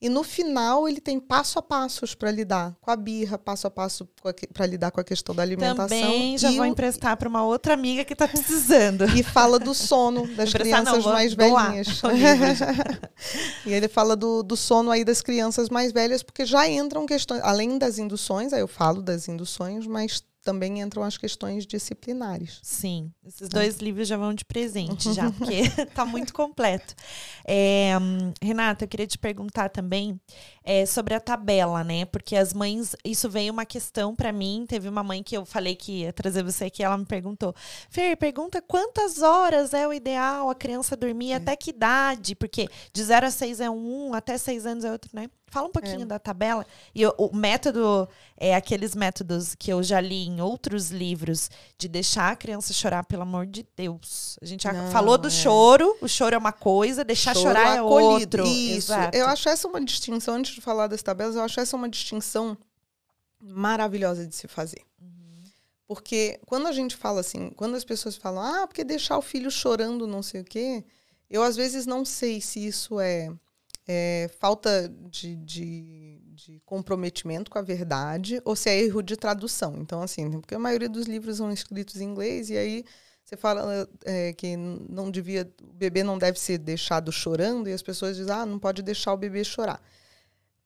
E 0.00 0.08
no 0.08 0.22
final, 0.22 0.88
ele 0.88 1.00
tem 1.00 1.18
passo 1.18 1.58
a 1.58 1.62
passos 1.62 2.14
para 2.14 2.30
lidar 2.30 2.76
com 2.80 2.90
a 2.90 2.96
birra, 2.96 3.38
passo 3.38 3.66
a 3.66 3.70
passo 3.70 4.06
para 4.52 4.66
lidar 4.66 4.90
com 4.90 5.00
a 5.00 5.04
questão 5.04 5.34
da 5.34 5.42
alimentação. 5.42 5.88
Também 5.88 6.36
já 6.36 6.52
e 6.52 6.56
vou 6.56 6.66
emprestar 6.66 7.16
para 7.16 7.28
uma 7.28 7.42
outra 7.42 7.72
amiga 7.72 8.04
que 8.04 8.12
está 8.12 8.28
precisando. 8.28 9.04
E 9.16 9.22
fala 9.22 9.58
do 9.58 9.74
sono 9.74 10.26
das 10.34 10.52
não, 10.52 10.60
crianças 10.60 11.04
vou 11.04 11.12
mais 11.12 11.32
velhinhas. 11.32 12.02
e 13.64 13.72
ele 13.72 13.88
fala 13.88 14.14
do, 14.14 14.42
do 14.42 14.56
sono 14.56 14.90
aí 14.90 15.04
das 15.04 15.22
crianças 15.22 15.68
mais 15.68 15.92
velhas, 15.92 16.22
porque 16.22 16.44
já 16.44 16.68
entram 16.68 17.06
questões, 17.06 17.40
além 17.42 17.78
das 17.78 17.98
induções, 17.98 18.52
aí 18.52 18.60
eu 18.60 18.68
falo 18.68 19.00
das 19.00 19.28
induções, 19.28 19.86
mas 19.86 20.22
também 20.44 20.80
entram 20.80 21.02
as 21.02 21.16
questões 21.16 21.66
disciplinares. 21.66 22.60
Sim, 22.62 23.10
esses 23.26 23.48
dois 23.48 23.78
livros 23.78 24.06
já 24.06 24.16
vão 24.16 24.34
de 24.34 24.44
presente, 24.44 25.12
já, 25.14 25.32
porque 25.32 25.62
tá 25.94 26.04
muito 26.04 26.34
completo. 26.34 26.94
É, 27.44 27.96
hum, 28.00 28.32
Renata, 28.40 28.84
eu 28.84 28.88
queria 28.88 29.06
te 29.06 29.18
perguntar 29.18 29.70
também 29.70 30.20
é, 30.62 30.84
sobre 30.84 31.14
a 31.14 31.20
tabela, 31.20 31.82
né? 31.82 32.04
Porque 32.04 32.36
as 32.36 32.52
mães, 32.52 32.94
isso 33.04 33.28
veio 33.30 33.52
uma 33.52 33.64
questão 33.64 34.14
para 34.14 34.30
mim. 34.30 34.66
Teve 34.68 34.88
uma 34.88 35.02
mãe 35.02 35.22
que 35.22 35.36
eu 35.36 35.46
falei 35.46 35.74
que 35.74 36.00
ia 36.00 36.12
trazer 36.12 36.44
você 36.44 36.66
aqui, 36.66 36.82
ela 36.82 36.98
me 36.98 37.06
perguntou: 37.06 37.54
Fer, 37.88 38.16
pergunta 38.16 38.60
quantas 38.60 39.22
horas 39.22 39.72
é 39.72 39.88
o 39.88 39.92
ideal 39.92 40.50
a 40.50 40.54
criança 40.54 40.96
dormir, 40.96 41.32
até 41.32 41.56
que 41.56 41.70
idade? 41.70 42.34
Porque 42.34 42.68
de 42.92 43.02
0 43.02 43.26
a 43.26 43.30
6 43.30 43.60
é 43.60 43.70
um, 43.70 44.12
até 44.12 44.36
6 44.36 44.66
anos 44.66 44.84
é 44.84 44.92
outro, 44.92 45.10
né? 45.14 45.28
Fala 45.46 45.68
um 45.68 45.70
pouquinho 45.70 46.04
da 46.04 46.18
tabela. 46.18 46.66
E 46.94 47.06
o, 47.06 47.14
o 47.16 47.36
método, 47.36 48.08
é 48.36 48.54
aqueles 48.56 48.94
métodos 48.94 49.54
que 49.54 49.72
eu 49.72 49.82
já 49.82 50.00
li 50.00 50.26
em 50.26 50.40
outros 50.40 50.90
livros, 50.90 51.48
de 51.78 51.86
deixar 51.86 52.32
a 52.32 52.36
criança 52.36 52.72
chorar, 52.72 53.04
pelo 53.04 53.22
amor 53.22 53.46
de 53.46 53.64
Deus. 53.76 54.36
A 54.42 54.46
gente 54.46 54.64
já 54.64 54.72
Não, 54.72 54.90
falou 54.90 55.16
do 55.16 55.28
é. 55.28 55.30
choro, 55.30 55.96
o 56.00 56.08
choro 56.08 56.34
é 56.34 56.38
uma 56.38 56.52
coisa, 56.52 57.04
deixar 57.04 57.34
Choro 57.34 57.48
chorar 57.48 57.76
é 57.76 57.78
acolhido. 57.78 58.42
outro. 58.42 58.46
Isso. 58.46 58.92
Exato. 58.92 59.16
Eu 59.16 59.26
acho 59.26 59.48
essa 59.48 59.68
uma 59.68 59.80
distinção, 59.84 60.34
antes 60.34 60.54
de 60.54 60.60
falar 60.60 60.88
das 60.88 61.02
tabelas, 61.02 61.36
eu 61.36 61.42
acho 61.42 61.60
essa 61.60 61.76
uma 61.76 61.88
distinção 61.88 62.58
maravilhosa 63.40 64.26
de 64.26 64.34
se 64.34 64.48
fazer. 64.48 64.82
Porque 65.86 66.40
quando 66.46 66.66
a 66.66 66.72
gente 66.72 66.96
fala 66.96 67.20
assim, 67.20 67.50
quando 67.50 67.76
as 67.76 67.84
pessoas 67.84 68.16
falam, 68.16 68.42
ah, 68.42 68.66
porque 68.66 68.82
deixar 68.82 69.18
o 69.18 69.22
filho 69.22 69.50
chorando, 69.50 70.06
não 70.06 70.22
sei 70.22 70.40
o 70.40 70.44
quê, 70.44 70.82
eu 71.30 71.42
às 71.42 71.56
vezes 71.56 71.84
não 71.86 72.04
sei 72.04 72.40
se 72.40 72.66
isso 72.66 72.98
é, 72.98 73.30
é 73.86 74.30
falta 74.38 74.88
de, 75.10 75.36
de, 75.36 76.20
de 76.34 76.60
comprometimento 76.64 77.50
com 77.50 77.58
a 77.58 77.62
verdade 77.62 78.40
ou 78.44 78.56
se 78.56 78.70
é 78.70 78.78
erro 78.82 79.02
de 79.02 79.16
tradução. 79.16 79.76
Então, 79.78 80.02
assim, 80.02 80.30
porque 80.40 80.54
a 80.54 80.58
maioria 80.58 80.88
dos 80.88 81.06
livros 81.06 81.36
são 81.36 81.52
escritos 81.52 82.00
em 82.00 82.04
inglês 82.04 82.50
e 82.50 82.56
aí 82.56 82.84
você 83.24 83.36
fala 83.36 83.88
é, 84.04 84.32
que 84.34 84.56
não 84.56 85.10
devia, 85.10 85.50
o 85.62 85.72
bebê 85.72 86.02
não 86.02 86.18
deve 86.18 86.38
ser 86.38 86.58
deixado 86.58 87.10
chorando 87.10 87.68
e 87.68 87.72
as 87.72 87.82
pessoas 87.82 88.16
dizem, 88.16 88.34
ah, 88.34 88.44
não 88.44 88.58
pode 88.58 88.82
deixar 88.82 89.12
o 89.14 89.16
bebê 89.16 89.42
chorar. 89.42 89.82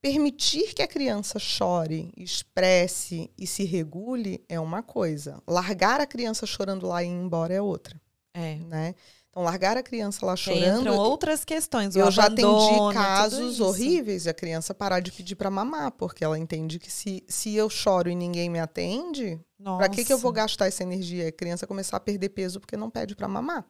Permitir 0.01 0.75
que 0.75 0.83
a 0.83 0.87
criança 0.87 1.41
chore, 1.41 2.13
expresse 2.17 3.31
e 3.37 3.47
se 3.47 3.65
regule 3.65 4.45
é 4.49 4.59
uma 4.59 4.83
coisa. 4.83 5.43
Largar 5.47 6.01
a 6.01 6.07
criança 6.07 6.47
chorando 6.47 6.87
lá 6.87 7.03
e 7.03 7.07
ir 7.07 7.11
embora 7.11 7.53
é 7.53 7.61
outra, 7.61 8.01
É. 8.33 8.57
né? 8.57 8.95
Então, 9.31 9.43
largar 9.43 9.77
a 9.77 9.83
criança 9.83 10.25
lá 10.25 10.35
chorando. 10.37 10.81
entram 10.81 10.97
outras 10.97 11.45
questões. 11.45 11.95
Eu 11.95 12.11
já 12.11 12.25
atendi 12.27 12.95
casos 12.95 13.61
horríveis 13.61 14.23
de 14.25 14.31
a 14.31 14.35
criança 14.35 14.75
parar 14.75 15.01
de 15.01 15.13
pedir 15.13 15.37
para 15.37 15.51
mamar, 15.51 15.93
porque 15.93 16.25
ela 16.25 16.39
entende 16.39 16.79
que 16.79 16.91
se, 16.91 17.25
se 17.29 17.55
eu 17.55 17.69
choro 17.69 18.09
e 18.11 18.15
ninguém 18.15 18.49
me 18.49 18.59
atende. 18.59 19.41
Pra 19.77 19.89
que, 19.89 20.05
que 20.05 20.13
eu 20.13 20.19
vou 20.19 20.33
gastar 20.33 20.67
essa 20.67 20.83
energia? 20.83 21.29
A 21.29 21.33
criança 21.33 21.67
começar 21.67 21.97
a 21.97 22.01
perder 22.01 22.31
peso 22.31 22.59
porque 22.61 22.77
não 22.77 22.91
pede 22.91 23.15
para 23.15 23.29
mamar. 23.29 23.65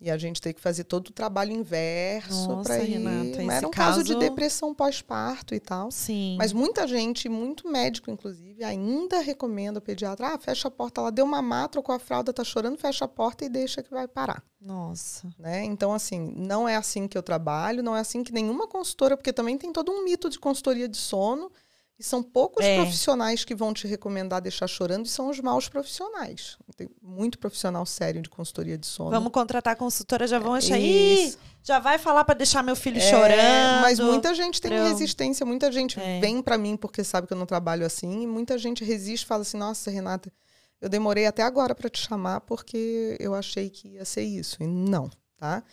E 0.00 0.10
a 0.12 0.16
gente 0.16 0.40
tem 0.40 0.52
que 0.52 0.60
fazer 0.60 0.84
todo 0.84 1.08
o 1.08 1.12
trabalho 1.12 1.50
inverso 1.52 2.62
para 2.62 2.78
ir. 2.78 2.90
Renata, 2.98 3.14
Mas 3.18 3.38
esse 3.38 3.50
era 3.56 3.66
um 3.66 3.70
caso 3.70 4.04
de 4.04 4.12
caso- 4.12 4.20
depressão 4.20 4.72
pós-parto 4.72 5.54
e 5.56 5.60
tal. 5.60 5.90
Sim. 5.90 6.36
Mas 6.38 6.52
muita 6.52 6.86
gente, 6.86 7.28
muito 7.28 7.68
médico, 7.68 8.08
inclusive, 8.08 8.62
ainda 8.62 9.18
recomenda 9.20 9.80
o 9.80 9.82
pediatra: 9.82 10.34
ah, 10.34 10.38
fecha 10.38 10.68
a 10.68 10.70
porta, 10.70 11.00
ela 11.00 11.10
deu 11.10 11.26
mamar, 11.26 11.68
trocou 11.68 11.92
a 11.94 11.98
fralda, 11.98 12.32
tá 12.32 12.44
chorando, 12.44 12.78
fecha 12.78 13.06
a 13.06 13.08
porta 13.08 13.44
e 13.44 13.48
deixa 13.48 13.82
que 13.82 13.90
vai 13.90 14.06
parar. 14.06 14.42
Nossa. 14.60 15.28
Né? 15.36 15.64
Então, 15.64 15.92
assim, 15.92 16.32
não 16.36 16.68
é 16.68 16.76
assim 16.76 17.08
que 17.08 17.18
eu 17.18 17.22
trabalho, 17.22 17.82
não 17.82 17.96
é 17.96 18.00
assim 18.00 18.22
que 18.22 18.32
nenhuma 18.32 18.68
consultora, 18.68 19.16
porque 19.16 19.32
também 19.32 19.58
tem 19.58 19.72
todo 19.72 19.90
um 19.90 20.04
mito 20.04 20.30
de 20.30 20.38
consultoria 20.38 20.88
de 20.88 20.96
sono 20.96 21.50
E 21.98 22.04
são 22.04 22.22
poucos 22.22 22.64
É. 22.64 22.76
profissionais 22.76 23.44
que 23.44 23.56
vão 23.56 23.74
te 23.74 23.88
recomendar 23.88 24.40
deixar 24.40 24.68
chorando 24.68 25.06
e 25.06 25.08
são 25.08 25.28
os 25.30 25.40
maus 25.40 25.68
profissionais. 25.68 26.56
Tem 26.76 26.88
muito 27.02 27.38
profissional 27.40 27.84
sério 27.84 28.22
de 28.22 28.28
consultoria 28.28 28.78
de 28.78 28.86
sono. 28.86 29.10
Vamos 29.10 29.32
contratar 29.32 29.72
a 29.72 29.76
consultora, 29.76 30.24
já 30.26 30.38
vão 30.38 30.54
achar. 30.54 30.78
Ih, 30.78 31.24
Isso. 31.26 31.38
já 31.60 31.80
vai 31.80 31.98
falar 31.98 32.24
pra 32.24 32.36
deixar 32.36 32.62
meu 32.62 32.76
filho 32.76 32.98
É, 32.98 33.10
chorando. 33.10 33.80
Mas 33.82 33.98
muita 33.98 34.32
gente 34.32 34.60
tem 34.60 34.72
eu- 34.72 34.84
resistência, 34.84 35.44
muita 35.44 35.72
gente 35.72 35.98
É. 35.98 36.20
vem 36.20 36.40
pra 36.40 36.56
mim 36.56 36.76
porque 36.76 37.02
sabe 37.02 37.26
que 37.26 37.32
eu 37.32 37.38
não 37.38 37.46
trabalho 37.46 37.84
assim, 37.84 38.22
e 38.22 38.26
muita 38.28 38.56
gente 38.56 38.84
resiste 38.84 39.24
e 39.24 39.28
fala 39.28 39.42
assim: 39.42 39.56
"Nossa, 39.56 39.90
Renata, 39.90 40.32
eu 40.80 40.88
demorei 40.88 41.26
até 41.26 41.42
agora 41.42 41.74
pra 41.74 41.88
te 41.90 41.98
chamar 41.98 42.42
porque 42.42 43.16
eu 43.18 43.34
achei 43.34 43.68
que 43.70 43.88
ia 43.94 44.04
ser 44.04 44.22
isso". 44.22 44.62
E 44.62 44.68
não, 44.68 45.10
tá? 45.36 45.64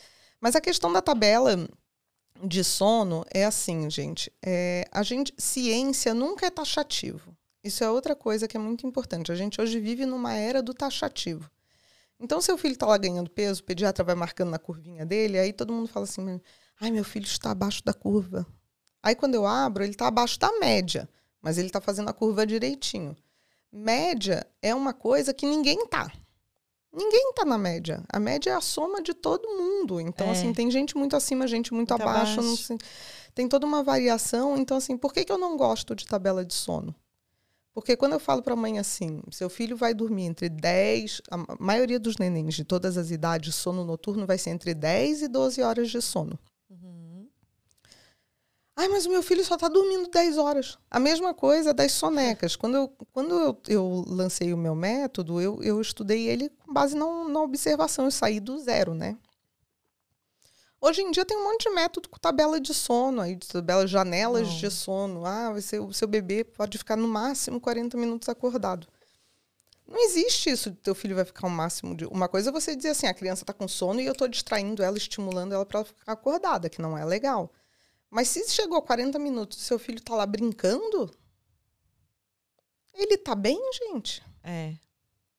Mas 0.42 0.56
a 0.56 0.62
questão 0.62 0.92
da 0.92 1.04
tabela 1.04 1.56
de 2.44 2.64
sono 2.64 3.26
é 3.34 3.46
assim, 3.46 3.90
gente. 3.90 4.32
É, 4.44 4.88
a 4.92 5.04
gente 5.04 5.34
ciência 5.38 6.14
nunca 6.14 6.46
é 6.46 6.50
taxativo. 6.50 7.36
Isso 7.64 7.84
é 7.84 7.90
outra 7.90 8.16
coisa 8.16 8.48
que 8.48 8.56
é 8.56 8.60
muito 8.60 8.86
importante. 8.86 9.32
A 9.32 9.36
gente 9.36 9.60
hoje 9.60 9.80
vive 9.80 10.06
numa 10.06 10.34
era 10.34 10.62
do 10.62 10.74
taxativo. 10.74 11.50
Então, 12.20 12.40
seu 12.40 12.58
filho 12.58 12.74
está 12.74 12.86
lá 12.86 12.98
ganhando 12.98 13.30
peso, 13.30 13.62
o 13.62 13.66
pediatra 13.66 14.04
vai 14.04 14.16
marcando 14.16 14.50
na 14.50 14.60
curvinha 14.60 15.06
dele, 15.06 15.38
aí 15.38 15.52
todo 15.52 15.74
mundo 15.74 15.88
fala 15.88 16.06
assim: 16.06 16.40
ai, 16.80 16.92
meu 16.92 17.04
filho 17.04 17.26
está 17.26 17.52
abaixo 17.52 17.84
da 17.84 17.94
curva. 17.94 18.46
Aí, 19.04 19.16
quando 19.16 19.36
eu 19.36 19.46
abro, 19.46 19.84
ele 19.84 19.92
está 19.92 20.08
abaixo 20.08 20.40
da 20.40 20.52
média, 20.60 21.10
mas 21.42 21.58
ele 21.58 21.68
está 21.68 21.82
fazendo 21.82 22.10
a 22.10 22.14
curva 22.14 22.46
direitinho. 22.46 23.16
Média 23.72 24.48
é 24.62 24.74
uma 24.74 24.94
coisa 24.94 25.34
que 25.34 25.46
ninguém 25.46 25.86
tá. 25.88 26.12
Ninguém 26.96 27.34
tá 27.34 27.44
na 27.46 27.58
média. 27.58 28.04
A 28.10 28.20
média 28.20 28.52
é 28.52 28.54
a 28.54 28.62
soma 28.62 29.02
de 29.02 29.14
todo 29.14 29.48
mundo. 29.50 30.00
Então, 30.00 30.28
É. 30.28 30.32
assim, 30.32 30.54
tem 30.54 30.72
gente 30.72 30.96
muito 30.98 31.16
acima, 31.16 31.46
gente 31.48 31.74
muito, 31.74 31.92
Muito 31.92 32.02
abaixo. 32.02 32.38
não 32.42 32.48
abaixo. 32.50 32.64
sei- 32.64 32.78
Tem 33.34 33.48
toda 33.50 33.66
uma 33.68 33.84
variação. 33.84 34.58
Então, 34.58 34.78
assim, 34.78 34.96
por 34.98 35.14
que, 35.14 35.26
que 35.26 35.32
eu 35.32 35.38
não 35.38 35.58
gosto 35.58 35.94
de 35.94 36.06
tabela 36.06 36.46
de 36.46 36.54
sono? 36.54 36.96
Porque 37.74 37.98
quando 37.98 38.14
eu 38.14 38.20
falo 38.22 38.42
para 38.42 38.54
a 38.54 38.56
mãe 38.56 38.80
assim, 38.80 39.22
seu 39.30 39.50
filho 39.50 39.76
vai 39.76 39.94
dormir 39.94 40.24
entre 40.24 40.48
10, 40.48 41.22
a 41.30 41.36
ma- 41.36 41.58
maioria 41.60 42.00
dos 42.00 42.18
nenéns 42.18 42.54
de 42.56 42.64
todas 42.64 42.98
as 42.98 43.12
idades, 43.12 43.54
sono 43.56 43.84
noturno 43.84 44.26
vai 44.26 44.38
ser 44.38 44.52
entre 44.52 44.74
10 44.74 45.22
e 45.22 45.28
12 45.28 45.62
horas 45.62 45.90
de 45.92 46.02
sono. 46.02 46.40
Uhum. 46.70 47.15
Ai, 48.78 48.90
mas 48.90 49.06
o 49.06 49.10
meu 49.10 49.24
filho 49.24 49.44
só 49.46 49.56
está 49.56 49.70
dormindo 49.70 50.10
10 50.10 50.38
horas. 50.38 50.78
A 50.92 51.00
mesma 51.00 51.34
coisa 51.34 51.74
das 51.74 51.94
sonecas. 51.94 52.56
Quando 52.58 52.76
eu, 52.76 52.88
quando 53.14 53.40
eu, 53.40 53.58
eu 53.70 54.04
lancei 54.06 54.54
o 54.54 54.58
meu 54.58 54.76
método, 54.76 55.40
eu, 55.40 55.64
eu 55.64 55.80
estudei 55.80 56.28
ele 56.28 56.50
com 56.50 56.74
base 56.74 56.96
na, 56.96 57.06
na 57.24 57.42
observação. 57.42 58.06
Eu 58.06 58.12
saí 58.12 58.40
do 58.40 58.60
zero, 58.60 58.94
né? 58.94 59.18
Hoje 60.82 61.02
em 61.02 61.10
dia 61.10 61.26
tem 61.26 61.38
um 61.38 61.46
monte 61.46 61.64
de 61.64 61.74
método 61.74 62.10
com 62.10 62.20
tabela 62.20 62.60
de 62.60 62.74
sono, 62.74 63.22
aí, 63.22 63.36
tabela 63.38 63.88
janelas 63.88 64.48
Não. 64.48 64.58
de 64.58 64.70
sono. 64.70 65.26
Ah, 65.26 65.52
o 65.52 65.62
seu, 65.62 65.86
o 65.86 65.94
seu 65.94 66.08
bebê 66.08 66.44
pode 66.44 66.78
ficar 66.78 66.98
no 66.98 67.08
máximo 67.08 67.62
40 67.62 67.98
minutos 67.98 68.28
acordado. 68.28 68.88
Não 69.88 70.04
existe 70.04 70.50
isso 70.50 70.70
de 70.70 70.78
teu 70.78 70.94
filho 70.94 71.16
vai 71.16 71.26
ficar 71.26 71.48
o 71.48 71.50
máximo 71.50 71.96
de. 71.96 72.06
Uma 72.06 72.28
coisa 72.28 72.50
é 72.50 72.54
você 72.54 72.76
dizer 72.76 72.90
assim, 72.90 73.08
a 73.08 73.14
criança 73.14 73.44
está 73.44 73.54
com 73.54 73.68
sono 73.68 74.02
e 74.02 74.06
eu 74.06 74.12
estou 74.12 74.28
distraindo 74.28 74.84
ela, 74.84 74.98
estimulando 74.98 75.54
ela 75.54 75.66
para 75.66 75.86
ficar 75.86 76.12
acordada, 76.12 76.70
que 76.70 76.82
não 76.82 76.98
é 76.98 77.06
legal. 77.06 77.52
Mas 78.16 78.30
se 78.30 78.48
chegou 78.50 78.78
a 78.78 78.82
40 78.82 79.20
minutos 79.20 79.58
e 79.58 79.62
seu 79.62 79.78
filho 79.78 80.02
tá 80.02 80.16
lá 80.16 80.26
brincando, 80.26 81.14
ele 82.94 83.18
tá 83.18 83.36
bem, 83.36 83.60
gente? 83.74 84.24
É. 84.42 84.74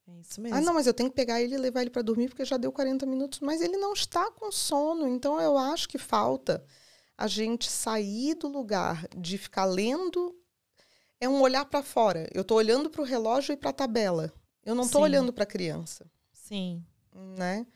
É 0.06 0.20
isso 0.20 0.38
mesmo. 0.42 0.58
Ah, 0.58 0.60
não, 0.60 0.74
mas 0.74 0.86
eu 0.86 0.92
tenho 0.92 1.08
que 1.08 1.16
pegar 1.16 1.40
ele 1.40 1.54
e 1.54 1.58
levar 1.58 1.80
ele 1.80 1.88
para 1.88 2.02
dormir 2.02 2.28
porque 2.28 2.44
já 2.44 2.58
deu 2.58 2.70
40 2.70 3.06
minutos. 3.06 3.40
Mas 3.40 3.62
ele 3.62 3.78
não 3.78 3.94
está 3.94 4.30
com 4.30 4.52
sono. 4.52 5.08
Então 5.08 5.40
eu 5.40 5.56
acho 5.56 5.88
que 5.88 5.96
falta 5.96 6.62
a 7.16 7.26
gente 7.26 7.70
sair 7.70 8.34
do 8.34 8.46
lugar 8.46 9.08
de 9.16 9.38
ficar 9.38 9.64
lendo. 9.64 10.38
É 11.18 11.26
um 11.26 11.40
olhar 11.40 11.64
para 11.64 11.82
fora. 11.82 12.28
Eu 12.34 12.44
tô 12.44 12.56
olhando 12.56 12.90
para 12.90 13.00
o 13.00 13.06
relógio 13.06 13.54
e 13.54 13.56
para 13.56 13.70
a 13.70 13.72
tabela. 13.72 14.30
Eu 14.62 14.74
não 14.74 14.86
tô 14.86 14.98
Sim. 14.98 15.04
olhando 15.04 15.32
para 15.32 15.44
a 15.44 15.46
criança, 15.46 16.04
Sim. 16.30 16.84
né? 17.38 17.66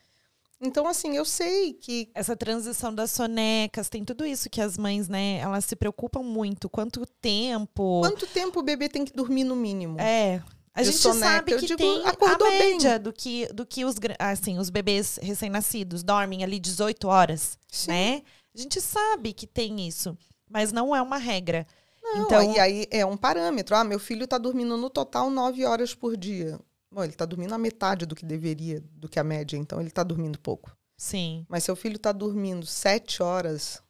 Então, 0.60 0.86
assim, 0.86 1.16
eu 1.16 1.24
sei 1.24 1.72
que 1.72 2.10
Essa 2.14 2.36
transição 2.36 2.94
das 2.94 3.10
sonecas, 3.10 3.88
tem 3.88 4.04
tudo 4.04 4.26
isso 4.26 4.50
que 4.50 4.60
as 4.60 4.76
mães, 4.76 5.08
né, 5.08 5.38
elas 5.38 5.64
se 5.64 5.74
preocupam 5.74 6.22
muito. 6.22 6.68
Quanto 6.68 7.06
tempo. 7.20 8.00
quanto 8.02 8.26
tempo 8.26 8.60
o 8.60 8.62
bebê 8.62 8.88
tem 8.88 9.04
que 9.04 9.12
dormir 9.12 9.44
no 9.44 9.56
mínimo. 9.56 9.98
É. 9.98 10.42
A 10.72 10.82
gente 10.82 10.98
soneca, 10.98 11.26
sabe 11.26 11.56
que 11.56 11.66
digo, 11.66 11.78
tem 11.78 12.04
a 12.04 12.10
acordou 12.10 12.48
bem. 12.48 12.72
média 12.74 12.98
do 12.98 13.12
que, 13.12 13.46
do 13.52 13.66
que 13.66 13.84
os, 13.84 13.98
gra- 13.98 14.16
assim, 14.18 14.58
os 14.58 14.70
bebês 14.70 15.18
recém-nascidos 15.20 16.02
dormem 16.02 16.44
ali 16.44 16.60
18 16.60 17.08
horas, 17.08 17.58
Sim. 17.68 17.90
né? 17.90 18.22
A 18.54 18.58
gente 18.60 18.80
sabe 18.80 19.32
que 19.32 19.46
tem 19.46 19.86
isso, 19.86 20.16
mas 20.48 20.70
não 20.72 20.94
é 20.94 21.02
uma 21.02 21.16
regra. 21.16 21.66
Não, 22.02 22.22
então, 22.22 22.54
e 22.54 22.58
aí 22.58 22.86
é 22.90 23.04
um 23.04 23.16
parâmetro. 23.16 23.74
Ah, 23.76 23.82
meu 23.84 23.98
filho 23.98 24.24
está 24.24 24.38
dormindo 24.38 24.76
no 24.76 24.88
total 24.88 25.28
nove 25.28 25.64
horas 25.64 25.94
por 25.94 26.16
dia. 26.16 26.58
Bom, 26.90 27.02
ele 27.04 27.12
está 27.12 27.24
dormindo 27.24 27.54
a 27.54 27.58
metade 27.58 28.04
do 28.06 28.14
que 28.16 28.24
deveria, 28.26 28.80
do 28.92 29.08
que 29.08 29.18
a 29.20 29.24
média, 29.24 29.56
então 29.56 29.78
ele 29.80 29.88
está 29.88 30.02
dormindo 30.02 30.38
pouco. 30.38 30.76
sim, 30.96 31.46
Mas 31.48 31.64
seu 31.64 31.76
filho 31.76 31.96
está 31.96 32.12
dormindo 32.12 32.66
sete 32.66 33.22
horas, 33.22 33.82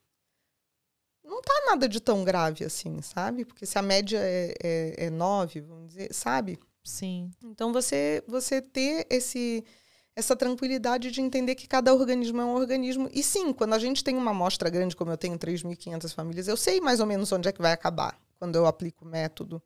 não 1.24 1.40
tá 1.40 1.62
nada 1.66 1.88
de 1.88 2.00
tão 2.00 2.24
grave 2.24 2.64
assim, 2.64 3.00
sabe? 3.02 3.44
Porque 3.44 3.64
se 3.64 3.78
a 3.78 3.82
média 3.82 4.18
é, 4.20 4.54
é, 4.62 5.06
é 5.06 5.10
nove, 5.10 5.60
vamos 5.60 5.88
dizer, 5.88 6.12
sabe? 6.12 6.58
sim. 6.84 7.30
Então 7.44 7.72
você 7.72 8.22
você 8.26 8.60
ter 8.60 9.06
esse 9.10 9.64
essa 10.16 10.36
tranquilidade 10.36 11.10
de 11.10 11.20
entender 11.20 11.54
que 11.54 11.68
cada 11.68 11.94
organismo 11.94 12.40
é 12.40 12.44
um 12.44 12.54
organismo. 12.54 13.08
E 13.12 13.22
sim, 13.22 13.52
quando 13.52 13.74
a 13.74 13.78
gente 13.78 14.02
tem 14.04 14.16
uma 14.16 14.32
amostra 14.32 14.68
grande, 14.68 14.96
como 14.96 15.10
eu 15.10 15.16
tenho 15.16 15.38
3.500 15.38 16.12
famílias, 16.12 16.48
eu 16.48 16.56
sei 16.56 16.80
mais 16.80 17.00
ou 17.00 17.06
menos 17.06 17.30
onde 17.32 17.48
é 17.48 17.52
que 17.52 17.62
vai 17.62 17.72
acabar 17.72 18.18
quando 18.38 18.56
eu 18.56 18.66
aplico 18.66 19.04
o 19.04 19.08
método, 19.08 19.62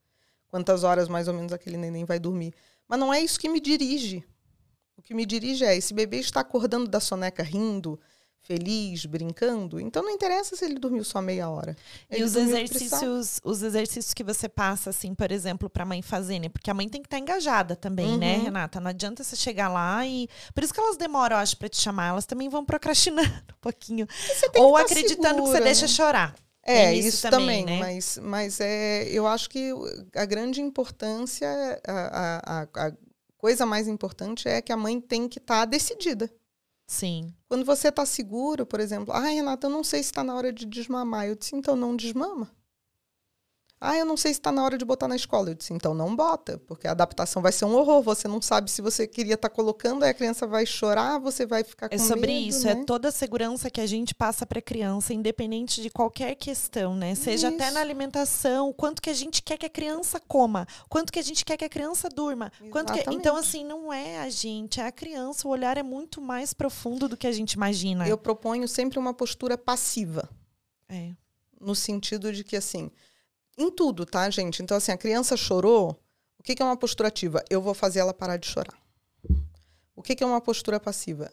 quantas 0.49 0.85
horas 0.85 1.09
mais 1.09 1.28
ou 1.28 1.35
menos 1.35 1.53
aquele 1.53 1.76
neném 1.76 2.05
vai 2.05 2.18
dormir. 2.18 2.55
Mas 2.89 2.99
não 2.99 3.12
é 3.12 3.20
isso 3.20 3.39
que 3.39 3.49
me 3.49 3.61
dirige. 3.61 4.24
O 4.97 5.03
que 5.03 5.14
me 5.14 5.26
dirige 5.26 5.64
é 5.64 5.76
esse 5.76 5.93
bebê 5.93 6.18
está 6.18 6.41
acordando 6.41 6.89
da 6.89 7.01
soneca 7.01 7.43
rindo, 7.43 7.99
feliz, 8.41 9.07
brincando, 9.07 9.80
então 9.80 10.03
não 10.03 10.11
interessa 10.11 10.55
se 10.55 10.64
ele 10.64 10.78
dormiu 10.78 11.03
só 11.03 11.20
meia 11.22 11.49
hora. 11.49 11.74
E 12.11 12.16
Ele 12.16 12.24
os 12.24 12.32
dormiu 12.35 12.57
o 12.57 12.59
que 12.61 12.68
precisava. 12.68 13.05
exercícios, 13.05 13.41
os 13.43 13.62
exercícios 13.62 14.12
que 14.14 14.22
você 14.22 14.49
passa, 14.51 14.91
assim, 14.91 15.14
por 15.14 15.32
exemplo, 15.32 15.68
para 15.70 15.82
a 15.82 15.87
mãe 15.87 16.03
fazer, 16.03 16.39
né? 16.39 16.49
Porque 16.51 16.70
a 16.70 16.74
mãe 16.74 16.87
tem 16.89 17.01
que 17.01 17.07
estar 17.07 17.18
engajada 17.18 17.74
também, 17.74 18.18
né, 18.18 18.37
Uhum. 18.37 18.45
Renata? 18.45 18.80
Não 18.80 18.91
adianta 18.91 19.24
você 19.24 19.35
chegar 19.35 19.68
lá 19.68 20.07
e. 20.07 20.28
Por 20.55 20.62
isso 20.62 20.74
que 20.74 20.80
elas 20.80 20.97
demoram, 20.99 21.37
eu 21.37 21.41
acho, 21.43 21.57
para 21.57 21.68
te 21.70 21.78
chamar. 21.78 22.09
Elas 22.09 22.26
também 22.26 22.49
vão 22.51 22.64
procrastinando 22.64 23.28
um 23.51 23.61
pouquinho. 23.62 24.07
Ou 24.57 24.74
tá 24.74 24.82
acreditando 24.82 25.37
que 25.37 25.41
você 25.41 25.53
segura, 25.53 25.64
deixa 25.64 25.82
né? 25.82 25.89
chorar. 25.89 26.35
É, 26.66 26.94
isso 26.94 27.08
isso, 27.08 27.30
também, 27.30 27.64
também, 27.64 27.78
né? 27.78 27.78
mas, 27.80 28.18
mas 28.22 28.60
é, 28.60 29.04
eu 29.10 29.26
acho 29.26 29.50
que 29.50 29.70
a 30.14 30.24
grande 30.24 30.60
importância, 30.62 31.48
a, 31.86 32.62
a, 32.62 32.86
a- 32.86 32.92
coisa 33.36 33.66
mais 33.66 33.86
importante 33.86 34.48
é 34.48 34.62
que 34.62 34.72
a 34.72 34.76
mãe 34.76 35.00
tem 35.00 35.28
que 35.28 35.38
estar 35.38 35.64
decidida. 35.66 36.32
Sim. 36.86 37.34
Quando 37.48 37.64
você 37.64 37.88
está 37.88 38.04
seguro, 38.06 38.64
por 38.66 38.80
exemplo, 38.80 39.12
ah, 39.12 39.20
Renata, 39.20 39.66
eu 39.66 39.70
não 39.70 39.84
sei 39.84 40.02
se 40.02 40.10
está 40.10 40.24
na 40.24 40.34
hora 40.34 40.52
de 40.52 40.64
desmamar. 40.66 41.26
Eu 41.26 41.34
disse, 41.34 41.54
então 41.54 41.76
não 41.76 41.94
desmama. 41.96 42.50
Ah, 43.85 43.97
eu 43.97 44.07
não 44.07 44.16
sei 44.16 44.32
se 44.32 44.41
está 44.41 44.51
na 44.51 44.64
hora 44.64 44.78
de 44.78 44.85
botar 44.85 45.07
na 45.07 45.14
escola. 45.14 45.51
Eu 45.51 45.55
disse, 45.55 45.72
então 45.72 45.95
não 45.95 46.16
bota, 46.16 46.59
porque 46.66 46.89
a 46.89 46.93
adaptação 46.93 47.43
vai 47.43 47.53
ser 47.53 47.66
um 47.66 47.74
horror. 47.74 48.03
Você 48.03 48.26
não 48.26 48.41
sabe 48.41 48.70
se 48.70 48.80
você 48.80 49.07
queria 49.07 49.35
estar 49.35 49.51
colocando, 49.51 50.05
aí 50.05 50.11
a 50.11 50.14
criança 50.14 50.47
vai 50.47 50.64
chorar, 50.64 51.18
você 51.18 51.45
vai 51.45 51.62
ficar 51.62 51.89
com 51.89 51.95
É 51.95 51.99
sobre 51.99 52.32
medo, 52.32 52.49
isso, 52.49 52.66
né? 52.66 52.72
é 52.72 52.85
toda 52.85 53.09
a 53.09 53.12
segurança 53.12 53.70
que 53.70 53.80
a 53.80 53.87
gente 53.87 54.14
passa 54.14 54.47
para 54.47 54.59
a 54.59 54.62
criança, 54.62 55.12
independente 55.12 55.82
de 55.82 55.91
qualquer 55.91 56.35
questão, 56.35 56.97
né? 56.97 57.14
Seja 57.14 57.49
até 57.49 57.66
Isso. 57.66 57.74
na 57.74 57.80
alimentação, 57.80 58.72
quanto 58.72 59.03
que 59.03 59.11
a 59.11 59.14
gente 59.14 59.43
quer 59.43 59.59
que 59.59 59.66
a 59.66 59.70
criança 59.70 60.18
coma, 60.18 60.66
quanto 60.89 61.12
que 61.12 61.18
a 61.18 61.22
gente 61.22 61.45
quer 61.45 61.57
que 61.57 61.64
a 61.64 61.68
criança 61.68 62.09
durma. 62.09 62.51
Quanto 62.70 62.93
que... 62.93 63.05
Então, 63.11 63.37
assim, 63.37 63.64
não 63.64 63.93
é 63.93 64.20
a 64.20 64.30
gente, 64.30 64.80
é 64.80 64.87
a 64.87 64.93
criança. 64.93 65.47
O 65.47 65.51
olhar 65.51 65.76
é 65.76 65.82
muito 65.82 66.20
mais 66.20 66.55
profundo 66.55 67.09
do 67.09 67.16
que 67.16 67.26
a 67.26 67.32
gente 67.32 67.53
imagina. 67.53 68.09
Eu 68.09 68.16
proponho 68.16 68.66
sempre 68.66 68.99
uma 68.99 69.12
postura 69.12 69.59
passiva. 69.59 70.28
É. 70.89 71.12
no 71.61 71.74
sentido 71.74 72.30
de 72.32 72.45
que, 72.45 72.57
assim, 72.57 72.91
em 73.57 73.70
tudo, 73.70 74.05
tá, 74.05 74.28
gente? 74.30 74.62
Então, 74.62 74.76
assim, 74.76 74.92
a 74.92 74.96
criança 74.96 75.36
chorou, 75.36 75.98
o 76.38 76.42
que, 76.42 76.55
que 76.55 76.62
é 76.62 76.64
uma 76.64 76.76
postura 76.76 77.09
ativa? 77.09 77.42
Eu 77.48 77.61
vou 77.62 77.74
fazer 77.74 78.00
ela 78.00 78.14
parar 78.14 78.36
de 78.36 78.46
chorar. 78.46 78.78
O 79.96 80.02
que, 80.02 80.14
que 80.14 80.24
é 80.24 80.26
uma 80.26 80.40
postura 80.40 80.80
passiva? 80.80 81.32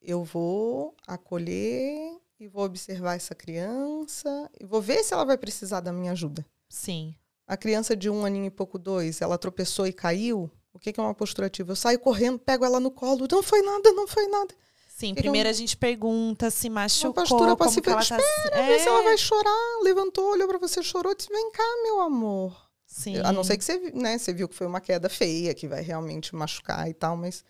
Eu 0.00 0.24
vou 0.24 0.94
acolher 1.06 2.18
e 2.40 2.48
vou 2.48 2.64
observar 2.64 3.16
essa 3.16 3.34
criança 3.34 4.50
e 4.58 4.64
vou 4.64 4.80
ver 4.80 5.04
se 5.04 5.12
ela 5.12 5.24
vai 5.24 5.36
precisar 5.36 5.80
da 5.80 5.92
minha 5.92 6.12
ajuda. 6.12 6.44
Sim. 6.68 7.14
A 7.46 7.56
criança 7.56 7.96
de 7.96 8.08
um 8.08 8.24
aninho 8.24 8.46
e 8.46 8.50
pouco, 8.50 8.78
dois, 8.78 9.20
ela 9.20 9.38
tropeçou 9.38 9.86
e 9.86 9.92
caiu. 9.92 10.50
O 10.72 10.78
que, 10.78 10.92
que 10.92 11.00
é 11.00 11.02
uma 11.02 11.14
postura 11.14 11.46
ativa? 11.48 11.72
Eu 11.72 11.76
saio 11.76 11.98
correndo, 11.98 12.38
pego 12.38 12.64
ela 12.64 12.78
no 12.78 12.90
colo. 12.90 13.26
Não 13.30 13.42
foi 13.42 13.62
nada, 13.62 13.92
não 13.92 14.06
foi 14.06 14.26
nada. 14.28 14.54
Sim, 14.98 15.14
que 15.14 15.22
primeiro 15.22 15.48
a 15.48 15.52
gente 15.52 15.76
pergunta 15.76 16.50
se 16.50 16.68
machucou, 16.68 17.14
postura 17.14 17.54
como 17.54 17.72
que 17.72 17.82
passiva, 17.82 17.90
ela 17.92 18.04
tá... 18.04 18.50
Pra 18.50 18.62
ver 18.66 18.80
se 18.80 18.88
ela 18.88 19.02
vai 19.04 19.16
chorar. 19.16 19.78
Levantou, 19.84 20.32
olhou 20.32 20.48
pra 20.48 20.58
você, 20.58 20.82
chorou, 20.82 21.14
disse: 21.14 21.28
Vem 21.28 21.52
cá, 21.52 21.62
meu 21.84 22.00
amor. 22.00 22.68
Sim. 22.84 23.16
A 23.18 23.30
não 23.30 23.44
ser 23.44 23.56
que 23.56 23.64
você, 23.64 23.78
né, 23.94 24.18
você 24.18 24.32
viu 24.32 24.48
que 24.48 24.56
foi 24.56 24.66
uma 24.66 24.80
queda 24.80 25.08
feia, 25.08 25.54
que 25.54 25.68
vai 25.68 25.82
realmente 25.82 26.34
machucar 26.34 26.90
e 26.90 26.94
tal, 26.94 27.16
mas 27.16 27.44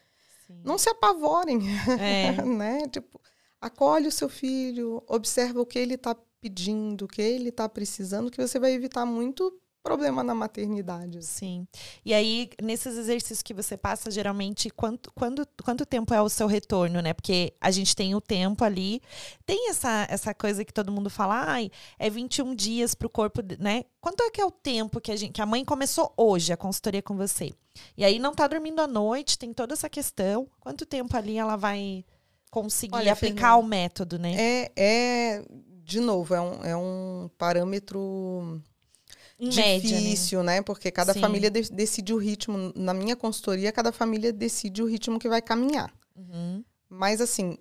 Sim. 0.47 0.61
não 0.63 0.77
se 0.77 0.91
apavorem, 0.91 1.59
É. 1.99 2.33
né? 2.45 2.87
Tipo, 2.89 3.19
acolhe 3.59 4.09
o 4.09 4.13
seu 4.13 4.29
filho, 4.29 5.03
observa 5.07 5.59
o 5.59 5.65
que 5.65 5.79
ele 5.79 5.95
está 5.95 6.15
pedindo, 6.43 7.07
o 7.07 7.09
que 7.09 7.23
ele 7.23 7.49
está 7.49 7.67
precisando, 7.67 8.31
que 8.31 8.47
você 8.47 8.59
vai 8.59 8.73
evitar 8.73 9.07
muito 9.07 9.59
problema 9.89 10.23
na 10.23 10.35
maternidade. 10.35 11.25
Sim. 11.25 11.67
E 12.05 12.13
aí, 12.13 12.51
nesses 12.63 12.97
exercícios 12.99 13.43
que 13.43 13.55
você 13.55 13.77
passa, 13.77 14.11
geralmente, 14.11 14.69
quanto, 14.69 15.11
quando, 15.13 15.47
quanto 15.65 15.87
tempo 15.87 16.13
é 16.13 16.21
o 16.21 16.29
seu 16.29 16.47
retorno, 16.47 17.01
né? 17.01 17.15
Porque 17.15 17.55
a 17.61 17.71
gente 17.71 17.97
tem 17.97 18.15
o 18.15 18.21
tempo 18.21 18.65
ali. 18.65 19.01
Tem 19.47 19.71
essa, 19.71 20.07
essa 20.11 20.35
coisa 20.35 20.65
que 20.65 20.73
todo 20.73 20.93
mundo 20.93 21.09
fala, 21.09 21.43
ai, 21.47 21.71
é 21.99 22.11
21 22.11 22.55
dias 22.55 22.95
para 22.95 23.07
o 23.07 23.11
corpo, 23.11 23.41
né? 23.59 23.85
Quanto 24.01 24.23
é 24.23 24.31
que 24.31 24.41
é 24.41 24.45
o 24.45 24.51
tempo 24.51 25.01
que 25.01 25.11
a, 25.11 25.17
gente, 25.17 25.33
que 25.33 25.43
a 25.43 25.47
mãe 25.47 25.65
começou 25.65 26.13
hoje 26.17 26.53
a 26.53 26.57
consultoria 26.57 27.03
com 27.03 27.17
você? 27.17 27.53
E 27.97 28.05
aí 28.05 28.19
não 28.19 28.35
tá 28.35 28.47
dormindo 28.47 28.81
à 28.81 28.87
noite, 28.87 29.39
tem 29.39 29.53
toda 29.53 29.73
essa 29.73 29.89
questão. 29.89 30.49
Quanto 30.61 30.85
tempo 30.85 31.17
ali 31.17 31.39
ela 31.39 31.57
vai 31.57 32.05
conseguir 32.51 32.95
Olha, 32.95 33.13
aplicar 33.13 33.55
Fernanda, 33.55 33.59
o 33.59 33.69
método, 33.69 34.19
né? 34.19 34.35
É, 34.37 34.73
é, 34.77 35.45
de 35.83 36.01
novo, 36.01 36.35
é 36.35 36.41
um, 36.41 36.65
é 36.65 36.77
um 36.77 37.31
parâmetro 37.39 38.61
em 39.39 39.49
difícil, 39.49 40.39
média, 40.39 40.53
né? 40.53 40.57
né? 40.57 40.63
Porque 40.63 40.91
cada 40.91 41.13
Sim. 41.13 41.21
família 41.21 41.51
de, 41.51 41.71
decide 41.71 42.13
o 42.13 42.17
ritmo. 42.17 42.73
Na 42.75 42.93
minha 42.93 43.15
consultoria, 43.15 43.71
cada 43.71 43.93
família 43.93 44.33
decide 44.33 44.83
o 44.83 44.87
ritmo 44.87 45.19
que 45.19 45.29
vai 45.29 45.41
caminhar. 45.41 45.93
Uhum. 46.17 46.65
Mas 46.89 47.21
assim, 47.21 47.57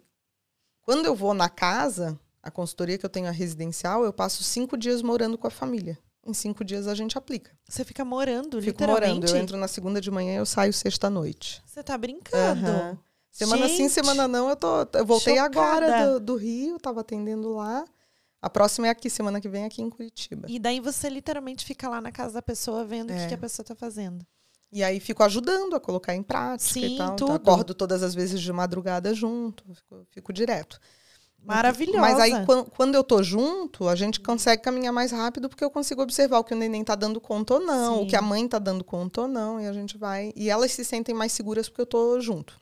quando 0.82 1.06
eu 1.06 1.14
vou 1.14 1.34
na 1.34 1.50
casa, 1.50 2.20
a 2.42 2.50
consultoria 2.50 2.98
que 2.98 3.06
eu 3.06 3.10
tenho 3.10 3.28
a 3.28 3.32
residencial, 3.32 4.04
eu 4.04 4.14
passo 4.14 4.44
cinco 4.44 4.78
dias 4.78 5.02
morando 5.02 5.38
com 5.38 5.48
a 5.48 5.52
família. 5.52 6.00
Em 6.26 6.34
cinco 6.34 6.66
dias 6.66 6.88
a 6.88 6.96
gente 6.96 7.18
aplica. 7.18 7.52
Você 7.70 7.86
fica 7.86 8.04
morando, 8.04 8.62
Fico 8.62 8.86
morando. 8.86 9.28
Eu 9.28 9.36
entro 9.38 9.56
na 9.56 9.68
segunda 9.68 10.02
de 10.02 10.12
manhã, 10.12 10.38
eu 10.38 10.46
saio 10.46 10.74
sexta 10.74 11.10
noite. 11.10 11.62
Você 11.66 11.84
tá 11.84 11.98
brincando? 11.98 12.68
Uhum. 12.68 12.98
Semana 13.32 13.68
gente, 13.68 13.78
sim, 13.78 13.90
semana 13.90 14.28
não, 14.28 14.50
eu 14.50 14.56
tô. 14.56 14.88
Eu 14.94 15.06
voltei 15.06 15.36
chocada. 15.36 15.60
agora 15.60 16.06
do, 16.14 16.20
do 16.20 16.36
Rio, 16.36 16.80
tava 16.80 17.02
atendendo 17.02 17.54
lá. 17.54 17.86
A 18.42 18.50
próxima 18.50 18.88
é 18.88 18.90
aqui, 18.92 19.10
semana 19.10 19.42
que 19.42 19.50
vem, 19.50 19.66
aqui 19.66 19.82
em 19.82 19.90
Curitiba. 19.90 20.48
E 20.50 20.60
daí 20.60 20.80
você 20.80 21.10
literalmente 21.10 21.66
fica 21.66 21.90
lá 21.90 22.00
na 22.00 22.12
casa 22.12 22.36
da 22.36 22.42
pessoa 22.42 22.86
vendo 22.86 23.12
é. 23.12 23.16
o 23.16 23.20
que, 23.20 23.28
que, 23.30 23.34
a 23.34 23.38
pessoa 23.38 23.64
está 23.64 23.76
fazendo. 23.76 24.26
E 24.72 24.84
aí 24.84 25.00
fico 25.00 25.24
ajudando 25.24 25.76
a 25.76 25.80
colocar 25.80 26.14
em 26.14 26.22
prática 26.22 26.74
Sim, 26.74 26.96
e 26.96 26.98
tal. 26.98 27.14
Então, 27.14 27.16
tudo. 27.16 27.36
Então, 27.36 27.54
acordo 27.54 27.74
todas 27.74 28.04
as 28.04 28.14
vezes 28.14 28.40
de 28.40 28.54
madrugada 28.54 29.14
junto, 29.14 29.64
fico, 29.74 30.08
fico 30.12 30.34
direto. 30.34 30.80
Maravilhosa. 31.44 32.02
Mas 32.02 32.20
aí, 32.20 32.46
quando, 32.46 32.70
quando 32.72 32.96
eu 32.96 33.04
tô 33.04 33.24
junto, 33.24 33.88
a 33.88 33.96
gente 33.96 34.20
consegue 34.20 34.62
caminhar 34.62 34.92
mais 34.92 35.12
rápido 35.12 35.48
porque 35.48 35.64
eu 35.64 35.70
consigo 35.70 36.02
observar 36.02 36.40
o 36.40 36.44
que 36.44 36.54
o 36.54 36.58
neném 36.58 36.84
tá 36.84 36.96
dando 36.96 37.22
conta 37.22 37.56
ou 37.56 37.60
não, 37.62 37.98
Sim. 37.98 38.04
o 38.04 38.08
que 38.08 38.16
a 38.16 38.22
mãe 38.22 38.48
tá 38.48 38.60
dando 38.60 38.84
conta 38.84 39.22
ou 39.22 39.28
não, 39.28 39.60
e 39.60 39.66
a 39.66 39.72
gente 39.72 39.98
vai. 39.98 40.34
E 40.36 40.50
elas 40.50 40.72
se 40.72 40.84
sentem 40.84 41.16
mais 41.16 41.32
seguras 41.32 41.70
porque 41.70 41.82
eu 41.82 41.86
tô 41.86 42.20
junto. 42.20 42.60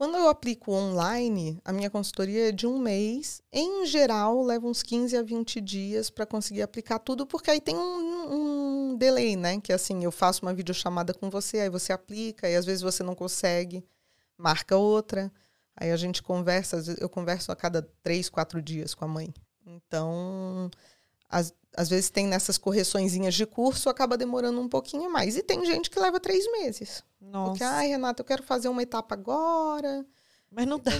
Quando 0.00 0.16
eu 0.16 0.30
aplico 0.30 0.72
online, 0.72 1.60
a 1.62 1.74
minha 1.74 1.90
consultoria 1.90 2.48
é 2.48 2.52
de 2.52 2.66
um 2.66 2.78
mês. 2.78 3.42
Em 3.52 3.84
geral, 3.84 4.42
leva 4.42 4.66
uns 4.66 4.82
15 4.82 5.14
a 5.14 5.22
20 5.22 5.60
dias 5.60 6.08
para 6.08 6.24
conseguir 6.24 6.62
aplicar 6.62 6.98
tudo, 7.00 7.26
porque 7.26 7.50
aí 7.50 7.60
tem 7.60 7.76
um, 7.76 8.92
um, 8.92 8.96
delay, 8.96 9.36
né? 9.36 9.60
Que 9.60 9.74
assim, 9.74 10.02
eu 10.02 10.10
faço 10.10 10.40
uma 10.40 10.54
videochamada 10.54 11.12
com 11.12 11.28
você, 11.28 11.60
aí 11.60 11.68
você 11.68 11.92
aplica, 11.92 12.48
e 12.48 12.56
às 12.56 12.64
vezes 12.64 12.80
você 12.80 13.02
não 13.02 13.14
consegue, 13.14 13.84
marca 14.38 14.74
outra. 14.74 15.30
Aí 15.76 15.90
a 15.90 15.96
gente 15.98 16.22
conversa, 16.22 16.82
eu 16.98 17.10
converso 17.10 17.52
a 17.52 17.56
cada 17.56 17.82
três, 18.02 18.30
quatro 18.30 18.62
dias 18.62 18.94
com 18.94 19.04
a 19.04 19.08
mãe. 19.08 19.34
Então, 19.66 20.70
às, 21.28 21.52
às 21.76 21.88
vezes 21.88 22.10
tem 22.10 22.26
nessas 22.26 22.58
correçõezinhas 22.58 23.34
de 23.34 23.46
curso, 23.46 23.88
acaba 23.88 24.16
demorando 24.16 24.60
um 24.60 24.68
pouquinho 24.68 25.10
mais. 25.10 25.36
E 25.36 25.42
tem 25.42 25.64
gente 25.64 25.90
que 25.90 25.98
leva 25.98 26.18
três 26.18 26.50
meses. 26.52 27.02
Nossa. 27.20 27.50
Porque, 27.50 27.64
ai, 27.64 27.88
Renata, 27.88 28.22
eu 28.22 28.26
quero 28.26 28.42
fazer 28.42 28.68
uma 28.68 28.82
etapa 28.82 29.14
agora. 29.14 30.04
Mas 30.50 30.66
não 30.66 30.80
dá 30.80 30.90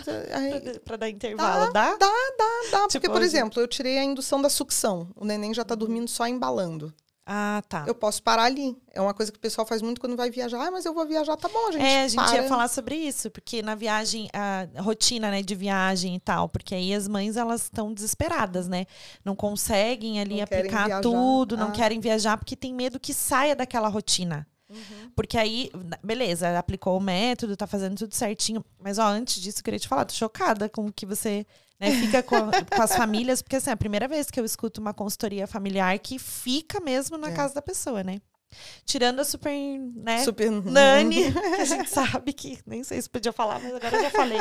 para 0.85 0.97
dar 0.97 1.09
intervalo, 1.09 1.73
dá? 1.73 1.91
Dá, 1.91 1.97
dá, 1.97 2.07
dá. 2.39 2.71
dá. 2.71 2.79
Tipo, 2.87 2.93
porque, 2.93 3.09
por 3.11 3.23
exemplo, 3.23 3.61
eu 3.61 3.67
tirei 3.67 3.99
a 3.99 4.05
indução 4.05 4.41
da 4.41 4.49
sucção. 4.49 5.11
O 5.17 5.25
neném 5.25 5.53
já 5.53 5.63
está 5.63 5.75
dormindo 5.75 6.09
só 6.09 6.27
embalando. 6.27 6.95
Ah, 7.27 7.63
tá. 7.69 7.85
Eu 7.87 7.95
posso 7.95 8.23
parar 8.23 8.45
ali. 8.45 8.77
É 8.93 9.01
uma 9.01 9.15
coisa 9.15 9.31
que 9.31 9.39
o 9.39 9.41
pessoal 9.41 9.67
faz 9.67 9.81
muito 9.83 10.01
quando 10.01 10.17
vai 10.17 10.31
viajar. 10.31 10.67
Ah, 10.67 10.71
mas 10.71 10.85
eu 10.85 10.93
vou 10.93 11.07
viajar, 11.07 11.37
tá 11.37 11.49
bom, 11.49 11.71
gente. 11.71 11.85
É, 11.85 12.03
a 12.03 12.09
gente 12.09 12.25
para. 12.25 12.43
ia 12.43 12.49
falar 12.49 12.69
sobre 12.69 12.97
isso, 12.97 13.31
porque 13.31 13.63
na 13.63 13.75
viagem, 13.75 14.29
a 14.33 14.83
rotina, 14.83 15.31
né, 15.31 15.43
de 15.43 15.55
viagem 15.55 16.17
e 16.17 16.21
tal, 16.21 16.49
porque 16.49 16.75
aí 16.75 16.93
as 16.93 17.07
mães 17.07 17.37
elas 17.37 17.65
estão 17.65 17.93
desesperadas, 17.93 18.69
né? 18.69 18.87
Não 19.25 19.37
conseguem 19.37 20.21
ali 20.21 20.37
não 20.37 20.45
aplicar 20.45 21.01
tudo, 21.01 21.57
não 21.57 21.69
ah. 21.69 21.73
querem 21.73 22.01
viajar 22.01 22.37
porque 22.37 22.57
tem 22.57 22.75
medo 22.75 22.99
que 22.99 23.15
saia 23.15 23.55
daquela 23.55 23.89
rotina. 23.89 24.47
Uhum. 24.71 25.11
Porque 25.17 25.37
aí, 25.37 25.71
beleza, 26.03 26.59
aplicou 26.59 26.97
o 26.97 27.01
método, 27.01 27.57
tá 27.57 27.67
fazendo 27.67 27.97
tudo 27.97 28.15
certinho. 28.15 28.65
Mas, 28.79 28.99
ó, 28.99 29.07
antes 29.07 29.41
disso, 29.41 29.59
eu 29.59 29.65
queria 29.65 29.79
te 29.81 29.89
falar, 29.89 30.05
tô 30.05 30.15
chocada 30.15 30.69
com 30.69 30.87
o 30.87 30.93
que 30.93 31.05
você 31.05 31.45
né, 31.79 31.91
fica 31.93 32.23
com, 32.23 32.37
com, 32.77 32.83
as 32.83 32.95
famílias, 32.95 33.43
porque 33.43 33.57
assim, 33.57 33.71
é 33.71 33.73
a 33.73 33.77
primeira 33.77 34.07
vez 34.07 34.31
que 34.31 34.39
eu 34.39 34.45
escuto 34.45 34.81
uma 34.81 34.95
consultoria 34.95 35.47
familiar 35.47 35.99
que 35.99 36.19
fica 36.19 36.79
mesmo 36.81 37.19
na 37.19 37.31
é. 37.31 37.33
casa 37.33 37.55
da 37.55 37.63
pessoa, 37.63 38.05
né? 38.05 38.21
Tirando 38.85 39.21
a 39.21 39.25
super, 39.25 39.53
né? 39.95 40.25
Super 40.25 40.51
Nani, 40.51 41.33
que 41.33 41.63
a 41.63 41.65
gente 41.65 41.89
sabe 41.89 42.33
que, 42.33 42.59
nem 42.67 42.83
sei 42.83 43.01
se 43.01 43.09
podia 43.09 43.33
falar, 43.33 43.61
mas 43.61 43.75
agora 43.75 44.03
já 44.03 44.11
falei. 44.11 44.41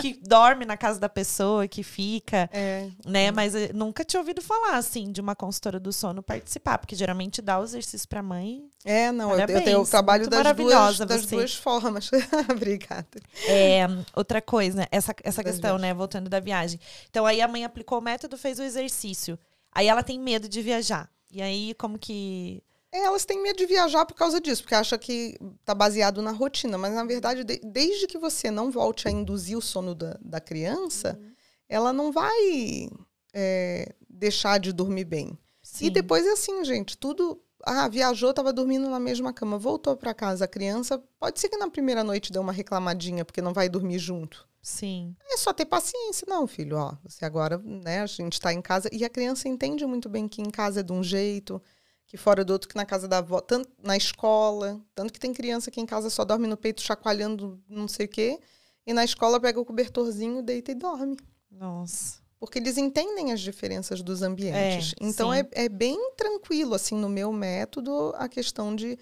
que 0.00 0.20
dorme 0.22 0.64
na 0.64 0.76
casa 0.76 1.00
da 1.00 1.08
pessoa, 1.08 1.66
que 1.66 1.82
fica, 1.82 2.48
é. 2.52 2.88
né? 3.04 3.30
Mas 3.32 3.54
nunca 3.74 4.04
tinha 4.04 4.20
ouvido 4.20 4.40
falar, 4.40 4.76
assim, 4.76 5.10
de 5.10 5.20
uma 5.20 5.34
consultora 5.34 5.80
do 5.80 5.92
sono 5.92 6.22
participar, 6.22 6.78
porque 6.78 6.94
geralmente 6.94 7.42
dá 7.42 7.58
o 7.58 7.64
exercício 7.64 8.08
pra 8.08 8.22
mãe. 8.22 8.62
É, 8.84 9.10
não, 9.10 9.30
Parabéns, 9.30 9.58
eu, 9.58 9.64
tenho 9.64 9.80
o 9.80 9.86
trabalho 9.86 10.28
das, 10.28 10.56
duas, 10.56 10.98
das 10.98 11.26
duas 11.26 11.54
formas. 11.54 12.08
Obrigada. 12.48 13.06
É, 13.48 13.86
outra 14.14 14.40
coisa, 14.40 14.86
essa, 14.92 15.14
essa 15.24 15.42
questão, 15.42 15.78
né? 15.78 15.92
Voltando 15.92 16.30
da 16.30 16.38
viagem. 16.38 16.78
Então, 17.10 17.26
aí 17.26 17.40
a 17.40 17.48
mãe 17.48 17.64
aplicou 17.64 17.98
o 17.98 18.02
método, 18.02 18.38
fez 18.38 18.60
o 18.60 18.62
exercício. 18.62 19.36
Aí 19.72 19.88
ela 19.88 20.02
tem 20.02 20.18
medo 20.20 20.48
de 20.48 20.62
viajar. 20.62 21.10
E 21.30 21.42
aí, 21.42 21.74
como 21.74 21.98
que 21.98 22.62
elas 22.92 23.24
têm 23.24 23.42
medo 23.42 23.56
de 23.56 23.66
viajar 23.66 24.04
por 24.04 24.14
causa 24.14 24.40
disso, 24.40 24.62
porque 24.62 24.74
acha 24.74 24.96
que 24.96 25.36
está 25.60 25.74
baseado 25.74 26.22
na 26.22 26.30
rotina. 26.30 26.78
Mas, 26.78 26.94
na 26.94 27.04
verdade, 27.04 27.44
de, 27.44 27.60
desde 27.64 28.06
que 28.06 28.18
você 28.18 28.50
não 28.50 28.70
volte 28.70 29.08
a 29.08 29.10
induzir 29.10 29.56
o 29.56 29.62
sono 29.62 29.94
da, 29.94 30.18
da 30.20 30.40
criança, 30.40 31.18
uhum. 31.20 31.32
ela 31.68 31.92
não 31.92 32.12
vai 32.12 32.88
é, 33.34 33.94
deixar 34.08 34.58
de 34.58 34.72
dormir 34.72 35.04
bem. 35.04 35.38
Sim. 35.62 35.86
E 35.86 35.90
depois 35.90 36.24
é 36.24 36.32
assim, 36.32 36.64
gente, 36.64 36.96
tudo. 36.96 37.40
Ah, 37.62 37.88
viajou, 37.88 38.30
estava 38.30 38.52
dormindo 38.52 38.88
na 38.88 39.00
mesma 39.00 39.32
cama, 39.32 39.58
voltou 39.58 39.96
para 39.96 40.14
casa. 40.14 40.44
A 40.44 40.48
criança, 40.48 41.02
pode 41.18 41.40
ser 41.40 41.48
que 41.48 41.56
na 41.56 41.68
primeira 41.68 42.04
noite 42.04 42.32
dê 42.32 42.38
uma 42.38 42.52
reclamadinha, 42.52 43.24
porque 43.24 43.42
não 43.42 43.52
vai 43.52 43.68
dormir 43.68 43.98
junto. 43.98 44.46
Sim. 44.62 45.16
É 45.30 45.36
só 45.36 45.52
ter 45.52 45.64
paciência, 45.64 46.26
não, 46.28 46.46
filho. 46.46 46.76
Ó, 46.76 46.94
você 47.04 47.24
agora, 47.24 47.58
né, 47.58 48.02
a 48.02 48.06
gente 48.06 48.34
está 48.34 48.52
em 48.52 48.62
casa. 48.62 48.88
E 48.92 49.04
a 49.04 49.08
criança 49.08 49.48
entende 49.48 49.84
muito 49.84 50.08
bem 50.08 50.28
que 50.28 50.40
em 50.40 50.50
casa 50.50 50.80
é 50.80 50.82
de 50.82 50.92
um 50.92 51.02
jeito 51.02 51.60
que 52.06 52.16
fora 52.16 52.44
do 52.44 52.52
outro 52.52 52.68
que 52.68 52.76
na 52.76 52.86
casa 52.86 53.08
da 53.08 53.18
avó, 53.18 53.40
tanto 53.40 53.68
na 53.82 53.96
escola, 53.96 54.80
tanto 54.94 55.12
que 55.12 55.18
tem 55.18 55.32
criança 55.32 55.70
que 55.70 55.80
em 55.80 55.86
casa 55.86 56.08
só 56.08 56.24
dorme 56.24 56.46
no 56.46 56.56
peito 56.56 56.80
chacoalhando 56.80 57.60
não 57.68 57.88
sei 57.88 58.06
o 58.06 58.08
quê, 58.08 58.38
e 58.86 58.92
na 58.92 59.04
escola 59.04 59.40
pega 59.40 59.60
o 59.60 59.64
cobertorzinho, 59.64 60.42
deita 60.42 60.70
e 60.70 60.74
dorme. 60.74 61.16
Nossa. 61.50 62.24
Porque 62.38 62.58
eles 62.58 62.78
entendem 62.78 63.32
as 63.32 63.40
diferenças 63.40 64.02
dos 64.02 64.22
ambientes. 64.22 64.92
É, 65.00 65.04
então 65.04 65.32
é, 65.32 65.48
é, 65.52 65.68
bem 65.68 66.12
tranquilo, 66.16 66.74
assim, 66.74 66.94
no 66.94 67.08
meu 67.08 67.32
método, 67.32 68.12
a 68.16 68.28
questão 68.28 68.76
de. 68.76 68.98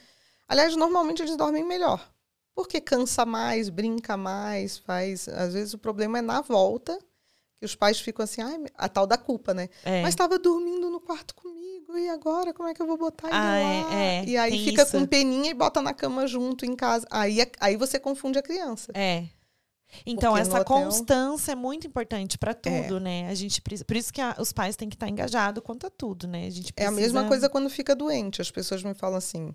Aliás, 0.48 0.74
normalmente 0.76 1.20
eles 1.20 1.36
dormem 1.36 1.64
melhor. 1.64 2.10
Porque 2.54 2.80
cansa 2.80 3.26
mais, 3.26 3.68
brinca 3.68 4.16
mais, 4.16 4.78
faz. 4.78 5.28
Às 5.28 5.52
vezes 5.52 5.74
o 5.74 5.78
problema 5.78 6.18
é 6.18 6.22
na 6.22 6.40
volta, 6.40 6.96
que 7.56 7.66
os 7.66 7.74
pais 7.74 8.00
ficam 8.00 8.22
assim, 8.22 8.40
ah, 8.40 8.56
a 8.76 8.88
tal 8.88 9.06
da 9.06 9.18
culpa, 9.18 9.52
né? 9.52 9.68
É. 9.84 10.00
Mas 10.00 10.14
estava 10.14 10.38
dormindo 10.38 10.88
no 10.88 11.00
quarto 11.00 11.34
comigo 11.34 11.54
e 11.96 12.08
agora? 12.08 12.52
Como 12.52 12.68
é 12.68 12.74
que 12.74 12.82
eu 12.82 12.86
vou 12.86 12.96
botar 12.96 13.28
ele 13.28 13.36
ah, 13.36 13.56
é, 13.56 13.82
lá? 13.82 13.94
É, 13.94 14.16
é, 14.16 14.24
e 14.24 14.36
aí 14.36 14.64
fica 14.64 14.82
isso. 14.82 14.92
com 14.92 15.06
peninha 15.06 15.50
e 15.50 15.54
bota 15.54 15.80
na 15.82 15.92
cama 15.92 16.26
junto 16.26 16.64
em 16.64 16.74
casa. 16.74 17.06
Aí, 17.10 17.40
é, 17.40 17.50
aí 17.60 17.76
você 17.76 17.98
confunde 17.98 18.38
a 18.38 18.42
criança. 18.42 18.92
É. 18.94 19.28
Então, 20.04 20.32
Porque 20.32 20.42
essa 20.42 20.60
hotel... 20.60 20.64
constância 20.64 21.52
é 21.52 21.54
muito 21.54 21.86
importante 21.86 22.36
para 22.36 22.54
tudo, 22.54 22.96
é. 22.96 23.00
né? 23.00 23.28
A 23.28 23.34
gente 23.34 23.60
Por 23.60 23.96
isso 23.96 24.12
que 24.12 24.20
a, 24.20 24.36
os 24.38 24.52
pais 24.52 24.76
têm 24.76 24.88
que 24.88 24.96
estar 24.96 25.08
engajados 25.08 25.62
quanto 25.62 25.86
a 25.86 25.90
tudo, 25.90 26.26
né? 26.26 26.46
A 26.46 26.50
gente 26.50 26.72
precisa... 26.72 26.84
É 26.84 26.86
a 26.86 26.90
mesma 26.90 27.28
coisa 27.28 27.48
quando 27.48 27.70
fica 27.70 27.94
doente. 27.94 28.42
As 28.42 28.50
pessoas 28.50 28.82
me 28.82 28.94
falam 28.94 29.18
assim: 29.18 29.54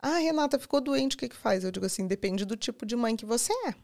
Ah, 0.00 0.18
Renata, 0.18 0.58
ficou 0.58 0.80
doente, 0.80 1.16
o 1.16 1.18
que, 1.18 1.28
que 1.28 1.36
faz? 1.36 1.64
Eu 1.64 1.70
digo 1.70 1.86
assim: 1.86 2.06
depende 2.06 2.44
do 2.44 2.56
tipo 2.56 2.84
de 2.84 2.96
mãe 2.96 3.16
que 3.16 3.24
você 3.24 3.52
é. 3.66 3.74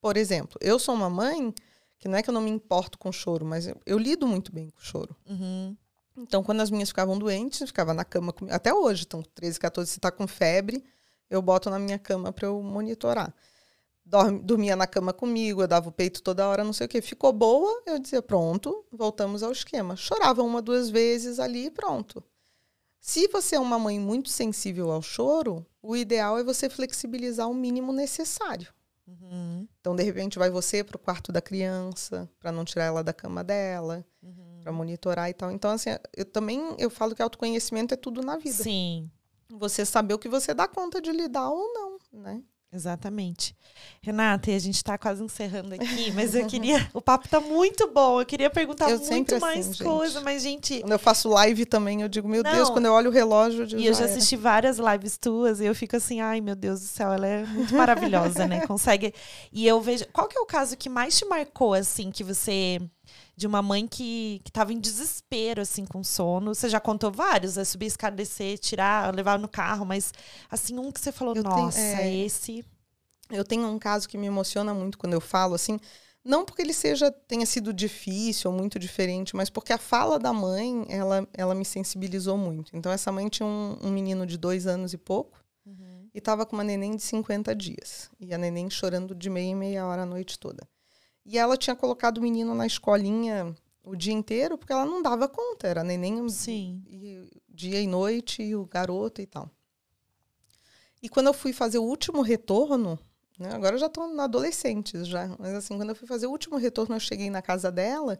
Por 0.00 0.16
exemplo, 0.16 0.58
eu 0.60 0.78
sou 0.80 0.94
uma 0.94 1.08
mãe 1.08 1.54
que 2.02 2.08
não 2.08 2.18
é 2.18 2.22
que 2.22 2.28
eu 2.28 2.34
não 2.34 2.40
me 2.40 2.50
importo 2.50 2.98
com 2.98 3.12
choro, 3.12 3.46
mas 3.46 3.68
eu, 3.68 3.80
eu 3.86 3.96
lido 3.96 4.26
muito 4.26 4.52
bem 4.52 4.68
com 4.70 4.80
choro. 4.80 5.14
Uhum. 5.30 5.76
Então, 6.16 6.42
quando 6.42 6.60
as 6.60 6.70
minhas 6.70 6.90
ficavam 6.90 7.18
doentes, 7.18 7.66
ficava 7.66 7.94
na 7.94 8.04
cama 8.04 8.32
comigo. 8.32 8.54
Até 8.54 8.72
hoje, 8.72 9.04
então, 9.06 9.22
13, 9.34 9.58
14, 9.58 9.90
se 9.90 10.00
tá 10.00 10.10
com 10.10 10.26
febre, 10.26 10.84
eu 11.30 11.40
boto 11.40 11.70
na 11.70 11.78
minha 11.78 11.98
cama 11.98 12.32
para 12.32 12.46
eu 12.46 12.62
monitorar. 12.62 13.34
Dorm, 14.04 14.38
dormia 14.38 14.76
na 14.76 14.86
cama 14.86 15.12
comigo, 15.12 15.62
eu 15.62 15.68
dava 15.68 15.88
o 15.88 15.92
peito 15.92 16.22
toda 16.22 16.46
hora, 16.46 16.64
não 16.64 16.72
sei 16.72 16.86
o 16.86 16.88
quê. 16.88 17.00
Ficou 17.00 17.32
boa, 17.32 17.82
eu 17.86 17.98
dizia, 17.98 18.20
pronto, 18.20 18.84
voltamos 18.92 19.42
ao 19.42 19.52
esquema. 19.52 19.96
Chorava 19.96 20.42
uma, 20.42 20.60
duas 20.60 20.90
vezes 20.90 21.38
ali 21.38 21.66
e 21.66 21.70
pronto. 21.70 22.22
Se 23.00 23.26
você 23.28 23.56
é 23.56 23.60
uma 23.60 23.78
mãe 23.78 23.98
muito 23.98 24.28
sensível 24.28 24.92
ao 24.92 25.02
choro, 25.02 25.64
o 25.80 25.96
ideal 25.96 26.38
é 26.38 26.44
você 26.44 26.68
flexibilizar 26.68 27.48
o 27.48 27.54
mínimo 27.54 27.92
necessário. 27.92 28.72
Uhum. 29.06 29.66
Então, 29.80 29.96
de 29.96 30.02
repente, 30.02 30.38
vai 30.38 30.50
você 30.50 30.84
para 30.84 30.96
o 30.96 31.00
quarto 31.00 31.32
da 31.32 31.40
criança, 31.40 32.30
para 32.38 32.52
não 32.52 32.64
tirar 32.64 32.84
ela 32.84 33.02
da 33.02 33.12
cama 33.12 33.42
dela. 33.42 34.04
Uhum 34.22 34.51
para 34.62 34.72
monitorar 34.72 35.28
e 35.28 35.34
tal. 35.34 35.50
Então, 35.50 35.70
assim, 35.72 35.90
eu 36.16 36.24
também 36.24 36.74
eu 36.78 36.88
falo 36.90 37.14
que 37.14 37.22
autoconhecimento 37.22 37.94
é 37.94 37.96
tudo 37.96 38.22
na 38.22 38.36
vida. 38.36 38.62
Sim. 38.62 39.10
Você 39.50 39.84
saber 39.84 40.14
o 40.14 40.18
que 40.18 40.28
você 40.28 40.54
dá 40.54 40.66
conta 40.66 41.00
de 41.00 41.10
lidar 41.12 41.50
ou 41.50 41.72
não, 41.74 41.98
né? 42.12 42.42
Exatamente. 42.74 43.54
Renata, 44.00 44.50
e 44.50 44.54
a 44.54 44.58
gente 44.58 44.76
está 44.76 44.96
quase 44.96 45.22
encerrando 45.22 45.74
aqui, 45.74 46.10
mas 46.16 46.34
eu 46.34 46.46
queria. 46.46 46.88
O 46.94 47.02
papo 47.02 47.26
está 47.26 47.38
muito 47.38 47.86
bom. 47.92 48.18
Eu 48.18 48.24
queria 48.24 48.48
perguntar 48.48 48.88
Eu 48.90 48.98
muito 48.98 49.38
mais 49.38 49.68
assim, 49.68 49.84
coisa, 49.84 50.14
gente. 50.14 50.24
mas, 50.24 50.42
gente. 50.42 50.80
Quando 50.80 50.92
eu 50.92 50.98
faço 50.98 51.28
live 51.28 51.66
também, 51.66 52.00
eu 52.00 52.08
digo, 52.08 52.26
meu 52.26 52.42
Não. 52.42 52.50
Deus, 52.50 52.70
quando 52.70 52.86
eu 52.86 52.94
olho 52.94 53.10
o 53.10 53.12
relógio, 53.12 53.64
eu 53.64 53.66
digo, 53.66 53.80
E 53.82 53.86
eu 53.86 53.92
já 53.92 54.04
era. 54.04 54.14
assisti 54.14 54.36
várias 54.36 54.78
lives 54.78 55.18
tuas 55.18 55.60
e 55.60 55.66
eu 55.66 55.74
fico 55.74 55.96
assim, 55.96 56.22
ai 56.22 56.40
meu 56.40 56.56
Deus 56.56 56.80
do 56.80 56.86
céu, 56.86 57.12
ela 57.12 57.26
é 57.26 57.44
muito 57.44 57.74
maravilhosa, 57.74 58.46
né? 58.46 58.64
Consegue. 58.66 59.12
E 59.52 59.66
eu 59.66 59.78
vejo. 59.82 60.06
Qual 60.10 60.26
que 60.26 60.38
é 60.38 60.40
o 60.40 60.46
caso 60.46 60.74
que 60.74 60.88
mais 60.88 61.18
te 61.18 61.26
marcou, 61.26 61.74
assim, 61.74 62.10
que 62.10 62.24
você. 62.24 62.80
De 63.42 63.46
uma 63.48 63.60
mãe 63.60 63.88
que, 63.88 64.40
que 64.44 64.52
tava 64.52 64.72
em 64.72 64.78
desespero, 64.78 65.60
assim, 65.62 65.84
com 65.84 66.04
sono. 66.04 66.54
Você 66.54 66.68
já 66.68 66.78
contou 66.78 67.10
vários, 67.10 67.58
é 67.58 67.64
subir 67.64 67.86
escada, 67.86 68.14
descer, 68.14 68.56
tirar, 68.56 69.12
levar 69.12 69.36
no 69.36 69.48
carro, 69.48 69.84
mas 69.84 70.12
assim, 70.48 70.78
um 70.78 70.92
que 70.92 71.00
você 71.00 71.10
falou, 71.10 71.34
Eu 71.34 71.42
tenho- 71.42 71.56
nossa, 71.56 71.80
é. 71.80 72.14
esse. 72.18 72.64
Eu 73.28 73.44
tenho 73.44 73.66
um 73.66 73.80
caso 73.80 74.08
que 74.08 74.16
me 74.16 74.28
emociona 74.28 74.72
muito 74.72 74.96
quando 74.96 75.14
eu 75.14 75.20
falo, 75.20 75.54
assim, 75.54 75.76
não 76.24 76.44
porque 76.44 76.62
ele 76.62 76.72
seja 76.72 77.10
tenha 77.10 77.44
sido 77.44 77.72
difícil 77.72 78.48
ou 78.48 78.56
muito 78.56 78.78
diferente, 78.78 79.34
mas 79.34 79.50
porque 79.50 79.72
a 79.72 79.78
fala 79.78 80.20
da 80.20 80.32
mãe, 80.32 80.86
ela, 80.88 81.26
ela 81.34 81.52
me 81.52 81.64
sensibilizou 81.64 82.38
muito. 82.38 82.70
Então, 82.76 82.92
essa 82.92 83.10
mãe 83.10 83.28
tinha 83.28 83.44
um, 83.44 83.76
um 83.82 83.90
menino 83.90 84.24
de 84.24 84.36
dois 84.38 84.68
anos 84.68 84.92
e 84.92 84.98
pouco 84.98 85.36
e 86.14 86.18
estava 86.18 86.46
com 86.46 86.54
uma 86.54 86.62
neném 86.62 86.94
de 86.94 87.02
50 87.02 87.54
dias. 87.56 88.08
E 88.20 88.32
a 88.32 88.38
neném 88.38 88.70
chorando 88.70 89.16
de 89.16 89.28
meia 89.28 89.50
em 89.50 89.56
meia 89.56 89.84
hora 89.84 90.02
a 90.02 90.06
noite 90.06 90.38
toda. 90.38 90.62
E 91.24 91.38
ela 91.38 91.56
tinha 91.56 91.76
colocado 91.76 92.18
o 92.18 92.22
menino 92.22 92.54
na 92.54 92.66
escolinha 92.66 93.54
o 93.84 93.96
dia 93.96 94.12
inteiro 94.12 94.56
porque 94.56 94.72
ela 94.72 94.84
não 94.84 95.02
dava 95.02 95.28
conta. 95.28 95.66
Era 95.66 95.84
neném 95.84 96.28
Sim. 96.28 96.82
e 96.86 97.42
dia 97.48 97.80
e 97.80 97.86
noite 97.86 98.42
e 98.42 98.54
o 98.56 98.64
garoto 98.66 99.20
e 99.20 99.26
tal. 99.26 99.50
E 101.02 101.08
quando 101.08 101.26
eu 101.26 101.34
fui 101.34 101.52
fazer 101.52 101.78
o 101.78 101.84
último 101.84 102.22
retorno, 102.22 102.98
né, 103.38 103.52
agora 103.52 103.74
eu 103.74 103.78
já 103.78 103.86
estou 103.86 104.06
na 104.06 104.24
adolescente 104.24 105.04
já, 105.04 105.34
mas 105.36 105.52
assim, 105.52 105.76
quando 105.76 105.88
eu 105.88 105.96
fui 105.96 106.06
fazer 106.06 106.26
o 106.28 106.30
último 106.30 106.56
retorno, 106.56 106.94
eu 106.94 107.00
cheguei 107.00 107.28
na 107.28 107.42
casa 107.42 107.72
dela 107.72 108.16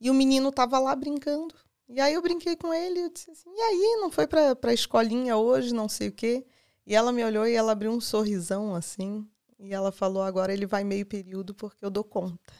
e 0.00 0.10
o 0.10 0.14
menino 0.14 0.48
estava 0.48 0.78
lá 0.80 0.94
brincando. 0.96 1.54
E 1.88 2.00
aí 2.00 2.14
eu 2.14 2.22
brinquei 2.22 2.56
com 2.56 2.74
ele 2.74 2.98
e 2.98 3.02
eu 3.04 3.10
disse 3.10 3.30
assim, 3.30 3.48
e 3.48 3.60
aí, 3.60 3.98
não 4.00 4.10
foi 4.10 4.26
para 4.26 4.58
a 4.60 4.74
escolinha 4.74 5.36
hoje, 5.36 5.72
não 5.72 5.88
sei 5.88 6.08
o 6.08 6.12
quê? 6.12 6.44
E 6.84 6.96
ela 6.96 7.12
me 7.12 7.24
olhou 7.24 7.46
e 7.46 7.54
ela 7.54 7.70
abriu 7.72 7.92
um 7.92 8.00
sorrisão 8.00 8.74
assim, 8.74 9.24
e 9.58 9.72
ela 9.72 9.90
falou, 9.90 10.22
agora 10.22 10.52
ele 10.52 10.66
vai 10.66 10.84
meio 10.84 11.06
período 11.06 11.54
porque 11.54 11.84
eu 11.84 11.90
dou 11.90 12.04
conta. 12.04 12.52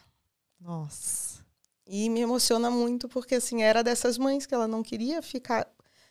Nossa. 0.61 1.45
E 1.87 2.09
me 2.09 2.21
emociona 2.21 2.71
muito 2.71 3.09
porque 3.09 3.37
assim, 3.37 3.63
era 3.63 3.83
dessas 3.83 4.19
mães 4.19 4.47
que 4.47 4.55
ela 4.55 4.67
não 4.67 4.83
queria 4.83 5.23
ficar, 5.23 5.69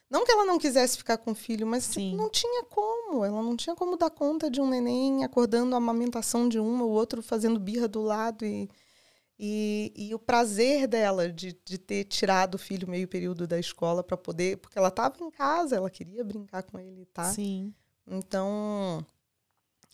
não 0.10 0.24
que 0.26 0.32
ela 0.32 0.46
não 0.46 0.58
quisesse 0.58 0.98
ficar 0.98 1.18
com 1.18 1.32
o 1.32 1.36
filho, 1.36 1.68
mas 1.68 1.90
tipo, 1.90 2.16
não 2.16 2.30
tinha 2.30 2.64
como, 2.64 3.26
ela 3.26 3.42
não 3.42 3.58
tinha 3.58 3.76
como 3.76 3.98
dar 3.98 4.10
conta 4.10 4.50
de 4.50 4.62
um 4.62 4.70
neném 4.70 5.24
acordando 5.24 5.76
a 5.76 5.78
amamentação 5.78 6.48
de 6.48 6.60
uma, 6.60 6.86
o 6.86 6.90
outro 6.90 7.22
fazendo 7.22 7.60
birra 7.60 7.88
do 7.88 8.02
lado 8.02 8.46
e 8.46 8.70
e, 9.38 9.92
e 9.96 10.16
o 10.16 10.20
prazer 10.20 10.88
dela 10.88 11.30
de, 11.30 11.58
de 11.66 11.78
ter 11.78 12.06
tirado 12.06 12.56
o 12.56 12.60
filho 12.60 12.88
meio 12.88 13.08
período 13.08 13.46
da 13.46 13.60
escola 13.60 14.02
para 14.04 14.16
poder, 14.16 14.58
porque 14.58 14.78
ela 14.78 14.88
estava 14.88 15.22
em 15.22 15.30
casa, 15.30 15.76
ela 15.76 15.90
queria 15.90 16.24
brincar 16.24 16.64
com 16.64 16.80
ele, 16.80 17.06
tá? 17.08 17.26
Sim. 17.26 17.74
Então, 18.08 19.06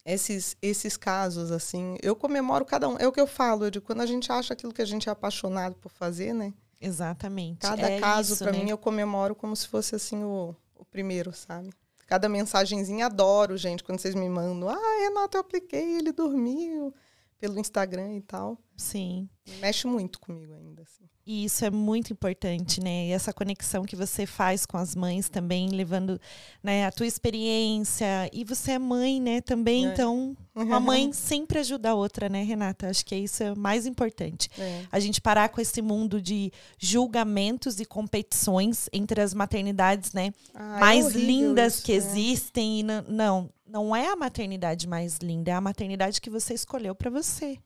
esses, 0.05 0.55
esses 0.61 0.97
casos, 0.97 1.51
assim, 1.51 1.95
eu 2.01 2.15
comemoro 2.15 2.65
cada 2.65 2.87
um. 2.89 2.97
É 2.97 3.07
o 3.07 3.11
que 3.11 3.21
eu 3.21 3.27
falo, 3.27 3.69
digo, 3.69 3.85
quando 3.85 4.01
a 4.01 4.05
gente 4.05 4.31
acha 4.31 4.53
aquilo 4.53 4.73
que 4.73 4.81
a 4.81 4.85
gente 4.85 5.07
é 5.07 5.11
apaixonado 5.11 5.75
por 5.75 5.91
fazer, 5.91 6.33
né? 6.33 6.53
Exatamente. 6.79 7.59
Cada 7.59 7.89
é 7.89 7.99
caso, 7.99 8.37
para 8.37 8.51
né? 8.51 8.63
mim, 8.63 8.69
eu 8.69 8.77
comemoro 8.77 9.35
como 9.35 9.55
se 9.55 9.67
fosse, 9.67 9.95
assim, 9.95 10.23
o, 10.23 10.55
o 10.75 10.83
primeiro, 10.85 11.31
sabe? 11.31 11.69
Cada 12.07 12.27
mensagenzinha, 12.27 13.05
adoro, 13.05 13.55
gente, 13.55 13.83
quando 13.83 13.99
vocês 13.99 14.15
me 14.15 14.27
mandam. 14.27 14.69
Ah, 14.69 14.99
Renata, 15.01 15.37
eu 15.37 15.41
apliquei, 15.41 15.97
ele 15.97 16.11
dormiu 16.11 16.93
pelo 17.39 17.59
Instagram 17.59 18.13
e 18.15 18.21
tal. 18.21 18.57
Sim. 18.81 19.29
Mexe 19.59 19.85
muito 19.87 20.19
comigo 20.19 20.53
ainda, 20.53 20.81
assim. 20.81 21.03
E 21.25 21.45
isso 21.45 21.63
é 21.63 21.69
muito 21.69 22.11
importante, 22.11 22.81
né? 22.81 23.07
E 23.07 23.11
essa 23.11 23.31
conexão 23.31 23.83
que 23.83 23.95
você 23.95 24.25
faz 24.25 24.65
com 24.65 24.75
as 24.75 24.95
mães 24.95 25.29
também, 25.29 25.69
levando 25.69 26.19
né, 26.63 26.85
a 26.85 26.91
tua 26.91 27.05
experiência. 27.05 28.29
E 28.33 28.43
você 28.43 28.71
é 28.71 28.79
mãe, 28.79 29.21
né? 29.21 29.39
Também, 29.39 29.85
É. 29.87 29.91
então, 29.93 30.35
uma 30.55 30.79
mãe 30.81 31.13
sempre 31.13 31.59
ajuda 31.59 31.91
a 31.91 31.93
outra, 31.93 32.27
né, 32.27 32.43
Renata? 32.43 32.89
Acho 32.89 33.05
que 33.05 33.15
isso 33.15 33.43
é 33.43 33.53
o 33.53 33.57
mais 33.57 33.85
importante. 33.85 34.49
É. 34.57 34.83
A 34.91 34.99
gente 34.99 35.21
parar 35.21 35.49
com 35.49 35.61
esse 35.61 35.81
mundo 35.81 36.19
de 36.21 36.51
julgamentos 36.79 37.79
e 37.79 37.85
competições 37.85 38.89
entre 38.91 39.21
as 39.21 39.33
maternidades, 39.33 40.13
né? 40.13 40.33
Ah, 40.55 40.77
é 40.77 40.79
mais 40.79 41.05
horrível 41.05 41.25
lindas 41.27 41.75
isso, 41.75 41.83
que 41.85 41.91
né? 41.91 41.97
existem. 41.97 42.79
E 42.79 42.83
não, 42.83 43.01
não, 43.07 43.49
não 43.67 43.95
é 43.95 44.07
a 44.07 44.15
maternidade 44.15 44.87
mais 44.87 45.17
linda, 45.19 45.51
é 45.51 45.53
a 45.53 45.61
maternidade 45.61 46.19
que 46.19 46.29
você 46.29 46.53
escolheu 46.53 46.95
para 46.95 47.09
você. 47.11 47.57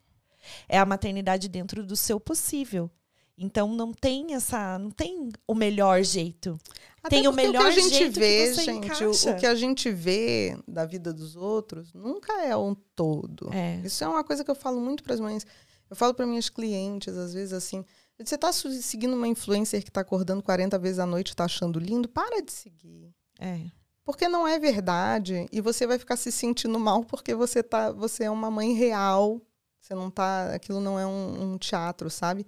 É 0.68 0.78
a 0.78 0.86
maternidade 0.86 1.48
dentro 1.48 1.86
do 1.86 1.96
seu 1.96 2.20
possível. 2.20 2.90
Então 3.38 3.74
não 3.74 3.94
tem 3.94 4.34
essa, 4.34 4.80
não 4.80 4.90
tem 4.90 5.30
o 5.46 5.54
melhor 5.54 6.02
jeito. 6.04 6.58
Até 7.04 7.18
Tem 7.18 7.28
o 7.28 7.34
melhor 7.34 7.62
que 7.62 7.68
a 7.68 7.72
gente 7.72 8.10
vê, 8.10 8.54
gente, 8.54 9.04
o, 9.04 9.12
o 9.12 9.36
que 9.38 9.46
a 9.46 9.54
gente 9.54 9.92
vê 9.92 10.58
da 10.68 10.86
vida 10.86 11.14
dos 11.14 11.36
outros 11.36 11.94
nunca 11.94 12.34
é 12.42 12.56
um 12.56 12.74
todo. 12.96 13.54
É. 13.54 13.80
Isso 13.84 14.04
é 14.04 14.08
uma 14.08 14.24
coisa 14.24 14.44
que 14.44 14.50
eu 14.50 14.56
falo 14.56 14.82
muito 14.82 15.04
para 15.04 15.14
as 15.14 15.20
mães. 15.20 15.46
Eu 15.88 15.96
falo 15.96 16.16
para 16.16 16.26
minhas 16.26 16.50
clientes, 16.50 17.16
às 17.16 17.34
vezes, 17.34 17.54
assim: 17.54 17.86
você 18.18 18.36
está 18.36 18.52
seguindo 18.52 19.14
uma 19.14 19.28
influencer 19.28 19.84
que 19.84 19.90
está 19.90 20.02
acordando 20.02 20.42
40 20.42 20.80
vezes 20.80 21.00
à 21.00 21.06
noite 21.06 21.30
e 21.30 21.32
está 21.34 21.46
achando 21.46 21.78
lindo? 21.78 22.08
Para 22.08 22.42
de 22.42 22.52
seguir. 22.52 23.14
É. 23.40 23.60
Porque 24.04 24.28
não 24.28 24.48
é 24.48 24.58
verdade. 24.58 25.48
E 25.52 25.60
você 25.60 25.86
vai 25.86 26.00
ficar 26.00 26.16
se 26.16 26.32
sentindo 26.32 26.80
mal 26.80 27.04
porque 27.04 27.36
você, 27.36 27.62
tá, 27.62 27.92
você 27.92 28.24
é 28.24 28.32
uma 28.32 28.50
mãe 28.50 28.74
real. 28.74 29.42
Você 29.86 29.94
não 29.94 30.10
tá. 30.10 30.52
Aquilo 30.56 30.82
não 30.82 31.00
é 31.00 31.06
um, 31.06 31.54
um 31.54 31.58
teatro, 31.60 32.10
sabe? 32.10 32.44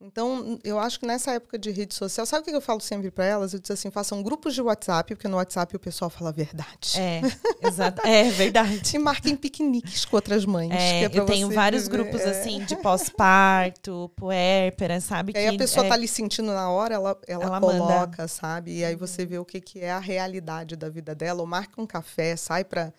Então, 0.00 0.58
eu 0.64 0.80
acho 0.80 0.98
que 0.98 1.06
nessa 1.06 1.32
época 1.32 1.56
de 1.58 1.70
rede 1.70 1.94
social, 1.94 2.26
sabe 2.26 2.42
o 2.42 2.44
que 2.44 2.56
eu 2.56 2.62
falo 2.62 2.80
sempre 2.80 3.10
para 3.10 3.26
elas? 3.26 3.52
Eu 3.52 3.60
disse 3.60 3.74
assim: 3.74 3.90
façam 3.90 4.22
grupos 4.22 4.54
de 4.54 4.62
WhatsApp, 4.62 5.14
porque 5.14 5.28
no 5.28 5.36
WhatsApp 5.36 5.76
o 5.76 5.78
pessoal 5.78 6.08
fala 6.08 6.30
a 6.30 6.32
verdade. 6.32 6.98
É, 6.98 7.20
exato. 7.68 8.00
É 8.06 8.30
verdade. 8.30 8.96
E 8.96 8.98
marquem 8.98 9.36
piqueniques 9.36 10.06
com 10.06 10.16
outras 10.16 10.46
mães. 10.46 10.72
É, 10.72 11.10
que 11.10 11.18
é 11.18 11.20
eu 11.20 11.26
tenho 11.26 11.50
vários 11.50 11.84
viver, 11.84 11.98
grupos 11.98 12.22
é. 12.22 12.30
assim 12.30 12.64
de 12.64 12.74
pós-parto, 12.76 14.10
puérpera, 14.16 14.98
sabe? 14.98 15.34
Que 15.34 15.38
aí 15.38 15.48
a 15.48 15.58
pessoa 15.58 15.84
é, 15.84 15.88
tá 15.90 15.94
ali 15.94 16.08
sentindo 16.08 16.52
na 16.52 16.70
hora, 16.70 16.94
ela, 16.94 17.20
ela, 17.28 17.44
Ela 17.44 17.60
coloca, 17.60 18.22
manda. 18.22 18.28
sabe? 18.28 18.78
E 18.78 18.84
aí 18.84 18.96
você 18.96 19.26
vê 19.26 19.38
o 19.38 19.44
que, 19.44 19.60
que 19.60 19.80
é 19.80 19.92
a 19.92 19.98
realidade 19.98 20.74
da 20.74 20.88
vida 20.88 21.14
dela, 21.14 21.42
ou 21.42 21.46
marca 21.46 21.80
um 21.80 21.86
café, 21.86 22.34
sai 22.34 22.64
pra, 22.64 22.92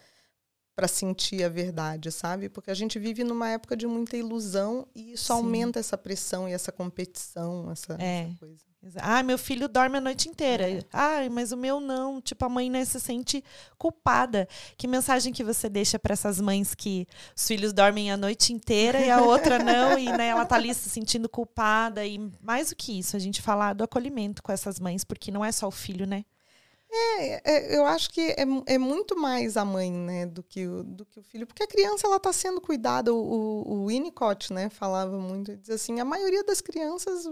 pra 0.75 0.87
sentir 0.87 1.43
a 1.43 1.49
verdade, 1.49 2.11
sabe? 2.11 2.49
Porque 2.49 2.71
a 2.71 2.73
gente 2.73 2.97
vive 2.97 3.23
numa 3.23 3.49
época 3.49 3.77
de 3.77 3.85
muita 3.85 4.17
ilusão 4.17 4.87
e 4.95 5.13
isso 5.13 5.25
Sim. 5.27 5.33
aumenta 5.33 5.79
essa 5.79 5.97
pressão 5.97 6.49
e 6.49 6.53
essa 6.53 6.71
competição, 6.71 7.69
essa, 7.71 7.95
É. 7.99 8.23
essa 8.29 8.37
coisa. 8.39 8.63
Ah, 8.97 9.23
meu 9.23 9.37
filho 9.37 9.69
dorme 9.69 9.97
a 9.97 10.01
noite 10.01 10.27
inteira. 10.27 10.69
É. 10.69 10.81
Ai, 10.91 11.29
mas 11.29 11.53
o 11.53 11.57
meu 11.57 11.79
não. 11.79 12.19
Tipo, 12.19 12.43
a 12.43 12.49
mãe 12.49 12.69
né, 12.69 12.83
se 12.83 12.99
sente 12.99 13.41
culpada. 13.77 14.45
Que 14.77 14.87
mensagem 14.87 15.31
que 15.31 15.41
você 15.41 15.69
deixa 15.69 15.97
para 15.97 16.11
essas 16.11 16.41
mães 16.41 16.75
que 16.75 17.07
os 17.33 17.47
filhos 17.47 17.71
dormem 17.71 18.11
a 18.11 18.17
noite 18.17 18.51
inteira 18.51 18.99
e 18.99 19.09
a 19.09 19.21
outra 19.21 19.57
não, 19.57 19.97
e 19.97 20.11
né, 20.11 20.27
ela 20.27 20.45
tá 20.45 20.55
ali 20.55 20.73
se 20.73 20.89
sentindo 20.89 21.29
culpada. 21.29 22.05
E 22.05 22.29
mais 22.41 22.71
do 22.71 22.75
que 22.75 22.99
isso, 22.99 23.15
a 23.15 23.19
gente 23.19 23.41
falar 23.41 23.71
do 23.73 23.85
acolhimento 23.85 24.43
com 24.43 24.51
essas 24.51 24.81
mães, 24.81 25.05
porque 25.05 25.31
não 25.31 25.45
é 25.45 25.51
só 25.53 25.65
o 25.67 25.71
filho, 25.71 26.05
né? 26.05 26.25
É, 26.95 27.41
é, 27.43 27.77
eu 27.77 27.85
acho 27.85 28.09
que 28.11 28.21
é, 28.21 28.45
é 28.67 28.77
muito 28.77 29.17
mais 29.17 29.57
a 29.57 29.65
mãe, 29.65 29.91
né, 29.91 30.25
do 30.27 30.43
que 30.43 30.67
o, 30.67 30.83
do 30.83 31.05
que 31.05 31.19
o 31.19 31.23
filho, 31.23 31.47
porque 31.47 31.63
a 31.63 31.67
criança 31.67 32.05
ela 32.05 32.17
está 32.17 32.31
sendo 32.31 32.61
cuidada. 32.61 33.11
O, 33.13 33.17
o, 33.17 33.73
o 33.73 33.87
Winnicott, 33.87 34.53
né, 34.53 34.69
falava 34.69 35.17
muito, 35.17 35.55
diz 35.57 35.71
assim, 35.71 35.99
a 35.99 36.05
maioria 36.05 36.43
das 36.43 36.61
crianças 36.61 37.27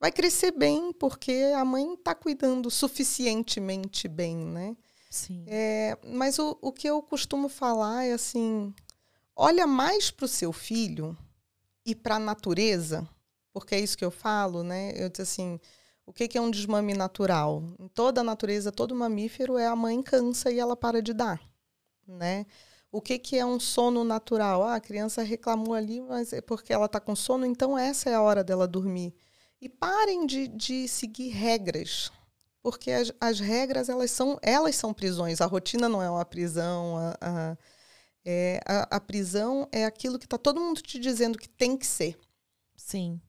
vai 0.00 0.10
crescer 0.10 0.52
bem 0.52 0.92
porque 0.92 1.52
a 1.54 1.64
mãe 1.64 1.94
está 1.94 2.14
cuidando 2.14 2.70
suficientemente 2.70 4.08
bem, 4.08 4.36
né? 4.36 4.76
Sim. 5.10 5.44
É, 5.46 5.98
mas 6.04 6.38
o, 6.38 6.56
o 6.60 6.72
que 6.72 6.88
eu 6.88 7.02
costumo 7.02 7.48
falar 7.48 8.04
é 8.04 8.12
assim: 8.12 8.74
olha 9.34 9.66
mais 9.66 10.10
para 10.10 10.26
o 10.26 10.28
seu 10.28 10.52
filho 10.52 11.16
e 11.84 11.94
para 11.94 12.16
a 12.16 12.20
natureza, 12.20 13.08
porque 13.52 13.74
é 13.74 13.80
isso 13.80 13.96
que 13.96 14.04
eu 14.04 14.10
falo, 14.10 14.62
né? 14.62 14.92
Eu 14.94 15.08
disse 15.08 15.22
assim: 15.22 15.60
o 16.08 16.12
que, 16.12 16.26
que 16.26 16.38
é 16.38 16.40
um 16.40 16.50
desmame 16.50 16.94
natural? 16.94 17.62
Em 17.78 17.86
toda 17.86 18.22
a 18.22 18.24
natureza, 18.24 18.72
todo 18.72 18.94
mamífero 18.94 19.58
é 19.58 19.66
a 19.66 19.76
mãe 19.76 20.02
cansa 20.02 20.50
e 20.50 20.58
ela 20.58 20.74
para 20.74 21.02
de 21.02 21.12
dar, 21.12 21.38
né? 22.06 22.46
O 22.90 23.02
que, 23.02 23.18
que 23.18 23.36
é 23.36 23.44
um 23.44 23.60
sono 23.60 24.02
natural? 24.04 24.62
Ah, 24.62 24.76
a 24.76 24.80
criança 24.80 25.22
reclamou 25.22 25.74
ali, 25.74 26.00
mas 26.00 26.32
é 26.32 26.40
porque 26.40 26.72
ela 26.72 26.86
está 26.86 26.98
com 26.98 27.14
sono, 27.14 27.44
então 27.44 27.76
essa 27.76 28.08
é 28.08 28.14
a 28.14 28.22
hora 28.22 28.42
dela 28.42 28.66
dormir. 28.66 29.14
E 29.60 29.68
parem 29.68 30.24
de, 30.24 30.48
de 30.48 30.88
seguir 30.88 31.28
regras, 31.28 32.10
porque 32.62 32.90
as, 32.90 33.12
as 33.20 33.38
regras 33.38 33.90
elas 33.90 34.10
são 34.10 34.38
elas 34.40 34.76
são 34.76 34.94
prisões. 34.94 35.42
A 35.42 35.46
rotina 35.46 35.90
não 35.90 36.02
é 36.02 36.08
uma 36.08 36.24
prisão. 36.24 36.96
A, 36.96 37.18
a, 37.20 37.56
é, 38.24 38.60
a, 38.66 38.96
a 38.96 39.00
prisão 39.00 39.68
é 39.70 39.84
aquilo 39.84 40.18
que 40.18 40.24
está 40.24 40.38
todo 40.38 40.58
mundo 40.58 40.80
te 40.80 40.98
dizendo 40.98 41.38
que 41.38 41.48
tem 41.50 41.76
que 41.76 41.86
ser 41.86 42.18
Sim. 42.74 43.20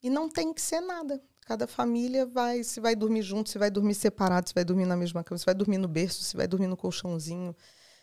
e 0.00 0.08
não 0.08 0.28
tem 0.28 0.54
que 0.54 0.62
ser 0.62 0.80
nada. 0.80 1.20
Cada 1.44 1.66
família 1.66 2.24
vai, 2.24 2.64
se 2.64 2.80
vai 2.80 2.96
dormir 2.96 3.22
junto, 3.22 3.50
se 3.50 3.58
vai 3.58 3.70
dormir 3.70 3.94
separado, 3.94 4.48
se 4.48 4.54
vai 4.54 4.64
dormir 4.64 4.86
na 4.86 4.96
mesma 4.96 5.22
cama, 5.22 5.38
se 5.38 5.44
vai 5.44 5.54
dormir 5.54 5.78
no 5.78 5.88
berço, 5.88 6.22
se 6.24 6.36
vai 6.36 6.46
dormir 6.46 6.66
no 6.66 6.76
colchãozinho, 6.76 7.54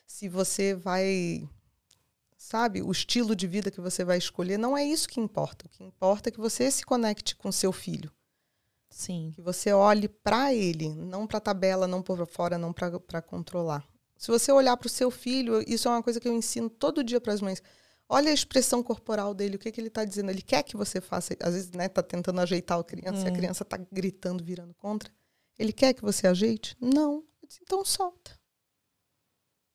se 0.06 0.30
você 0.30 0.76
vai 0.76 1.50
sabe? 2.38 2.82
O 2.82 2.92
estilo 2.92 3.36
de 3.36 3.46
vida 3.46 3.70
que 3.70 3.80
você 3.80 4.04
vai 4.04 4.18
escolher 4.18 4.58
não 4.58 4.76
é 4.76 4.84
isso 4.84 5.08
que 5.08 5.20
importa. 5.20 5.66
O 5.68 5.70
que 5.70 5.84
importa 5.84 6.30
é 6.30 6.32
que 6.32 6.40
você 6.40 6.70
se 6.72 6.84
conecte 6.84 7.36
com 7.36 7.52
seu 7.52 7.72
filho. 7.72 8.12
Sim. 8.90 9.32
Que 9.34 9.42
você 9.42 9.72
olhe 9.72 10.10
para 10.10 10.54
ele, 10.54 10.90
não 10.90 11.26
para 11.26 11.38
a 11.38 11.42
tabela, 11.42 11.88
não 11.88 12.02
por 12.02 12.26
fora, 12.28 12.58
não 12.58 12.74
para 12.74 13.22
controlar. 13.22 13.86
Se 14.18 14.30
você 14.30 14.52
olhar 14.52 14.76
para 14.76 14.88
o 14.88 14.90
seu 14.90 15.10
filho, 15.10 15.64
isso 15.68 15.88
é 15.88 15.92
uma 15.92 16.04
coisa 16.04 16.20
que 16.20 16.28
eu 16.28 16.34
ensino 16.34 16.70
todo 16.70 17.04
dia 17.04 17.22
para 17.22 17.34
as 17.34 17.42
mães. 17.42 17.62
Olha 18.14 18.30
a 18.30 18.34
expressão 18.34 18.84
corporal 18.84 19.34
dele, 19.34 19.56
o 19.56 19.60
que, 19.60 19.72
que 19.72 19.80
ele 19.80 19.88
está 19.88 20.04
dizendo. 20.04 20.30
Ele 20.30 20.42
quer 20.42 20.64
que 20.64 20.76
você 20.76 21.00
faça. 21.00 21.34
Às 21.42 21.54
vezes, 21.54 21.72
né, 21.72 21.88
tá 21.88 22.04
tentando 22.04 22.42
ajeitar 22.42 22.78
a 22.78 22.84
criança, 22.84 23.22
hum. 23.22 23.24
e 23.24 23.30
a 23.30 23.32
hum. 23.32 23.36
criança 23.36 23.64
está 23.64 23.78
gritando, 23.90 24.44
virando 24.44 24.74
contra. 24.74 25.10
Ele 25.58 25.72
quer 25.72 25.94
que 25.94 26.02
você 26.02 26.28
ajeite? 26.28 26.76
Não. 26.78 27.24
Então 27.62 27.86
solta. 27.86 28.38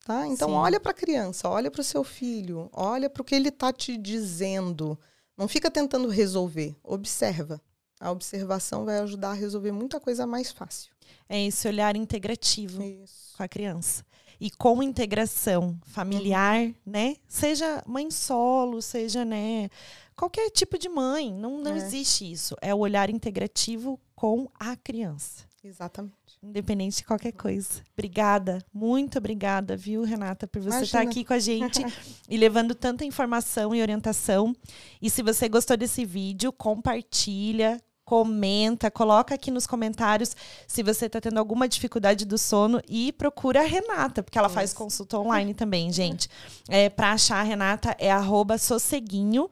Tá? 0.05 0.27
Então, 0.27 0.51
Sim. 0.51 0.55
olha 0.55 0.79
para 0.79 0.91
a 0.91 0.95
criança, 0.95 1.49
olha 1.49 1.71
para 1.71 1.81
o 1.81 1.85
seu 1.85 2.05
filho, 2.05 2.69
olha 2.73 3.09
para 3.09 3.23
o 3.23 3.25
que 3.25 3.35
ele 3.35 3.49
está 3.49 3.73
te 3.73 3.97
dizendo. 3.97 4.99
Não 5.35 5.49
fica 5.49 5.71
tentando 5.71 6.09
resolver, 6.09 6.77
observa. 6.83 7.61
A 7.99 8.11
observação 8.11 8.85
vai 8.85 8.99
ajudar 8.99 9.31
a 9.31 9.35
resolver 9.35 9.73
muita 9.73 9.99
coisa 9.99 10.27
mais 10.27 10.53
fácil. 10.53 10.93
É 11.27 11.43
esse 11.47 11.67
olhar 11.67 11.97
integrativo 11.97 12.83
Isso. 12.83 13.35
com 13.37 13.43
a 13.43 13.49
criança. 13.49 14.05
E 14.41 14.51
com 14.51 14.83
integração 14.83 15.79
familiar, 15.87 16.61
uhum. 16.61 16.75
né? 16.85 17.17
Seja 17.27 17.83
mãe 17.87 18.11
solo, 18.11 18.83
seja, 18.83 19.25
né? 19.25 19.71
Qualquer 20.15 20.51
tipo 20.51 20.79
de 20.79 20.89
mãe. 20.89 21.33
Não, 21.33 21.59
não 21.61 21.73
é. 21.73 21.77
existe 21.77 22.31
isso. 22.31 22.57
É 22.61 22.75
o 22.75 22.79
olhar 22.79 23.11
integrativo 23.11 24.01
com 24.15 24.49
a 24.59 24.77
criança. 24.77 25.45
Exatamente. 25.63 26.15
Independente 26.43 26.99
de 26.99 27.05
qualquer 27.05 27.33
coisa. 27.33 27.83
Obrigada, 27.93 28.65
muito 28.73 29.19
obrigada, 29.19 29.77
viu, 29.77 30.05
Renata, 30.05 30.47
por 30.47 30.63
você 30.63 30.85
estar 30.85 31.01
aqui 31.01 31.25
com 31.25 31.33
a 31.33 31.39
gente 31.41 31.83
e 32.29 32.37
levando 32.37 32.75
tanta 32.75 33.05
informação 33.05 33.75
e 33.75 33.83
orientação. 33.83 34.55
E 35.03 35.11
se 35.11 35.23
você 35.23 35.49
gostou 35.49 35.77
desse 35.77 36.05
vídeo, 36.05 36.53
compartilha, 36.53 37.83
comenta, 38.07 38.91
coloca 38.91 39.35
aqui 39.35 39.51
nos 39.51 39.67
comentários 39.67 40.35
se 40.67 40.81
você 40.81 41.05
está 41.07 41.21
tendo 41.21 41.39
alguma 41.39 41.69
dificuldade 41.69 42.25
do 42.25 42.39
sono 42.39 42.81
e 42.89 43.13
procura 43.13 43.61
a 43.61 43.67
Renata, 43.67 44.23
porque 44.23 44.39
ela 44.39 44.49
faz 44.49 44.73
consulta 44.73 45.19
online 45.19 45.53
também, 45.59 45.93
gente. 45.93 46.31
É, 46.69 46.89
Para 46.89 47.13
achar 47.13 47.41
a 47.41 47.43
Renata 47.43 47.97
é 47.99 48.11
arroba 48.11 48.57
sosseguinho 48.59 49.51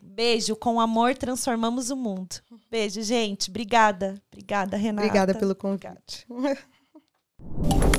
beijo. 0.00 0.56
Com 0.56 0.80
amor, 0.80 1.14
transformamos 1.14 1.90
o 1.90 1.96
mundo. 1.96 2.36
Beijo, 2.70 3.02
gente. 3.02 3.50
Obrigada. 3.50 4.20
Obrigada, 4.32 4.76
Renata. 4.76 5.06
Obrigada 5.06 5.34
pelo 5.34 5.54
convite. 5.54 6.26